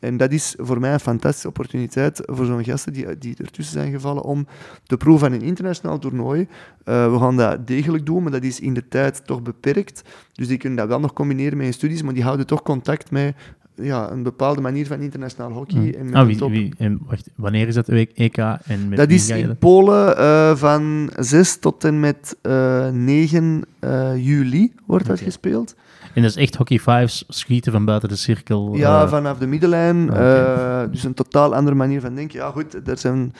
En 0.00 0.16
dat 0.16 0.32
is 0.32 0.54
voor 0.58 0.80
mij 0.80 0.92
een 0.92 1.00
fantastische 1.00 1.48
opportuniteit 1.48 2.20
voor 2.24 2.44
zo'n 2.46 2.64
gasten 2.64 2.92
die, 2.92 3.18
die 3.18 3.34
ertussen 3.38 3.74
zijn 3.80 3.92
gevallen 3.92 4.22
om 4.22 4.46
te 4.86 4.96
proeven 4.96 5.26
aan 5.26 5.32
een 5.32 5.42
internationaal 5.42 5.98
toernooi. 5.98 6.48
Eh, 6.84 7.12
we 7.12 7.18
gaan 7.18 7.36
dat 7.36 7.66
degelijk 7.66 8.06
doen, 8.06 8.22
maar 8.22 8.32
dat 8.32 8.42
is 8.42 8.60
in 8.60 8.74
de 8.74 8.88
tijd 8.88 9.26
toch 9.26 9.42
beperkt. 9.42 10.02
Dus 10.32 10.48
die 10.48 10.56
kunnen 10.58 10.78
dat 10.78 10.88
wel 10.88 11.00
nog 11.00 11.12
combineren 11.12 11.56
met 11.56 11.64
hun 11.66 11.74
studies, 11.74 12.02
maar 12.02 12.14
die 12.14 12.22
houden 12.22 12.46
toch 12.46 12.62
contact 12.62 13.10
met 13.10 13.34
ja, 13.74 14.10
een 14.10 14.22
bepaalde 14.22 14.60
manier 14.60 14.86
van 14.86 15.00
internationaal 15.00 15.50
hockey. 15.52 15.78
Mhm. 15.80 15.98
En 15.98 16.04
met 16.04 16.14
Ah, 16.14 16.26
wie, 16.26 16.38
wie, 16.60 16.74
en 16.78 17.00
wacht, 17.06 17.28
wanneer 17.34 17.68
is 17.68 17.74
dat 17.74 17.86
de 17.86 18.08
EK? 18.14 18.36
En 18.36 18.88
met 18.88 18.98
dat 18.98 19.10
is 19.10 19.28
in 19.30 19.46
dat- 19.46 19.58
Polen 19.58 20.16
eh, 20.18 20.56
van 20.56 21.10
6 21.18 21.56
tot 21.58 21.84
en 21.84 22.00
met 22.00 22.36
eh, 22.42 22.88
9 22.90 23.62
eh, 23.78 24.16
juli 24.26 24.72
wordt 24.86 25.06
dat 25.06 25.20
gespeeld. 25.20 25.74
En 26.16 26.22
dat 26.22 26.30
is 26.30 26.36
echt 26.36 26.54
hockey 26.56 26.78
fives, 26.78 27.24
schieten 27.28 27.72
van 27.72 27.84
buiten 27.84 28.08
de 28.08 28.16
cirkel. 28.16 28.74
Ja, 28.76 29.02
eh, 29.02 29.08
vanaf 29.08 29.38
de 29.38 29.46
middenlijn. 29.46 30.10
eh, 30.10 30.80
dus 30.90 31.04
een 31.04 31.14
totaal 31.14 31.54
andere 31.54 31.76
manier 31.76 32.00
van 32.00 32.14
denken. 32.14 32.38
Ja, 32.38 32.50
goed, 32.50 32.88
er 32.88 32.98
zijn 32.98 33.34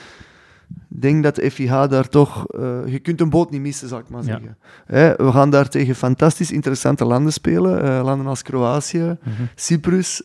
denk 0.87 1.23
dat 1.23 1.35
de 1.35 1.51
FIH 1.51 1.87
daar 1.89 2.09
toch... 2.09 2.45
eh, 2.47 2.61
je 2.85 2.99
kunt 2.99 3.21
een 3.21 3.29
boot 3.29 3.51
niet 3.51 3.61
missen, 3.61 3.87
zal 3.87 3.99
ik 3.99 4.09
maar 4.09 4.21
Ja. 4.23 4.27
zeggen. 4.27 4.57
Hè, 4.85 5.15
we 5.25 5.31
gaan 5.31 5.49
daar 5.49 5.69
tegen 5.69 5.95
fantastisch 5.95 6.51
interessante 6.51 7.05
landen 7.05 7.33
spelen. 7.33 8.01
landen 8.03 8.27
als 8.27 8.41
Kroatië, 8.41 8.97
Mhm. 9.23 9.41
Cyprus. 9.55 10.21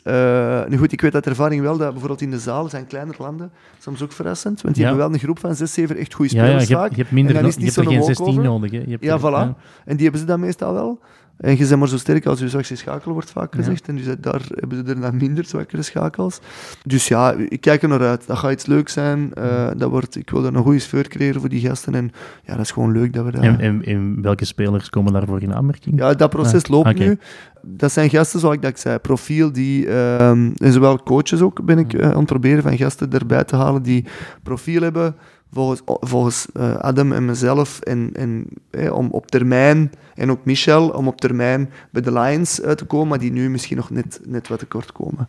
nu 0.69 0.77
goed, 0.79 0.93
ik 0.93 1.01
weet 1.01 1.15
uit 1.15 1.27
ervaring 1.27 1.63
wel 1.63 1.77
dat 1.77 1.91
bijvoorbeeld 1.91 2.21
in 2.21 2.31
de 2.31 2.39
zaal 2.39 2.69
zijn 2.69 2.87
kleinere 2.87 3.23
landen 3.23 3.51
soms 3.79 4.03
ook 4.03 4.13
verrassend. 4.13 4.63
Want 4.63 4.75
die 4.75 4.85
Ja. 4.85 4.89
hebben 4.91 5.07
wel 5.09 5.17
een 5.17 5.23
groep 5.25 5.39
van 5.39 5.55
zes, 5.55 5.73
zeven 5.73 5.97
echt 5.97 6.15
goede 6.15 6.35
Ja, 6.35 6.41
ja, 6.43 6.47
spelers 6.49 6.69
je, 6.69 6.77
hebt, 6.77 6.91
je 6.95 7.01
hebt 7.01 7.13
minder, 7.13 7.35
En 7.37 7.41
dan 7.41 7.51
is 7.51 7.57
je 7.57 7.65
het 7.65 7.77
er 7.77 7.85
geen 7.87 7.93
zo'n 7.97 8.05
16 8.05 8.25
walkover. 8.27 8.51
nodig. 8.51 8.71
Hè. 8.71 8.79
Je 8.79 8.91
hebt 8.91 9.05
Ja, 9.05 9.15
er- 9.15 9.21
voilà. 9.21 9.59
En 9.85 9.95
die 9.97 10.03
hebben 10.03 10.21
ze 10.21 10.27
dan 10.27 10.41
meestal 10.41 10.73
wel. 10.73 11.01
En 11.43 11.57
je 11.59 11.67
bent 11.67 11.79
maar 11.79 11.89
zo 11.89 11.97
sterk 11.97 12.27
als 12.27 12.39
je 12.39 12.49
zwakste 12.49 12.77
schakel, 12.77 13.13
wordt 13.13 13.31
vaak 13.31 13.55
Ja. 13.55 13.59
gezegd. 13.63 13.89
En 13.89 13.97
dus 13.97 14.05
daar 14.21 14.43
hebben 14.49 14.79
ze 14.87 14.93
er 14.95 15.01
dan 15.01 15.17
minder 15.17 15.45
zwakkere 15.45 15.83
schakels. 15.83 16.41
Dus 16.87 17.09
ja, 17.09 17.35
ik 17.49 17.61
kijk 17.61 17.83
er 17.83 17.89
naar 17.89 18.01
uit. 18.01 18.27
Dat 18.27 18.39
gaat 18.39 18.53
iets 18.53 18.67
leuks 18.67 18.93
zijn. 18.93 19.35
Eh, 19.35 19.69
dat 19.77 19.91
wordt, 19.91 20.17
ik 20.17 20.31
wil 20.31 20.43
daar 20.43 20.55
een 20.55 20.63
goede 20.63 20.79
sfeer 20.79 21.09
creëren 21.09 21.41
voor 21.41 21.49
die 21.49 21.61
gasten. 21.61 21.95
En 21.95 22.11
ja, 22.45 22.53
dat 22.57 22.65
is 22.65 22.71
gewoon 22.71 22.93
leuk 22.93 23.13
dat 23.13 23.25
we 23.25 23.31
dat... 23.31 23.43
En, 23.43 23.61
en, 23.61 23.85
en 23.85 24.23
welke 24.23 24.45
spelers 24.45 24.91
komen 24.91 25.13
daarvoor 25.13 25.43
in 25.43 25.55
aanmerking? 25.55 25.99
Ja, 25.99 26.15
dat 26.15 26.31
proces 26.31 26.65
Ah, 26.65 26.71
loopt 26.71 26.99
nu. 26.99 27.19
Dat 27.63 27.93
zijn 27.93 28.11
gasten, 28.11 28.41
zoals 28.41 28.55
ik 28.55 28.63
dat 28.63 28.81
zei, 28.81 28.99
profiel 28.99 29.53
die, 29.53 29.87
ehm, 29.89 30.51
en 30.57 30.73
zowel 30.73 31.03
coaches 31.03 31.41
ook, 31.41 31.65
ben 31.65 31.79
ik 31.79 31.93
eh, 31.95 32.11
aan 32.11 32.17
het 32.17 32.27
proberen 32.27 32.63
van 32.63 32.77
gasten 32.77 33.13
erbij 33.13 33.45
te 33.45 33.57
halen 33.57 33.83
die 33.83 34.05
profiel 34.43 34.83
hebben 34.83 35.15
volgens, 35.53 35.83
volgens 35.85 36.47
eh, 36.53 36.75
Adam 36.75 37.13
en 37.13 37.25
mezelf 37.25 37.81
en, 37.81 38.11
en 38.13 38.47
eh, 38.71 38.93
om 38.93 39.11
op 39.11 39.27
termijn, 39.27 39.93
en 40.15 40.31
ook 40.31 40.45
Michel, 40.45 40.89
om 40.89 41.09
op 41.09 41.21
termijn 41.21 41.71
bij 41.91 42.03
de 42.03 42.13
Lions 42.13 42.63
uit 42.63 42.79
te 42.79 42.85
komen, 42.85 43.09
maar 43.09 43.19
die 43.19 43.33
nu 43.33 43.51
misschien 43.51 43.77
nog 43.77 43.91
net, 43.91 44.21
net 44.25 44.49
wat 44.49 44.59
tekort 44.59 44.93
komen. 44.93 45.29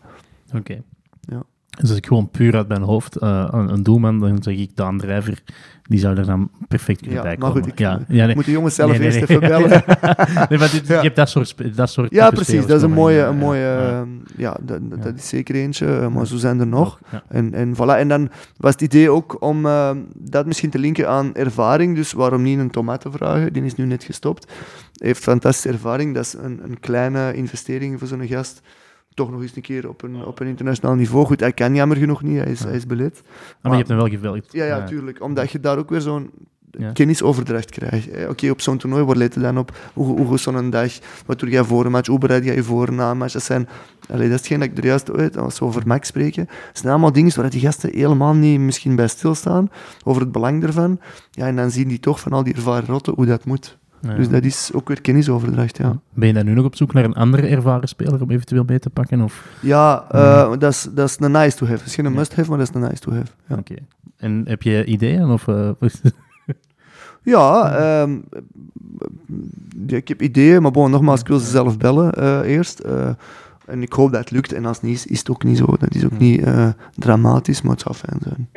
Oké. 0.55 0.83
Dus 1.79 1.89
als 1.89 1.97
ik 1.97 2.05
gewoon 2.07 2.29
puur 2.29 2.55
uit 2.55 2.67
mijn 2.67 2.81
hoofd 2.81 3.15
eh, 3.15 3.47
een, 3.51 3.69
een 3.73 3.83
doelman, 3.83 4.19
dan 4.19 4.43
zeg 4.43 4.55
ik 4.55 4.75
Daan 4.75 4.97
Drijver, 4.97 5.39
die 5.83 5.99
zou 5.99 6.17
er 6.17 6.25
dan 6.25 6.49
perfect 6.67 6.99
kunnen 6.99 7.17
Ja, 7.17 7.23
bij 7.23 7.37
maar 7.37 7.47
komen. 7.49 7.63
goed, 7.63 7.71
ik- 7.71 7.79
ja, 7.79 7.99
ja, 8.07 8.25
nee. 8.25 8.35
Moet 8.35 8.45
de 8.45 8.51
jongens 8.51 8.75
zelf 8.75 8.89
Nee, 8.89 8.99
nee, 8.99 9.07
eerst 9.07 9.29
even 9.29 9.39
bellen. 9.49 9.69
nee, 10.49 10.59
maar 10.59 10.71
dit, 10.71 10.87
Ja. 10.87 10.95
je 10.95 11.01
hebt 11.01 11.15
dat 11.15 11.29
soort, 11.29 11.75
dat 11.75 11.89
soort 11.89 12.11
ja, 12.13 12.29
precies. 12.29 12.65
Dat 12.65 12.77
is 12.77 12.83
een 12.83 12.91
mooie, 12.91 13.21
een 13.21 13.37
mooie 13.37 13.59
ja. 14.37 14.57
ehm, 14.57 14.65
dat, 14.65 15.03
dat- 15.03 15.15
is 15.15 15.27
zeker 15.29 15.55
eentje, 15.55 15.85
eh, 15.85 16.07
maar 16.07 16.27
zo 16.27 16.37
zijn 16.37 16.59
er 16.59 16.67
nog. 16.67 16.99
En, 17.27 17.53
en, 17.53 17.75
voilà. 17.75 17.97
en 17.97 18.07
dan 18.07 18.29
was 18.57 18.71
het 18.71 18.81
idee 18.81 19.09
ook 19.09 19.41
om 19.41 19.65
eh, 19.65 19.91
dat 20.17 20.45
misschien 20.45 20.69
te 20.69 20.79
linken 20.79 21.09
aan 21.09 21.35
ervaring. 21.35 21.95
Dus 21.95 22.11
waarom 22.13 22.41
niet 22.41 22.59
een 22.59 22.71
tomaat 22.71 23.01
te 23.01 23.11
vragen? 23.11 23.53
Die 23.53 23.63
is 23.63 23.75
nu 23.75 23.85
net 23.85 24.03
gestopt. 24.03 24.51
Heeft 24.93 25.23
fantastische 25.23 25.69
ervaring. 25.69 26.13
Dat 26.15 26.25
is 26.25 26.33
een, 26.33 26.59
een 26.63 26.79
kleine 26.79 27.33
investering 27.33 27.99
voor 27.99 28.07
zo'n 28.07 28.27
gast. 28.27 28.61
Toch 29.13 29.31
nog 29.31 29.41
eens 29.41 29.55
een 29.55 29.61
keer 29.61 29.89
op 29.89 30.01
een, 30.03 30.25
op 30.25 30.39
een 30.39 30.47
internationaal 30.47 30.95
niveau. 30.95 31.25
Goed, 31.25 31.39
hij 31.39 31.51
kan 31.53 31.75
jammer 31.75 31.97
genoeg 31.97 32.23
niet. 32.23 32.37
Hij 32.37 32.51
is, 32.51 32.59
Ja. 32.59 32.65
hij 32.65 32.75
is 32.75 32.85
beleid. 32.85 33.21
Ah, 33.25 33.61
maar 33.61 33.71
je 33.71 33.77
hebt 33.77 33.87
hem 33.89 33.97
wel 33.97 34.07
gevelgd. 34.09 34.51
Ja, 34.53 34.65
ja, 34.65 34.83
tuurlijk. 34.83 35.21
Omdat 35.23 35.51
je 35.51 35.59
daar 35.59 35.77
ook 35.77 35.89
weer 35.89 36.01
zo'n 36.01 36.29
Ja. 36.77 36.91
kennisoverdracht 36.91 37.69
krijgt. 37.69 38.09
Oké, 38.29 38.49
op 38.49 38.61
zo'n 38.61 38.77
toernooi, 38.77 39.03
waar 39.03 39.15
let 39.15 39.33
je 39.33 39.39
dan 39.39 39.57
op? 39.57 39.77
Hoe, 39.93 40.19
hoe 40.21 40.37
zo'n 40.37 40.69
dag? 40.69 40.91
Wat 41.25 41.39
doe 41.39 41.49
jij 41.49 41.63
voor 41.63 41.85
een 41.85 41.91
match? 41.91 42.07
Hoe 42.07 42.17
bereid 42.19 42.43
jij 42.45 42.55
je 42.55 42.63
voor 42.63 42.93
na 42.93 43.11
een 43.11 43.17
match? 43.17 43.33
Dat, 43.33 43.43
zijn, 43.43 43.67
allee, 44.09 44.21
dat 44.29 44.33
is 44.33 44.37
hetgeen 44.39 44.59
dat 44.59 44.67
ik 44.69 44.77
er 44.77 44.85
juist 44.85 45.07
weet, 45.11 45.37
als 45.37 45.59
we 45.59 45.65
over 45.65 45.81
Max 45.85 46.07
spreken. 46.07 46.45
Dat 46.45 46.77
zijn 46.77 46.91
allemaal 46.91 47.11
dingen 47.11 47.35
waar 47.35 47.49
die 47.49 47.59
gasten 47.61 47.89
helemaal 47.93 48.33
niet 48.33 48.59
misschien 48.59 48.95
bij 48.95 49.07
stilstaan, 49.07 49.69
over 50.03 50.21
het 50.21 50.31
belang 50.31 50.63
ervan. 50.63 50.99
Ja, 51.31 51.47
en 51.47 51.55
dan 51.55 51.71
zien 51.71 51.87
die 51.87 51.99
toch 51.99 52.19
van 52.19 52.31
al 52.31 52.43
die 52.43 52.53
ervaren 52.53 52.87
rotten 52.87 53.13
hoe 53.13 53.25
dat 53.25 53.45
moet. 53.45 53.77
Ja. 54.07 54.15
Dus 54.15 54.29
dat 54.29 54.43
is 54.43 54.71
ook 54.73 54.87
weer 54.87 55.01
kennisoverdracht, 55.01 55.77
ja. 55.77 55.99
Ben 56.13 56.27
je 56.27 56.33
dan 56.33 56.45
nu 56.45 56.53
nog 56.53 56.65
op 56.65 56.75
zoek 56.75 56.93
naar 56.93 57.03
een 57.03 57.13
andere 57.13 57.47
ervaren 57.47 57.87
speler 57.87 58.21
om 58.21 58.31
eventueel 58.31 58.63
mee 58.67 58.79
te 58.79 58.89
pakken? 58.89 59.21
Of? 59.21 59.47
Ja, 59.59 60.05
eh, 60.11 60.51
dat 60.59 60.71
is- 60.71 60.89
dat 60.93 61.09
is 61.09 61.15
een 61.19 61.31
nice 61.31 61.57
to 61.57 61.65
have. 61.65 61.77
Het 61.77 61.87
is 61.87 61.95
geen 61.95 62.13
must-have, 62.13 62.49
maar 62.49 62.57
dat 62.57 62.69
is 62.69 62.75
een 62.75 62.81
nice 62.81 63.01
to 63.01 63.11
have. 63.11 63.31
Ja. 63.47 63.55
Oké. 63.55 63.73
En 64.17 64.43
heb 64.47 64.61
je 64.61 64.85
ideeën? 64.85 65.29
Of, 65.29 65.47
eh, 65.47 65.69
Ja, 67.23 67.75
ehm, 67.75 68.17
ja, 69.87 69.97
ik 69.97 70.07
heb 70.07 70.21
ideeën, 70.21 70.61
maar 70.61 70.71
bon, 70.71 70.91
nogmaals, 70.91 71.19
ik 71.19 71.27
wil 71.27 71.39
ze 71.39 71.49
zelf 71.49 71.77
bellen 71.77 72.11
eh, 72.13 72.39
eerst. 72.39 72.79
eh, 72.79 73.09
en 73.65 73.81
ik 73.81 73.93
hoop 73.93 74.11
dat 74.11 74.19
het 74.19 74.31
lukt. 74.31 74.53
En 74.53 74.65
als 74.65 74.77
het 74.77 74.85
niet 74.85 74.95
is, 74.95 75.05
is 75.05 75.19
het 75.19 75.29
ook 75.29 75.43
niet 75.43 75.57
zo. 75.57 75.65
Dat 75.79 75.95
is 75.95 76.05
ook 76.05 76.17
niet 76.17 76.43
eh, 76.43 76.67
dramatisch, 76.95 77.61
maar 77.61 77.71
het 77.71 77.81
zou 77.81 77.95
fijn 77.95 78.19
zijn. 78.23 78.49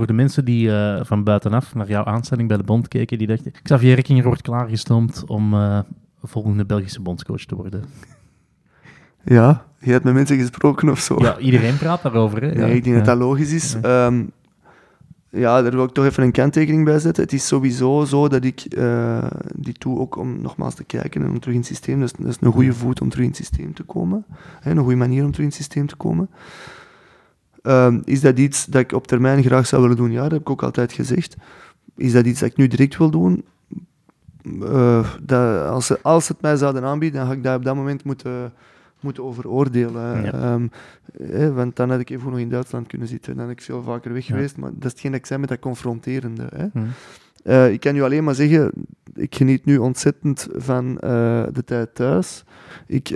Voor 0.00 0.08
de 0.08 0.14
mensen 0.22 0.44
die 0.44 0.72
eh, 0.72 1.04
van 1.04 1.24
buitenaf 1.24 1.74
naar 1.74 1.88
jouw 1.88 2.04
aanstelling 2.04 2.48
bij 2.48 2.56
de 2.56 2.62
bond 2.62 2.88
keken, 2.88 3.18
die 3.18 3.26
dachten, 3.26 3.52
Xavier 3.62 3.94
Rekkinger 3.94 4.24
wordt 4.24 4.42
klaargestoomd 4.42 5.24
om 5.26 5.54
eh, 5.54 5.78
volgende 6.22 6.64
Belgische 6.64 7.00
bondscoach 7.00 7.44
te 7.44 7.54
worden. 7.54 7.84
Ja, 9.24 9.64
je 9.78 9.92
hebt 9.92 10.04
met 10.04 10.14
mensen 10.14 10.38
gesproken 10.38 10.88
of 10.88 10.98
zo. 10.98 11.16
Ja, 11.18 11.38
iedereen 11.38 11.76
praat 11.76 12.02
daarover. 12.02 12.42
Hè? 12.42 12.48
Ja, 12.48 12.66
ik 12.66 12.84
denk 12.84 12.96
dat 12.96 13.04
dat 13.04 13.18
logisch 13.18 13.52
is. 13.52 13.76
Ja. 13.82 14.06
Ja. 14.06 14.26
ja, 15.30 15.62
daar 15.62 15.70
wil 15.70 15.84
ik 15.84 15.90
toch 15.90 16.04
even 16.04 16.22
een 16.22 16.32
kanttekening 16.32 16.84
bij 16.84 16.98
zetten. 16.98 17.22
Het 17.22 17.32
is 17.32 17.46
sowieso 17.46 18.04
zo 18.04 18.28
dat 18.28 18.44
ik 18.44 18.60
eh, 18.60 19.30
die 19.54 19.74
toe 19.74 19.98
ook 19.98 20.16
om 20.16 20.42
nogmaals 20.42 20.74
te 20.74 20.84
kijken 20.84 21.22
en 21.22 21.28
om 21.28 21.40
terug 21.40 21.54
in 21.54 21.60
het 21.60 21.68
systeem. 21.68 22.00
Dat 22.00 22.10
is, 22.12 22.24
dat 22.24 22.28
is 22.28 22.36
een 22.40 22.52
goede 22.52 22.72
voet 22.72 23.00
om 23.00 23.08
terug 23.08 23.24
in 23.24 23.30
het 23.30 23.40
systeem 23.40 23.74
te 23.74 23.82
komen. 23.82 24.24
Hè, 24.60 24.70
een 24.70 24.78
goede 24.78 24.96
manier 24.96 25.24
om 25.24 25.30
terug 25.30 25.46
in 25.46 25.52
het 25.52 25.62
systeem 25.62 25.86
te 25.86 25.96
komen. 25.96 26.28
Ehm, 27.62 28.00
is 28.04 28.20
dat 28.20 28.38
iets 28.38 28.64
dat 28.66 28.80
ik 28.80 28.92
op 28.92 29.06
termijn 29.06 29.42
graag 29.42 29.66
zou 29.66 29.82
willen 29.82 29.96
doen? 29.96 30.10
Ja, 30.10 30.22
dat 30.22 30.30
heb 30.30 30.40
ik 30.40 30.50
ook 30.50 30.62
altijd 30.62 30.92
gezegd. 30.92 31.36
Is 31.96 32.12
dat 32.12 32.26
iets 32.26 32.40
dat 32.40 32.48
ik 32.50 32.56
nu 32.56 32.68
direct 32.68 32.96
wil 32.96 33.10
doen? 33.10 33.44
Eh, 34.62 35.08
dat, 35.22 35.66
als, 35.68 35.86
ze, 35.86 35.98
als 36.02 36.24
ze 36.26 36.32
het 36.32 36.42
mij 36.42 36.56
zouden 36.56 36.84
aanbieden, 36.84 37.18
dan 37.20 37.28
ga 37.28 37.34
ik 37.34 37.42
dat 37.42 37.56
op 37.56 37.64
dat 37.64 37.74
moment 37.74 38.04
moeten, 38.04 38.52
moeten 39.00 39.24
overoordelen. 39.24 40.22
Ja. 40.22 40.32
Ehm, 40.32 41.54
want 41.54 41.76
dan 41.76 41.90
had 41.90 42.00
ik 42.00 42.10
even 42.10 42.30
nog 42.30 42.38
in 42.38 42.48
Duitsland 42.48 42.86
kunnen 42.86 43.08
zitten. 43.08 43.34
Dan 43.36 43.42
had 43.44 43.52
ik 43.52 43.62
veel 43.62 43.82
vaker 43.82 44.12
weg 44.12 44.26
Ja. 44.26 44.34
geweest. 44.34 44.56
Maar 44.56 44.70
dat 44.74 44.84
is 44.84 44.90
hetgeen 44.90 45.10
dat 45.10 45.20
ik 45.20 45.26
zei 45.26 45.40
met 45.40 45.48
dat 45.48 45.58
confronterende. 45.58 46.48
Hè. 46.54 46.66
Hm. 46.72 46.78
Eh, 47.42 47.72
ik 47.72 47.80
kan 47.80 47.96
u 47.96 48.02
alleen 48.02 48.24
maar 48.24 48.34
zeggen, 48.34 48.70
ik 49.14 49.34
geniet 49.34 49.64
nu 49.64 49.78
ontzettend 49.78 50.48
van 50.54 50.98
eh, 50.98 51.42
de 51.52 51.64
tijd 51.64 51.94
thuis. 51.94 52.44
Ik 52.86 53.06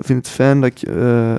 vind 0.00 0.18
het 0.26 0.28
fijn 0.28 0.60
dat 0.60 0.70
ik 0.70 0.82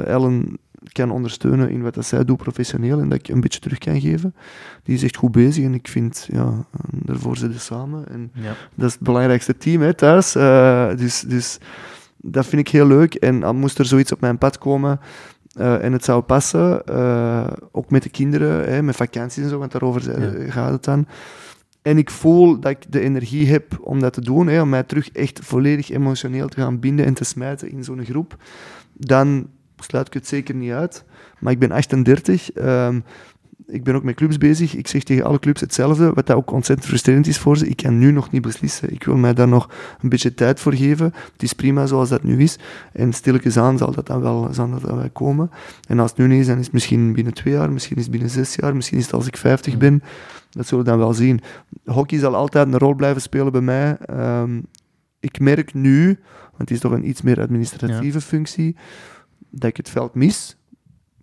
Ellen 0.06 0.58
kan 0.92 1.12
ondersteunen 1.12 1.70
in 1.70 1.82
wat 1.82 1.94
dat 1.94 2.06
zij 2.06 2.26
doet 2.26 2.38
professioneel 2.38 3.00
en 3.00 3.10
dat 3.10 3.20
ik 3.20 3.28
een 3.28 3.42
beetje 3.42 3.60
terug 3.60 3.78
kan 3.78 4.02
geven. 4.02 4.36
Die 4.84 4.96
is 4.96 5.04
echt 5.04 5.16
goed 5.18 5.32
bezig 5.32 5.64
en 5.64 5.74
ik 5.74 5.88
vind, 5.88 6.28
ja, 6.32 6.66
daarvoor 6.92 7.38
zitten 7.38 7.60
samen. 7.60 8.08
En 8.10 8.32
Ja. 8.34 8.54
dat 8.76 8.88
is 8.88 8.94
het 8.94 9.04
belangrijkste 9.04 9.58
team 9.58 9.82
hè, 9.82 9.94
thuis. 9.94 10.36
Eh, 10.36 10.90
dus, 10.96 11.22
dus 11.22 11.58
dat 12.18 12.46
vind 12.46 12.62
ik 12.62 12.74
heel 12.74 12.88
leuk. 12.88 13.14
En 13.16 13.56
moest 13.56 13.80
er 13.80 13.86
zoiets 13.86 14.12
op 14.12 14.22
mijn 14.22 14.38
pad 14.38 14.58
komen 14.58 15.00
eh, 15.54 15.84
en 15.84 15.94
het 15.94 16.04
zou 16.04 16.22
passen, 16.22 16.86
eh, 16.86 17.48
ook 17.72 17.90
met 17.90 18.04
de 18.04 18.10
kinderen, 18.10 18.74
hè, 18.74 18.82
met 18.82 18.96
vakanties 18.96 19.44
en 19.44 19.50
zo, 19.50 19.58
want 19.58 19.72
daarover 19.72 20.22
Ja. 20.22 20.52
gaat 20.52 20.72
het 20.72 20.84
dan. 20.84 21.08
En 21.82 21.98
ik 21.98 22.10
voel 22.10 22.60
dat 22.60 22.72
ik 22.72 22.92
de 22.92 23.00
energie 23.00 23.48
heb 23.48 23.78
om 23.82 24.00
dat 24.00 24.14
te 24.14 24.22
doen, 24.22 24.48
hè, 24.48 24.62
om 24.62 24.70
mij 24.70 24.84
terug 24.84 25.10
echt 25.10 25.40
volledig 25.44 25.90
emotioneel 25.90 26.48
te 26.48 26.62
gaan 26.62 26.80
binden 26.80 27.06
en 27.06 27.14
te 27.14 27.24
smijten 27.24 27.72
in 27.72 27.84
zo'n 27.84 28.06
groep. 28.06 28.38
Dan 28.94 29.48
sluit 29.84 30.08
ik 30.08 30.14
het 30.14 30.28
zeker 30.28 30.56
niet 30.56 30.72
uit. 30.72 31.06
Maar 31.40 31.52
ik 31.52 31.60
ben 31.60 31.72
38. 31.72 32.52
ehm, 32.52 33.00
ik 33.68 33.84
ben 33.84 33.96
ook 33.96 34.04
met 34.04 34.16
clubs 34.16 34.38
bezig. 34.38 34.76
Ik 34.76 34.88
zeg 34.88 35.04
tegen 35.04 35.24
alle 35.24 35.40
clubs 35.40 35.62
hetzelfde, 35.62 36.14
wat 36.14 36.28
dat 36.28 36.36
ook 36.36 36.52
ontzettend 36.52 36.88
frustrerend 36.88 37.28
is 37.28 37.38
voor 37.38 37.58
ze. 37.58 37.68
Ik 37.68 37.78
kan 37.78 37.98
nu 37.98 38.12
nog 38.12 38.32
niet 38.32 38.42
beslissen. 38.42 38.94
Ik 38.94 39.04
wil 39.04 39.16
mij 39.16 39.34
daar 39.34 39.48
nog 39.48 39.70
een 40.02 40.10
beetje 40.10 40.34
tijd 40.34 40.60
voor 40.60 40.74
geven. 40.74 41.14
Het 41.34 41.44
is 41.44 41.54
prima 41.54 41.86
zoals 41.86 42.10
dat 42.10 42.24
nu 42.24 42.42
is. 42.42 42.58
En 42.94 43.14
stilletjes 43.14 43.58
aan 43.58 43.78
zal 43.78 43.92
dat 43.92 44.08
dan 44.08 44.22
wel, 44.22 44.48
zal 44.52 44.70
dat 44.70 44.82
dan 44.82 44.98
wel 44.98 45.10
komen. 45.10 45.52
En 45.88 46.00
als 46.00 46.10
het 46.10 46.20
nu 46.20 46.28
niet 46.28 46.40
is, 46.40 46.48
dan 46.48 46.58
is 46.58 46.64
het 46.64 46.74
misschien 46.74 47.14
binnen 47.14 47.34
twee 47.34 47.54
jaar, 47.54 47.72
misschien 47.72 47.96
is 47.98 48.04
het 48.04 48.12
binnen 48.12 48.30
zes 48.30 48.56
jaar, 48.56 48.76
misschien 48.76 48.98
is 48.98 49.04
het 49.06 49.14
als 49.14 49.28
ik 49.28 49.38
50 49.38 49.78
ben. 49.78 50.04
Dat 50.50 50.68
zullen 50.68 50.84
we 50.84 50.90
dan 50.90 51.00
wel 51.00 51.14
zien. 51.14 51.42
Hockey 51.86 52.20
zal 52.20 52.36
altijd 52.36 52.68
een 52.68 52.78
rol 52.78 52.96
blijven 52.96 53.22
spelen 53.22 53.52
bij 53.52 53.62
mij. 53.62 53.98
Ehm, 53.98 54.60
ik 55.20 55.40
merk 55.40 55.74
nu, 55.74 56.06
want 56.42 56.58
het 56.58 56.72
is 56.72 56.80
toch 56.80 56.92
een 56.92 57.08
iets 57.08 57.22
meer 57.22 57.42
administratieve 57.42 58.22
functie, 58.22 58.76
dat 59.54 59.70
ik 59.70 59.78
het 59.78 59.90
veld 59.90 60.16
mis. 60.16 60.58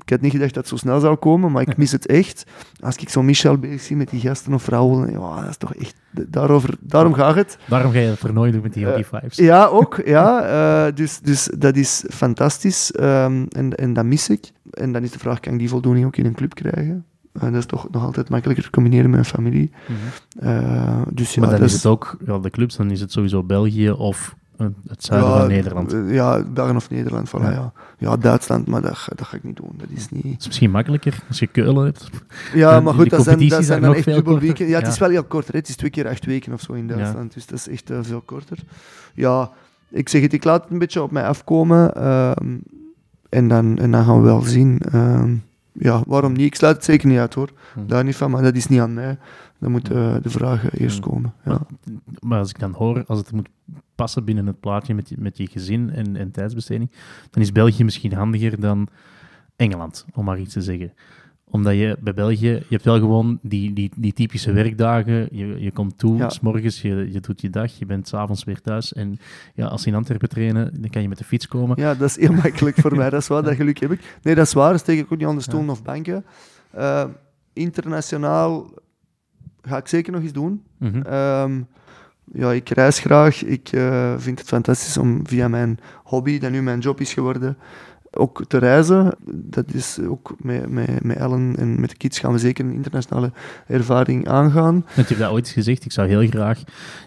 Ik 0.02 0.10
had 0.10 0.20
niet 0.20 0.32
gedacht 0.32 0.54
dat 0.54 0.62
het 0.68 0.72
zo 0.72 0.86
snel 0.86 1.00
zou 1.00 1.16
komen, 1.16 1.52
maar 1.52 1.62
ik 1.62 1.76
mis 1.76 1.92
het 1.92 2.06
echt. 2.06 2.44
Als 2.80 2.96
ik 2.96 3.08
zo 3.08 3.22
Michel 3.22 3.58
bezig 3.58 3.80
zie 3.80 3.96
met 3.96 4.10
die 4.10 4.20
gasten 4.20 4.54
of 4.54 4.62
vrouwen, 4.62 5.10
ja, 5.10 5.40
dat 5.40 5.48
is 5.48 5.56
toch 5.56 5.74
echt... 5.74 5.94
Daarover, 6.10 6.74
daarom 6.80 7.12
gaat 7.12 7.34
het. 7.34 7.58
Daarom 7.68 7.92
ga 7.92 7.98
je 7.98 8.06
het 8.06 8.20
toernooi 8.20 8.52
doen 8.52 8.62
met 8.62 8.72
die 8.72 8.86
Eh, 8.86 8.94
Hockey 8.94 9.20
Fives. 9.20 9.36
Ja, 9.36 9.66
ook. 9.66 10.00
Ja, 10.04 10.42
eh, 10.86 10.94
dus, 10.94 11.20
dus 11.20 11.50
dat 11.58 11.76
is 11.76 12.04
fantastisch 12.08 12.92
ehm, 12.92 13.46
en, 13.48 13.74
en 13.74 13.92
dat 13.92 14.04
mis 14.04 14.28
ik. 14.28 14.50
En 14.70 14.92
dan 14.92 15.02
is 15.02 15.10
de 15.10 15.18
vraag, 15.18 15.40
kan 15.40 15.52
ik 15.52 15.58
die 15.58 15.68
voldoening 15.68 16.06
ook 16.06 16.16
in 16.16 16.26
een 16.26 16.34
club 16.34 16.54
krijgen? 16.54 17.04
Eh, 17.32 17.42
dat 17.42 17.54
is 17.54 17.66
toch 17.66 17.90
nog 17.90 18.04
altijd 18.04 18.28
makkelijker 18.28 18.64
te 18.64 18.70
combineren 18.70 19.10
met 19.10 19.18
een 19.18 19.24
familie. 19.24 19.70
Mhm. 19.88 20.46
Eh, 20.46 21.02
dus 21.12 21.34
ja, 21.34 21.40
maar 21.40 21.50
dan 21.50 21.60
dat 21.60 21.68
is 21.68 21.74
het 21.74 21.86
ook, 21.86 22.16
ja, 22.26 22.38
de 22.38 22.50
clubs, 22.50 22.76
dan 22.76 22.90
is 22.90 23.00
het 23.00 23.12
sowieso 23.12 23.42
België 23.42 23.90
of 23.90 24.28
eh, 24.28 24.39
het 24.88 25.04
zuiden 25.04 25.30
ja, 25.30 25.38
van 25.38 25.48
Nederland. 25.48 25.92
eh, 25.92 26.12
Ja, 26.14 26.42
België 26.44 26.74
of 26.76 26.90
Nederland, 26.90 27.28
voilà, 27.28 27.42
Ja. 27.42 27.50
ja. 27.50 27.72
ja. 27.98 28.16
Duitsland, 28.16 28.66
maar 28.66 28.80
dat, 28.82 28.96
ga- 28.96 29.12
dat 29.16 29.26
ga 29.26 29.36
ik 29.36 29.44
niet 29.44 29.56
doen. 29.56 29.72
Dat 29.76 29.88
is 29.90 30.08
niet... 30.10 30.22
Het 30.24 30.40
is 30.40 30.46
misschien 30.46 30.70
makkelijker 30.70 31.18
als 31.28 31.38
je 31.38 31.46
Keulen 31.46 31.84
hebt. 31.84 32.08
Ja, 32.54 32.80
maar 32.80 32.94
goed, 32.94 33.10
dat 33.10 33.22
zijn, 33.24 33.48
dat 33.48 33.64
zijn 33.64 33.80
dan 33.82 33.94
echt 33.94 34.04
dubbel 34.04 34.38
weken. 34.38 34.66
Ja, 34.68 34.78
het 34.78 34.86
is 34.88 34.98
wel 34.98 35.08
heel 35.10 35.24
kort. 35.24 35.46
Hè. 35.52 35.58
Het 35.58 35.68
is 35.68 35.76
twee 35.76 35.90
keer 35.90 36.08
acht 36.08 36.24
weken 36.26 36.52
of 36.52 36.60
zo 36.60 36.72
in. 36.72 36.86
Duitsland. 36.86 37.34
Dus 37.34 37.46
dat 37.46 37.58
is 37.58 37.68
echt 37.68 37.90
eh, 37.90 37.98
veel 38.02 38.20
korter. 38.20 38.58
Ja, 39.14 39.50
ik 39.88 40.08
zeg 40.08 40.22
het, 40.22 40.32
ik 40.32 40.44
laat 40.44 40.62
het 40.62 40.70
een 40.72 40.78
beetje 40.78 41.02
op 41.02 41.10
mij 41.10 41.24
afkomen. 41.26 41.94
Ehm, 41.94 42.56
En 43.28 43.48
dan, 43.48 43.78
en 43.78 43.90
dan 43.90 44.04
gaan 44.04 44.16
we 44.20 44.24
wel 44.26 44.40
zien. 44.40 44.78
Ehm, 44.92 45.34
ja, 45.72 46.02
waarom 46.06 46.32
niet? 46.32 46.46
Ik 46.46 46.54
sluit 46.54 46.76
het 46.76 46.84
zeker 46.84 47.08
niet 47.08 47.18
uit 47.18 47.34
hoor. 47.34 47.48
Hm. 47.74 47.80
Daar 47.86 48.04
niet 48.04 48.16
van, 48.16 48.30
maar 48.30 48.42
dat 48.42 48.54
is 48.54 48.66
niet 48.66 48.80
aan 48.80 48.94
mij. 48.94 49.18
Dan 49.60 49.70
moeten 49.70 49.96
Hm. 50.10 50.16
eh, 50.16 50.22
de 50.22 50.30
vragen 50.30 50.70
eerst 50.72 51.00
komen. 51.00 51.32
Ja. 51.44 51.50
Maar, 51.50 51.60
maar 52.20 52.38
als 52.38 52.50
ik 52.50 52.58
dan 52.58 52.72
hoor, 52.72 53.04
als 53.06 53.18
het 53.18 53.32
moet 53.32 53.48
passen 53.94 54.24
binnen 54.24 54.46
het 54.46 54.60
plaatje 54.60 54.94
met 54.94 55.08
je, 55.08 55.16
met 55.18 55.36
je 55.36 55.46
gezin 55.46 55.90
en, 55.90 56.16
en 56.16 56.30
tijdsbesteding, 56.30 56.90
dan 57.30 57.42
is 57.42 57.52
België 57.52 57.84
misschien 57.84 58.12
handiger 58.12 58.60
dan 58.60 58.88
Engeland, 59.56 60.06
om 60.14 60.24
maar 60.24 60.38
iets 60.40 60.52
te 60.52 60.60
zeggen. 60.60 60.92
Omdat 61.52 61.74
je 61.74 61.96
bij 62.00 62.14
België, 62.14 62.46
je 62.48 62.64
hebt 62.68 62.84
wel 62.84 62.98
gewoon 62.98 63.38
die, 63.42 63.72
die, 63.72 63.90
die 63.96 64.12
typische 64.12 64.52
werkdagen. 64.52 65.28
Je, 65.32 65.60
je 65.60 65.70
komt 65.72 65.98
toe, 65.98 66.16
Ja. 66.16 66.28
s 66.28 66.40
morgens, 66.40 66.82
je, 66.82 67.12
je 67.12 67.20
doet 67.20 67.40
je 67.40 67.50
dag, 67.50 67.78
je 67.78 67.86
bent 67.86 68.08
s'avonds 68.08 68.44
weer 68.44 68.60
thuis. 68.60 68.92
En 68.92 69.18
ja, 69.54 69.66
als 69.66 69.82
je 69.84 69.90
in 69.90 69.96
Antwerpen 69.96 70.28
trainen, 70.28 70.80
dan 70.80 70.90
kan 70.90 71.02
je 71.02 71.08
met 71.08 71.18
de 71.18 71.24
fiets 71.24 71.48
komen. 71.48 71.80
Ja, 71.80 71.94
dat 71.94 72.08
is 72.08 72.16
heel 72.16 72.32
makkelijk 72.32 72.76
voor 72.76 72.96
mij. 72.96 73.10
Dat 73.14 73.20
is 73.20 73.28
waar, 73.28 73.42
dat 73.42 73.54
geluk 73.54 73.78
heb 73.80 73.90
ik. 73.92 74.18
Nee, 74.22 74.34
dat 74.34 74.46
is 74.46 74.52
waar. 74.52 74.70
Dat 74.70 74.80
steek 74.80 74.98
ik 74.98 75.12
ook 75.12 75.18
niet 75.18 75.28
aan 75.28 75.36
de 75.36 75.42
stoelen 75.42 75.70
of 75.70 75.82
banken. 75.82 76.24
Eh, 76.70 77.04
internationaal 77.52 78.70
ga 79.62 79.76
ik 79.76 79.88
zeker 79.88 80.12
nog 80.12 80.22
eens 80.22 80.32
doen. 80.32 80.62
Mhm. 80.78 81.02
Ehm, 81.02 81.60
ja, 82.32 82.52
ik 82.52 82.68
reis 82.68 82.98
graag. 82.98 83.44
Ik 83.44 83.68
eh, 83.68 84.14
vind 84.16 84.38
het 84.38 84.48
fantastisch 84.48 84.96
om 84.96 85.26
via 85.26 85.48
mijn 85.48 85.78
hobby, 86.04 86.38
dat 86.38 86.50
nu 86.50 86.62
mijn 86.62 86.78
job 86.78 87.00
is 87.00 87.12
geworden, 87.12 87.56
ook 88.10 88.44
te 88.48 88.58
reizen. 88.58 89.14
Dat 89.26 89.74
is 89.74 89.98
ook 90.00 90.34
met, 90.38 90.68
met, 90.68 91.04
met 91.04 91.16
Ellen 91.16 91.56
en 91.58 91.80
met 91.80 91.90
de 91.90 91.96
kids 91.96 92.18
gaan 92.18 92.32
we 92.32 92.38
zeker 92.38 92.64
een 92.64 92.72
internationale 92.72 93.32
ervaring 93.66 94.28
aangaan. 94.28 94.74
Want 94.74 95.08
je 95.08 95.14
hebt 95.14 95.18
dat 95.18 95.30
ooit 95.30 95.48
gezegd, 95.48 95.84
ik 95.84 95.92
zou 95.92 96.08
heel 96.08 96.28
graag 96.28 96.62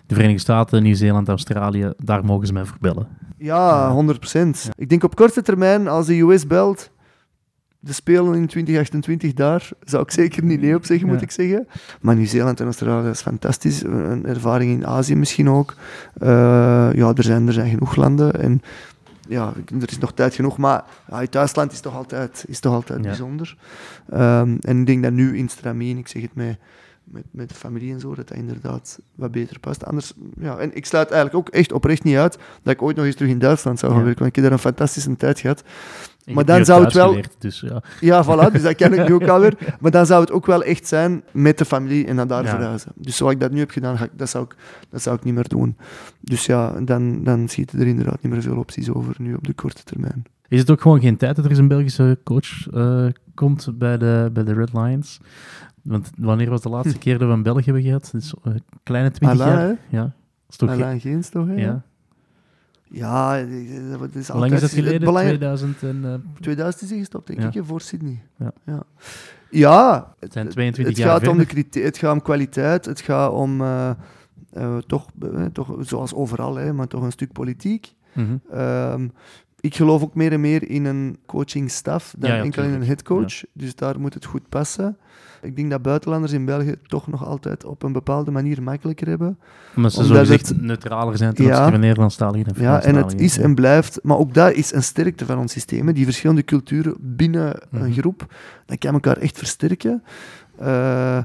de 0.07 0.15
Verenigde 0.15 0.41
Staten, 0.41 0.83
Nieuw-Zeeland, 0.83 1.27
Australië, 1.27 1.93
daar 1.97 2.25
mogen 2.25 2.47
ze 2.47 2.53
mij 2.53 2.65
voor 2.65 2.77
bellen. 2.79 3.07
Ja, 3.37 3.95
100%. 4.35 4.69
Ik 4.75 4.89
denk 4.89 5.03
op 5.03 5.15
korte 5.15 5.41
termijn, 5.41 5.87
als 5.87 6.05
de 6.05 6.19
US 6.19 6.47
belt, 6.47 6.91
de 7.85 7.93
Spelen 7.93 8.33
in 8.35 8.47
2028 8.47 9.33
daar, 9.33 9.69
zou 9.83 10.03
ik 10.03 10.11
zeker 10.11 10.43
niet 10.43 10.61
nee 10.61 10.75
op 10.75 10.85
zeggen, 10.85 11.07
moet 11.07 11.15
Ja. 11.19 11.23
ik 11.23 11.31
zeggen. 11.31 11.67
Maar 12.01 12.15
Nieuw-Zeeland 12.15 12.59
en 12.59 12.65
Australië 12.65 13.09
is 13.09 13.21
fantastisch. 13.21 13.83
Een 13.83 14.25
ervaring 14.25 14.71
in 14.71 14.87
Azië 14.87 15.15
misschien 15.15 15.49
ook. 15.49 15.75
Eh, 16.19 16.29
ja, 16.93 17.13
er 17.15 17.23
zijn, 17.23 17.47
er 17.47 17.53
zijn 17.53 17.69
genoeg 17.69 17.95
landen. 17.95 18.33
En 18.41 18.61
ja, 19.27 19.53
er 19.81 19.89
is 19.89 19.97
nog 19.97 20.13
tijd 20.13 20.33
genoeg. 20.35 20.57
Maar 20.57 20.83
ja, 21.09 21.19
het 21.19 21.31
thuisland 21.31 21.71
is 21.71 21.79
toch 21.79 21.95
altijd, 21.95 22.45
is 22.47 22.59
toch 22.59 22.73
altijd 22.73 22.99
Ja. 22.99 23.05
bijzonder. 23.05 23.57
Ehm, 24.09 24.55
en 24.61 24.79
ik 24.79 24.85
denk 24.85 25.03
dat 25.03 25.11
nu 25.11 25.37
in 25.37 25.49
Stramien, 25.49 25.97
ik 25.97 26.07
zeg 26.07 26.21
het 26.21 26.35
met, 26.35 26.57
met, 27.03 27.23
met 27.31 27.49
de 27.49 27.55
familie 27.55 27.93
en 27.93 27.99
zo, 27.99 28.15
dat 28.15 28.27
dat 28.27 28.37
inderdaad 28.37 28.99
wat 29.15 29.31
beter 29.31 29.59
past. 29.59 29.85
Anders, 29.85 30.13
ja, 30.39 30.57
en 30.57 30.75
ik 30.75 30.85
sluit 30.85 31.11
eigenlijk 31.11 31.47
ook 31.47 31.53
echt 31.55 31.71
oprecht 31.71 32.03
niet 32.03 32.15
uit 32.15 32.37
dat 32.63 32.73
ik 32.73 32.81
ooit 32.81 32.95
nog 32.95 33.05
eens 33.05 33.15
terug 33.15 33.31
in 33.31 33.39
Duitsland 33.39 33.79
zou 33.79 33.91
gaan 33.91 33.99
Ja. 34.01 34.05
werken. 34.05 34.23
Want 34.23 34.37
ik 34.37 34.41
heb 34.43 34.51
daar 34.51 34.59
een 34.63 34.71
fantastische 34.73 35.15
tijd 35.15 35.39
gehad. 35.39 35.63
Ik 36.25 36.35
Maar 36.35 36.45
dan 36.45 36.65
zou 36.65 36.83
het 36.83 36.93
wel- 36.93 37.07
geleerd, 37.07 37.35
dus 37.37 37.59
ja. 37.59 37.83
Ja, 37.99 38.23
voilà, 38.25 38.51
dus 38.51 38.61
dat 38.61 38.75
ken 38.75 38.93
ik 38.93 39.07
nu 39.07 39.13
ook 39.13 39.27
alweer. 39.27 39.57
Maar 39.81 39.91
dan 39.91 40.05
zou 40.05 40.21
het 40.21 40.31
ook 40.31 40.45
wel 40.45 40.63
echt 40.63 40.87
zijn 40.87 41.23
met 41.31 41.57
de 41.57 41.65
familie 41.65 42.05
en 42.05 42.15
dan 42.15 42.27
daar 42.27 42.43
Ja. 42.43 42.49
verhuizen. 42.49 42.91
Dus 42.95 43.15
zoals 43.15 43.33
ik 43.33 43.39
dat 43.39 43.51
nu 43.51 43.59
heb 43.59 43.71
gedaan, 43.71 43.97
ga 43.97 44.03
ik, 44.03 44.11
dat, 44.17 44.29
zou 44.29 44.43
ik, 44.43 44.55
dat 44.89 45.01
zou 45.01 45.15
ik 45.15 45.23
niet 45.23 45.33
meer 45.33 45.47
doen. 45.47 45.77
Dus 46.19 46.45
ja, 46.45 46.71
dan, 46.81 47.23
dan 47.23 47.47
schieten 47.47 47.79
er 47.79 47.87
inderdaad 47.87 48.21
niet 48.21 48.31
meer 48.31 48.41
veel 48.41 48.57
opties 48.57 48.89
over 48.91 49.15
nu 49.17 49.33
op 49.33 49.47
de 49.47 49.53
korte 49.53 49.83
termijn. 49.83 50.23
Is 50.47 50.59
het 50.59 50.71
ook 50.71 50.81
gewoon 50.81 50.99
geen 51.01 51.17
tijd 51.17 51.35
dat 51.35 51.45
er 51.45 51.51
eens 51.51 51.59
een 51.59 51.67
Belgische 51.67 52.17
coach 52.23 52.67
eh, 52.73 53.05
komt 53.33 53.69
bij 53.77 53.97
de, 53.97 54.29
bij 54.33 54.43
de 54.43 54.53
Red 54.53 54.73
Lions? 54.73 55.19
Want 55.83 56.09
wanneer 56.17 56.49
was 56.49 56.61
de 56.61 56.69
laatste 56.69 56.97
keer 56.97 57.17
dat 57.17 57.27
we 57.27 57.33
een 57.33 57.43
Belg 57.43 57.65
hebben 57.65 57.83
gehad? 57.83 58.09
Dus, 58.11 58.33
eh, 58.43 58.53
kleine 58.83 59.11
20 59.11 59.39
Alain, 59.41 59.57
jaar. 59.59 59.67
hè? 59.89 59.97
Ja. 59.97 60.13
Is 60.49 60.55
toch 60.57 60.69
Alain 60.69 60.99
Geens 60.99 61.29
toch? 61.29 61.47
Hè? 61.47 61.53
ja. 61.53 61.81
Ja, 62.89 63.45
dat 63.99 64.15
is 64.15 64.27
Hoe 64.29 64.39
lang 64.39 64.51
is 64.51 64.61
dat 64.61 64.69
geleden? 64.69 64.99
belangrijk- 64.99 65.37
2000 65.37 65.83
en, 65.83 65.99
eh, 66.03 66.13
2000 66.41 66.83
is 66.83 66.89
hij 66.89 66.97
gestopt, 66.99 67.27
denk 67.27 67.39
Ja. 67.53 67.59
ik, 67.59 67.65
voor 67.65 67.81
Sydney. 67.81 68.21
Ja. 68.37 68.51
ja. 68.65 68.83
Ja, 69.49 70.13
het 70.19 70.33
zijn 70.33 70.49
22 70.49 70.95
het 70.95 71.03
jaar 71.03 71.19
gaat 71.19 71.27
om 71.27 71.37
de 71.37 71.79
het 71.79 71.97
gaat 71.97 72.13
om 72.13 72.21
kwaliteit, 72.21 72.85
het 72.85 73.01
gaat 73.01 73.31
om, 73.31 73.61
eh, 73.61 73.89
eh, 74.53 74.77
toch, 74.77 75.05
eh, 75.21 75.45
toch, 75.45 75.75
zoals 75.79 76.13
overal, 76.13 76.55
hè, 76.55 76.73
maar 76.73 76.87
toch 76.87 77.03
een 77.03 77.11
stuk 77.11 77.31
politiek. 77.31 77.93
Mhm. 78.13 78.37
Ehm, 78.51 79.07
ik 79.59 79.75
geloof 79.75 80.01
ook 80.01 80.15
meer 80.15 80.31
en 80.31 80.41
meer 80.41 80.69
in 80.69 80.85
een 80.85 81.17
coachingstaf 81.25 82.15
dan 82.17 82.29
Ja, 82.29 82.43
enkel 82.43 82.63
in 82.63 82.73
een 82.73 82.83
headcoach. 82.83 83.43
Dus 83.53 83.75
daar 83.75 83.99
moet 83.99 84.13
het 84.13 84.25
goed 84.25 84.49
passen. 84.49 84.97
Ik 85.43 85.55
denk 85.55 85.69
dat 85.69 85.81
buitenlanders 85.81 86.31
in 86.33 86.45
België 86.45 86.75
toch 86.87 87.07
nog 87.07 87.25
altijd 87.25 87.65
op 87.65 87.83
een 87.83 87.91
bepaalde 87.91 88.31
manier 88.31 88.63
makkelijker 88.63 89.07
hebben. 89.07 89.37
Omdat 89.75 89.91
ze 89.93 89.99
Omdat 89.99 90.15
zogezegd 90.15 90.47
het- 90.47 90.61
neutraler 90.61 91.17
zijn 91.17 91.33
ten 91.33 91.43
Ja. 91.43 91.49
opzichte 91.49 91.71
van 91.71 91.79
Nederlandstaligen 91.81 92.55
en 92.55 92.61
Ja, 92.61 92.81
en 92.81 92.95
het 92.95 93.19
is 93.19 93.37
en 93.37 93.55
blijft, 93.55 93.99
maar 94.03 94.17
ook 94.17 94.33
dat 94.33 94.53
is 94.53 94.73
een 94.73 94.83
sterkte 94.83 95.25
van 95.25 95.37
ons 95.37 95.51
systeem. 95.51 95.87
hè. 95.87 95.93
Die 95.93 96.05
verschillende 96.05 96.43
culturen 96.43 96.95
binnen 96.99 97.59
Mhm. 97.71 97.83
een 97.83 97.93
groep, 97.93 98.33
dat 98.65 98.77
kan 98.77 98.93
elkaar 98.93 99.17
echt 99.17 99.37
versterken. 99.37 100.03
Eh, 100.59 101.17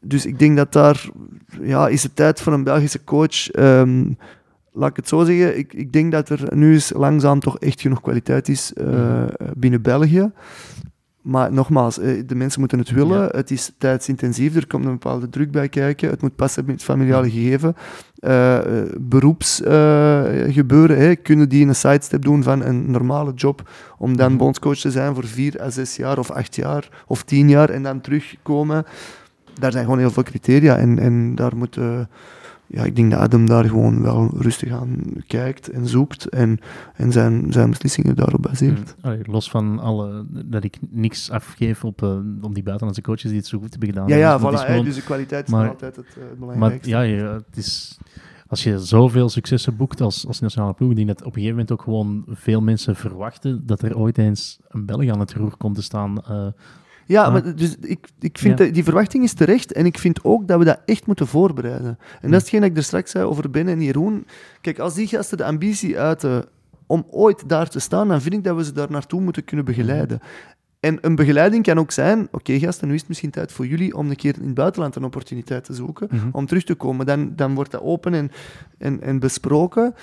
dus 0.00 0.26
ik 0.26 0.38
denk 0.38 0.56
dat 0.56 0.72
daar 0.72 1.08
ja, 1.62 1.88
is 1.88 2.02
het 2.02 2.16
tijd 2.16 2.40
voor 2.40 2.52
een 2.52 2.64
Belgische 2.64 3.04
coach. 3.04 3.50
ehm, 3.50 4.04
laat 4.72 4.90
ik 4.90 4.96
het 4.96 5.08
zo 5.08 5.24
zeggen, 5.24 5.58
ik, 5.58 5.72
ik 5.72 5.92
denk 5.92 6.12
dat 6.12 6.28
er 6.28 6.56
nu 6.56 6.72
eens 6.72 6.92
langzaam 6.96 7.40
toch 7.40 7.58
echt 7.58 7.80
genoeg 7.80 8.00
kwaliteit 8.00 8.48
is 8.48 8.72
eh, 8.72 8.86
Mhm. 8.86 9.28
binnen 9.56 9.82
België. 9.82 10.30
Maar 11.24 11.52
nogmaals, 11.52 11.98
eh, 11.98 12.22
de 12.26 12.34
mensen 12.34 12.60
moeten 12.60 12.78
het 12.78 12.90
willen. 12.90 13.20
Ja. 13.20 13.28
Het 13.30 13.50
is 13.50 13.72
tijdsintensief, 13.78 14.56
er 14.56 14.66
komt 14.66 14.84
een 14.84 14.90
bepaalde 14.90 15.28
druk 15.28 15.50
bij 15.50 15.68
kijken. 15.68 16.10
Het 16.10 16.22
moet 16.22 16.36
passen 16.36 16.64
met 16.64 16.74
het 16.74 16.84
familiale 16.84 17.30
gegeven. 17.30 17.74
Eh 18.18 18.58
beroepsgebeuren, 19.00 20.98
hè. 20.98 21.14
kunnen 21.16 21.48
die 21.48 21.66
een 21.66 21.74
sidestep 21.74 22.22
doen 22.24 22.42
van 22.42 22.62
een 22.62 22.90
normale 22.90 23.32
job 23.34 23.70
om 23.98 24.16
dan 24.16 24.28
Mhm. 24.28 24.36
bondscoach 24.38 24.78
te 24.78 24.90
zijn 24.90 25.14
voor 25.14 25.26
vier 25.26 25.60
à 25.62 25.70
zes 25.70 25.96
jaar 25.96 26.18
of 26.18 26.30
acht 26.30 26.54
jaar 26.56 26.88
of 27.06 27.22
tien 27.22 27.48
jaar 27.48 27.70
en 27.70 27.82
dan 27.82 28.00
terugkomen. 28.00 28.84
Daar 29.60 29.72
zijn 29.72 29.84
gewoon 29.84 29.98
heel 29.98 30.10
veel 30.10 30.22
criteria 30.22 30.76
en, 30.76 30.98
en 30.98 31.34
daar 31.34 31.56
moet... 31.56 31.76
eh, 31.76 31.98
ja, 32.66 32.84
ik 32.84 32.96
denk 32.96 33.10
dat 33.10 33.20
Adam 33.20 33.46
daar 33.46 33.64
gewoon 33.64 34.02
wel 34.02 34.30
rustig 34.38 34.72
aan 34.72 34.98
kijkt 35.26 35.68
en 35.70 35.86
zoekt 35.88 36.28
en, 36.28 36.58
en 36.94 37.12
zijn, 37.12 37.46
zijn 37.52 37.70
beslissingen 37.70 38.16
daarop 38.16 38.42
baseert. 38.42 38.94
Mm. 38.96 39.04
Allee, 39.04 39.20
los 39.26 39.50
van 39.50 39.78
alle, 39.78 40.24
dat 40.44 40.64
ik 40.64 40.76
niks 40.90 41.30
afgeef 41.30 41.84
op, 41.84 42.02
eh, 42.02 42.08
op 42.40 42.54
die 42.54 42.62
buitenlandse 42.62 43.02
coaches 43.02 43.28
die 43.30 43.36
het 43.38 43.46
zo 43.46 43.58
goed 43.58 43.70
hebben 43.70 43.88
gedaan. 43.88 44.08
Ja, 44.08 44.16
ja, 44.16 44.38
Dus 44.38 44.46
voilà, 44.60 44.64
gewoon- 44.66 44.84
dus 44.84 44.94
de 44.94 45.02
kwaliteit 45.02 45.46
is 45.46 45.52
maar- 45.52 45.68
altijd 45.68 45.96
het, 45.96 46.06
eh, 46.06 46.14
het 46.14 46.38
Maar 46.38 46.38
belangrijkste. 46.38 46.90
ja, 46.90 47.00
het 47.32 47.56
is, 47.56 47.98
als 48.46 48.62
je 48.62 48.78
zoveel 48.78 49.28
successen 49.28 49.76
boekt 49.76 50.00
als, 50.00 50.26
als 50.26 50.40
nationale 50.40 50.72
ploeg, 50.74 50.94
denk 50.94 51.06
dat 51.08 51.18
op 51.20 51.26
een 51.26 51.32
gegeven 51.32 51.50
moment 51.50 51.72
ook 51.72 51.82
gewoon 51.82 52.24
veel 52.28 52.60
mensen 52.60 52.96
verwachten 52.96 53.66
dat 53.66 53.82
er 53.82 53.96
ooit 53.98 54.18
eens 54.18 54.58
een 54.68 54.86
Belg 54.86 55.08
aan 55.08 55.20
het 55.20 55.32
roer 55.34 55.56
komt 55.56 55.74
te 55.74 55.82
staan. 55.82 56.22
eh, 56.22 56.46
Ja, 57.06 57.24
Ah. 57.24 57.32
maar 57.32 57.56
dus 57.56 57.76
ik, 57.80 58.08
ik 58.20 58.38
vind 58.38 58.58
Ja. 58.58 58.64
dat 58.64 58.74
die 58.74 58.84
verwachting 58.84 59.24
is 59.24 59.32
terecht 59.32 59.72
en 59.72 59.86
ik 59.86 59.98
vind 59.98 60.24
ook 60.24 60.48
dat 60.48 60.58
we 60.58 60.64
dat 60.64 60.80
echt 60.84 61.06
moeten 61.06 61.26
voorbereiden. 61.26 61.98
En 62.20 62.30
dat 62.30 62.32
is 62.32 62.36
hetgeen 62.40 62.60
dat 62.60 62.70
ik 62.70 62.76
er 62.76 62.82
straks 62.84 63.10
zei 63.10 63.24
over 63.24 63.50
Ben 63.50 63.68
en 63.68 63.82
Jeroen. 63.82 64.26
Kijk, 64.60 64.78
als 64.78 64.94
die 64.94 65.06
gasten 65.06 65.36
de 65.38 65.44
ambitie 65.44 65.98
uiten 65.98 66.44
om 66.86 67.06
ooit 67.10 67.48
daar 67.48 67.68
te 67.68 67.78
staan, 67.80 68.08
dan 68.08 68.20
vind 68.22 68.34
ik 68.34 68.44
dat 68.44 68.56
we 68.56 68.64
ze 68.64 68.72
daar 68.72 68.90
naartoe 68.90 69.20
moeten 69.20 69.44
kunnen 69.44 69.64
begeleiden. 69.64 70.20
En 70.84 70.98
een 71.00 71.14
begeleiding 71.14 71.62
kan 71.64 71.78
ook 71.78 71.90
zijn, 71.90 72.28
oké 72.30 72.58
gasten, 72.58 72.88
nu 72.88 72.94
is 72.94 73.00
het 73.00 73.08
misschien 73.08 73.30
tijd 73.30 73.52
voor 73.52 73.66
jullie 73.66 73.96
om 73.96 74.10
een 74.10 74.16
keer 74.16 74.34
in 74.40 74.44
het 74.46 74.54
buitenland 74.54 74.96
een 74.96 75.04
opportuniteit 75.04 75.64
te 75.64 75.74
zoeken, 75.74 76.08
Mhm. 76.10 76.28
om 76.32 76.46
terug 76.46 76.64
te 76.64 76.74
komen. 76.74 77.06
Dan, 77.06 77.32
dan 77.36 77.54
wordt 77.54 77.70
dat 77.70 77.80
open 77.80 78.14
en, 78.14 78.30
en, 78.78 79.02
en 79.02 79.18
besproken. 79.18 79.94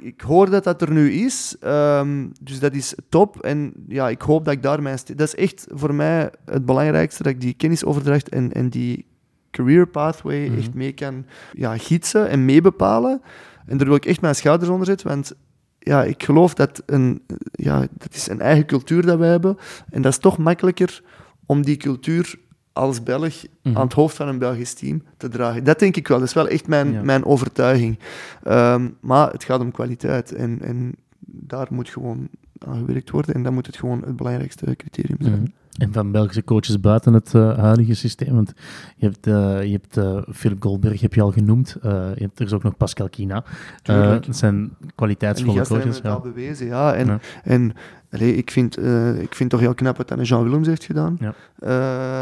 Ik 0.00 0.20
hoor 0.20 0.50
dat 0.50 0.64
dat 0.64 0.82
er 0.82 0.90
nu 0.92 1.12
is, 1.12 1.56
ehm, 1.60 2.26
dus 2.40 2.58
dat 2.60 2.74
is 2.74 2.94
top. 3.08 3.40
En 3.40 3.72
ja, 3.88 4.08
ik 4.08 4.20
hoop 4.22 4.44
dat 4.44 4.54
ik 4.54 4.62
daar 4.62 4.82
mijn... 4.82 4.98
Dat 5.16 5.26
is 5.26 5.34
echt 5.34 5.66
voor 5.70 5.94
mij 5.94 6.30
het 6.44 6.64
belangrijkste, 6.66 7.22
dat 7.22 7.32
ik 7.32 7.40
die 7.40 7.54
kennisoverdracht 7.54 8.28
en, 8.28 8.52
en 8.52 8.68
die 8.68 9.04
career 9.50 9.86
pathway 9.86 10.48
Mhm. 10.48 10.58
echt 10.58 10.74
mee 10.74 10.92
kan 10.92 11.24
ja, 11.52 11.76
gidsen 11.76 12.28
en 12.28 12.44
meebepalen. 12.44 13.20
En 13.66 13.76
daar 13.76 13.86
wil 13.86 13.96
ik 13.96 14.06
echt 14.06 14.20
mijn 14.20 14.34
schouders 14.34 14.70
onder 14.70 14.86
zetten, 14.86 15.08
want 15.08 15.34
ja, 15.78 16.04
ik 16.04 16.22
geloof 16.22 16.54
dat 16.54 16.82
een, 16.86 17.22
ja, 17.52 17.86
dat 17.98 18.14
is 18.14 18.28
een 18.28 18.40
eigen 18.40 18.66
cultuur 18.66 19.06
dat 19.06 19.18
we 19.18 19.24
hebben. 19.24 19.56
En 19.90 20.02
dat 20.02 20.12
is 20.12 20.18
toch 20.18 20.38
makkelijker 20.38 21.02
om 21.46 21.62
die 21.64 21.76
cultuur 21.76 22.38
als 22.72 23.02
Belg 23.02 23.44
Mhm. 23.62 23.76
aan 23.76 23.84
het 23.84 23.92
hoofd 23.92 24.16
van 24.16 24.28
een 24.28 24.38
Belgisch 24.38 24.74
team 24.74 25.02
te 25.16 25.28
dragen. 25.28 25.64
Dat 25.64 25.78
denk 25.78 25.96
ik 25.96 26.08
wel. 26.08 26.18
Dat 26.18 26.28
is 26.28 26.34
wel 26.34 26.48
echt 26.48 26.66
mijn, 26.68 26.92
Ja. 26.92 27.02
mijn 27.02 27.24
overtuiging. 27.24 27.98
Ehm, 28.42 28.88
maar 29.00 29.30
het 29.32 29.44
gaat 29.44 29.60
om 29.60 29.70
kwaliteit. 29.70 30.32
En, 30.32 30.58
en 30.62 30.92
daar 31.26 31.66
moet 31.70 31.88
gewoon 31.88 32.28
aan 32.58 32.78
gewerkt 32.78 33.10
worden. 33.10 33.34
En 33.34 33.42
dat 33.42 33.52
moet 33.52 33.66
het 33.66 33.76
gewoon 33.76 34.02
het 34.04 34.16
belangrijkste 34.16 34.76
criterium 34.76 35.16
zijn. 35.20 35.40
Mhm. 35.40 35.50
En 35.78 35.92
van 35.92 36.12
Belgische 36.12 36.44
coaches 36.44 36.80
buiten 36.80 37.12
het 37.12 37.34
eh, 37.34 37.58
huidige 37.58 37.94
systeem. 37.94 38.34
Want 38.34 38.52
je 38.96 39.06
hebt, 39.06 39.26
eh, 39.26 39.62
je 39.64 39.72
hebt 39.72 39.96
eh, 39.96 40.34
Philip 40.34 40.62
Goldberg, 40.62 41.00
heb 41.00 41.14
je 41.14 41.22
al 41.22 41.30
genoemd. 41.32 41.76
Je 41.82 42.14
hebt, 42.18 42.40
er 42.40 42.46
is 42.46 42.52
ook 42.52 42.62
nog 42.62 42.76
Pascal 42.76 43.08
Kina. 43.08 43.44
Het 43.82 44.36
zijn 44.36 44.76
kwaliteitsvolle 44.94 45.66
coaches. 45.66 46.00
Ja. 46.02 46.10
al 46.10 46.20
bewezen, 46.20 46.66
ja. 46.66 46.94
En, 46.94 47.06
Ja. 47.06 47.18
en 47.42 47.72
Allee, 48.12 48.34
ik, 48.36 48.50
vind, 48.50 48.76
eh, 48.76 49.20
ik 49.20 49.34
vind 49.34 49.50
toch 49.50 49.60
heel 49.60 49.74
knap 49.74 49.96
wat 49.96 50.28
Jean 50.28 50.42
Willems 50.42 50.66
heeft 50.66 50.84
gedaan. 50.84 51.18
Ja. 51.20 51.34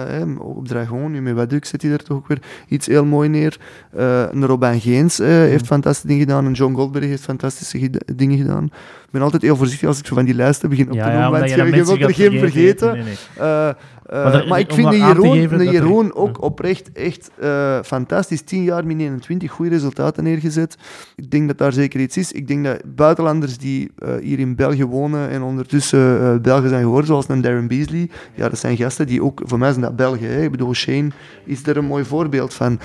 Hè, 0.07 0.25
op 0.39 0.69
Dragon, 0.69 1.11
nu 1.11 1.23
met 1.23 1.35
Waduk 1.35 1.65
zit 1.65 1.83
hij 1.83 1.91
er 1.91 2.03
toch 2.03 2.17
ook 2.17 2.29
weer 2.29 2.43
iets 2.69 2.87
heel 2.87 3.05
mooi 3.05 3.29
neer. 3.29 3.57
Eh, 3.91 4.23
een 4.31 4.47
Robin 4.47 4.81
Geens 4.81 5.19
heeft 5.19 5.67
fantastische 5.67 6.07
dingen 6.07 6.23
gedaan. 6.27 6.47
En 6.47 6.53
John 6.53 6.75
Goldberg 6.75 7.05
heeft 7.05 7.23
fantastische 7.23 7.91
dingen 8.15 8.39
gedaan. 8.39 8.65
Ik 8.65 9.13
ben 9.13 9.23
altijd 9.23 9.43
heel 9.43 9.57
voorzichtig 9.57 9.89
als 9.89 9.99
ik 9.99 10.07
zo 10.07 10.15
van 10.15 10.25
die 10.25 10.35
lijsten 10.35 10.69
begin 10.69 10.87
op 10.87 10.93
te 10.93 10.97
Ja, 10.99 11.05
noemen. 11.05 11.23
ja, 11.25 11.39
want 11.39 11.51
je 11.51 11.85
wilt 11.85 12.01
er 12.03 12.15
geen 12.15 12.39
vergeten. 12.39 12.93
Nee, 12.93 13.03
nee. 13.03 13.75
Eh, 14.07 14.23
Maar 14.25 14.45
maar 14.49 14.59
ik 14.59 14.73
vind 14.73 14.91
de 14.91 14.97
Jeroen, 14.97 15.33
geven 15.33 15.59
de 15.59 15.65
dat 15.65 15.75
er- 15.75 15.81
Jeroen 15.81 16.15
ook 16.15 16.43
oprecht 16.43 16.93
echt 16.93 17.31
eh, 17.39 17.79
fantastisch. 17.85 18.41
10 18.43 18.63
jaar 18.63 18.87
min 18.87 19.01
21, 19.01 19.51
goede 19.51 19.71
resultaten 19.71 20.25
neergezet. 20.25 20.77
Ik 21.17 21.31
denk 21.31 21.47
dat 21.47 21.59
daar 21.59 21.73
zeker 21.73 22.01
iets 22.01 22.17
is. 22.17 22.33
Ik 22.33 22.49
denk 22.49 22.65
dat 22.65 22.95
buitenlanders 22.95 23.59
die 23.59 23.91
eh, 23.99 24.15
hier 24.21 24.39
in 24.39 24.57
België 24.57 24.85
wonen 24.85 25.29
en 25.31 25.43
ondertussen 25.43 26.43
Belgen 26.43 26.69
zijn 26.69 26.83
geworden, 26.83 27.07
zoals 27.07 27.29
een 27.29 27.41
Darren 27.41 27.69
Beasley, 27.69 28.11
ja, 28.35 28.49
dat 28.49 28.59
zijn 28.59 28.77
gasten 28.77 29.07
die 29.07 29.23
ook, 29.23 29.41
voor 29.45 29.59
mij 29.59 29.71
zijn 29.71 29.83
dat 29.85 29.97
Belgen. 29.97 30.29
Hè. 30.31 30.43
Ik 30.43 30.51
bedoel, 30.51 30.75
Shane 30.75 31.09
is 31.45 31.67
er 31.67 31.77
een 31.77 31.85
mooi 31.85 32.05
voorbeeld 32.05 32.55
van. 32.55 32.79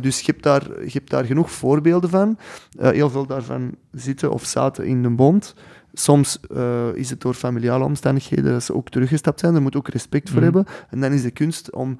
Dus 0.00 0.18
je 0.20 0.26
hebt, 0.26 0.42
daar, 0.42 0.62
je 0.84 0.90
hebt 0.92 1.10
daar 1.10 1.24
genoeg 1.24 1.50
voorbeelden 1.50 2.10
van. 2.10 2.38
Heel 2.78 3.10
veel 3.10 3.26
daarvan 3.26 3.70
zitten 3.92 4.30
of 4.32 4.44
zaten 4.44 4.84
in 4.86 5.02
de 5.02 5.10
bond. 5.10 5.54
Soms 5.96 6.40
eh, 6.56 6.86
is 6.94 7.10
het 7.10 7.20
door 7.20 7.34
familiale 7.34 7.84
omstandigheden 7.84 8.52
dat 8.52 8.62
ze 8.62 8.74
ook 8.74 8.88
teruggestapt 8.88 9.40
zijn. 9.40 9.52
Daar 9.52 9.62
moet 9.62 9.76
ook 9.76 9.88
respect 9.88 10.28
voor 10.30 10.42
Mhm. 10.42 10.44
hebben. 10.44 10.66
En 10.90 11.00
dan 11.00 11.12
is 11.12 11.22
de 11.22 11.30
kunst 11.30 11.72
om 11.72 11.98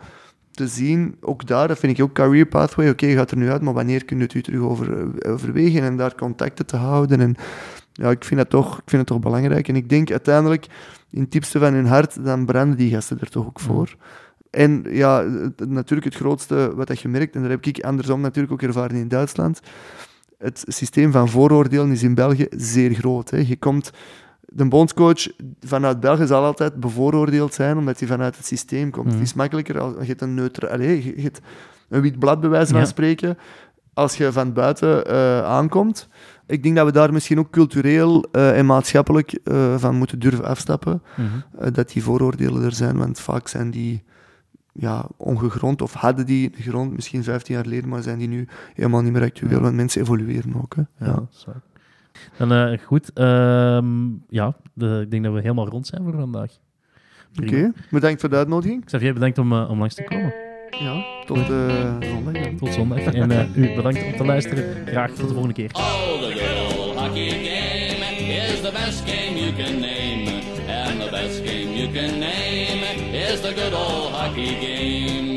te 0.50 0.68
zien, 0.68 1.16
ook 1.20 1.46
daar, 1.46 1.68
dat 1.68 1.78
vind 1.78 1.98
ik 1.98 2.04
ook 2.04 2.12
career 2.12 2.46
pathway. 2.46 2.90
Oké, 2.90 3.06
je 3.06 3.16
gaat 3.16 3.30
er 3.30 3.36
nu 3.36 3.50
uit, 3.50 3.62
maar 3.62 3.74
wanneer 3.74 4.04
kun 4.04 4.16
je 4.16 4.22
het 4.22 4.34
u 4.34 4.42
terug 4.42 4.60
over, 4.60 4.98
eh, 5.18 5.32
overwegen 5.32 5.82
en 5.82 5.96
daar 5.96 6.14
contacten 6.14 6.66
te 6.66 6.76
houden? 6.76 7.20
En 7.20 7.34
ja, 7.92 8.10
ik 8.10 8.24
vind, 8.24 8.40
dat 8.40 8.50
toch, 8.50 8.72
ik 8.76 8.82
vind 8.86 9.00
het 9.00 9.06
toch 9.06 9.20
belangrijk. 9.20 9.68
En 9.68 9.76
ik 9.76 9.88
denk 9.88 10.10
uiteindelijk, 10.10 10.66
in 11.10 11.20
het 11.20 11.32
diepste 11.32 11.58
van 11.58 11.72
hun 11.74 11.86
hart, 11.86 12.24
dan 12.24 12.46
branden 12.46 12.76
die 12.76 12.90
gasten 12.90 13.20
er 13.20 13.30
toch 13.30 13.46
ook 13.46 13.60
voor. 13.60 13.96
En 14.50 14.84
ja, 14.88 15.24
het- 15.30 15.68
natuurlijk 15.68 16.04
het 16.12 16.22
grootste 16.22 16.72
wat 16.74 16.86
dat 16.86 17.00
je 17.00 17.08
merkt, 17.08 17.34
en 17.34 17.40
daar 17.40 17.50
heb 17.50 17.66
ik 17.66 17.80
andersom 17.84 18.20
natuurlijk 18.20 18.52
ook 18.52 18.62
ervaren 18.62 18.96
in 18.96 19.08
Duitsland, 19.08 19.60
het 20.44 20.64
systeem 20.66 21.12
van 21.12 21.28
vooroordelen 21.28 21.90
is 21.90 22.02
in 22.02 22.14
België 22.14 22.46
zeer 22.50 22.94
groot. 22.94 23.30
Hè. 23.30 23.36
Je 23.46 23.56
komt, 23.56 23.90
de 24.40 24.68
bondscoach 24.68 25.26
vanuit 25.60 26.00
België 26.00 26.26
zal 26.26 26.44
altijd 26.44 26.74
bevooroordeeld 26.80 27.54
zijn, 27.54 27.76
omdat 27.76 27.98
hij 27.98 28.08
vanuit 28.08 28.36
het 28.36 28.46
systeem 28.46 28.90
komt. 28.90 29.06
Mhm. 29.06 29.14
Het 29.14 29.24
is 29.24 29.34
makkelijker 29.34 29.80
als 29.80 30.06
je 30.06 30.14
een 30.18 30.34
neutra, 30.34 30.68
allez, 30.68 31.04
je 31.04 31.30
een 31.88 32.00
wit 32.00 32.18
blad 32.18 32.40
bij 32.40 32.50
wijze 32.50 32.70
van 32.70 32.80
Ja. 32.80 32.86
spreken, 32.86 33.38
als 33.94 34.16
je 34.16 34.32
van 34.32 34.52
buiten 34.52 35.06
eh, 35.06 35.44
aankomt. 35.44 36.08
Ik 36.46 36.62
denk 36.62 36.76
dat 36.76 36.86
we 36.86 36.92
daar 36.92 37.12
misschien 37.12 37.38
ook 37.38 37.50
cultureel 37.50 38.24
eh, 38.32 38.58
en 38.58 38.66
maatschappelijk 38.66 39.32
eh, 39.44 39.74
van 39.76 39.94
moeten 39.94 40.18
durven 40.18 40.44
afstappen. 40.44 41.02
Mhm. 41.16 41.72
dat 41.72 41.88
die 41.92 42.02
vooroordelen 42.02 42.62
er 42.62 42.72
zijn, 42.72 42.96
want 42.96 43.20
vaak 43.20 43.48
zijn 43.48 43.70
die 43.70 44.02
ja, 44.74 45.08
ongegrond, 45.16 45.82
of 45.82 45.92
hadden 45.92 46.26
die 46.26 46.50
gegrond 46.54 46.92
misschien 46.92 47.22
15 47.24 47.54
jaar 47.54 47.64
geleden, 47.64 47.88
maar 47.88 48.02
zijn 48.02 48.18
die 48.18 48.28
nu 48.28 48.48
helemaal 48.74 49.02
niet 49.02 49.12
meer 49.12 49.22
actueel, 49.22 49.50
Ja. 49.52 49.60
want 49.60 49.74
mensen 49.74 50.00
evolueren 50.00 50.54
ook. 50.56 50.74
Hè. 50.76 50.82
Ja, 51.06 51.22
Ja. 51.46 51.62
Dan 52.38 52.52
eh, 52.52 52.78
goed, 52.86 53.12
ehm, 53.12 54.06
ja, 54.28 54.56
de, 54.72 55.00
ik 55.04 55.10
denk 55.10 55.24
dat 55.24 55.32
we 55.32 55.40
helemaal 55.40 55.68
rond 55.68 55.86
zijn 55.86 56.02
voor 56.02 56.12
vandaag. 56.12 56.50
Oké, 57.42 57.72
bedankt 57.90 58.20
voor 58.20 58.30
de 58.30 58.36
uitnodiging. 58.36 58.84
Xavier, 58.84 59.12
bedankt 59.14 59.38
om, 59.38 59.52
eh, 59.52 59.70
om 59.70 59.78
langs 59.78 59.94
te 59.94 60.02
komen. 60.02 60.34
Ja, 60.80 61.04
tot 61.26 61.38
eh, 61.38 61.96
zondag 62.00 62.32
dan. 62.42 62.56
Tot 62.56 62.72
zondag. 62.72 62.98
En 62.98 63.30
eh, 63.30 63.56
u 63.56 63.74
bedankt 63.74 64.04
om 64.04 64.16
te 64.16 64.24
luisteren. 64.24 64.86
Graag 64.86 65.10
tot 65.10 65.18
de 65.28 65.32
volgende 65.34 65.54
keer. 65.54 65.70
Oh, 65.72 65.82
the 66.20 66.92
hockey 66.96 67.28
game 67.28 68.26
is 68.26 68.60
the 68.60 68.70
best 68.72 69.10
game 69.10 69.38
you 69.40 69.52
can 69.52 69.72
name. 69.80 70.42
And 70.88 71.00
the 71.00 71.08
best 71.10 71.38
game 71.48 71.72
you 71.76 71.92
can 71.92 72.18
name 72.18 72.53
is 73.34 73.42
the 73.42 73.52
good 73.52 73.74
old 73.74 74.12
hockey 74.12 74.54
game. 74.60 75.33